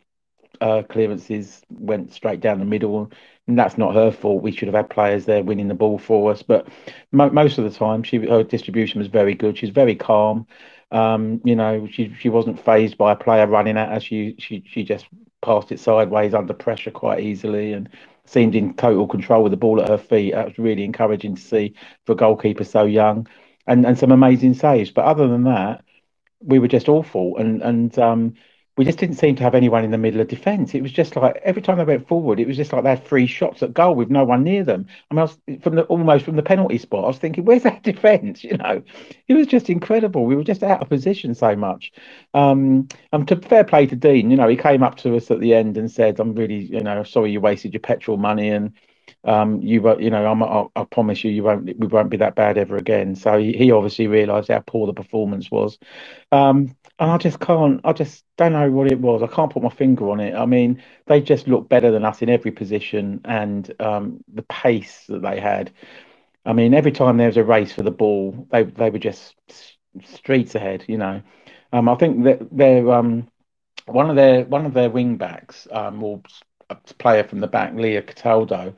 uh, 0.60 0.82
clearances 0.88 1.62
went 1.70 2.12
straight 2.12 2.40
down 2.40 2.58
the 2.58 2.64
middle, 2.64 3.10
and 3.46 3.58
that's 3.58 3.76
not 3.76 3.94
her 3.94 4.10
fault. 4.10 4.42
We 4.42 4.52
should 4.52 4.68
have 4.68 4.74
had 4.74 4.88
players 4.90 5.24
there 5.26 5.42
winning 5.42 5.68
the 5.68 5.74
ball 5.74 5.98
for 5.98 6.30
us, 6.30 6.42
but 6.42 6.68
mo- 7.12 7.30
most 7.30 7.58
of 7.58 7.64
the 7.64 7.76
time, 7.76 8.02
she 8.02 8.18
her 8.18 8.44
distribution 8.44 9.00
was 9.00 9.08
very 9.08 9.34
good. 9.34 9.58
She's 9.58 9.70
very 9.70 9.96
calm. 9.96 10.46
Um, 10.94 11.40
you 11.44 11.56
know, 11.56 11.88
she 11.90 12.14
she 12.20 12.28
wasn't 12.28 12.64
phased 12.64 12.98
by 12.98 13.12
a 13.12 13.16
player 13.16 13.46
running 13.46 13.76
at 13.78 13.90
her. 13.92 14.00
She 14.00 14.36
she 14.38 14.64
she 14.66 14.84
just 14.84 15.06
passed 15.42 15.72
it 15.72 15.80
sideways 15.80 16.34
under 16.34 16.54
pressure 16.54 16.90
quite 16.92 17.20
easily 17.20 17.72
and 17.72 17.88
seemed 18.26 18.54
in 18.54 18.74
total 18.74 19.06
control 19.08 19.42
with 19.42 19.50
the 19.52 19.56
ball 19.58 19.82
at 19.82 19.88
her 19.88 19.98
feet. 19.98 20.32
That 20.34 20.46
was 20.46 20.58
really 20.58 20.84
encouraging 20.84 21.36
to 21.36 21.42
see 21.42 21.74
for 22.06 22.12
a 22.12 22.16
goalkeeper 22.16 22.64
so 22.64 22.84
young, 22.84 23.26
and 23.66 23.86
and 23.86 23.98
some 23.98 24.12
amazing 24.12 24.54
saves. 24.54 24.90
But 24.92 25.06
other 25.06 25.28
than 25.28 25.44
that, 25.44 25.84
we 26.40 26.58
were 26.58 26.68
just 26.68 26.88
awful. 26.88 27.36
And 27.38 27.62
and 27.62 27.98
um, 27.98 28.34
we 28.76 28.84
just 28.84 28.98
didn't 28.98 29.16
seem 29.16 29.36
to 29.36 29.42
have 29.44 29.54
anyone 29.54 29.84
in 29.84 29.92
the 29.92 29.98
middle 29.98 30.20
of 30.20 30.26
defence. 30.28 30.74
It 30.74 30.82
was 30.82 30.90
just 30.90 31.14
like 31.14 31.36
every 31.44 31.62
time 31.62 31.78
they 31.78 31.84
went 31.84 32.08
forward, 32.08 32.40
it 32.40 32.48
was 32.48 32.56
just 32.56 32.72
like 32.72 32.82
they 32.82 32.90
had 32.90 33.04
three 33.06 33.26
shots 33.26 33.62
at 33.62 33.72
goal 33.72 33.94
with 33.94 34.10
no 34.10 34.24
one 34.24 34.42
near 34.42 34.64
them. 34.64 34.86
I 35.10 35.14
mean, 35.14 35.20
I 35.20 35.22
was 35.22 35.38
from 35.62 35.76
the 35.76 35.82
almost 35.84 36.24
from 36.24 36.34
the 36.36 36.42
penalty 36.42 36.78
spot. 36.78 37.04
I 37.04 37.08
was 37.08 37.18
thinking, 37.18 37.44
where's 37.44 37.62
that 37.62 37.82
defence? 37.84 38.42
You 38.42 38.56
know, 38.56 38.82
it 39.28 39.34
was 39.34 39.46
just 39.46 39.70
incredible. 39.70 40.26
We 40.26 40.34
were 40.34 40.44
just 40.44 40.62
out 40.64 40.82
of 40.82 40.88
position 40.88 41.34
so 41.34 41.54
much. 41.54 41.92
Um, 42.34 42.88
and 43.12 43.28
to 43.28 43.36
fair 43.36 43.64
play 43.64 43.86
to 43.86 43.96
Dean, 43.96 44.30
you 44.30 44.36
know, 44.36 44.48
he 44.48 44.56
came 44.56 44.82
up 44.82 44.96
to 44.98 45.16
us 45.16 45.30
at 45.30 45.40
the 45.40 45.54
end 45.54 45.76
and 45.76 45.90
said, 45.90 46.18
"I'm 46.18 46.34
really, 46.34 46.64
you 46.64 46.80
know, 46.80 47.04
sorry 47.04 47.30
you 47.30 47.40
wasted 47.40 47.72
your 47.72 47.80
petrol 47.80 48.16
money 48.16 48.50
and." 48.50 48.72
Um, 49.26 49.62
you 49.62 49.80
won't, 49.80 50.02
you 50.02 50.10
know, 50.10 50.26
I'm, 50.26 50.42
I, 50.42 50.66
I 50.76 50.84
promise 50.84 51.24
you, 51.24 51.30
you 51.30 51.42
won't, 51.42 51.64
we 51.78 51.86
won't 51.86 52.10
be 52.10 52.18
that 52.18 52.34
bad 52.34 52.58
ever 52.58 52.76
again. 52.76 53.14
So 53.16 53.38
he, 53.38 53.52
he 53.52 53.70
obviously 53.70 54.06
realised 54.06 54.48
how 54.48 54.60
poor 54.60 54.86
the 54.86 54.92
performance 54.92 55.50
was. 55.50 55.78
Um, 56.30 56.74
and 56.98 57.10
I 57.10 57.18
just 57.18 57.40
can't, 57.40 57.80
I 57.84 57.92
just 57.92 58.24
don't 58.36 58.52
know 58.52 58.70
what 58.70 58.90
it 58.90 59.00
was. 59.00 59.22
I 59.22 59.26
can't 59.26 59.52
put 59.52 59.62
my 59.62 59.68
finger 59.70 60.10
on 60.10 60.20
it. 60.20 60.34
I 60.34 60.46
mean, 60.46 60.82
they 61.06 61.20
just 61.20 61.48
looked 61.48 61.68
better 61.68 61.90
than 61.90 62.04
us 62.04 62.22
in 62.22 62.28
every 62.30 62.52
position 62.52 63.20
and 63.24 63.72
um, 63.80 64.22
the 64.32 64.42
pace 64.42 65.04
that 65.08 65.22
they 65.22 65.40
had. 65.40 65.72
I 66.46 66.52
mean, 66.52 66.74
every 66.74 66.92
time 66.92 67.16
there 67.16 67.26
was 67.28 67.36
a 67.36 67.44
race 67.44 67.72
for 67.72 67.82
the 67.82 67.90
ball, 67.90 68.46
they 68.50 68.64
they 68.64 68.90
were 68.90 68.98
just 68.98 69.34
streets 70.04 70.54
ahead, 70.54 70.84
you 70.88 70.98
know. 70.98 71.22
Um, 71.72 71.88
I 71.88 71.94
think 71.96 72.24
that 72.24 72.48
they're 72.52 72.90
um, 72.92 73.28
one 73.86 74.10
of 74.10 74.16
their 74.16 74.44
one 74.44 74.66
of 74.66 74.74
their 74.74 74.90
wing 74.90 75.16
backs, 75.16 75.66
um, 75.72 76.02
or 76.02 76.22
a 76.70 76.76
player 76.98 77.24
from 77.24 77.40
the 77.40 77.46
back, 77.48 77.74
Lia 77.74 78.02
Cataldo. 78.02 78.74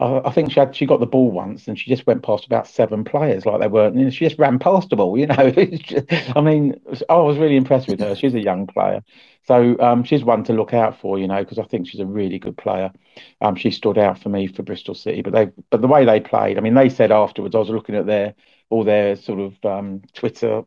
I, 0.00 0.30
think 0.30 0.52
she 0.52 0.60
had 0.60 0.76
she 0.76 0.86
got 0.86 1.00
the 1.00 1.06
ball 1.06 1.32
once 1.32 1.66
and 1.66 1.76
she 1.76 1.90
just 1.90 2.06
went 2.06 2.22
past 2.22 2.46
about 2.46 2.68
seven 2.68 3.02
players 3.02 3.44
like 3.44 3.60
they 3.60 3.66
weren't. 3.66 3.96
Know, 3.96 4.10
she 4.10 4.26
just 4.26 4.38
ran 4.38 4.60
past 4.60 4.90
the 4.90 4.96
ball. 4.96 5.18
You 5.18 5.26
know, 5.26 5.50
just, 5.50 6.12
I 6.36 6.40
mean, 6.40 6.80
I 7.08 7.16
was 7.16 7.36
really 7.36 7.56
impressed 7.56 7.88
with 7.88 7.98
her. 7.98 8.14
She's 8.14 8.34
a 8.34 8.40
young 8.40 8.68
player, 8.68 9.02
so 9.46 9.76
um, 9.80 10.04
she's 10.04 10.22
one 10.22 10.44
to 10.44 10.52
look 10.52 10.72
out 10.72 11.00
for. 11.00 11.18
You 11.18 11.26
know, 11.26 11.42
because 11.42 11.58
I 11.58 11.64
think 11.64 11.88
she's 11.88 12.00
a 12.00 12.06
really 12.06 12.38
good 12.38 12.56
player. 12.56 12.92
Um, 13.40 13.56
she 13.56 13.72
stood 13.72 13.98
out 13.98 14.20
for 14.20 14.28
me 14.28 14.46
for 14.46 14.62
Bristol 14.62 14.94
City, 14.94 15.20
but 15.20 15.32
they 15.32 15.50
but 15.70 15.80
the 15.80 15.88
way 15.88 16.04
they 16.04 16.20
played. 16.20 16.58
I 16.58 16.60
mean, 16.60 16.74
they 16.74 16.88
said 16.88 17.10
afterwards. 17.10 17.56
I 17.56 17.58
was 17.58 17.68
looking 17.68 17.96
at 17.96 18.06
their 18.06 18.34
all 18.70 18.84
their 18.84 19.16
sort 19.16 19.40
of 19.40 19.64
um, 19.64 20.02
Twitter 20.14 20.62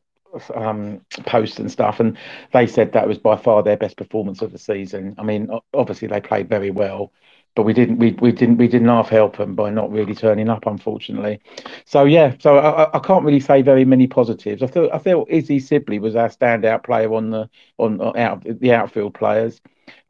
um, 0.53 1.05
posts 1.25 1.57
and 1.57 1.71
stuff, 1.71 2.01
and 2.01 2.17
they 2.51 2.67
said 2.67 2.91
that 2.91 3.07
was 3.07 3.17
by 3.17 3.37
far 3.37 3.63
their 3.63 3.77
best 3.77 3.95
performance 3.95 4.41
of 4.41 4.51
the 4.51 4.59
season. 4.59 5.15
I 5.17 5.23
mean, 5.23 5.49
obviously 5.73 6.09
they 6.09 6.19
played 6.19 6.49
very 6.49 6.71
well 6.71 7.13
but 7.55 7.63
we 7.63 7.73
didn't 7.73 7.97
we, 7.97 8.11
we 8.21 8.31
didn't 8.31 8.57
we 8.57 8.67
didn't 8.67 8.87
half 8.87 9.09
help 9.09 9.37
them 9.37 9.55
by 9.55 9.69
not 9.69 9.91
really 9.91 10.15
turning 10.15 10.49
up 10.49 10.65
unfortunately. 10.65 11.39
So 11.85 12.05
yeah 12.05 12.35
so 12.39 12.57
I, 12.57 12.95
I 12.95 12.99
can't 12.99 13.25
really 13.25 13.39
say 13.39 13.61
very 13.61 13.85
many 13.85 14.07
positives. 14.07 14.63
I 14.63 14.67
feel 14.67 14.89
I 14.93 14.99
feel 14.99 15.25
Izzy 15.29 15.59
Sibley 15.59 15.99
was 15.99 16.15
our 16.15 16.29
standout 16.29 16.83
player 16.83 17.13
on 17.13 17.29
the 17.31 17.49
on, 17.77 17.99
on 17.99 18.17
out 18.17 18.43
the 18.43 18.73
outfield 18.73 19.13
players. 19.13 19.61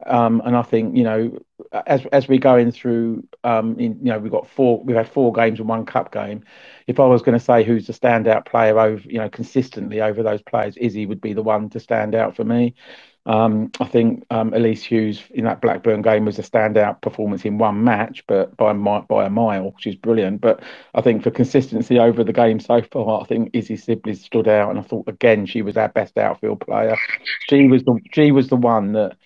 Um, 0.06 0.42
and 0.44 0.56
I 0.56 0.62
think 0.62 0.96
you 0.96 1.02
know 1.02 1.38
as 1.86 2.06
as 2.06 2.28
we're 2.28 2.38
going 2.38 2.70
through 2.70 3.26
um, 3.42 3.78
in, 3.78 3.98
you 3.98 4.12
know 4.12 4.18
we've 4.18 4.30
got 4.30 4.48
four 4.48 4.82
we've 4.84 4.96
had 4.96 5.08
four 5.08 5.32
games 5.32 5.58
and 5.58 5.68
one 5.68 5.86
cup 5.86 6.12
game. 6.12 6.44
If 6.86 7.00
I 7.00 7.06
was 7.06 7.22
going 7.22 7.38
to 7.38 7.44
say 7.44 7.64
who's 7.64 7.86
the 7.86 7.92
standout 7.92 8.46
player 8.46 8.78
over 8.78 9.02
you 9.08 9.18
know 9.18 9.28
consistently 9.28 10.00
over 10.00 10.22
those 10.22 10.42
players 10.42 10.76
Izzy 10.76 11.06
would 11.06 11.20
be 11.20 11.32
the 11.32 11.42
one 11.42 11.70
to 11.70 11.80
stand 11.80 12.14
out 12.14 12.36
for 12.36 12.44
me 12.44 12.74
um, 13.26 13.70
I 13.80 13.84
think 13.84 14.24
um, 14.30 14.52
Elise 14.52 14.82
Hughes 14.82 15.22
in 15.30 15.44
that 15.44 15.60
Blackburn 15.60 16.02
game 16.02 16.24
was 16.24 16.38
a 16.38 16.42
standout 16.42 17.02
performance 17.02 17.44
in 17.44 17.58
one 17.58 17.84
match, 17.84 18.24
but 18.26 18.56
by 18.56 18.72
a, 18.72 18.74
by 19.02 19.26
a 19.26 19.30
mile, 19.30 19.74
she's 19.78 19.94
brilliant. 19.94 20.40
But 20.40 20.62
I 20.94 21.02
think 21.02 21.22
for 21.22 21.30
consistency 21.30 21.98
over 22.00 22.24
the 22.24 22.32
game 22.32 22.58
so 22.58 22.82
far, 22.82 23.20
I 23.22 23.24
think 23.26 23.50
Izzy 23.52 23.76
Sibley 23.76 24.14
stood 24.14 24.48
out, 24.48 24.70
and 24.70 24.78
I 24.78 24.82
thought 24.82 25.08
again 25.08 25.46
she 25.46 25.62
was 25.62 25.76
our 25.76 25.88
best 25.88 26.18
outfield 26.18 26.60
player. 26.60 27.00
She 27.48 27.68
was 27.68 27.84
the 27.84 27.98
she 28.12 28.32
was 28.32 28.48
the 28.48 28.56
one 28.56 28.92
that 28.92 29.16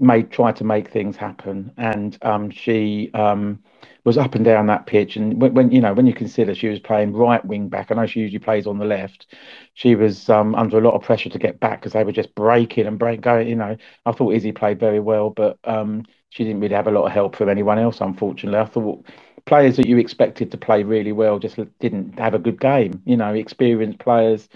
made 0.00 0.30
try 0.30 0.52
to 0.52 0.64
make 0.64 0.90
things 0.90 1.16
happen, 1.16 1.72
and 1.76 2.18
um, 2.22 2.50
she 2.50 3.10
um, 3.14 3.62
was 4.04 4.18
up 4.18 4.34
and 4.34 4.44
down 4.44 4.66
that 4.66 4.86
pitch. 4.86 5.16
And 5.16 5.40
when, 5.40 5.54
when, 5.54 5.70
you 5.70 5.80
know 5.80 5.92
when 5.92 6.06
you 6.06 6.14
consider 6.14 6.54
she 6.54 6.68
was 6.68 6.80
playing 6.80 7.12
right 7.12 7.44
wing 7.44 7.68
back, 7.68 7.90
I 7.90 7.94
know 7.94 8.06
she 8.06 8.20
usually 8.20 8.38
plays 8.38 8.66
on 8.66 8.78
the 8.78 8.84
left. 8.84 9.26
She 9.74 9.94
was 9.94 10.28
um, 10.30 10.54
under 10.54 10.78
a 10.78 10.80
lot 10.80 10.94
of 10.94 11.02
pressure 11.02 11.30
to 11.30 11.38
get 11.38 11.60
back 11.60 11.80
because 11.80 11.92
they 11.92 12.04
were 12.04 12.12
just 12.12 12.34
breaking 12.34 12.86
and 12.86 12.98
break 12.98 13.20
going. 13.20 13.48
You 13.48 13.56
know, 13.56 13.76
I 14.06 14.12
thought 14.12 14.34
Izzy 14.34 14.52
played 14.52 14.80
very 14.80 15.00
well, 15.00 15.30
but 15.30 15.58
um, 15.64 16.04
she 16.30 16.44
didn't 16.44 16.60
really 16.60 16.74
have 16.74 16.86
a 16.86 16.92
lot 16.92 17.06
of 17.06 17.12
help 17.12 17.36
from 17.36 17.48
anyone 17.48 17.78
else. 17.78 18.00
Unfortunately, 18.00 18.58
I 18.58 18.64
thought 18.66 19.06
players 19.46 19.76
that 19.76 19.86
you 19.86 19.98
expected 19.98 20.50
to 20.50 20.56
play 20.58 20.82
really 20.82 21.12
well 21.12 21.38
just 21.38 21.58
didn't 21.78 22.18
have 22.18 22.34
a 22.34 22.38
good 22.38 22.60
game. 22.60 23.02
You 23.04 23.16
know, 23.16 23.34
experienced 23.34 23.98
players 23.98 24.48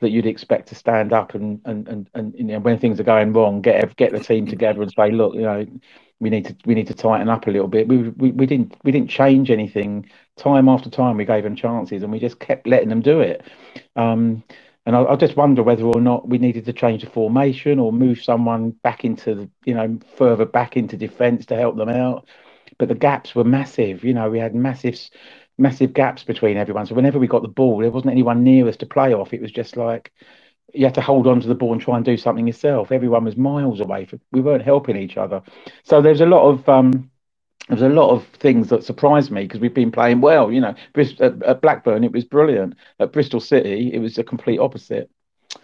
that 0.00 0.10
you'd 0.10 0.26
expect 0.26 0.68
to 0.68 0.74
stand 0.74 1.12
up 1.12 1.34
and 1.34 1.60
and 1.64 1.88
and, 1.88 2.10
and 2.14 2.34
you 2.36 2.44
know 2.44 2.60
when 2.60 2.78
things 2.78 3.00
are 3.00 3.04
going 3.04 3.32
wrong, 3.32 3.60
get 3.60 3.96
get 3.96 4.12
the 4.12 4.20
team 4.20 4.46
together 4.46 4.82
and 4.82 4.92
say, 4.92 5.10
look, 5.10 5.34
you 5.34 5.42
know, 5.42 5.66
we 6.20 6.30
need 6.30 6.46
to 6.46 6.56
we 6.64 6.74
need 6.74 6.86
to 6.88 6.94
tighten 6.94 7.28
up 7.28 7.46
a 7.46 7.50
little 7.50 7.68
bit. 7.68 7.88
We, 7.88 8.08
we 8.10 8.30
we 8.32 8.46
didn't 8.46 8.76
we 8.84 8.92
didn't 8.92 9.10
change 9.10 9.50
anything. 9.50 10.08
Time 10.36 10.68
after 10.68 10.90
time, 10.90 11.16
we 11.16 11.24
gave 11.24 11.44
them 11.44 11.56
chances, 11.56 12.02
and 12.02 12.12
we 12.12 12.18
just 12.18 12.38
kept 12.38 12.66
letting 12.66 12.88
them 12.88 13.00
do 13.00 13.20
it. 13.20 13.42
Um, 13.96 14.42
and 14.86 14.96
I, 14.96 15.04
I, 15.04 15.16
just 15.16 15.36
wonder 15.36 15.62
whether 15.62 15.84
or 15.84 16.00
not 16.00 16.28
we 16.28 16.38
needed 16.38 16.64
to 16.64 16.72
change 16.72 17.02
the 17.02 17.10
formation 17.10 17.78
or 17.78 17.92
move 17.92 18.22
someone 18.22 18.70
back 18.70 19.04
into 19.04 19.34
the, 19.34 19.50
you 19.64 19.74
know 19.74 19.98
further 20.16 20.46
back 20.46 20.76
into 20.76 20.96
defence 20.96 21.46
to 21.46 21.56
help 21.56 21.76
them 21.76 21.88
out. 21.88 22.28
But 22.78 22.88
the 22.88 22.94
gaps 22.94 23.34
were 23.34 23.44
massive. 23.44 24.04
You 24.04 24.14
know, 24.14 24.30
we 24.30 24.38
had 24.38 24.54
massive 24.54 24.98
massive 25.58 25.92
gaps 25.92 26.22
between 26.22 26.56
everyone. 26.56 26.86
So 26.86 26.94
whenever 26.94 27.18
we 27.18 27.26
got 27.26 27.42
the 27.42 27.48
ball, 27.48 27.78
there 27.78 27.90
wasn't 27.90 28.12
anyone 28.12 28.44
near 28.44 28.68
us 28.68 28.76
to 28.78 28.86
play 28.86 29.12
off. 29.12 29.34
It 29.34 29.42
was 29.42 29.52
just 29.52 29.76
like 29.76 30.12
you 30.72 30.84
had 30.84 30.94
to 30.94 31.00
hold 31.00 31.26
on 31.26 31.40
to 31.40 31.48
the 31.48 31.54
ball 31.54 31.72
and 31.72 31.80
try 31.80 31.96
and 31.96 32.04
do 32.04 32.16
something 32.16 32.46
yourself. 32.46 32.92
Everyone 32.92 33.24
was 33.24 33.36
miles 33.36 33.80
away. 33.80 34.06
we 34.32 34.40
weren't 34.40 34.62
helping 34.62 34.96
each 34.96 35.16
other. 35.16 35.42
So 35.82 36.00
there's 36.00 36.20
a 36.20 36.26
lot 36.26 36.48
of 36.48 36.68
um, 36.68 37.10
there's 37.68 37.82
a 37.82 37.88
lot 37.88 38.10
of 38.10 38.26
things 38.26 38.68
that 38.68 38.84
surprised 38.84 39.30
me 39.30 39.42
because 39.42 39.60
we've 39.60 39.74
been 39.74 39.92
playing 39.92 40.20
well. 40.20 40.52
You 40.52 40.60
know, 40.60 40.74
at 40.96 41.60
Blackburn 41.62 42.04
it 42.04 42.12
was 42.12 42.24
brilliant. 42.24 42.74
At 43.00 43.12
Bristol 43.12 43.40
City 43.40 43.92
it 43.92 43.98
was 43.98 44.18
a 44.18 44.24
complete 44.24 44.58
opposite. 44.58 45.10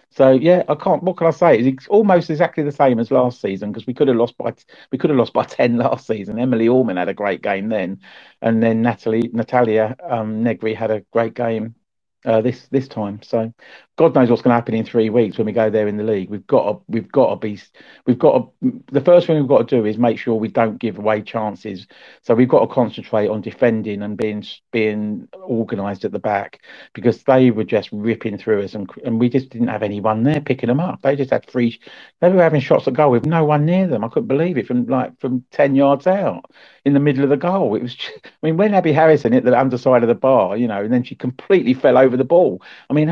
So 0.09 0.31
yeah, 0.31 0.63
I 0.69 0.75
can't. 0.75 1.03
What 1.03 1.17
can 1.17 1.27
I 1.27 1.31
say? 1.31 1.59
It's 1.59 1.87
almost 1.87 2.29
exactly 2.29 2.63
the 2.63 2.71
same 2.71 2.99
as 2.99 3.11
last 3.11 3.41
season 3.41 3.71
because 3.71 3.85
we 3.85 3.93
could 3.93 4.07
have 4.07 4.17
lost 4.17 4.37
by 4.37 4.53
we 4.91 4.97
could 4.97 5.09
have 5.09 5.19
lost 5.19 5.33
by 5.33 5.43
ten 5.45 5.77
last 5.77 6.07
season. 6.07 6.39
Emily 6.39 6.67
Orman 6.67 6.97
had 6.97 7.09
a 7.09 7.13
great 7.13 7.41
game 7.41 7.69
then, 7.69 7.99
and 8.41 8.63
then 8.63 8.81
Natalie 8.81 9.29
Natalia 9.33 9.95
um, 10.03 10.41
Negri 10.43 10.73
had 10.73 10.91
a 10.91 11.01
great 11.11 11.33
game 11.33 11.75
uh, 12.25 12.41
this 12.41 12.67
this 12.71 12.87
time. 12.87 13.21
So 13.23 13.53
God 13.97 14.15
knows 14.15 14.29
what's 14.29 14.41
going 14.43 14.51
to 14.51 14.55
happen 14.55 14.75
in 14.75 14.85
three 14.85 15.09
weeks 15.11 15.37
when 15.37 15.47
we 15.47 15.53
go 15.53 15.69
there 15.69 15.87
in 15.87 15.97
the 15.97 16.03
league. 16.03 16.29
We've 16.29 16.47
got 16.47 16.71
to 16.71 16.81
we've 16.89 17.11
got 17.11 17.31
to 17.31 17.35
be 17.37 17.59
we've 18.07 18.19
got 18.19 18.51
to 18.61 18.83
the 18.91 19.01
first 19.01 19.27
thing 19.27 19.37
we've 19.37 19.47
got 19.49 19.67
to 19.69 19.77
do 19.81 19.85
is 19.85 19.97
make 19.97 20.19
sure 20.19 20.35
we 20.35 20.49
don't 20.49 20.79
give 20.79 20.99
away 20.99 21.21
chances. 21.21 21.87
So 22.23 22.35
we've 22.35 22.49
got 22.49 22.61
to 22.61 22.67
concentrate 22.73 23.29
on 23.29 23.41
defending 23.41 24.03
and 24.03 24.17
being 24.17 24.45
being 24.73 25.27
organised 25.35 26.05
at 26.05 26.11
the 26.13 26.19
back 26.19 26.61
because 26.93 27.23
they 27.23 27.51
were 27.51 27.65
just 27.65 27.89
ripping 27.93 28.37
through 28.37 28.63
us 28.63 28.75
and 28.75 28.89
and 29.05 29.19
we 29.19 29.29
just 29.29 29.49
didn't 29.49 29.69
have 29.69 29.83
anyone 29.83 30.23
there 30.23 30.41
picking 30.41 30.67
them 30.69 30.81
up. 30.81 31.01
They 31.03 31.15
just 31.15 31.31
had 31.31 31.45
three. 31.47 31.79
They 32.21 32.29
were 32.31 32.43
having 32.43 32.61
shots 32.61 32.87
at 32.87 32.95
goal 32.95 33.11
with 33.11 33.25
no 33.25 33.45
one 33.45 33.65
near 33.65 33.87
them. 33.87 34.03
I 34.05 34.09
couldn't 34.09 34.27
believe 34.27 34.57
it 34.57 34.67
from 34.67 34.85
like 34.87 35.19
from 35.19 35.45
ten 35.51 35.75
yards 35.75 36.07
out 36.07 36.45
in 36.85 36.93
the 36.93 36.99
middle 36.99 37.23
of 37.23 37.29
the 37.29 37.37
goal. 37.37 37.75
It 37.75 37.81
was. 37.81 37.95
Just, 37.95 38.13
I 38.25 38.29
mean, 38.43 38.57
when 38.57 38.73
Abi 38.73 38.93
Harrison 38.93 39.33
hit 39.33 39.43
the 39.43 39.59
underside 39.59 40.03
of 40.03 40.07
the 40.07 40.15
bar, 40.15 40.55
you 40.55 40.67
know, 40.67 40.83
and 40.83 40.93
then 40.93 41.03
she 41.03 41.15
completely 41.15 41.73
fell 41.73 41.97
over 41.97 42.15
the 42.15 42.23
ball. 42.23 42.61
I 42.89 42.93
mean, 42.93 43.09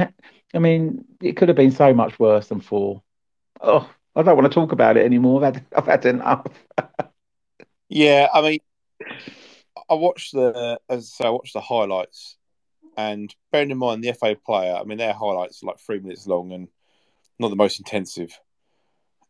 I 0.53 0.59
mean, 0.59 1.05
it 1.21 1.35
could 1.35 1.49
have 1.49 1.57
been 1.57 1.71
so 1.71 1.93
much 1.93 2.19
worse 2.19 2.47
than 2.47 2.61
four. 2.61 3.01
Oh, 3.59 3.89
I 4.15 4.21
don't 4.21 4.37
want 4.37 4.51
to 4.51 4.53
talk 4.53 4.71
about 4.71 4.97
it 4.97 5.05
anymore. 5.05 5.43
I've 5.43 5.55
had, 5.55 5.65
I've 5.75 5.85
had 5.85 6.05
enough. 6.05 6.47
yeah, 7.89 8.27
I 8.33 8.41
mean, 8.41 8.59
I 9.89 9.95
watched 9.95 10.33
the 10.33 10.79
as 10.87 11.15
I, 11.19 11.27
I 11.27 11.29
watched 11.31 11.53
the 11.53 11.61
highlights, 11.61 12.37
and 12.95 13.33
bearing 13.51 13.71
in 13.71 13.77
mind 13.79 14.03
the 14.03 14.13
FA 14.13 14.35
player, 14.45 14.75
I 14.75 14.83
mean, 14.83 14.99
their 14.99 15.13
highlights 15.13 15.63
are 15.63 15.67
like 15.67 15.79
three 15.79 15.99
minutes 15.99 16.27
long 16.27 16.51
and 16.51 16.67
not 17.39 17.49
the 17.49 17.55
most 17.55 17.79
intensive. 17.79 18.37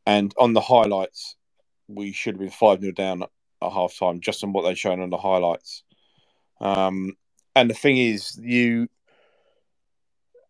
And 0.06 0.34
on 0.38 0.52
the 0.52 0.60
highlights, 0.62 1.38
we 1.88 2.12
should 2.12 2.36
have 2.36 2.42
been 2.42 2.50
five 2.50 2.82
0 2.82 2.92
down 2.92 3.24
at, 3.64 3.72
half 3.72 3.98
time, 3.98 4.20
just 4.20 4.44
on 4.44 4.54
what 4.54 4.64
they've 4.64 4.78
shown 4.78 5.00
on 5.00 5.10
the 5.10 5.18
highlights. 5.18 5.84
Um, 6.60 7.14
and 7.56 7.70
the 7.70 7.74
thing 7.74 7.98
is, 7.98 8.38
you 8.42 8.88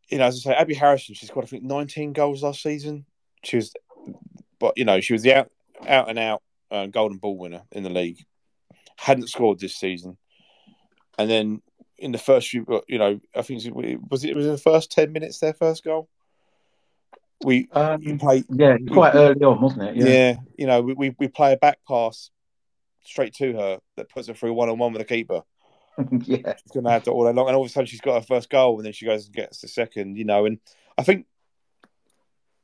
you 0.09 0.17
know, 0.19 0.25
as 0.25 0.45
I 0.45 0.51
say, 0.51 0.57
Abi 0.57 0.73
Harrison, 0.73 1.15
she's 1.15 1.31
got 1.31 1.43
I 1.43 1.47
think 1.47 1.63
19 1.63 2.13
goals 2.13 2.43
last 2.43 2.61
season. 2.61 3.05
She 3.43 3.55
was, 3.55 3.73
but 4.59 4.77
you 4.77 4.85
know, 4.85 5.01
she 5.01 5.13
was 5.13 5.23
the 5.23 5.33
out 5.33 5.51
out 5.87 6.09
and 6.09 6.19
out 6.19 6.43
uh, 6.71 6.85
golden 6.87 7.17
ball 7.17 7.37
winner 7.37 7.63
in 7.71 7.83
the 7.83 7.89
league. 7.89 8.23
Hadn't 8.97 9.29
scored 9.29 9.59
this 9.59 9.75
season, 9.75 10.17
and 11.17 11.29
then 11.29 11.61
in 11.97 12.11
the 12.11 12.17
first 12.17 12.49
few, 12.49 12.65
you 12.87 12.97
know, 12.97 13.19
I 13.35 13.41
think 13.41 13.65
it 13.65 13.73
was 13.73 14.23
it 14.23 14.35
was 14.35 14.45
in 14.45 14.51
the 14.51 14.57
first 14.57 14.91
10 14.91 15.11
minutes 15.11 15.39
their 15.39 15.53
first 15.53 15.83
goal. 15.83 16.09
We 17.43 17.67
um, 17.71 18.19
play, 18.19 18.43
yeah, 18.49 18.77
quite 18.91 19.13
we, 19.13 19.19
early 19.19 19.43
on, 19.43 19.61
wasn't 19.61 19.83
it? 19.83 19.95
Yeah, 19.95 20.05
yeah 20.05 20.35
you 20.57 20.67
know, 20.67 20.81
we, 20.81 20.93
we 20.93 21.15
we 21.17 21.27
play 21.27 21.53
a 21.53 21.57
back 21.57 21.79
pass 21.87 22.29
straight 23.05 23.33
to 23.35 23.53
her 23.53 23.79
that 23.97 24.09
puts 24.09 24.27
her 24.27 24.33
through 24.33 24.53
one 24.53 24.69
on 24.69 24.77
one 24.77 24.93
with 24.93 25.01
the 25.01 25.05
keeper 25.05 25.41
yeah, 26.23 26.55
she's 26.55 26.71
going 26.73 26.85
to 26.85 26.91
have 26.91 27.03
to 27.03 27.11
all 27.11 27.25
day 27.25 27.33
long, 27.33 27.47
and 27.47 27.55
all 27.55 27.63
of 27.63 27.69
a 27.69 27.71
sudden 27.71 27.85
she's 27.85 28.01
got 28.01 28.15
her 28.15 28.25
first 28.25 28.49
goal, 28.49 28.77
and 28.77 28.85
then 28.85 28.93
she 28.93 29.05
goes 29.05 29.25
and 29.25 29.35
gets 29.35 29.61
the 29.61 29.67
second. 29.67 30.17
You 30.17 30.25
know, 30.25 30.45
and 30.45 30.59
I 30.97 31.03
think 31.03 31.27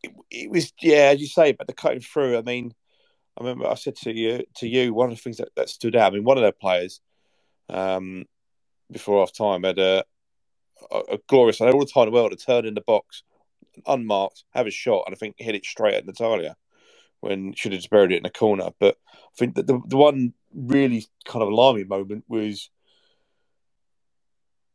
it, 0.01 0.11
it 0.31 0.49
was 0.49 0.73
yeah, 0.81 1.11
as 1.13 1.21
you 1.21 1.27
say, 1.27 1.51
but 1.51 1.67
the 1.67 1.73
cutting 1.73 1.99
through. 1.99 2.37
I 2.37 2.41
mean, 2.41 2.73
I 3.37 3.43
remember 3.43 3.67
I 3.67 3.75
said 3.75 3.95
to 3.97 4.11
you 4.11 4.43
to 4.55 4.67
you 4.67 4.93
one 4.93 5.11
of 5.11 5.17
the 5.17 5.21
things 5.21 5.37
that, 5.37 5.49
that 5.55 5.69
stood 5.69 5.95
out. 5.95 6.11
I 6.11 6.15
mean, 6.15 6.23
one 6.23 6.37
of 6.37 6.41
their 6.41 6.51
players 6.51 7.01
um, 7.69 8.25
before 8.91 9.19
half 9.19 9.33
time 9.33 9.63
had 9.63 9.77
a, 9.77 10.03
a, 10.91 10.99
a 11.11 11.17
glorious, 11.27 11.59
had 11.59 11.73
all 11.73 11.79
the 11.79 11.85
time 11.85 12.07
in 12.07 12.13
the 12.13 12.15
world 12.15 12.31
to 12.31 12.37
turn 12.37 12.65
in 12.65 12.73
the 12.73 12.81
box, 12.81 13.21
unmarked, 13.85 14.43
have 14.55 14.65
a 14.65 14.71
shot, 14.71 15.03
and 15.05 15.13
I 15.13 15.17
think 15.17 15.35
hit 15.37 15.55
it 15.55 15.65
straight 15.65 15.95
at 15.95 16.05
Natalia 16.05 16.55
when 17.21 17.53
should 17.53 17.71
have 17.71 17.79
just 17.79 17.89
buried 17.89 18.11
it 18.11 18.19
in 18.19 18.25
a 18.25 18.31
corner. 18.31 18.69
But 18.79 18.97
I 19.09 19.35
think 19.37 19.55
that 19.55 19.67
the, 19.67 19.79
the 19.87 19.97
one 19.97 20.33
really 20.53 21.05
kind 21.25 21.43
of 21.43 21.49
alarming 21.49 21.87
moment 21.87 22.25
was 22.27 22.69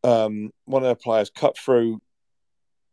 um, 0.03 0.53
one 0.67 0.83
of 0.83 0.89
our 0.89 0.95
players 0.95 1.31
cut 1.31 1.57
through 1.59 2.01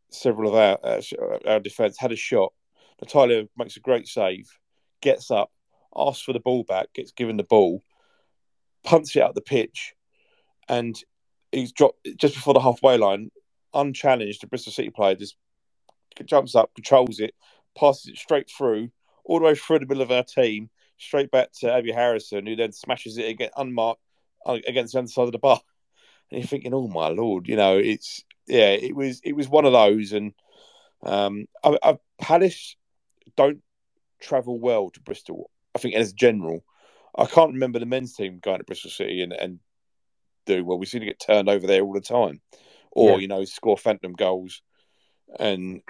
several 0.10 0.50
of 0.50 0.56
our 0.56 0.80
uh, 0.84 1.02
our 1.46 1.60
defence, 1.60 1.98
had 1.98 2.12
a 2.12 2.16
shot. 2.16 2.54
Natalia 3.02 3.48
makes 3.58 3.78
a 3.78 3.82
great 3.82 4.08
save, 4.08 4.50
gets 5.02 5.32
up, 5.32 5.52
asks 5.96 6.24
for 6.24 6.34
the 6.34 6.40
ball 6.40 6.64
back, 6.64 6.94
gets 6.94 7.12
given 7.12 7.38
the 7.38 7.44
ball, 7.44 7.82
punts 8.84 9.16
it 9.16 9.22
out 9.22 9.36
the 9.36 9.42
pitch, 9.42 9.94
and 10.70 10.96
he's 11.52 11.72
dropped 11.72 12.08
just 12.18 12.36
before 12.36 12.54
the 12.54 12.60
halfway 12.62 12.98
line, 12.98 13.32
unchallenged. 13.74 14.42
The 14.42 14.48
Bristol 14.48 14.72
City 14.72 14.90
player 14.90 15.16
just 15.16 15.36
jumps 16.26 16.56
up, 16.56 16.74
controls 16.76 17.20
it, 17.20 17.34
passes 17.78 18.12
it 18.12 18.18
straight 18.18 18.50
through, 18.50 18.90
all 19.26 19.40
the 19.40 19.46
way 19.46 19.56
through 19.56 19.80
the 19.80 19.86
middle 19.86 20.04
of 20.04 20.12
our 20.12 20.24
team, 20.24 20.70
straight 20.98 21.32
back 21.32 21.52
to 21.60 21.74
Abi 21.74 21.92
Harrison, 21.92 22.46
who 22.46 22.56
then 22.56 22.72
smashes 22.72 23.18
it 23.18 23.28
again 23.28 23.50
unmarked 23.58 24.02
uh, 24.46 24.58
against 24.68 24.94
the 24.94 25.00
other 25.00 25.08
side 25.08 25.24
of 25.26 25.32
the 25.32 25.40
bar 25.40 25.60
and 26.32 26.40
you're 26.42 26.48
thinking, 26.48 26.74
oh 26.74 26.88
my 26.88 27.10
lord, 27.10 27.48
you 27.48 27.56
know, 27.56 27.78
it's 27.78 28.24
yeah, 28.48 28.70
it 28.70 28.96
was 28.96 29.22
it 29.24 29.34
was 29.34 29.48
one 29.48 29.66
of 29.66 29.74
those, 29.74 30.14
and 30.14 30.34
um, 31.04 31.46
I, 31.64 31.78
I, 31.84 31.98
Palace 32.20 32.76
don't 33.36 33.62
travel 34.20 34.60
well 34.60 34.90
to 34.90 35.00
Bristol. 35.02 35.50
I 35.76 35.80
think 35.80 35.96
as 35.96 36.14
general, 36.14 36.64
I 37.18 37.26
can't 37.26 37.54
remember 37.54 37.80
the 37.80 37.86
men's 37.86 38.16
team 38.16 38.40
going 38.42 38.60
to 38.60 38.64
Bristol 38.64 38.92
City 38.92 39.22
and, 39.22 39.34
and 39.34 39.60
do 40.46 40.66
well. 40.66 40.80
We 40.80 40.86
seem 40.86 41.02
to 41.02 41.06
get 41.06 41.20
turned 41.20 41.50
over 41.50 41.66
there 41.68 41.82
all 41.82 41.94
the 41.94 42.02
time, 42.02 42.42
or 42.92 43.12
yeah. 43.12 43.18
you 43.18 43.28
know, 43.28 43.46
score 43.46 43.78
phantom 43.78 44.14
goals, 44.14 44.62
and 45.40 45.82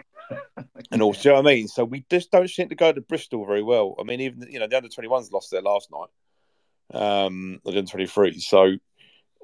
and 0.91 1.01
also, 1.01 1.29
you 1.29 1.33
know 1.33 1.39
I 1.39 1.53
mean. 1.55 1.67
So 1.67 1.83
we 1.83 2.05
just 2.09 2.31
don't 2.31 2.49
seem 2.49 2.69
to 2.69 2.75
go 2.75 2.91
to 2.91 3.01
Bristol 3.01 3.45
very 3.45 3.63
well. 3.63 3.95
I 3.99 4.03
mean, 4.03 4.21
even 4.21 4.47
you 4.49 4.59
know, 4.59 4.67
the 4.67 4.77
under 4.77 4.89
twenty 4.89 5.07
ones 5.07 5.31
lost 5.31 5.51
there 5.51 5.61
last 5.61 5.89
night, 5.91 7.01
um, 7.01 7.59
the 7.63 7.71
under 7.71 7.89
twenty 7.89 8.07
three. 8.07 8.39
So 8.39 8.73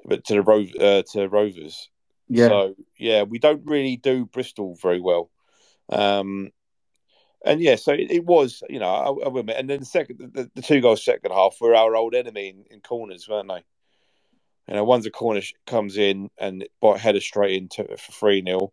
but 0.04 0.24
to 0.24 0.34
the 0.34 0.74
uh, 0.80 1.02
to 1.12 1.28
Rovers. 1.28 1.90
Yeah. 2.28 2.48
So 2.48 2.74
yeah, 2.98 3.22
we 3.22 3.38
don't 3.38 3.64
really 3.66 3.96
do 3.96 4.26
Bristol 4.26 4.76
very 4.80 5.00
well. 5.00 5.30
Um, 5.90 6.50
and 7.44 7.60
yeah, 7.60 7.76
so 7.76 7.92
it, 7.92 8.10
it 8.10 8.24
was, 8.24 8.62
you 8.68 8.78
know, 8.78 8.88
I, 8.88 9.06
I 9.06 9.28
will 9.28 9.38
admit. 9.38 9.56
And 9.58 9.70
then 9.70 9.80
the 9.80 9.86
second, 9.86 10.32
the, 10.34 10.50
the, 10.54 10.62
two 10.62 10.80
goals 10.80 11.04
second 11.04 11.30
half 11.30 11.56
were 11.60 11.74
our 11.74 11.94
old 11.94 12.14
enemy 12.14 12.48
in, 12.48 12.64
in 12.70 12.80
corners, 12.80 13.28
weren't 13.28 13.48
they? 13.48 13.64
You 14.66 14.74
know, 14.74 14.84
once 14.84 15.06
a 15.06 15.10
corner 15.10 15.40
comes 15.66 15.96
in 15.96 16.30
and 16.38 16.68
by 16.80 16.98
header 16.98 17.20
straight 17.20 17.62
into 17.62 17.84
for 17.96 18.12
three 18.12 18.42
0 18.42 18.72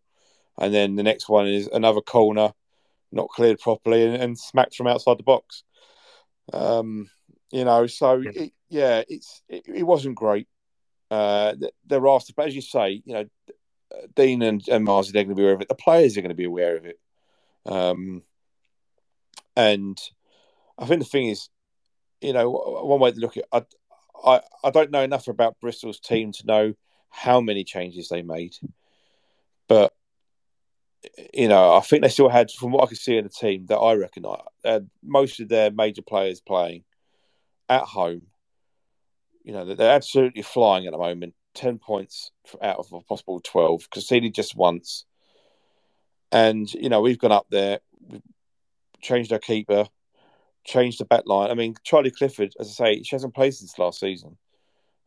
and 0.57 0.73
then 0.73 0.95
the 0.95 1.03
next 1.03 1.29
one 1.29 1.47
is 1.47 1.67
another 1.67 2.01
corner, 2.01 2.51
not 3.11 3.29
cleared 3.29 3.59
properly 3.59 4.05
and, 4.05 4.15
and 4.15 4.39
smacked 4.39 4.75
from 4.75 4.87
outside 4.87 5.17
the 5.17 5.23
box. 5.23 5.63
Um, 6.53 7.09
you 7.51 7.65
know, 7.65 7.87
so 7.87 8.17
yeah, 8.17 8.31
it, 8.35 8.53
yeah 8.69 9.03
it's 9.07 9.41
it, 9.49 9.63
it 9.67 9.83
wasn't 9.83 10.15
great. 10.15 10.47
Uh, 11.11 11.53
they're 11.85 12.07
asked, 12.07 12.33
but 12.35 12.47
as 12.47 12.55
you 12.55 12.61
say, 12.61 13.01
you 13.05 13.13
know, 13.13 13.25
Dean 14.15 14.41
and, 14.41 14.67
and 14.67 14.83
Mars 14.83 15.09
are 15.09 15.13
going 15.13 15.29
to 15.29 15.35
be 15.35 15.43
aware 15.43 15.53
of 15.53 15.61
it. 15.61 15.67
The 15.67 15.75
players 15.75 16.17
are 16.17 16.21
going 16.21 16.29
to 16.29 16.35
be 16.35 16.45
aware 16.45 16.77
of 16.77 16.85
it. 16.85 16.99
Um, 17.65 18.23
and 19.55 19.97
I 20.77 20.85
think 20.85 20.99
the 20.99 21.09
thing 21.09 21.27
is, 21.27 21.49
you 22.21 22.33
know, 22.33 22.49
one 22.49 22.99
way 22.99 23.11
to 23.11 23.19
look 23.19 23.37
at 23.37 23.43
it, 23.43 23.49
I, 23.51 23.63
I, 24.25 24.41
I 24.63 24.69
don't 24.71 24.91
know 24.91 25.01
enough 25.01 25.27
about 25.27 25.59
Bristol's 25.61 25.99
team 25.99 26.31
to 26.33 26.45
know 26.45 26.73
how 27.09 27.39
many 27.39 27.63
changes 27.63 28.09
they 28.09 28.21
made, 28.21 28.55
but 29.67 29.93
you 31.33 31.47
know, 31.47 31.73
I 31.73 31.81
think 31.81 32.03
they 32.03 32.09
still 32.09 32.29
had, 32.29 32.51
from 32.51 32.71
what 32.71 32.83
I 32.83 32.87
can 32.87 32.95
see 32.95 33.17
in 33.17 33.23
the 33.23 33.29
team, 33.29 33.65
that 33.67 33.77
I 33.77 33.93
recognise, 33.93 34.41
uh, 34.63 34.81
most 35.03 35.39
of 35.39 35.49
their 35.49 35.71
major 35.71 36.01
players 36.01 36.41
playing 36.41 36.83
at 37.69 37.83
home 37.83 38.23
you 39.45 39.53
know, 39.53 39.63
they're 39.63 39.91
absolutely 39.91 40.41
flying 40.41 40.87
at 40.87 40.91
the 40.91 40.97
moment. 40.97 41.35
10 41.53 41.77
points 41.77 42.31
out 42.61 42.77
of 42.77 42.91
a 42.91 42.99
possible 43.01 43.39
12, 43.39 43.89
conceded 43.91 44.33
just 44.33 44.55
once. 44.55 45.05
And, 46.31 46.71
you 46.73 46.89
know, 46.89 46.99
we've 46.99 47.19
gone 47.19 47.31
up 47.31 47.45
there, 47.49 47.79
we've 48.09 48.23
changed 49.01 49.31
our 49.31 49.39
keeper, 49.39 49.85
changed 50.65 50.99
the 50.99 51.05
back 51.05 51.23
line. 51.27 51.51
I 51.51 51.53
mean, 51.53 51.75
Charlie 51.83 52.11
Clifford, 52.11 52.53
as 52.59 52.69
I 52.69 52.71
say, 52.71 53.03
she 53.03 53.15
hasn't 53.15 53.35
played 53.35 53.53
since 53.53 53.77
last 53.77 53.99
season. 53.99 54.35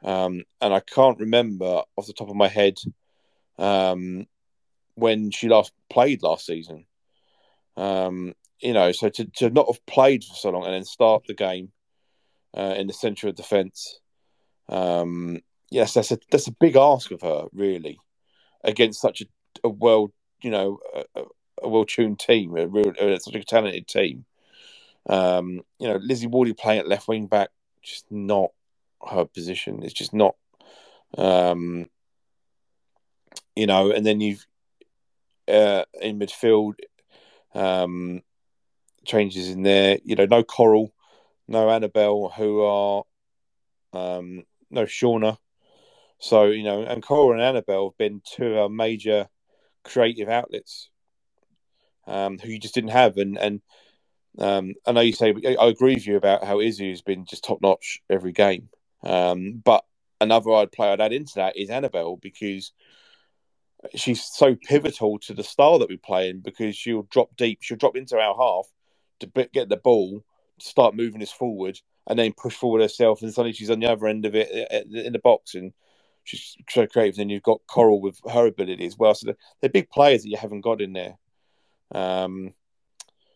Um, 0.05 0.45
and 0.61 0.73
I 0.73 0.81
can't 0.81 1.19
remember 1.19 1.83
off 1.97 2.07
the 2.07 2.13
top 2.13 2.31
of 2.31 2.37
my 2.37 2.49
head 2.49 2.79
um, 3.59 4.27
when 4.99 5.31
she 5.31 5.49
last 5.49 5.73
played 5.91 6.23
last 6.23 6.47
season. 6.47 6.85
Um, 7.77 8.35
you 8.61 8.73
know, 8.73 8.93
so 8.93 9.09
to, 9.09 9.25
to 9.37 9.51
not 9.51 9.67
have 9.69 9.85
played 9.87 10.25
for 10.25 10.35
so 10.35 10.51
long 10.51 10.65
and 10.65 10.75
then 10.75 10.85
start 10.85 11.25
the 11.27 11.35
game 11.35 11.71
uh, 12.57 12.75
in 12.77 12.89
the 12.89 12.93
centre 12.93 13.29
of 13.29 13.37
defence 13.37 14.01
um, 14.69 15.41
yes, 15.71 15.95
that's 15.95 16.13
a 16.13 16.19
that's 16.31 16.47
a 16.47 16.53
big 16.53 16.77
ask 16.77 17.11
of 17.11 17.23
her, 17.23 17.47
really, 17.53 17.99
against 18.63 19.01
such 19.01 19.23
a, 19.23 19.27
a 19.65 19.69
well, 19.69 20.13
you 20.43 20.51
know, 20.51 20.79
a, 21.15 21.23
a 21.63 21.69
well 21.69 21.85
tuned 21.85 22.19
team, 22.19 22.57
a 22.57 22.67
real, 22.67 22.93
such 23.19 23.35
a 23.35 23.45
talented 23.45 23.87
team. 23.87 24.25
Um, 25.09 25.63
you 25.79 25.89
know, 25.89 25.97
Lizzie 25.97 26.27
Waldie 26.27 26.57
playing 26.57 26.81
at 26.81 26.89
left 26.89 27.09
wing 27.09 27.27
back, 27.27 27.49
just 27.83 28.11
not 28.11 28.51
her 29.09 29.25
position. 29.25 29.83
It's 29.83 29.95
just 29.95 30.13
not. 30.13 30.37
Um, 31.17 31.87
you 33.57 33.67
know, 33.67 33.91
and 33.91 34.05
then 34.05 34.21
you've 34.21 34.47
uh, 35.49 35.85
in 36.01 36.19
midfield, 36.19 36.75
um, 37.55 38.23
changes 39.05 39.51
in 39.51 39.63
there. 39.63 39.99
You 40.05 40.17
know, 40.17 40.27
no 40.27 40.43
Coral, 40.43 40.93
no 41.47 41.71
Annabel, 41.71 42.31
who 42.31 42.63
are 42.63 43.05
um, 43.93 44.45
no 44.71 44.85
Shauna. 44.85 45.39
So 46.19 46.47
you 46.47 46.65
know, 46.65 46.83
and 46.83 47.03
Coral 47.03 47.33
and 47.33 47.43
Annabel 47.43 47.91
have 47.91 47.99
been 47.99 48.23
two 48.25 48.53
of 48.53 48.59
our 48.59 48.69
major 48.69 49.29
creative 49.85 50.29
outlets 50.29 50.91
um, 52.07 52.39
who 52.39 52.49
you 52.49 52.59
just 52.59 52.75
didn't 52.75 52.91
have. 52.91 53.17
And 53.17 53.39
and 53.39 53.61
um, 54.39 54.75
I 54.87 54.93
know 54.93 55.01
you 55.01 55.13
say 55.13 55.35
I 55.59 55.67
agree 55.67 55.95
with 55.95 56.07
you 56.07 56.17
about 56.17 56.45
how 56.45 56.61
Izzy 56.61 56.91
has 56.91 57.03
been 57.03 57.27
just 57.27 57.45
top 57.45 57.61
notch 57.63 58.01
every 58.11 58.33
game. 58.33 58.69
Um, 59.05 59.61
but 59.65 59.85
another 60.21 60.53
I'd 60.53 60.73
play 60.73 60.91
I'd 60.91 61.01
add 61.01 61.13
into 61.13 61.35
that 61.37 61.57
is 61.57 61.71
Annabel 61.71 62.17
because 62.17 62.73
she's 63.95 64.25
so 64.25 64.57
pivotal 64.57 65.19
to 65.21 65.35
the 65.35 65.45
style 65.45 65.79
that 65.79 65.89
we 65.89 65.97
play 65.97 66.29
in 66.31 66.41
because 66.41 66.77
she'll 66.77 67.07
drop 67.11 67.37
deep, 67.37 67.59
she'll 67.63 67.77
drop 67.77 67.97
into 67.97 68.19
our 68.19 68.37
half 68.37 68.67
to 69.21 69.49
get 69.53 69.69
the 69.69 69.77
ball, 69.77 70.25
start 70.59 70.95
moving 70.95 71.23
us 71.23 71.33
forward, 71.33 71.79
and 72.07 72.19
then 72.19 72.33
push 72.33 72.55
forward 72.55 72.81
herself, 72.83 73.23
and 73.23 73.33
suddenly 73.33 73.53
she's 73.53 73.71
on 73.71 73.81
the 73.81 73.91
other 73.91 74.07
end 74.07 74.25
of 74.25 74.35
it 74.35 74.51
in 74.93 75.13
the 75.13 75.19
box, 75.19 75.55
and 75.55 75.73
she's 76.25 76.57
so 76.69 76.87
creative. 76.87 77.17
Then 77.17 77.29
you've 77.29 77.43
got 77.43 77.61
Coral 77.67 78.01
with 78.01 78.19
her 78.31 78.47
ability 78.47 78.87
as 78.87 78.97
well. 78.97 79.15
So 79.15 79.35
they're, 79.61 79.71
big 79.71 79.91
players 79.91 80.23
that 80.23 80.31
you 80.31 80.37
haven't 80.37 80.63
got 80.63 80.81
in 80.81 80.93
there. 80.93 81.19
Um, 81.93 82.55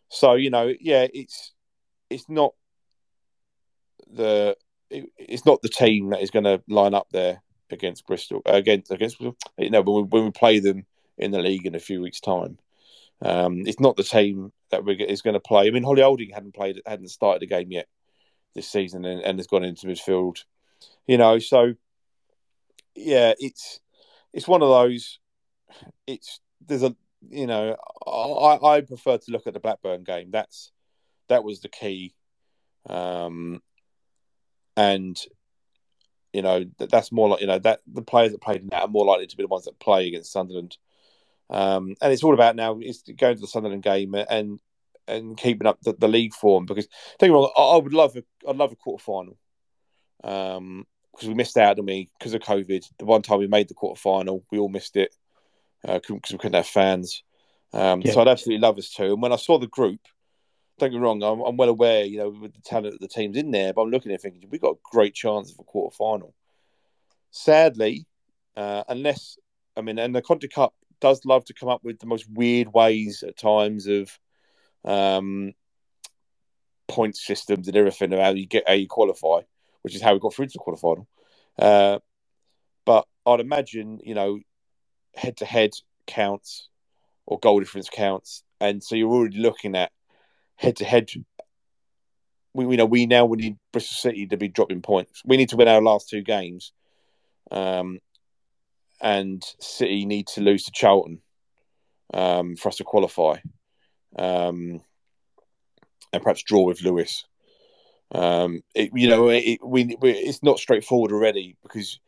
so 0.08 0.34
you 0.34 0.50
know, 0.50 0.72
yeah, 0.80 1.06
it's 1.12 1.52
it's 2.10 2.28
not 2.28 2.54
the 4.12 4.56
it, 4.90 5.06
it's 5.18 5.46
not 5.46 5.62
the 5.62 5.68
team 5.68 6.10
that 6.10 6.20
is 6.20 6.30
going 6.30 6.44
to 6.44 6.62
line 6.68 6.94
up 6.94 7.08
there 7.12 7.42
against 7.72 8.06
Bristol 8.06 8.42
against 8.46 8.90
against 8.90 9.20
you 9.20 9.34
know 9.58 9.82
when 9.82 9.96
we, 9.96 10.02
when 10.02 10.24
we 10.24 10.30
play 10.30 10.58
them 10.58 10.86
in 11.18 11.30
the 11.30 11.40
league 11.40 11.66
in 11.66 11.74
a 11.74 11.80
few 11.80 12.00
weeks' 12.00 12.20
time. 12.20 12.58
Um, 13.20 13.62
it's 13.66 13.80
not 13.80 13.96
the 13.96 14.02
team 14.02 14.52
that 14.70 14.84
we 14.84 14.94
is 14.94 15.22
going 15.22 15.34
to 15.34 15.40
play. 15.40 15.68
I 15.68 15.70
mean, 15.70 15.84
Holly 15.84 16.02
Olding 16.02 16.30
hadn't 16.30 16.54
played, 16.54 16.82
hadn't 16.84 17.08
started 17.08 17.40
the 17.40 17.46
game 17.46 17.70
yet 17.70 17.86
this 18.54 18.68
season, 18.68 19.04
and, 19.04 19.22
and 19.22 19.38
has 19.38 19.46
gone 19.46 19.64
into 19.64 19.86
midfield. 19.86 20.44
You 21.06 21.18
know, 21.18 21.38
so 21.38 21.74
yeah, 22.94 23.34
it's 23.38 23.80
it's 24.32 24.48
one 24.48 24.62
of 24.62 24.68
those. 24.68 25.18
It's 26.06 26.40
there's 26.66 26.82
a 26.82 26.96
you 27.30 27.46
know 27.46 27.76
I, 28.06 28.76
I 28.76 28.80
prefer 28.80 29.18
to 29.18 29.30
look 29.30 29.46
at 29.46 29.54
the 29.54 29.60
Blackburn 29.60 30.04
game. 30.04 30.30
That's 30.30 30.72
that 31.28 31.44
was 31.44 31.60
the 31.60 31.68
key, 31.68 32.14
um, 32.88 33.62
and 34.76 35.16
you 36.32 36.42
know 36.42 36.64
that, 36.78 36.90
that's 36.90 37.12
more 37.12 37.28
like 37.28 37.40
you 37.40 37.46
know 37.46 37.58
that 37.58 37.80
the 37.86 38.02
players 38.02 38.32
that 38.32 38.40
played 38.40 38.62
in 38.62 38.68
that 38.68 38.82
are 38.82 38.88
more 38.88 39.04
likely 39.04 39.26
to 39.26 39.36
be 39.36 39.42
the 39.42 39.48
ones 39.48 39.64
that 39.64 39.78
play 39.78 40.08
against 40.08 40.32
Sunderland. 40.32 40.76
Um, 41.50 41.96
and 42.00 42.12
it's 42.12 42.22
all 42.22 42.34
about 42.34 42.56
now 42.56 42.78
is 42.80 43.02
going 43.16 43.34
to 43.34 43.40
the 43.40 43.46
Sunderland 43.46 43.82
game 43.82 44.14
and 44.14 44.60
and 45.06 45.36
keeping 45.36 45.66
up 45.66 45.80
the, 45.82 45.92
the 45.92 46.08
league 46.08 46.32
form 46.32 46.64
because 46.64 46.88
me 47.20 47.28
wrong, 47.28 47.50
I, 47.56 47.60
I, 47.60 47.76
would 47.76 47.92
love 47.92 48.16
a 48.16 48.24
I'd 48.48 48.56
love 48.56 48.72
a 48.72 48.76
quarter 48.76 49.02
final. 49.02 49.38
Um, 50.24 50.86
because 51.12 51.28
we 51.28 51.34
missed 51.34 51.58
out, 51.58 51.78
on 51.78 51.84
me 51.84 52.10
because 52.18 52.32
of 52.32 52.40
COVID. 52.40 52.84
The 52.98 53.04
one 53.04 53.22
time 53.22 53.38
we 53.38 53.46
made 53.46 53.68
the 53.68 53.74
quarter 53.74 54.00
final, 54.00 54.44
we 54.50 54.58
all 54.58 54.68
missed 54.68 54.96
it 54.96 55.14
because 55.82 56.10
uh, 56.10 56.14
we 56.32 56.38
couldn't 56.38 56.54
have 56.54 56.66
fans. 56.66 57.22
Um, 57.72 58.02
yeah. 58.02 58.12
So 58.12 58.20
I'd 58.20 58.28
absolutely 58.28 58.62
love 58.62 58.78
us 58.78 58.90
to. 58.94 59.04
And 59.12 59.22
when 59.22 59.32
I 59.32 59.36
saw 59.36 59.58
the 59.58 59.66
group, 59.66 60.00
don't 60.78 60.90
get 60.90 60.96
me 60.96 61.02
wrong, 61.02 61.22
I'm, 61.22 61.40
I'm, 61.40 61.56
well 61.56 61.68
aware, 61.68 62.04
you 62.04 62.18
know, 62.18 62.30
with 62.30 62.54
the 62.54 62.60
talent 62.62 62.94
of 62.94 63.00
the 63.00 63.08
teams 63.08 63.36
in 63.36 63.50
there, 63.50 63.72
but 63.72 63.82
I'm 63.82 63.90
looking 63.90 64.12
at 64.12 64.20
thinking 64.20 64.48
we've 64.50 64.60
got 64.60 64.76
a 64.76 64.80
great 64.90 65.14
chance 65.14 65.52
of 65.52 65.58
a 65.58 65.64
quarter 65.64 65.94
final. 65.94 66.34
Sadly, 67.30 68.06
uh, 68.56 68.84
unless 68.88 69.38
I 69.76 69.80
mean, 69.80 69.98
and 69.98 70.14
the 70.14 70.22
Conti 70.22 70.48
Cup 70.48 70.74
does 71.00 71.24
love 71.24 71.44
to 71.46 71.54
come 71.54 71.68
up 71.68 71.82
with 71.82 71.98
the 71.98 72.06
most 72.06 72.26
weird 72.30 72.72
ways 72.72 73.24
at 73.26 73.36
times 73.36 73.86
of 73.86 74.18
um, 74.84 75.52
point 76.88 77.16
systems 77.16 77.68
and 77.68 77.76
everything 77.76 78.12
of 78.12 78.20
how 78.20 78.30
you 78.30 78.46
get 78.46 78.64
how 78.66 78.74
you 78.74 78.86
qualify, 78.86 79.40
which 79.82 79.94
is 79.94 80.02
how 80.02 80.12
we 80.12 80.20
got 80.20 80.34
through 80.34 80.46
to 80.46 80.52
the 80.52 80.58
quarterfinal. 80.58 81.06
Uh, 81.58 81.98
but 82.84 83.06
I'd 83.26 83.40
imagine, 83.40 84.00
you 84.04 84.14
know, 84.14 84.40
head 85.14 85.38
to 85.38 85.44
head 85.44 85.70
counts 86.06 86.68
or 87.26 87.38
goal 87.38 87.60
difference 87.60 87.88
counts, 87.88 88.42
and 88.60 88.82
so 88.82 88.94
you're 88.94 89.10
already 89.10 89.38
looking 89.38 89.76
at 89.76 89.92
head 90.56 90.76
to 90.76 90.84
head. 90.84 91.10
We, 92.54 92.66
we 92.66 92.76
know 92.76 92.84
we 92.84 93.06
now 93.06 93.24
we 93.24 93.38
need 93.38 93.56
Bristol 93.72 94.10
City 94.10 94.26
to 94.26 94.36
be 94.36 94.48
dropping 94.48 94.82
points. 94.82 95.22
We 95.24 95.36
need 95.36 95.48
to 95.50 95.56
win 95.56 95.68
our 95.68 95.82
last 95.82 96.08
two 96.08 96.22
games, 96.22 96.72
um, 97.50 98.00
and 99.00 99.42
City 99.58 100.04
need 100.04 100.28
to 100.28 100.40
lose 100.40 100.64
to 100.64 100.72
Charlton 100.72 101.20
um, 102.12 102.56
for 102.56 102.68
us 102.68 102.76
to 102.76 102.84
qualify, 102.84 103.38
um, 104.16 104.82
and 106.12 106.22
perhaps 106.22 106.42
draw 106.42 106.62
with 106.62 106.82
Lewes. 106.82 107.24
Um, 108.14 108.62
it, 108.74 108.90
you 108.94 109.08
know, 109.08 109.28
it, 109.30 109.58
we, 109.64 109.96
we, 110.00 110.10
it's 110.10 110.42
not 110.42 110.58
straightforward 110.58 111.12
already 111.12 111.56
because 111.62 111.98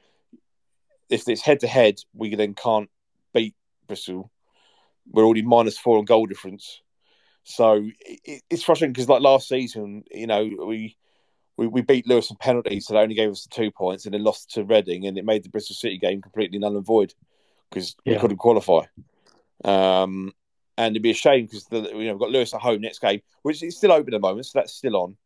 if 1.09 1.27
it's 1.29 1.41
head 1.41 1.61
to 1.61 1.67
head, 1.67 1.97
we 2.13 2.35
then 2.35 2.55
can't 2.55 2.91
beat 3.33 3.55
Bristol. 3.87 4.31
We're 5.11 5.25
already 5.25 5.43
minus 5.43 5.79
four 5.79 5.99
on 5.99 6.05
goal 6.05 6.27
difference, 6.27 6.83
so 7.45 7.89
it, 8.01 8.43
it's 8.51 8.63
frustrating 8.63 8.93
because 8.93 9.09
like 9.09 9.23
last 9.23 9.49
season, 9.49 10.05
you 10.11 10.27
know, 10.27 10.49
we 10.67 10.97
we, 11.57 11.69
we 11.69 11.83
beat 11.83 12.09
Lewes 12.09 12.31
in 12.31 12.37
penalties, 12.37 12.87
so 12.87 12.95
they 12.95 13.01
only 13.01 13.15
gave 13.15 13.31
us 13.31 13.45
the 13.45 13.55
two 13.55 13.71
points, 13.71 14.07
and 14.07 14.15
then 14.15 14.25
lost 14.25 14.53
to 14.53 14.65
Reading, 14.65 15.07
and 15.07 15.17
it 15.17 15.25
made 15.25 15.45
the 15.45 15.51
Bristol 15.51 15.77
City 15.77 15.99
game 15.99 16.21
completely 16.21 16.59
null 16.59 16.77
and 16.77 16.85
void 16.85 17.15
because 17.71 17.95
yeah. 18.05 18.15
we 18.15 18.19
couldn't 18.19 18.39
qualify. 18.39 18.85
Um, 19.65 20.33
and 20.77 20.93
it'd 20.93 21.03
be 21.03 21.11
a 21.11 21.15
shame 21.15 21.47
because 21.47 21.67
you 21.71 21.81
know 21.81 22.15
we've 22.15 22.19
got 22.19 22.31
Lewes 22.31 22.55
at 22.55 22.61
home 22.61 22.81
next 22.81 22.99
game, 22.99 23.21
which 23.43 23.63
is 23.63 23.77
still 23.77 23.93
open 23.93 24.13
at 24.13 24.21
the 24.21 24.27
moment, 24.27 24.47
so 24.47 24.59
that's 24.59 24.75
still 24.75 24.97
on. 24.97 25.17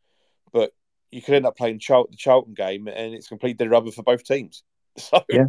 But 0.53 0.73
you 1.11 1.23
could 1.23 1.35
end 1.35 1.47
up 1.47 1.57
playing 1.57 1.79
Char- 1.79 2.07
the 2.11 2.17
Charlton 2.17 2.55
game, 2.55 2.89
and 2.89 3.15
it's 3.15 3.29
complete 3.29 3.57
dead 3.57 3.71
rubber 3.71 3.91
for 3.91 4.03
both 4.03 4.25
teams. 4.25 4.63
So 4.99 5.23
yeah. 5.29 5.45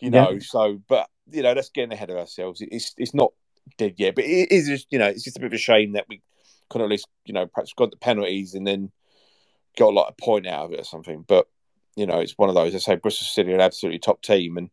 you 0.00 0.10
know, 0.10 0.32
yeah. 0.32 0.40
so 0.42 0.78
but 0.86 1.08
you 1.30 1.42
know, 1.42 1.54
that's 1.54 1.70
getting 1.70 1.92
ahead 1.92 2.10
of 2.10 2.18
ourselves. 2.18 2.60
It's 2.60 2.92
it's 2.98 3.14
not 3.14 3.32
dead 3.78 3.94
yet, 3.96 4.14
but 4.14 4.24
it 4.24 4.50
is 4.50 4.66
just 4.66 4.86
you 4.90 4.98
know, 4.98 5.06
it's 5.06 5.24
just 5.24 5.36
a 5.36 5.40
bit 5.40 5.46
of 5.46 5.52
a 5.52 5.58
shame 5.58 5.92
that 5.92 6.06
we 6.08 6.20
could 6.68 6.80
at 6.80 6.88
least 6.88 7.06
you 7.24 7.34
know 7.34 7.46
perhaps 7.46 7.72
got 7.74 7.90
the 7.90 7.96
penalties 7.96 8.54
and 8.54 8.66
then 8.66 8.90
got 9.78 9.94
like 9.94 10.08
a 10.08 10.22
point 10.22 10.46
out 10.46 10.66
of 10.66 10.72
it 10.72 10.80
or 10.80 10.84
something. 10.84 11.24
But 11.26 11.46
you 11.96 12.06
know, 12.06 12.20
it's 12.20 12.38
one 12.38 12.48
of 12.48 12.54
those. 12.54 12.74
I 12.74 12.78
say 12.78 12.96
Bristol 12.96 13.26
City 13.26 13.52
are 13.52 13.56
an 13.56 13.60
absolutely 13.60 13.98
top 13.98 14.22
team, 14.22 14.56
and 14.56 14.70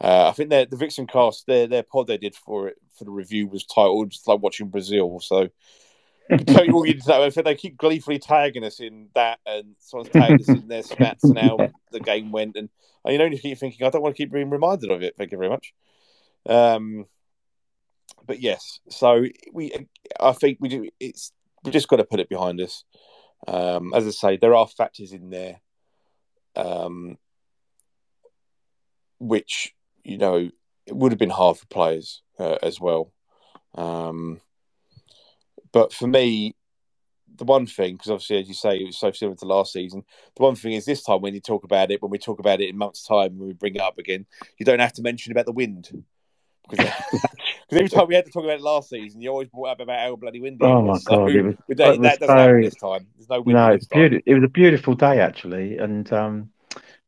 uh, 0.00 0.28
I 0.28 0.32
think 0.32 0.50
the 0.50 0.68
Vixen 0.72 1.06
cast 1.06 1.46
their 1.46 1.66
their 1.66 1.82
pod 1.82 2.06
they 2.06 2.18
did 2.18 2.34
for 2.34 2.68
it 2.68 2.76
for 2.96 3.04
the 3.04 3.10
review 3.10 3.46
was 3.46 3.64
titled 3.64 4.10
just 4.10 4.26
like 4.26 4.40
watching 4.40 4.68
Brazil. 4.68 5.20
So 5.20 5.48
you 6.30 6.38
all 6.72 6.86
you 6.86 6.98
know. 7.06 7.30
They 7.30 7.54
keep 7.54 7.76
gleefully 7.76 8.18
tagging 8.18 8.64
us 8.64 8.80
in 8.80 9.08
that, 9.14 9.38
and 9.46 9.76
someone's 9.78 10.10
tagging 10.10 10.40
us 10.40 10.48
in 10.48 10.68
their 10.68 10.82
stats 10.82 11.24
and 11.24 11.38
how 11.38 11.70
the 11.90 12.00
game 12.00 12.32
went, 12.32 12.56
and, 12.56 12.68
and 13.04 13.12
you 13.12 13.18
know, 13.18 13.24
you 13.24 13.38
keep 13.38 13.58
thinking, 13.58 13.86
I 13.86 13.90
don't 13.90 14.02
want 14.02 14.16
to 14.16 14.22
keep 14.22 14.32
being 14.32 14.50
reminded 14.50 14.90
of 14.90 15.02
it. 15.02 15.14
Thank 15.16 15.32
you 15.32 15.38
very 15.38 15.50
much. 15.50 15.72
Um, 16.46 17.06
but 18.28 18.40
yes, 18.40 18.78
so 18.90 19.24
we, 19.52 19.72
I 20.20 20.32
think 20.32 20.58
we 20.60 20.68
do. 20.68 20.88
It's 21.00 21.32
we 21.64 21.72
just 21.72 21.88
got 21.88 21.96
to 21.96 22.04
put 22.04 22.20
it 22.20 22.28
behind 22.28 22.60
us. 22.60 22.84
Um, 23.48 23.94
as 23.94 24.06
I 24.06 24.10
say, 24.10 24.36
there 24.36 24.54
are 24.54 24.68
factors 24.68 25.12
in 25.12 25.30
there, 25.30 25.60
um, 26.54 27.16
which 29.18 29.74
you 30.04 30.18
know 30.18 30.50
it 30.86 30.94
would 30.94 31.10
have 31.10 31.18
been 31.18 31.30
hard 31.30 31.56
for 31.56 31.66
players 31.66 32.22
uh, 32.38 32.58
as 32.62 32.78
well. 32.78 33.12
Um, 33.74 34.42
but 35.72 35.94
for 35.94 36.06
me, 36.06 36.54
the 37.34 37.44
one 37.44 37.66
thing, 37.66 37.94
because 37.94 38.10
obviously, 38.10 38.40
as 38.40 38.48
you 38.48 38.54
say, 38.54 38.76
it 38.76 38.86
was 38.86 38.98
so 38.98 39.10
similar 39.10 39.36
to 39.36 39.46
last 39.46 39.72
season. 39.72 40.04
The 40.36 40.42
one 40.42 40.54
thing 40.54 40.72
is 40.72 40.84
this 40.84 41.02
time 41.02 41.22
when 41.22 41.34
you 41.34 41.40
talk 41.40 41.64
about 41.64 41.90
it, 41.90 42.02
when 42.02 42.10
we 42.10 42.18
talk 42.18 42.40
about 42.40 42.60
it 42.60 42.68
in 42.68 42.76
months' 42.76 43.04
time, 43.04 43.38
when 43.38 43.48
we 43.48 43.54
bring 43.54 43.76
it 43.76 43.80
up 43.80 43.96
again, 43.96 44.26
you 44.58 44.66
don't 44.66 44.80
have 44.80 44.92
to 44.94 45.02
mention 45.02 45.32
about 45.32 45.46
the 45.46 45.52
wind. 45.52 46.04
Because 46.68 46.86
every 47.72 47.88
time 47.88 48.06
we 48.08 48.14
had 48.14 48.26
to 48.26 48.30
talk 48.30 48.44
about 48.44 48.58
it 48.58 48.62
last 48.62 48.90
season, 48.90 49.20
you 49.20 49.30
always 49.30 49.48
brought 49.48 49.70
up 49.70 49.80
about 49.80 49.98
how 50.00 50.16
bloody 50.16 50.40
windy. 50.40 50.64
Oh 50.64 50.82
my 50.82 50.98
so 50.98 51.26
god! 51.26 51.34
Was, 51.34 51.54
that, 51.68 51.76
that 51.76 52.20
doesn't 52.20 52.26
so, 52.26 52.34
happen 52.34 52.62
this 52.62 52.74
time. 52.74 53.06
There's 53.16 53.28
no 53.28 53.40
wind. 53.40 53.56
No, 53.56 53.68
it's 53.68 53.86
beautiful. 53.86 54.22
It 54.26 54.34
was 54.34 54.44
a 54.44 54.48
beautiful 54.48 54.94
day 54.94 55.20
actually, 55.20 55.78
and 55.78 56.12
um, 56.12 56.50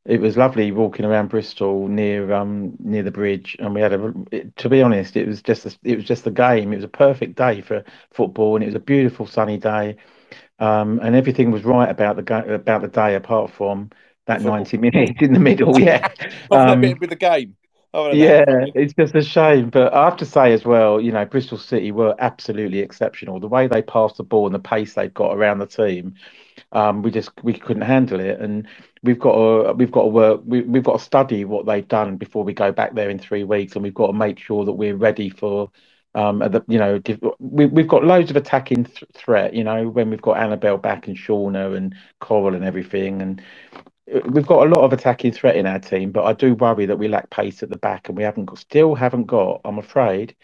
it 0.05 0.21
was 0.21 0.37
lovely 0.37 0.73
walking 0.73 1.05
around 1.05 1.29
Bristol 1.29 1.89
near 1.89 2.33
um 2.33 2.77
near 2.79 3.03
the 3.03 3.11
bridge, 3.11 3.57
and 3.59 3.75
we 3.75 3.81
had 3.81 3.93
a. 3.93 4.13
It, 4.31 4.57
to 4.57 4.69
be 4.69 4.83
honest, 4.83 5.17
it 5.17 5.27
was 5.27 5.43
just 5.43 5.67
a, 5.67 5.77
it 5.85 5.97
was 5.97 6.05
just 6.05 6.27
a 6.27 6.31
game. 6.31 6.73
It 6.73 6.77
was 6.77 6.85
a 6.85 6.89
perfect 6.89 7.37
day 7.37 7.61
for 7.61 7.85
football, 8.11 8.57
and 8.57 8.63
it 8.63 8.67
was 8.67 8.75
a 8.75 8.81
beautiful 8.81 9.27
sunny 9.27 9.59
day, 9.59 9.97
um, 10.59 11.01
and 11.03 11.15
everything 11.15 11.51
was 11.51 11.65
right 11.65 11.91
about 11.91 12.17
the 12.17 12.55
about 12.55 12.83
the 12.83 12.89
day 12.89 13.15
apart 13.15 13.51
from 13.51 13.91
that 14.27 14.43
ninety 14.43 14.79
minutes 14.79 15.21
in 15.21 15.33
the 15.33 15.41
middle. 15.41 15.79
Yeah, 15.81 16.09
um, 16.51 16.81
with 16.81 17.11
the 17.11 17.17
game. 17.17 17.57
Yeah, 18.13 18.45
it's 18.75 18.93
just 18.95 19.15
a 19.15 19.23
shame. 19.23 19.71
But 19.71 19.95
I 19.95 20.05
have 20.05 20.17
to 20.19 20.27
say 20.27 20.53
as 20.53 20.65
well, 20.65 21.01
you 21.01 21.13
know, 21.13 21.25
Bristol 21.25 21.59
City 21.59 21.93
were 21.93 22.15
absolutely 22.19 22.81
exceptional. 22.81 23.39
The 23.39 23.47
way 23.49 23.69
they 23.69 23.83
passed 23.83 24.17
the 24.17 24.25
ball 24.25 24.47
and 24.47 24.55
the 24.55 24.59
pace 24.59 24.95
they've 24.95 25.15
got 25.15 25.37
around 25.37 25.59
the 25.61 25.67
team, 25.67 26.15
um, 26.73 27.03
we 27.03 27.11
just 27.13 27.31
we 27.45 27.53
couldn't 27.55 27.83
handle 27.83 28.21
it. 28.21 28.41
And 28.41 28.67
we've 29.05 29.19
got 29.19 29.35
to 29.35 29.73
we've 29.75 29.93
got 29.93 30.03
to 30.03 30.09
work. 30.09 30.41
We, 30.45 30.63
we've 30.63 30.83
got 30.85 30.99
to 30.99 31.05
study 31.05 31.45
what 31.45 31.67
they've 31.67 31.87
done 31.87 32.17
before 32.17 32.45
we 32.45 32.53
go 32.55 32.73
back 32.73 32.95
there 32.95 33.11
in 33.11 33.19
three 33.21 33.45
weeks, 33.45 33.75
and 33.75 33.83
we've 33.85 33.95
got 33.95 34.09
to 34.09 34.13
make 34.13 34.39
sure 34.41 34.65
that 34.65 34.73
we're 34.73 34.97
ready 34.97 35.31
for 35.31 35.71
Um, 36.15 36.41
the, 36.41 36.65
you 36.69 36.79
know, 36.79 37.01
we, 37.39 37.67
we've 37.67 37.87
got 37.89 38.05
loads 38.05 38.31
of 38.31 38.37
attacking 38.37 38.85
th- 38.85 39.05
threat. 39.15 39.55
You 39.55 39.63
know, 39.65 39.89
when 39.89 40.11
we've 40.11 40.21
got 40.23 40.39
Annabel 40.39 40.77
back 40.79 41.07
and 41.07 41.17
Shauna 41.17 41.77
and 41.77 41.95
Coral 42.21 42.55
and 42.57 42.65
everything, 42.65 43.23
and 43.23 43.41
we've 44.29 44.47
got 44.47 44.67
a 44.67 44.71
lot 44.71 44.85
of 44.85 44.93
attacking 44.93 45.33
threat 45.33 45.57
in 45.57 45.67
our 45.67 45.79
team. 45.79 46.13
But 46.13 46.25
I 46.25 46.33
do 46.33 46.55
worry 46.55 46.87
that 46.87 46.99
we 46.99 47.09
lack 47.09 47.31
pace 47.31 47.63
at 47.63 47.71
the 47.71 47.79
back, 47.79 48.09
and 48.09 48.17
we 48.17 48.25
haven't 48.25 48.47
got, 48.47 48.59
still 48.59 48.95
haven't 48.95 49.25
got. 49.25 49.61
I'm 49.65 49.79
afraid 49.79 50.35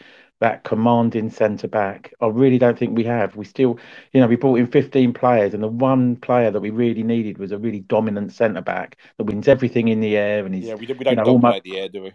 that 0.40 0.64
commanding 0.64 1.30
centre 1.30 1.68
back. 1.68 2.12
I 2.20 2.26
really 2.26 2.58
don't 2.58 2.78
think 2.78 2.96
we 2.96 3.04
have. 3.04 3.36
We 3.36 3.44
still, 3.44 3.78
you 4.12 4.20
know, 4.20 4.26
we 4.26 4.36
brought 4.36 4.58
in 4.58 4.66
15 4.66 5.12
players, 5.14 5.54
and 5.54 5.62
the 5.62 5.68
one 5.68 6.16
player 6.16 6.50
that 6.50 6.60
we 6.60 6.70
really 6.70 7.02
needed 7.02 7.38
was 7.38 7.52
a 7.52 7.58
really 7.58 7.80
dominant 7.80 8.32
centre 8.32 8.60
back 8.60 8.98
that 9.16 9.24
wins 9.24 9.48
everything 9.48 9.88
in 9.88 10.00
the 10.00 10.16
air. 10.16 10.44
And 10.44 10.54
he's, 10.54 10.66
yeah, 10.66 10.74
we, 10.74 10.86
we 10.86 10.86
don't 10.86 11.12
you 11.12 11.16
know, 11.16 11.24
dominate 11.24 11.44
almost... 11.44 11.62
the 11.64 11.78
air, 11.78 11.88
do 11.88 12.02
we? 12.02 12.12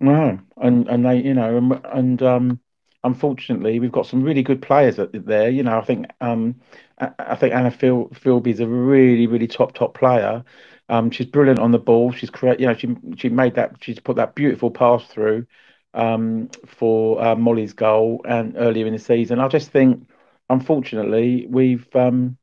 No, 0.00 0.40
and 0.56 0.88
and 0.88 1.04
they, 1.04 1.18
you 1.18 1.34
know, 1.34 1.56
and, 1.58 1.80
and 1.92 2.22
um, 2.22 2.60
unfortunately, 3.04 3.78
we've 3.80 3.92
got 3.92 4.06
some 4.06 4.22
really 4.22 4.42
good 4.42 4.62
players 4.62 4.98
there. 5.12 5.50
You 5.50 5.62
know, 5.62 5.78
I 5.78 5.84
think 5.84 6.06
um, 6.22 6.56
I, 6.98 7.34
think 7.36 7.54
Anna 7.54 7.70
Phil 7.70 8.08
Filbey's 8.14 8.60
a 8.60 8.66
really, 8.66 9.26
really 9.26 9.46
top 9.46 9.74
top 9.74 9.94
player. 9.94 10.44
Um, 10.90 11.10
she's 11.12 11.26
brilliant 11.28 11.60
on 11.60 11.72
the 11.72 11.80
ball. 11.80 12.12
She's 12.12 12.30
correct. 12.30 12.60
You 12.60 12.68
know, 12.68 12.74
she 12.74 12.96
she 13.16 13.30
made 13.30 13.56
that. 13.56 13.76
She's 13.82 14.00
put 14.00 14.16
that 14.16 14.36
beautiful 14.36 14.70
pass 14.72 15.04
through 15.06 15.46
um, 15.94 16.50
for 16.66 17.22
uh, 17.22 17.36
Molly's 17.36 17.74
goal 17.74 18.22
and 18.28 18.56
earlier 18.58 18.86
in 18.86 18.94
the 18.94 19.00
season. 19.00 19.40
I 19.40 19.48
just 19.48 19.70
think, 19.70 20.08
unfortunately, 20.50 21.46
we've 21.50 21.88
um, 21.96 22.38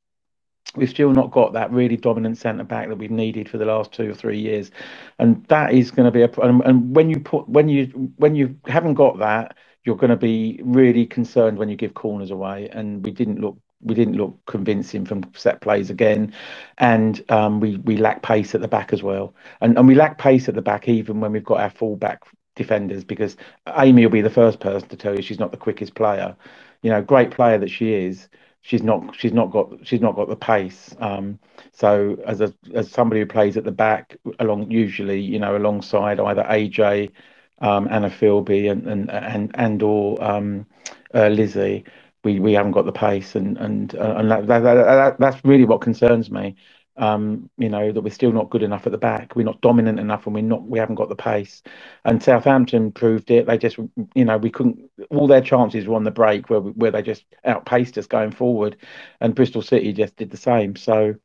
we've 0.75 0.89
still 0.89 1.11
not 1.11 1.31
got 1.31 1.53
that 1.53 1.71
really 1.71 1.97
dominant 1.97 2.37
centre 2.37 2.63
back 2.65 2.89
that 2.89 2.97
we've 2.97 3.11
needed 3.11 3.49
for 3.49 3.57
the 3.57 3.65
last 3.65 3.91
two 3.93 4.11
or 4.11 4.15
three 4.15 4.39
years, 4.39 4.71
and 5.19 5.45
that 5.47 5.73
is 5.73 5.91
going 5.91 6.05
to 6.07 6.11
be 6.11 6.23
a. 6.23 6.31
And, 6.41 6.63
and 6.65 6.95
when 6.95 7.09
you 7.09 7.19
put 7.21 7.49
when 7.49 7.69
you 7.69 8.11
when 8.17 8.35
you 8.35 8.57
haven't 8.67 8.95
got 8.95 9.19
that, 9.19 9.57
you're 9.85 9.97
going 9.97 10.11
to 10.11 10.17
be 10.17 10.61
really 10.63 11.05
concerned 11.05 11.57
when 11.57 11.69
you 11.69 11.75
give 11.77 11.93
corners 11.93 12.31
away. 12.31 12.69
And 12.69 13.03
we 13.05 13.11
didn't 13.11 13.41
look 13.41 13.57
we 13.81 13.95
didn't 13.95 14.15
look 14.15 14.37
convincing 14.47 15.05
from 15.05 15.23
set 15.35 15.61
plays 15.61 15.89
again, 15.89 16.33
and 16.77 17.23
um, 17.31 17.59
we 17.59 17.77
we 17.77 17.97
lack 17.97 18.21
pace 18.23 18.55
at 18.55 18.61
the 18.61 18.67
back 18.67 18.93
as 18.93 19.03
well, 19.03 19.33
and 19.61 19.77
and 19.77 19.87
we 19.87 19.95
lack 19.95 20.17
pace 20.17 20.47
at 20.49 20.55
the 20.55 20.61
back 20.61 20.87
even 20.87 21.19
when 21.19 21.31
we've 21.31 21.43
got 21.43 21.59
our 21.59 21.69
full 21.69 21.95
back 21.95 22.23
defenders 22.55 23.03
because 23.03 23.37
Aimee 23.77 24.03
will 24.05 24.11
be 24.11 24.21
the 24.21 24.29
first 24.29 24.59
person 24.59 24.89
to 24.89 24.97
tell 24.97 25.15
you 25.15 25.21
she's 25.21 25.39
not 25.39 25.51
the 25.51 25.57
quickest 25.57 25.95
player. 25.95 26.35
You 26.81 26.89
know, 26.91 27.01
great 27.01 27.31
player 27.31 27.57
that 27.59 27.69
she 27.69 27.93
is, 27.93 28.27
she's 28.61 28.83
not 28.83 29.15
she's 29.15 29.33
not 29.33 29.51
got 29.51 29.69
she's 29.87 30.01
not 30.01 30.15
got 30.15 30.27
the 30.27 30.35
pace. 30.35 30.93
Um, 30.99 31.39
so 31.71 32.17
as 32.25 32.41
a 32.41 32.53
as 32.73 32.91
somebody 32.91 33.21
who 33.21 33.25
plays 33.27 33.57
at 33.57 33.63
the 33.63 33.71
back 33.71 34.17
along 34.39 34.69
usually 34.71 35.21
you 35.21 35.39
know 35.39 35.55
alongside 35.55 36.19
either 36.19 36.43
AJ, 36.43 37.11
um, 37.59 37.87
Anna 37.89 38.09
Filbey 38.09 38.69
and 38.71 38.85
and 38.87 39.09
and 39.09 39.51
and 39.55 39.81
or 39.83 40.21
um, 40.23 40.65
uh, 41.13 41.27
Lizzie, 41.29 41.85
we 42.27 42.39
we 42.39 42.53
haven't 42.53 42.73
got 42.73 42.85
the 42.85 42.91
pace 42.91 43.35
and 43.35 43.57
and 43.57 43.95
uh, 43.95 44.15
and 44.17 44.31
that, 44.31 44.47
that, 44.47 44.61
that, 44.63 45.19
that's 45.19 45.45
really 45.45 45.65
what 45.65 45.81
concerns 45.81 46.29
me 46.31 46.55
um, 46.97 47.49
you 47.57 47.69
know 47.69 47.91
that 47.91 48.01
we're 48.01 48.09
still 48.13 48.31
not 48.31 48.49
good 48.49 48.63
enough 48.63 48.85
at 48.85 48.91
the 48.91 48.97
back. 48.97 49.35
We're 49.35 49.43
not 49.43 49.61
dominant 49.61 49.99
enough, 49.99 50.25
and 50.25 50.35
we're 50.35 50.41
not. 50.41 50.63
We 50.67 50.79
haven't 50.79 50.95
got 50.95 51.09
the 51.09 51.15
pace. 51.15 51.61
And 52.05 52.21
Southampton 52.21 52.91
proved 52.91 53.31
it. 53.31 53.45
They 53.45 53.57
just, 53.57 53.77
you 54.15 54.25
know, 54.25 54.37
we 54.37 54.49
couldn't. 54.49 54.79
All 55.11 55.27
their 55.27 55.41
chances 55.41 55.87
were 55.87 55.95
on 55.95 56.03
the 56.03 56.11
break, 56.11 56.49
where 56.49 56.59
where 56.61 56.91
they 56.91 57.01
just 57.03 57.25
outpaced 57.45 57.97
us 57.97 58.07
going 58.07 58.31
forward, 58.31 58.77
and 59.21 59.35
Bristol 59.35 59.61
City 59.61 59.93
just 59.93 60.15
did 60.17 60.31
the 60.31 60.37
same. 60.37 60.75
So, 60.75 61.15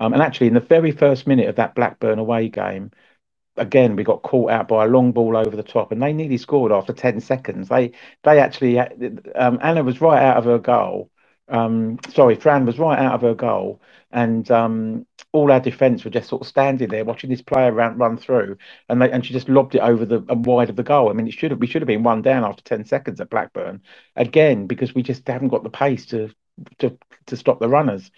um, 0.00 0.12
and 0.12 0.22
actually, 0.22 0.48
in 0.48 0.54
the 0.54 0.60
very 0.60 0.92
first 0.92 1.26
minute 1.26 1.48
of 1.48 1.56
that 1.56 1.74
Blackburn 1.74 2.18
away 2.18 2.48
game, 2.48 2.90
again 3.56 3.96
we 3.96 4.04
got 4.04 4.22
caught 4.22 4.50
out 4.50 4.68
by 4.68 4.84
a 4.84 4.88
long 4.88 5.12
ball 5.12 5.36
over 5.36 5.56
the 5.56 5.62
top, 5.62 5.92
and 5.92 6.02
they 6.02 6.12
nearly 6.12 6.38
scored 6.38 6.72
after 6.72 6.92
ten 6.92 7.20
seconds. 7.20 7.68
They 7.68 7.92
they 8.24 8.38
actually 8.40 8.78
um, 8.78 9.58
Anna 9.62 9.84
was 9.84 10.00
right 10.00 10.22
out 10.22 10.38
of 10.38 10.44
her 10.44 10.58
goal. 10.58 11.10
Um, 11.48 11.98
sorry, 12.10 12.36
Fran 12.36 12.66
was 12.66 12.78
right 12.78 12.98
out 12.98 13.14
of 13.14 13.22
her 13.22 13.34
goal, 13.34 13.80
and 14.12 14.50
um, 14.50 15.06
all 15.32 15.52
our 15.52 15.60
defence 15.60 16.04
were 16.04 16.10
just 16.10 16.28
sort 16.28 16.42
of 16.42 16.48
standing 16.48 16.88
there 16.88 17.04
watching 17.04 17.30
this 17.30 17.42
player 17.42 17.72
run, 17.72 17.98
run 17.98 18.16
through, 18.16 18.56
and 18.88 19.02
they, 19.02 19.10
and 19.10 19.24
she 19.26 19.32
just 19.32 19.48
lobbed 19.48 19.74
it 19.74 19.80
over 19.80 20.04
the 20.06 20.24
and 20.28 20.46
wide 20.46 20.70
of 20.70 20.76
the 20.76 20.82
goal. 20.82 21.10
I 21.10 21.12
mean, 21.14 21.26
it 21.28 21.34
should 21.34 21.50
have 21.50 21.60
we 21.60 21.66
should 21.66 21.82
have 21.82 21.86
been 21.88 22.02
one 22.04 22.22
down 22.22 22.44
after 22.44 22.62
ten 22.62 22.84
seconds 22.84 23.20
at 23.20 23.30
Blackburn 23.30 23.82
again 24.16 24.66
because 24.66 24.94
we 24.94 25.02
just 25.02 25.26
haven't 25.28 25.48
got 25.48 25.62
the 25.64 25.70
pace 25.70 26.06
to 26.06 26.30
to 26.78 26.96
to 27.26 27.36
stop 27.36 27.60
the 27.60 27.68
runners. 27.68 28.10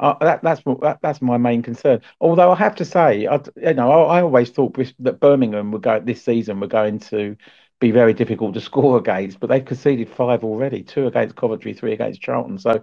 Uh, 0.00 0.14
that, 0.20 0.42
that's 0.42 0.62
that, 0.80 0.98
that's 1.02 1.20
my 1.20 1.36
main 1.36 1.62
concern. 1.62 2.00
Although 2.20 2.52
I 2.52 2.56
have 2.56 2.74
to 2.76 2.84
say, 2.84 3.26
I, 3.26 3.40
you 3.56 3.74
know, 3.74 3.90
I, 3.90 4.18
I 4.18 4.22
always 4.22 4.50
thought 4.50 4.78
that 5.00 5.20
Birmingham 5.20 5.72
would 5.72 5.82
go 5.82 6.00
this 6.00 6.22
season. 6.22 6.60
We're 6.60 6.68
going 6.68 7.00
to 7.00 7.36
be 7.80 7.90
very 7.90 8.12
difficult 8.12 8.54
to 8.54 8.60
score 8.68 8.98
against, 8.98 9.40
but 9.40 9.48
they've 9.48 9.64
conceded 9.64 10.08
five 10.08 10.44
already, 10.44 10.82
two 10.82 11.06
against 11.06 11.36
Coventry, 11.36 11.74
three 11.74 11.92
against 11.92 12.20
Charlton. 12.20 12.58
So 12.58 12.82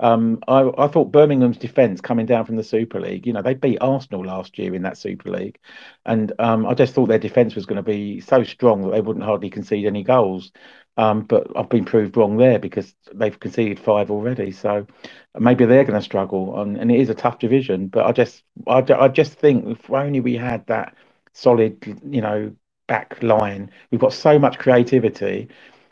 um, 0.00 0.40
I, 0.48 0.70
I, 0.78 0.88
thought 0.88 1.12
Birmingham's 1.12 1.58
defence 1.58 2.00
coming 2.00 2.26
down 2.26 2.44
from 2.44 2.56
the 2.56 2.64
Super 2.64 3.00
League, 3.00 3.26
you 3.26 3.32
know, 3.32 3.42
they 3.42 3.54
beat 3.54 3.78
Arsenal 3.80 4.24
last 4.24 4.58
year 4.58 4.74
in 4.74 4.82
that 4.82 4.98
Super 4.98 5.30
League. 5.30 5.58
And 6.04 6.32
um, 6.40 6.66
I 6.66 6.74
just 6.74 6.94
thought 6.94 7.06
their 7.06 7.18
defence 7.18 7.54
was 7.54 7.66
going 7.66 7.76
to 7.76 7.82
be 7.82 8.20
so 8.20 8.42
strong 8.42 8.82
that 8.82 8.90
they 8.90 9.00
wouldn't 9.00 9.24
hardly 9.24 9.50
concede 9.50 9.86
any 9.86 10.02
goals. 10.02 10.50
Um, 10.96 11.22
but 11.22 11.46
I've 11.56 11.70
been 11.70 11.86
proved 11.86 12.16
wrong 12.16 12.36
there 12.36 12.58
because 12.58 12.94
they've 13.14 13.38
conceded 13.38 13.80
five 13.80 14.10
already. 14.10 14.52
So 14.52 14.86
maybe 15.38 15.64
they're 15.64 15.84
going 15.84 15.98
to 15.98 16.04
struggle. 16.04 16.60
And, 16.60 16.76
and, 16.76 16.92
it 16.92 17.00
is 17.00 17.08
a 17.08 17.14
tough 17.14 17.38
division. 17.38 17.88
But 17.88 18.04
I 18.04 18.12
just, 18.12 18.42
I, 18.66 18.84
I 18.98 19.08
just 19.08 19.32
think 19.32 19.66
if 19.66 19.90
only 19.90 20.20
we 20.20 20.36
had 20.36 20.66
that 20.66 20.94
solid, 21.32 21.78
you 22.06 22.20
know, 22.20 22.54
back 22.88 23.22
line, 23.22 23.70
we've 23.90 24.00
got 24.00 24.12
so 24.12 24.38
much 24.38 24.58
creativity 24.58 25.48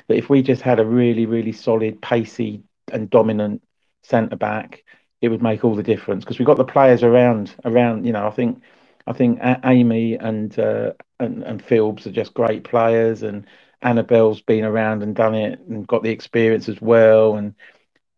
that 0.08 0.16
if 0.16 0.28
we 0.28 0.42
just 0.42 0.60
had 0.60 0.80
a 0.80 0.84
really, 0.84 1.24
really 1.24 1.52
solid, 1.52 2.02
pacey 2.02 2.62
and 2.92 3.08
dominant 3.08 3.62
centre 4.02 4.36
back, 4.36 4.84
it 5.22 5.28
would 5.28 5.42
make 5.42 5.64
all 5.64 5.74
the 5.74 5.82
difference 5.82 6.24
because 6.24 6.38
we've 6.38 6.46
got 6.46 6.56
the 6.56 6.64
players 6.64 7.02
around 7.02 7.54
around. 7.64 8.06
You 8.06 8.12
know, 8.12 8.26
I 8.26 8.30
think 8.30 8.62
I 9.06 9.12
think 9.12 9.38
Aimee 9.42 10.14
and 10.14 10.58
uh, 10.58 10.92
and 11.18 11.42
and 11.42 11.64
Philbs 11.64 12.06
are 12.06 12.12
just 12.12 12.34
great 12.34 12.64
players, 12.64 13.22
and 13.22 13.46
Annabel's 13.82 14.42
been 14.42 14.64
around 14.64 15.02
and 15.02 15.14
done 15.14 15.34
it 15.34 15.60
and 15.68 15.86
got 15.86 16.02
the 16.02 16.10
experience 16.10 16.68
as 16.68 16.80
well, 16.80 17.36
and 17.36 17.54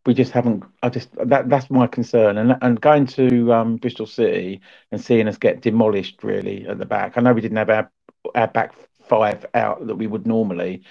we 0.07 0.15
just 0.15 0.33
haven't. 0.33 0.65
I 0.83 0.89
just 0.89 1.11
that 1.27 1.49
that's 1.49 1.71
my 1.71 1.87
concern, 1.87 2.39
and 2.39 2.57
and 2.63 2.81
going 2.81 3.07
to 3.09 3.53
um, 3.53 3.77
Bristol 3.77 4.07
City 4.07 4.61
and 4.93 5.01
seeing 5.01 5.29
us 5.29 5.39
get 5.39 5.63
demolished 5.63 6.25
really 6.25 6.67
at 6.67 6.79
the 6.79 6.87
back. 6.87 7.15
I 7.17 7.21
know 7.21 7.33
we 7.33 7.41
didn't 7.43 7.59
have 7.59 7.71
our 7.71 7.91
our 8.35 8.49
back 8.49 8.75
five 9.09 9.47
out 9.55 9.87
that 9.87 9.97
we 9.97 10.07
would 10.07 10.27
normally, 10.27 10.83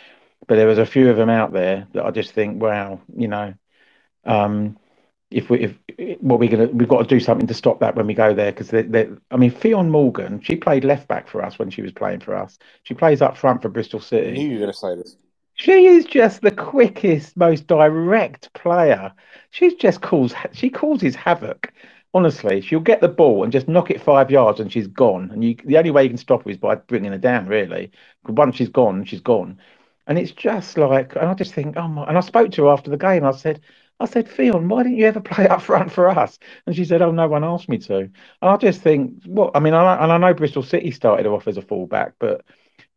but 0.47 0.55
there 0.55 0.67
was 0.67 0.79
a 0.79 0.85
few 0.85 1.09
of 1.09 1.17
them 1.17 1.29
out 1.29 1.53
there 1.53 1.87
that 1.93 2.05
I 2.05 2.11
just 2.11 2.33
think, 2.33 2.61
wow, 2.61 3.01
you 3.15 3.27
know, 3.27 3.53
um, 4.25 4.77
if 5.31 5.49
we 5.49 5.63
if 5.97 6.19
what 6.21 6.39
we're 6.39 6.49
gonna 6.49 6.67
we've 6.67 6.89
got 6.89 7.01
to 7.01 7.07
do 7.07 7.19
something 7.19 7.47
to 7.47 7.53
stop 7.53 7.79
that 7.79 7.95
when 7.95 8.05
we 8.05 8.13
go 8.13 8.33
there 8.33 8.51
because 8.51 8.69
they, 8.69 8.83
they, 8.83 9.09
I 9.31 9.37
mean 9.37 9.51
Ffion 9.51 9.89
Morgan 9.89 10.41
she 10.41 10.55
played 10.55 10.83
left 10.83 11.07
back 11.07 11.27
for 11.27 11.43
us 11.43 11.57
when 11.57 11.69
she 11.69 11.81
was 11.81 11.91
playing 11.91 12.19
for 12.19 12.35
us 12.35 12.59
she 12.83 12.93
plays 12.93 13.21
up 13.21 13.37
front 13.37 13.61
for 13.61 13.69
Bristol 13.69 13.99
City. 13.99 14.29
I 14.29 14.33
knew 14.33 14.47
you 14.47 14.53
were 14.53 14.59
going 14.59 14.71
to 14.71 14.77
say 14.77 14.95
this. 14.95 15.15
She 15.55 15.85
is 15.85 16.05
just 16.05 16.41
the 16.41 16.51
quickest, 16.51 17.37
most 17.37 17.67
direct 17.67 18.51
player. 18.53 19.13
She's 19.51 19.75
just 19.75 20.01
calls 20.01 20.33
she 20.53 20.69
causes 20.69 21.15
havoc. 21.15 21.71
Honestly, 22.13 22.59
she'll 22.61 22.81
get 22.81 22.99
the 22.99 23.07
ball 23.07 23.43
and 23.43 23.53
just 23.53 23.67
knock 23.69 23.89
it 23.89 24.01
five 24.01 24.29
yards 24.31 24.59
and 24.59 24.71
she's 24.71 24.87
gone. 24.87 25.29
And 25.31 25.43
you, 25.43 25.55
the 25.63 25.77
only 25.77 25.91
way 25.91 26.03
you 26.03 26.09
can 26.09 26.17
stop 26.17 26.43
her 26.43 26.49
is 26.49 26.57
by 26.57 26.75
bringing 26.75 27.11
her 27.11 27.17
down. 27.17 27.47
Really, 27.47 27.91
once 28.25 28.55
she's 28.55 28.69
gone, 28.69 29.05
she's 29.05 29.21
gone. 29.21 29.59
And 30.07 30.17
it's 30.17 30.31
just 30.31 30.77
like, 30.77 31.15
and 31.15 31.27
I 31.27 31.33
just 31.35 31.53
think, 31.53 31.77
oh 31.77 31.87
my! 31.87 32.05
And 32.05 32.17
I 32.17 32.21
spoke 32.21 32.51
to 32.53 32.63
her 32.63 32.71
after 32.71 32.89
the 32.89 32.97
game. 32.97 33.23
I 33.23 33.31
said, 33.31 33.61
I 34.01 34.05
said, 34.05 34.27
Ffion, 34.27 34.67
why 34.67 34.83
didn't 34.83 34.97
you 34.97 35.05
ever 35.05 35.19
play 35.19 35.47
up 35.49 35.61
front 35.61 35.91
for 35.91 36.09
us? 36.09 36.39
And 36.65 36.75
she 36.75 36.85
said, 36.85 37.01
Oh, 37.01 37.11
no 37.11 37.27
one 37.27 37.43
asked 37.43 37.69
me 37.69 37.77
to. 37.79 37.97
And 37.97 38.11
I 38.41 38.57
just 38.57 38.81
think, 38.81 39.23
what? 39.25 39.51
I 39.55 39.59
mean, 39.59 39.73
I, 39.73 40.03
and 40.03 40.11
I 40.11 40.17
know 40.17 40.33
Bristol 40.33 40.63
City 40.63 40.91
started 40.91 41.25
her 41.25 41.33
off 41.33 41.47
as 41.47 41.57
a 41.57 41.61
fullback, 41.61 42.13
but 42.19 42.43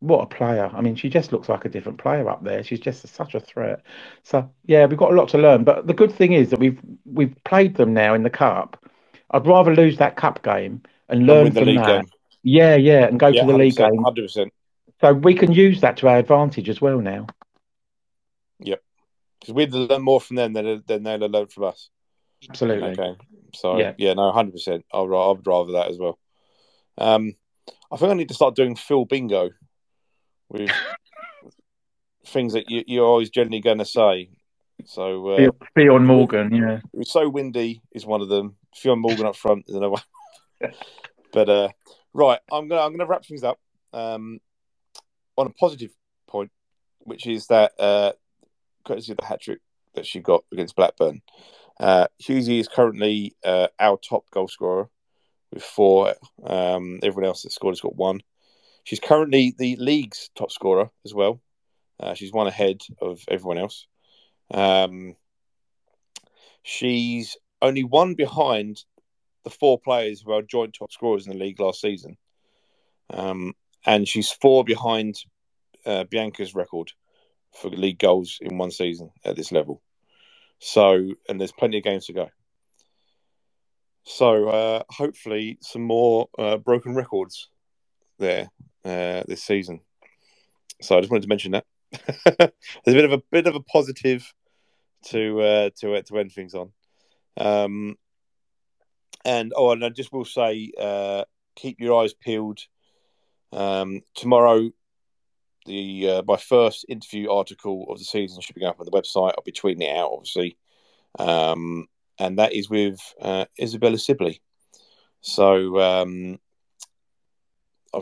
what 0.01 0.22
a 0.22 0.26
player! 0.26 0.70
I 0.72 0.81
mean, 0.81 0.97
she 0.97 1.09
just 1.09 1.32
looks 1.32 1.48
like 1.48 1.64
a 1.64 1.68
different 1.68 1.98
player 1.98 2.28
up 2.28 2.44
there. 2.44 2.62
She's 2.62 2.81
just 2.81 3.06
such 3.09 3.35
a 3.35 3.40
threat. 3.40 3.82
So 4.22 4.51
yeah, 4.66 4.86
we've 4.86 4.98
got 4.98 5.12
a 5.12 5.16
lot 5.16 5.28
to 5.31 5.39
learn. 5.39 5.64
But 5.64 5.86
the 5.86 5.94
good 5.94 6.12
thing 6.12 6.32
is 6.32 6.51
that 6.51 6.59
we've 6.59 6.78
we've 7.05 7.35
played 7.44 7.76
them 7.76 7.94
now 7.94 8.14
in 8.14 8.22
the 8.22 8.31
cup. 8.31 8.82
I'd 9.31 9.47
rather 9.47 9.74
lose 9.74 9.97
that 9.98 10.16
cup 10.16 10.43
game 10.43 10.82
and 11.09 11.26
learn 11.26 11.47
and 11.47 11.56
from 11.56 11.74
that. 11.76 11.86
Game. 11.86 12.10
Yeah, 12.43 12.76
yeah, 12.76 13.06
and 13.06 13.18
go 13.18 13.28
yeah, 13.28 13.40
to 13.40 13.47
the 13.47 13.56
league 13.56 13.76
game. 13.76 14.02
Hundred 14.02 14.22
percent. 14.22 14.52
So 15.01 15.12
we 15.12 15.35
can 15.35 15.52
use 15.52 15.81
that 15.81 15.97
to 15.98 16.09
our 16.09 16.18
advantage 16.18 16.68
as 16.68 16.81
well 16.81 17.01
now. 17.01 17.26
Because 19.44 19.54
we'd 19.54 19.74
learn 19.74 20.00
more 20.00 20.22
from 20.22 20.36
them 20.36 20.54
than 20.54 20.82
than 20.86 21.02
they'd 21.02 21.20
learn 21.20 21.48
from 21.48 21.64
us. 21.64 21.90
Absolutely. 22.48 22.92
Okay. 22.92 23.14
So 23.54 23.78
yeah, 23.78 23.92
yeah 23.98 24.14
no, 24.14 24.32
hundred 24.32 24.52
percent. 24.52 24.86
I 24.90 25.00
would 25.00 25.46
rather 25.46 25.72
that 25.72 25.90
as 25.90 25.98
well. 25.98 26.18
Um, 26.96 27.34
I 27.92 27.98
think 27.98 28.10
I 28.10 28.14
need 28.14 28.28
to 28.28 28.34
start 28.34 28.56
doing 28.56 28.74
Phil 28.74 29.04
bingo 29.04 29.50
with 30.48 30.70
things 32.26 32.54
that 32.54 32.70
you, 32.70 32.84
you're 32.86 33.06
always 33.06 33.28
generally 33.28 33.60
going 33.60 33.78
to 33.78 33.84
say. 33.84 34.30
So 34.86 35.28
uh, 35.28 35.50
Ffion 35.76 36.06
Morgan, 36.06 36.54
yeah, 36.54 36.76
it 36.76 36.98
was 36.98 37.12
so 37.12 37.28
windy 37.28 37.82
is 37.92 38.06
one 38.06 38.22
of 38.22 38.30
them. 38.30 38.56
Ffion 38.74 38.98
Morgan 38.98 39.26
up 39.26 39.36
front 39.36 39.64
is 39.68 39.74
another 39.74 39.90
one. 39.90 40.02
but 41.32 41.48
uh, 41.50 41.68
right, 42.14 42.40
I'm 42.50 42.66
gonna 42.68 42.80
I'm 42.80 42.92
gonna 42.92 43.06
wrap 43.06 43.26
things 43.26 43.44
up 43.44 43.58
um, 43.92 44.40
on 45.36 45.46
a 45.46 45.50
positive 45.50 45.90
point, 46.26 46.50
which 47.00 47.26
is 47.26 47.46
that 47.48 47.72
uh, 47.78 48.12
courtesy 48.85 49.12
of 49.12 49.19
the 49.19 49.24
hat 49.24 49.40
trick 49.40 49.61
that 49.94 50.06
she 50.06 50.20
got 50.20 50.44
against 50.52 50.77
Blackburn. 50.77 51.23
Uh, 51.81 52.06
is 52.28 52.69
currently 52.69 53.35
uh, 53.44 53.69
our 53.81 53.97
top 53.98 54.31
goal 54.31 54.48
scorer 54.48 54.89
with 55.52 55.62
four. 55.62 56.15
Um, 56.44 57.01
everyone 57.02 57.28
else 57.28 57.43
that 57.43 57.52
scored 57.52 57.73
has 57.73 57.81
got 57.81 57.97
one. 57.97 58.20
She's 58.85 59.01
currently 59.01 59.55
the 59.56 59.77
league's 59.77 60.31
top 60.36 60.51
scorer 60.51 60.90
as 61.05 61.15
well. 61.15 61.40
Uh, 61.98 62.15
she's 62.15 62.32
one 62.32 62.47
ahead 62.47 62.81
of 63.01 63.20
everyone 63.28 63.59
else. 63.59 63.86
Um, 64.52 65.16
she's 66.62 67.36
only 67.62 67.85
one 67.85 68.15
behind 68.15 68.85
the 69.44 69.51
four 69.51 69.78
players 69.78 70.20
who 70.20 70.32
are 70.32 70.43
joint 70.43 70.74
top 70.78 70.93
scorers 70.93 71.27
in 71.27 71.32
the 71.32 71.44
league 71.44 71.61
last 71.61 71.81
season. 71.81 72.16
Um, 73.11 73.55
and 73.86 74.09
she's 74.09 74.31
four 74.31 74.65
behind 74.65 75.16
uh, 75.86 76.05
Bianca's 76.05 76.55
record 76.55 76.93
for 77.55 77.70
league 77.70 77.98
goals 77.98 78.39
in 78.40 78.59
one 78.59 78.70
season 78.70 79.10
at 79.24 79.36
this 79.36 79.52
level. 79.52 79.81
So, 80.59 81.14
and 81.28 81.40
there's 81.40 81.52
plenty 81.52 81.78
of 81.78 81.85
games 81.85 82.06
to 82.06 82.12
go. 82.12 82.28
So, 84.05 84.48
uh, 84.48 84.82
hopefully, 84.90 85.59
some 85.60 85.82
more 85.82 86.28
uh, 86.39 86.59
broken 86.59 86.94
records 86.94 87.48
there 88.18 88.51
uh, 88.85 89.22
this 89.26 89.43
season. 89.43 89.81
So, 90.82 90.97
I 90.97 91.01
just 91.01 91.10
wanted 91.10 91.22
to 91.22 91.28
mention 91.28 91.52
that. 91.52 91.64
there's 92.85 92.97
a 92.97 93.01
bit 93.01 93.05
of 93.05 93.12
a 93.12 93.22
bit 93.31 93.47
of 93.47 93.55
a 93.55 93.60
positive 93.60 94.32
to 95.06 95.40
uh, 95.40 95.70
to 95.81 96.02
to 96.02 96.18
end 96.18 96.32
things 96.32 96.55
on. 96.55 96.72
Um, 97.36 97.97
and 99.24 99.52
oh, 99.56 99.70
and 99.70 99.85
I 99.85 99.89
just 99.89 100.12
will 100.12 100.24
say, 100.24 100.72
uh, 100.78 101.24
keep 101.56 101.81
your 101.81 102.02
eyes 102.02 102.14
peeled. 102.14 102.60
Um, 103.52 104.01
tomorrow, 104.14 104.70
the 105.66 106.08
uh, 106.08 106.22
my 106.26 106.36
first 106.36 106.84
interview 106.88 107.30
article 107.30 107.86
of 107.88 107.98
the 107.98 108.04
season 108.04 108.40
should 108.40 108.54
be 108.54 108.60
going 108.60 108.70
up 108.70 108.80
on 108.80 108.86
the 108.86 108.92
website. 108.92 109.34
I'll 109.36 109.44
be 109.44 109.52
tweeting 109.52 109.82
it 109.82 109.96
out, 109.96 110.10
obviously, 110.12 110.56
um, 111.18 111.86
and 112.18 112.38
that 112.38 112.52
is 112.52 112.68
with 112.68 112.98
uh, 113.20 113.46
Isabella 113.60 113.98
Sibley. 113.98 114.40
So 115.20 115.80
um, 115.80 116.38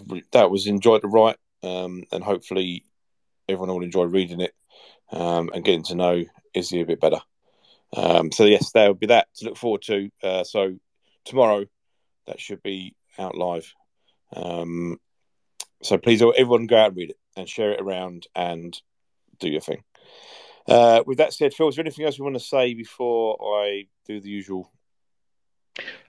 re- 0.09 0.25
that 0.33 0.51
was 0.51 0.67
enjoyed 0.67 1.03
to 1.03 1.09
write, 1.09 1.37
um, 1.63 2.05
and 2.13 2.25
hopefully 2.25 2.85
everyone 3.49 3.69
will 3.75 3.85
enjoy 3.85 4.05
reading 4.05 4.41
it 4.41 4.55
um, 5.11 5.51
and 5.55 5.65
getting 5.65 5.85
to 5.85 5.95
know 5.95 6.25
Izzy 6.55 6.81
a 6.81 6.87
bit 6.87 7.01
better. 7.01 7.21
Um, 7.95 8.33
so 8.33 8.45
yes, 8.45 8.73
there 8.73 8.89
will 8.89 8.95
be 8.95 9.07
that 9.07 9.29
to 9.37 9.45
look 9.45 9.57
forward 9.57 9.83
to. 9.83 10.11
Uh, 10.23 10.45
so 10.45 10.77
tomorrow, 11.25 11.67
that 12.27 12.41
should 12.41 12.63
be 12.63 12.95
out 13.19 13.37
live. 13.37 13.73
Um, 14.35 14.99
so 15.83 15.99
please, 15.99 16.23
everyone, 16.23 16.67
go 16.67 16.77
out 16.77 16.89
and 16.89 16.97
read 16.97 17.11
it 17.11 17.19
and 17.37 17.49
share 17.49 17.73
it 17.73 17.81
around 17.81 18.27
and 18.35 18.81
do 19.39 19.49
your 19.49 19.61
thing. 19.61 19.83
Uh, 20.69 21.03
with 21.07 21.19
that 21.19 21.33
said, 21.33 21.53
Phil, 21.53 21.69
is 21.69 21.77
there 21.77 21.85
anything 21.85 22.05
else 22.05 22.19
you 22.19 22.25
want 22.25 22.37
to 22.37 22.41
say 22.41 22.75
before 22.75 23.37
I 23.43 23.87
do 24.07 24.21
the 24.21 24.29
usual 24.29 24.71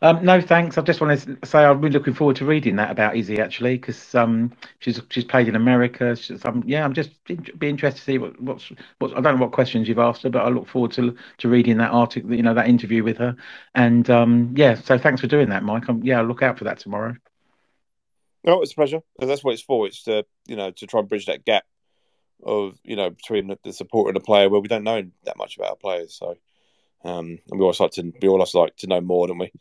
um, 0.01 0.23
no, 0.25 0.41
thanks. 0.41 0.77
I 0.77 0.81
just 0.81 0.99
want 0.99 1.17
to 1.21 1.47
say 1.47 1.63
I'm 1.63 1.79
really 1.79 1.93
looking 1.93 2.13
forward 2.13 2.35
to 2.37 2.45
reading 2.45 2.75
that 2.75 2.91
about 2.91 3.15
Izzy 3.15 3.39
actually, 3.39 3.77
because 3.77 4.13
um, 4.13 4.51
she's 4.79 5.01
she's 5.09 5.23
played 5.23 5.47
in 5.47 5.55
America. 5.55 6.15
She's, 6.15 6.43
um, 6.43 6.63
yeah, 6.65 6.83
I'm 6.83 6.93
just 6.93 7.11
be 7.25 7.69
interested 7.69 7.99
to 7.99 8.03
see 8.03 8.17
what, 8.17 8.39
what's 8.41 8.69
what's. 8.99 9.13
I 9.13 9.21
don't 9.21 9.35
know 9.35 9.45
what 9.45 9.53
questions 9.53 9.87
you've 9.87 9.99
asked 9.99 10.23
her, 10.23 10.29
but 10.29 10.45
I 10.45 10.49
look 10.49 10.67
forward 10.67 10.91
to 10.93 11.15
to 11.37 11.47
reading 11.47 11.77
that 11.77 11.91
article, 11.91 12.33
you 12.33 12.43
know, 12.43 12.53
that 12.53 12.67
interview 12.67 13.03
with 13.03 13.17
her. 13.17 13.35
And 13.75 14.09
um, 14.09 14.53
yeah, 14.57 14.75
so 14.75 14.97
thanks 14.97 15.21
for 15.21 15.27
doing 15.27 15.49
that, 15.49 15.63
Mike. 15.63 15.87
I'm, 15.87 16.03
yeah, 16.03 16.19
I'll 16.19 16.25
look 16.25 16.43
out 16.43 16.57
for 16.57 16.65
that 16.65 16.79
tomorrow. 16.79 17.15
No, 18.45 18.61
it's 18.61 18.73
a 18.73 18.75
pleasure. 18.75 19.01
That's 19.19 19.43
what 19.43 19.53
it's 19.53 19.63
for. 19.63 19.87
It's 19.87 20.03
to 20.03 20.25
you 20.47 20.55
know 20.55 20.71
to 20.71 20.87
try 20.87 20.99
and 20.99 21.09
bridge 21.09 21.27
that 21.27 21.45
gap 21.45 21.63
of 22.43 22.77
you 22.83 22.95
know 22.95 23.09
between 23.09 23.55
the 23.63 23.73
supporter 23.73 24.09
and 24.09 24.15
the 24.15 24.25
player 24.25 24.49
where 24.49 24.59
we 24.59 24.67
don't 24.67 24.83
know 24.83 25.03
that 25.23 25.37
much 25.37 25.55
about 25.57 25.69
our 25.69 25.75
players. 25.75 26.15
So 26.15 26.35
um, 27.03 27.39
and 27.49 27.59
we 27.59 27.61
always 27.61 27.79
like 27.79 27.91
to 27.91 28.13
we 28.21 28.27
always 28.27 28.53
like 28.53 28.75
to 28.77 28.87
know 28.87 29.01
more, 29.01 29.27
don't 29.27 29.37
we? 29.37 29.51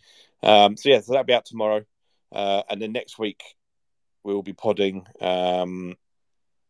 Um, 0.42 0.76
so 0.76 0.88
yeah, 0.88 1.00
so 1.00 1.12
that'll 1.12 1.24
be 1.24 1.34
out 1.34 1.44
tomorrow, 1.44 1.84
uh, 2.32 2.62
and 2.68 2.80
then 2.80 2.92
next 2.92 3.18
week 3.18 3.42
we'll 4.22 4.42
be 4.42 4.52
podding. 4.52 5.06
Um, 5.20 5.96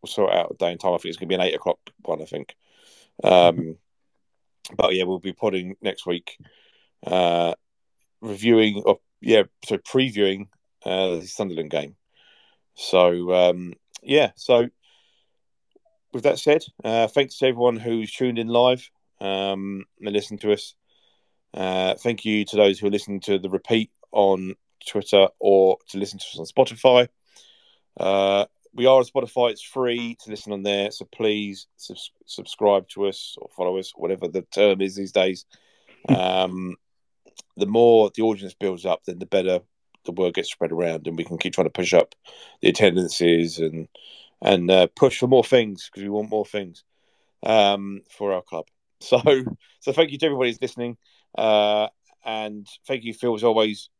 we'll 0.02 0.10
sort 0.10 0.32
out 0.32 0.52
a 0.52 0.54
day 0.54 0.70
and 0.72 0.80
time. 0.80 0.94
I 0.94 0.98
think 0.98 1.10
it's 1.10 1.16
going 1.18 1.28
to 1.28 1.32
be 1.32 1.34
an 1.34 1.40
eight 1.42 1.54
o'clock 1.54 1.78
one. 2.02 2.22
I 2.22 2.26
think. 2.26 2.54
Um, 3.22 3.76
but 4.76 4.94
yeah, 4.94 5.04
we'll 5.04 5.18
be 5.18 5.32
podding 5.32 5.76
next 5.82 6.06
week, 6.06 6.38
uh, 7.06 7.54
reviewing 8.20 8.82
or 8.84 8.98
yeah, 9.20 9.44
so 9.64 9.78
previewing 9.78 10.48
uh, 10.84 11.16
the 11.16 11.26
Sunderland 11.26 11.70
game. 11.70 11.96
So 12.74 13.32
um, 13.32 13.74
yeah, 14.02 14.32
so 14.36 14.68
with 16.12 16.24
that 16.24 16.38
said, 16.38 16.64
uh, 16.84 17.06
thanks 17.06 17.38
to 17.38 17.46
everyone 17.46 17.76
who's 17.76 18.12
tuned 18.12 18.38
in 18.38 18.48
live 18.48 18.88
um, 19.20 19.84
and 20.00 20.12
listen 20.12 20.38
to 20.38 20.52
us. 20.52 20.74
Uh, 21.54 21.94
thank 21.94 22.24
you 22.24 22.44
to 22.46 22.56
those 22.56 22.78
who 22.78 22.86
are 22.86 22.90
listening 22.90 23.20
to 23.20 23.38
the 23.38 23.50
repeat 23.50 23.90
on 24.10 24.54
Twitter 24.86 25.28
or 25.38 25.78
to 25.90 25.98
listen 25.98 26.18
to 26.18 26.24
us 26.24 26.38
on 26.38 26.46
Spotify. 26.46 27.08
Uh, 27.98 28.46
we 28.74 28.86
are 28.86 28.98
on 28.98 29.04
Spotify. 29.04 29.50
It's 29.50 29.62
free 29.62 30.16
to 30.22 30.30
listen 30.30 30.52
on 30.52 30.62
there. 30.62 30.90
So 30.90 31.06
please 31.12 31.66
subscribe 32.26 32.88
to 32.90 33.06
us 33.06 33.36
or 33.38 33.48
follow 33.56 33.78
us, 33.78 33.92
whatever 33.94 34.28
the 34.28 34.42
term 34.42 34.80
is 34.80 34.96
these 34.96 35.12
days. 35.12 35.44
Um, 36.08 36.74
the 37.56 37.66
more 37.66 38.10
the 38.12 38.22
audience 38.22 38.54
builds 38.54 38.84
up, 38.84 39.04
then 39.04 39.20
the 39.20 39.26
better 39.26 39.60
the 40.04 40.12
word 40.12 40.34
gets 40.34 40.50
spread 40.50 40.72
around, 40.72 41.06
and 41.06 41.16
we 41.16 41.24
can 41.24 41.38
keep 41.38 41.54
trying 41.54 41.66
to 41.66 41.70
push 41.70 41.92
up 41.92 42.14
the 42.60 42.68
attendances 42.68 43.58
and 43.58 43.88
and 44.40 44.70
uh, 44.70 44.88
push 44.96 45.18
for 45.18 45.28
more 45.28 45.44
things 45.44 45.88
because 45.88 46.02
we 46.02 46.08
want 46.08 46.30
more 46.30 46.44
things 46.44 46.84
um, 47.42 48.02
for 48.10 48.32
our 48.32 48.42
club. 48.42 48.66
So, 49.02 49.20
so 49.80 49.92
thank 49.92 50.12
you 50.12 50.18
to 50.18 50.26
everybody 50.26 50.50
who's 50.50 50.62
listening, 50.62 50.96
uh, 51.36 51.88
and 52.24 52.68
thank 52.86 53.02
you, 53.02 53.12
Phil, 53.12 53.34
as 53.34 53.42
always. 53.42 53.90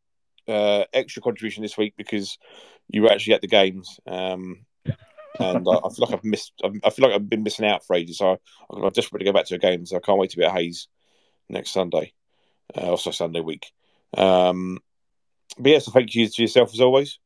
Uh, 0.46 0.84
extra 0.92 1.20
contribution 1.20 1.62
this 1.62 1.76
week 1.76 1.94
because 1.96 2.38
you 2.88 3.02
were 3.02 3.10
actually 3.10 3.34
at 3.34 3.40
the 3.40 3.48
games, 3.48 3.98
um, 4.06 4.64
and 5.40 5.66
I, 5.68 5.72
I, 5.72 5.88
feel 5.88 6.06
like 6.06 6.12
I've 6.12 6.24
missed. 6.24 6.52
I 6.84 6.90
feel 6.90 7.08
like 7.08 7.16
I've 7.16 7.28
been 7.28 7.42
missing 7.42 7.66
out 7.66 7.84
for 7.84 7.96
ages. 7.96 8.18
So 8.18 8.30
I, 8.30 8.36
I'm 8.76 8.88
desperate 8.90 9.18
to 9.18 9.24
go 9.24 9.32
back 9.32 9.46
to 9.46 9.56
a 9.56 9.58
game. 9.58 9.86
So 9.86 9.96
I 9.96 10.00
can't 10.00 10.18
wait 10.18 10.30
to 10.30 10.36
be 10.36 10.44
at 10.44 10.52
Hayes 10.52 10.86
next 11.48 11.72
Sunday, 11.72 12.12
uh, 12.76 12.90
also 12.90 13.10
Sunday 13.10 13.40
week. 13.40 13.72
Um, 14.16 14.78
but 15.58 15.70
yeah, 15.70 15.78
so 15.78 15.90
thank 15.90 16.14
you 16.14 16.28
to 16.28 16.42
yourself 16.42 16.72
as 16.72 16.80
always. 16.80 17.18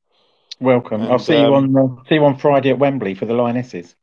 Welcome. 0.61 1.03
And, 1.03 1.13
I'll 1.13 1.19
see 1.19 1.37
um, 1.37 1.45
you 1.45 1.55
on 1.55 1.77
uh, 1.77 2.03
see 2.09 2.15
you 2.17 2.25
on 2.25 2.39
Friday 2.39 2.71
at 2.71 2.79
Wembley 2.79 3.15
for 3.15 3.27
the 3.27 3.35
Lionesses. 3.35 3.95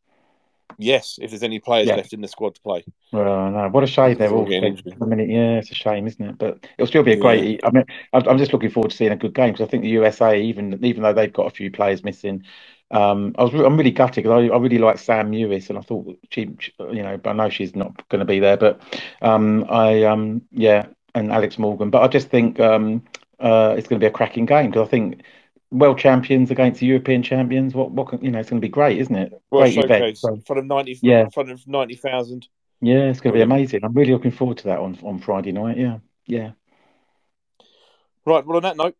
Yes, 0.77 1.19
if 1.21 1.29
there's 1.29 1.43
any 1.43 1.59
players 1.59 1.87
yeah. 1.87 1.95
left 1.95 2.13
in 2.13 2.21
the 2.21 2.27
squad 2.27 2.55
to 2.55 2.61
play. 2.61 2.83
Well, 3.11 3.51
no, 3.51 3.69
what 3.69 3.83
a 3.83 3.87
shame 3.87 4.17
they're 4.17 4.31
all. 4.31 4.45
I 4.45 5.05
mean, 5.05 5.29
yeah, 5.29 5.57
it's 5.57 5.71
a 5.71 5.75
shame, 5.75 6.07
isn't 6.07 6.29
it? 6.29 6.37
But 6.37 6.65
it'll 6.77 6.87
still 6.87 7.03
be 7.03 7.13
a 7.13 7.17
great. 7.17 7.61
Yeah. 7.61 7.67
I 7.67 7.71
mean, 7.71 7.85
I'm 8.13 8.37
just 8.37 8.53
looking 8.53 8.71
forward 8.71 8.91
to 8.91 8.97
seeing 8.97 9.11
a 9.11 9.15
good 9.15 9.33
game 9.33 9.51
because 9.51 9.67
I 9.67 9.69
think 9.69 9.83
the 9.83 9.89
USA, 9.89 10.39
even 10.41 10.83
even 10.83 11.03
though 11.03 11.13
they've 11.13 11.31
got 11.31 11.47
a 11.47 11.51
few 11.51 11.69
players 11.69 12.03
missing, 12.03 12.43
um, 12.91 13.35
I 13.37 13.43
was 13.43 13.53
I'm 13.53 13.77
really 13.77 13.91
gutted 13.91 14.23
because 14.23 14.49
I, 14.49 14.53
I 14.53 14.57
really 14.57 14.77
like 14.77 14.99
Sam 14.99 15.31
Mewis 15.31 15.69
and 15.69 15.77
I 15.77 15.81
thought 15.81 16.17
she, 16.29 16.55
you 16.79 17.03
know, 17.03 17.17
but 17.17 17.31
I 17.31 17.33
know 17.33 17.49
she's 17.49 17.75
not 17.75 18.07
going 18.09 18.19
to 18.19 18.25
be 18.25 18.39
there, 18.39 18.57
but 18.57 18.81
um, 19.21 19.65
I 19.69 20.03
um, 20.03 20.41
yeah, 20.51 20.87
and 21.15 21.31
Alex 21.31 21.57
Morgan, 21.57 21.89
but 21.89 22.01
I 22.01 22.07
just 22.07 22.29
think 22.29 22.59
um, 22.59 23.03
uh, 23.43 23.75
it's 23.77 23.87
going 23.87 23.99
to 23.99 24.03
be 24.03 24.07
a 24.07 24.11
cracking 24.11 24.45
game 24.45 24.71
because 24.71 24.87
I 24.87 24.89
think 24.89 25.21
world 25.69 25.99
champions 25.99 26.49
against 26.49 26.81
European 26.81 27.21
champions. 27.21 27.75
What 27.75 27.91
what 27.91 28.07
can, 28.07 28.23
you 28.23 28.31
know? 28.31 28.39
It's 28.39 28.49
going 28.49 28.61
to 28.61 28.65
be 28.65 28.71
great, 28.71 28.97
isn't 28.99 29.15
it? 29.15 29.33
Well, 29.51 29.63
great 29.63 29.77
event 29.77 30.17
in 30.23 30.41
front 30.41 30.59
of 30.59 30.65
ninety. 30.65 30.97
Yeah. 31.01 31.25
in 31.25 31.29
front 31.29 31.51
of 31.51 31.67
ninety 31.67 31.95
thousand. 31.95 32.47
Yeah, 32.81 33.09
it's 33.09 33.19
going 33.19 33.33
to 33.33 33.37
be 33.37 33.41
amazing. 33.41 33.81
I'm 33.83 33.93
really 33.93 34.13
looking 34.13 34.31
forward 34.31 34.57
to 34.59 34.63
that 34.65 34.79
on 34.79 34.97
on 35.03 35.19
Friday 35.19 35.51
night. 35.51 35.77
Yeah, 35.77 35.97
yeah. 36.25 36.51
Right. 38.25 38.45
Well, 38.45 38.57
on 38.57 38.63
that 38.63 38.77
note, 38.77 38.95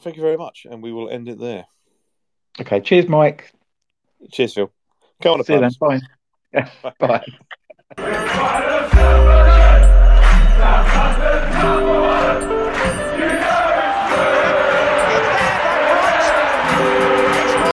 thank 0.00 0.16
you 0.16 0.22
very 0.22 0.36
much, 0.36 0.66
and 0.70 0.82
we 0.82 0.92
will 0.92 1.10
end 1.10 1.28
it 1.28 1.40
there. 1.40 1.64
Okay. 2.60 2.80
Cheers, 2.80 3.08
Mike. 3.08 3.52
Cheers, 4.30 4.54
Phil. 4.54 4.70
Come 5.20 5.40
on, 5.40 5.44
see 5.44 5.54
you 5.54 5.60
then. 5.60 5.72
Bye. 5.80 6.00
Bye. 6.98 7.24
Bye. 7.96 9.58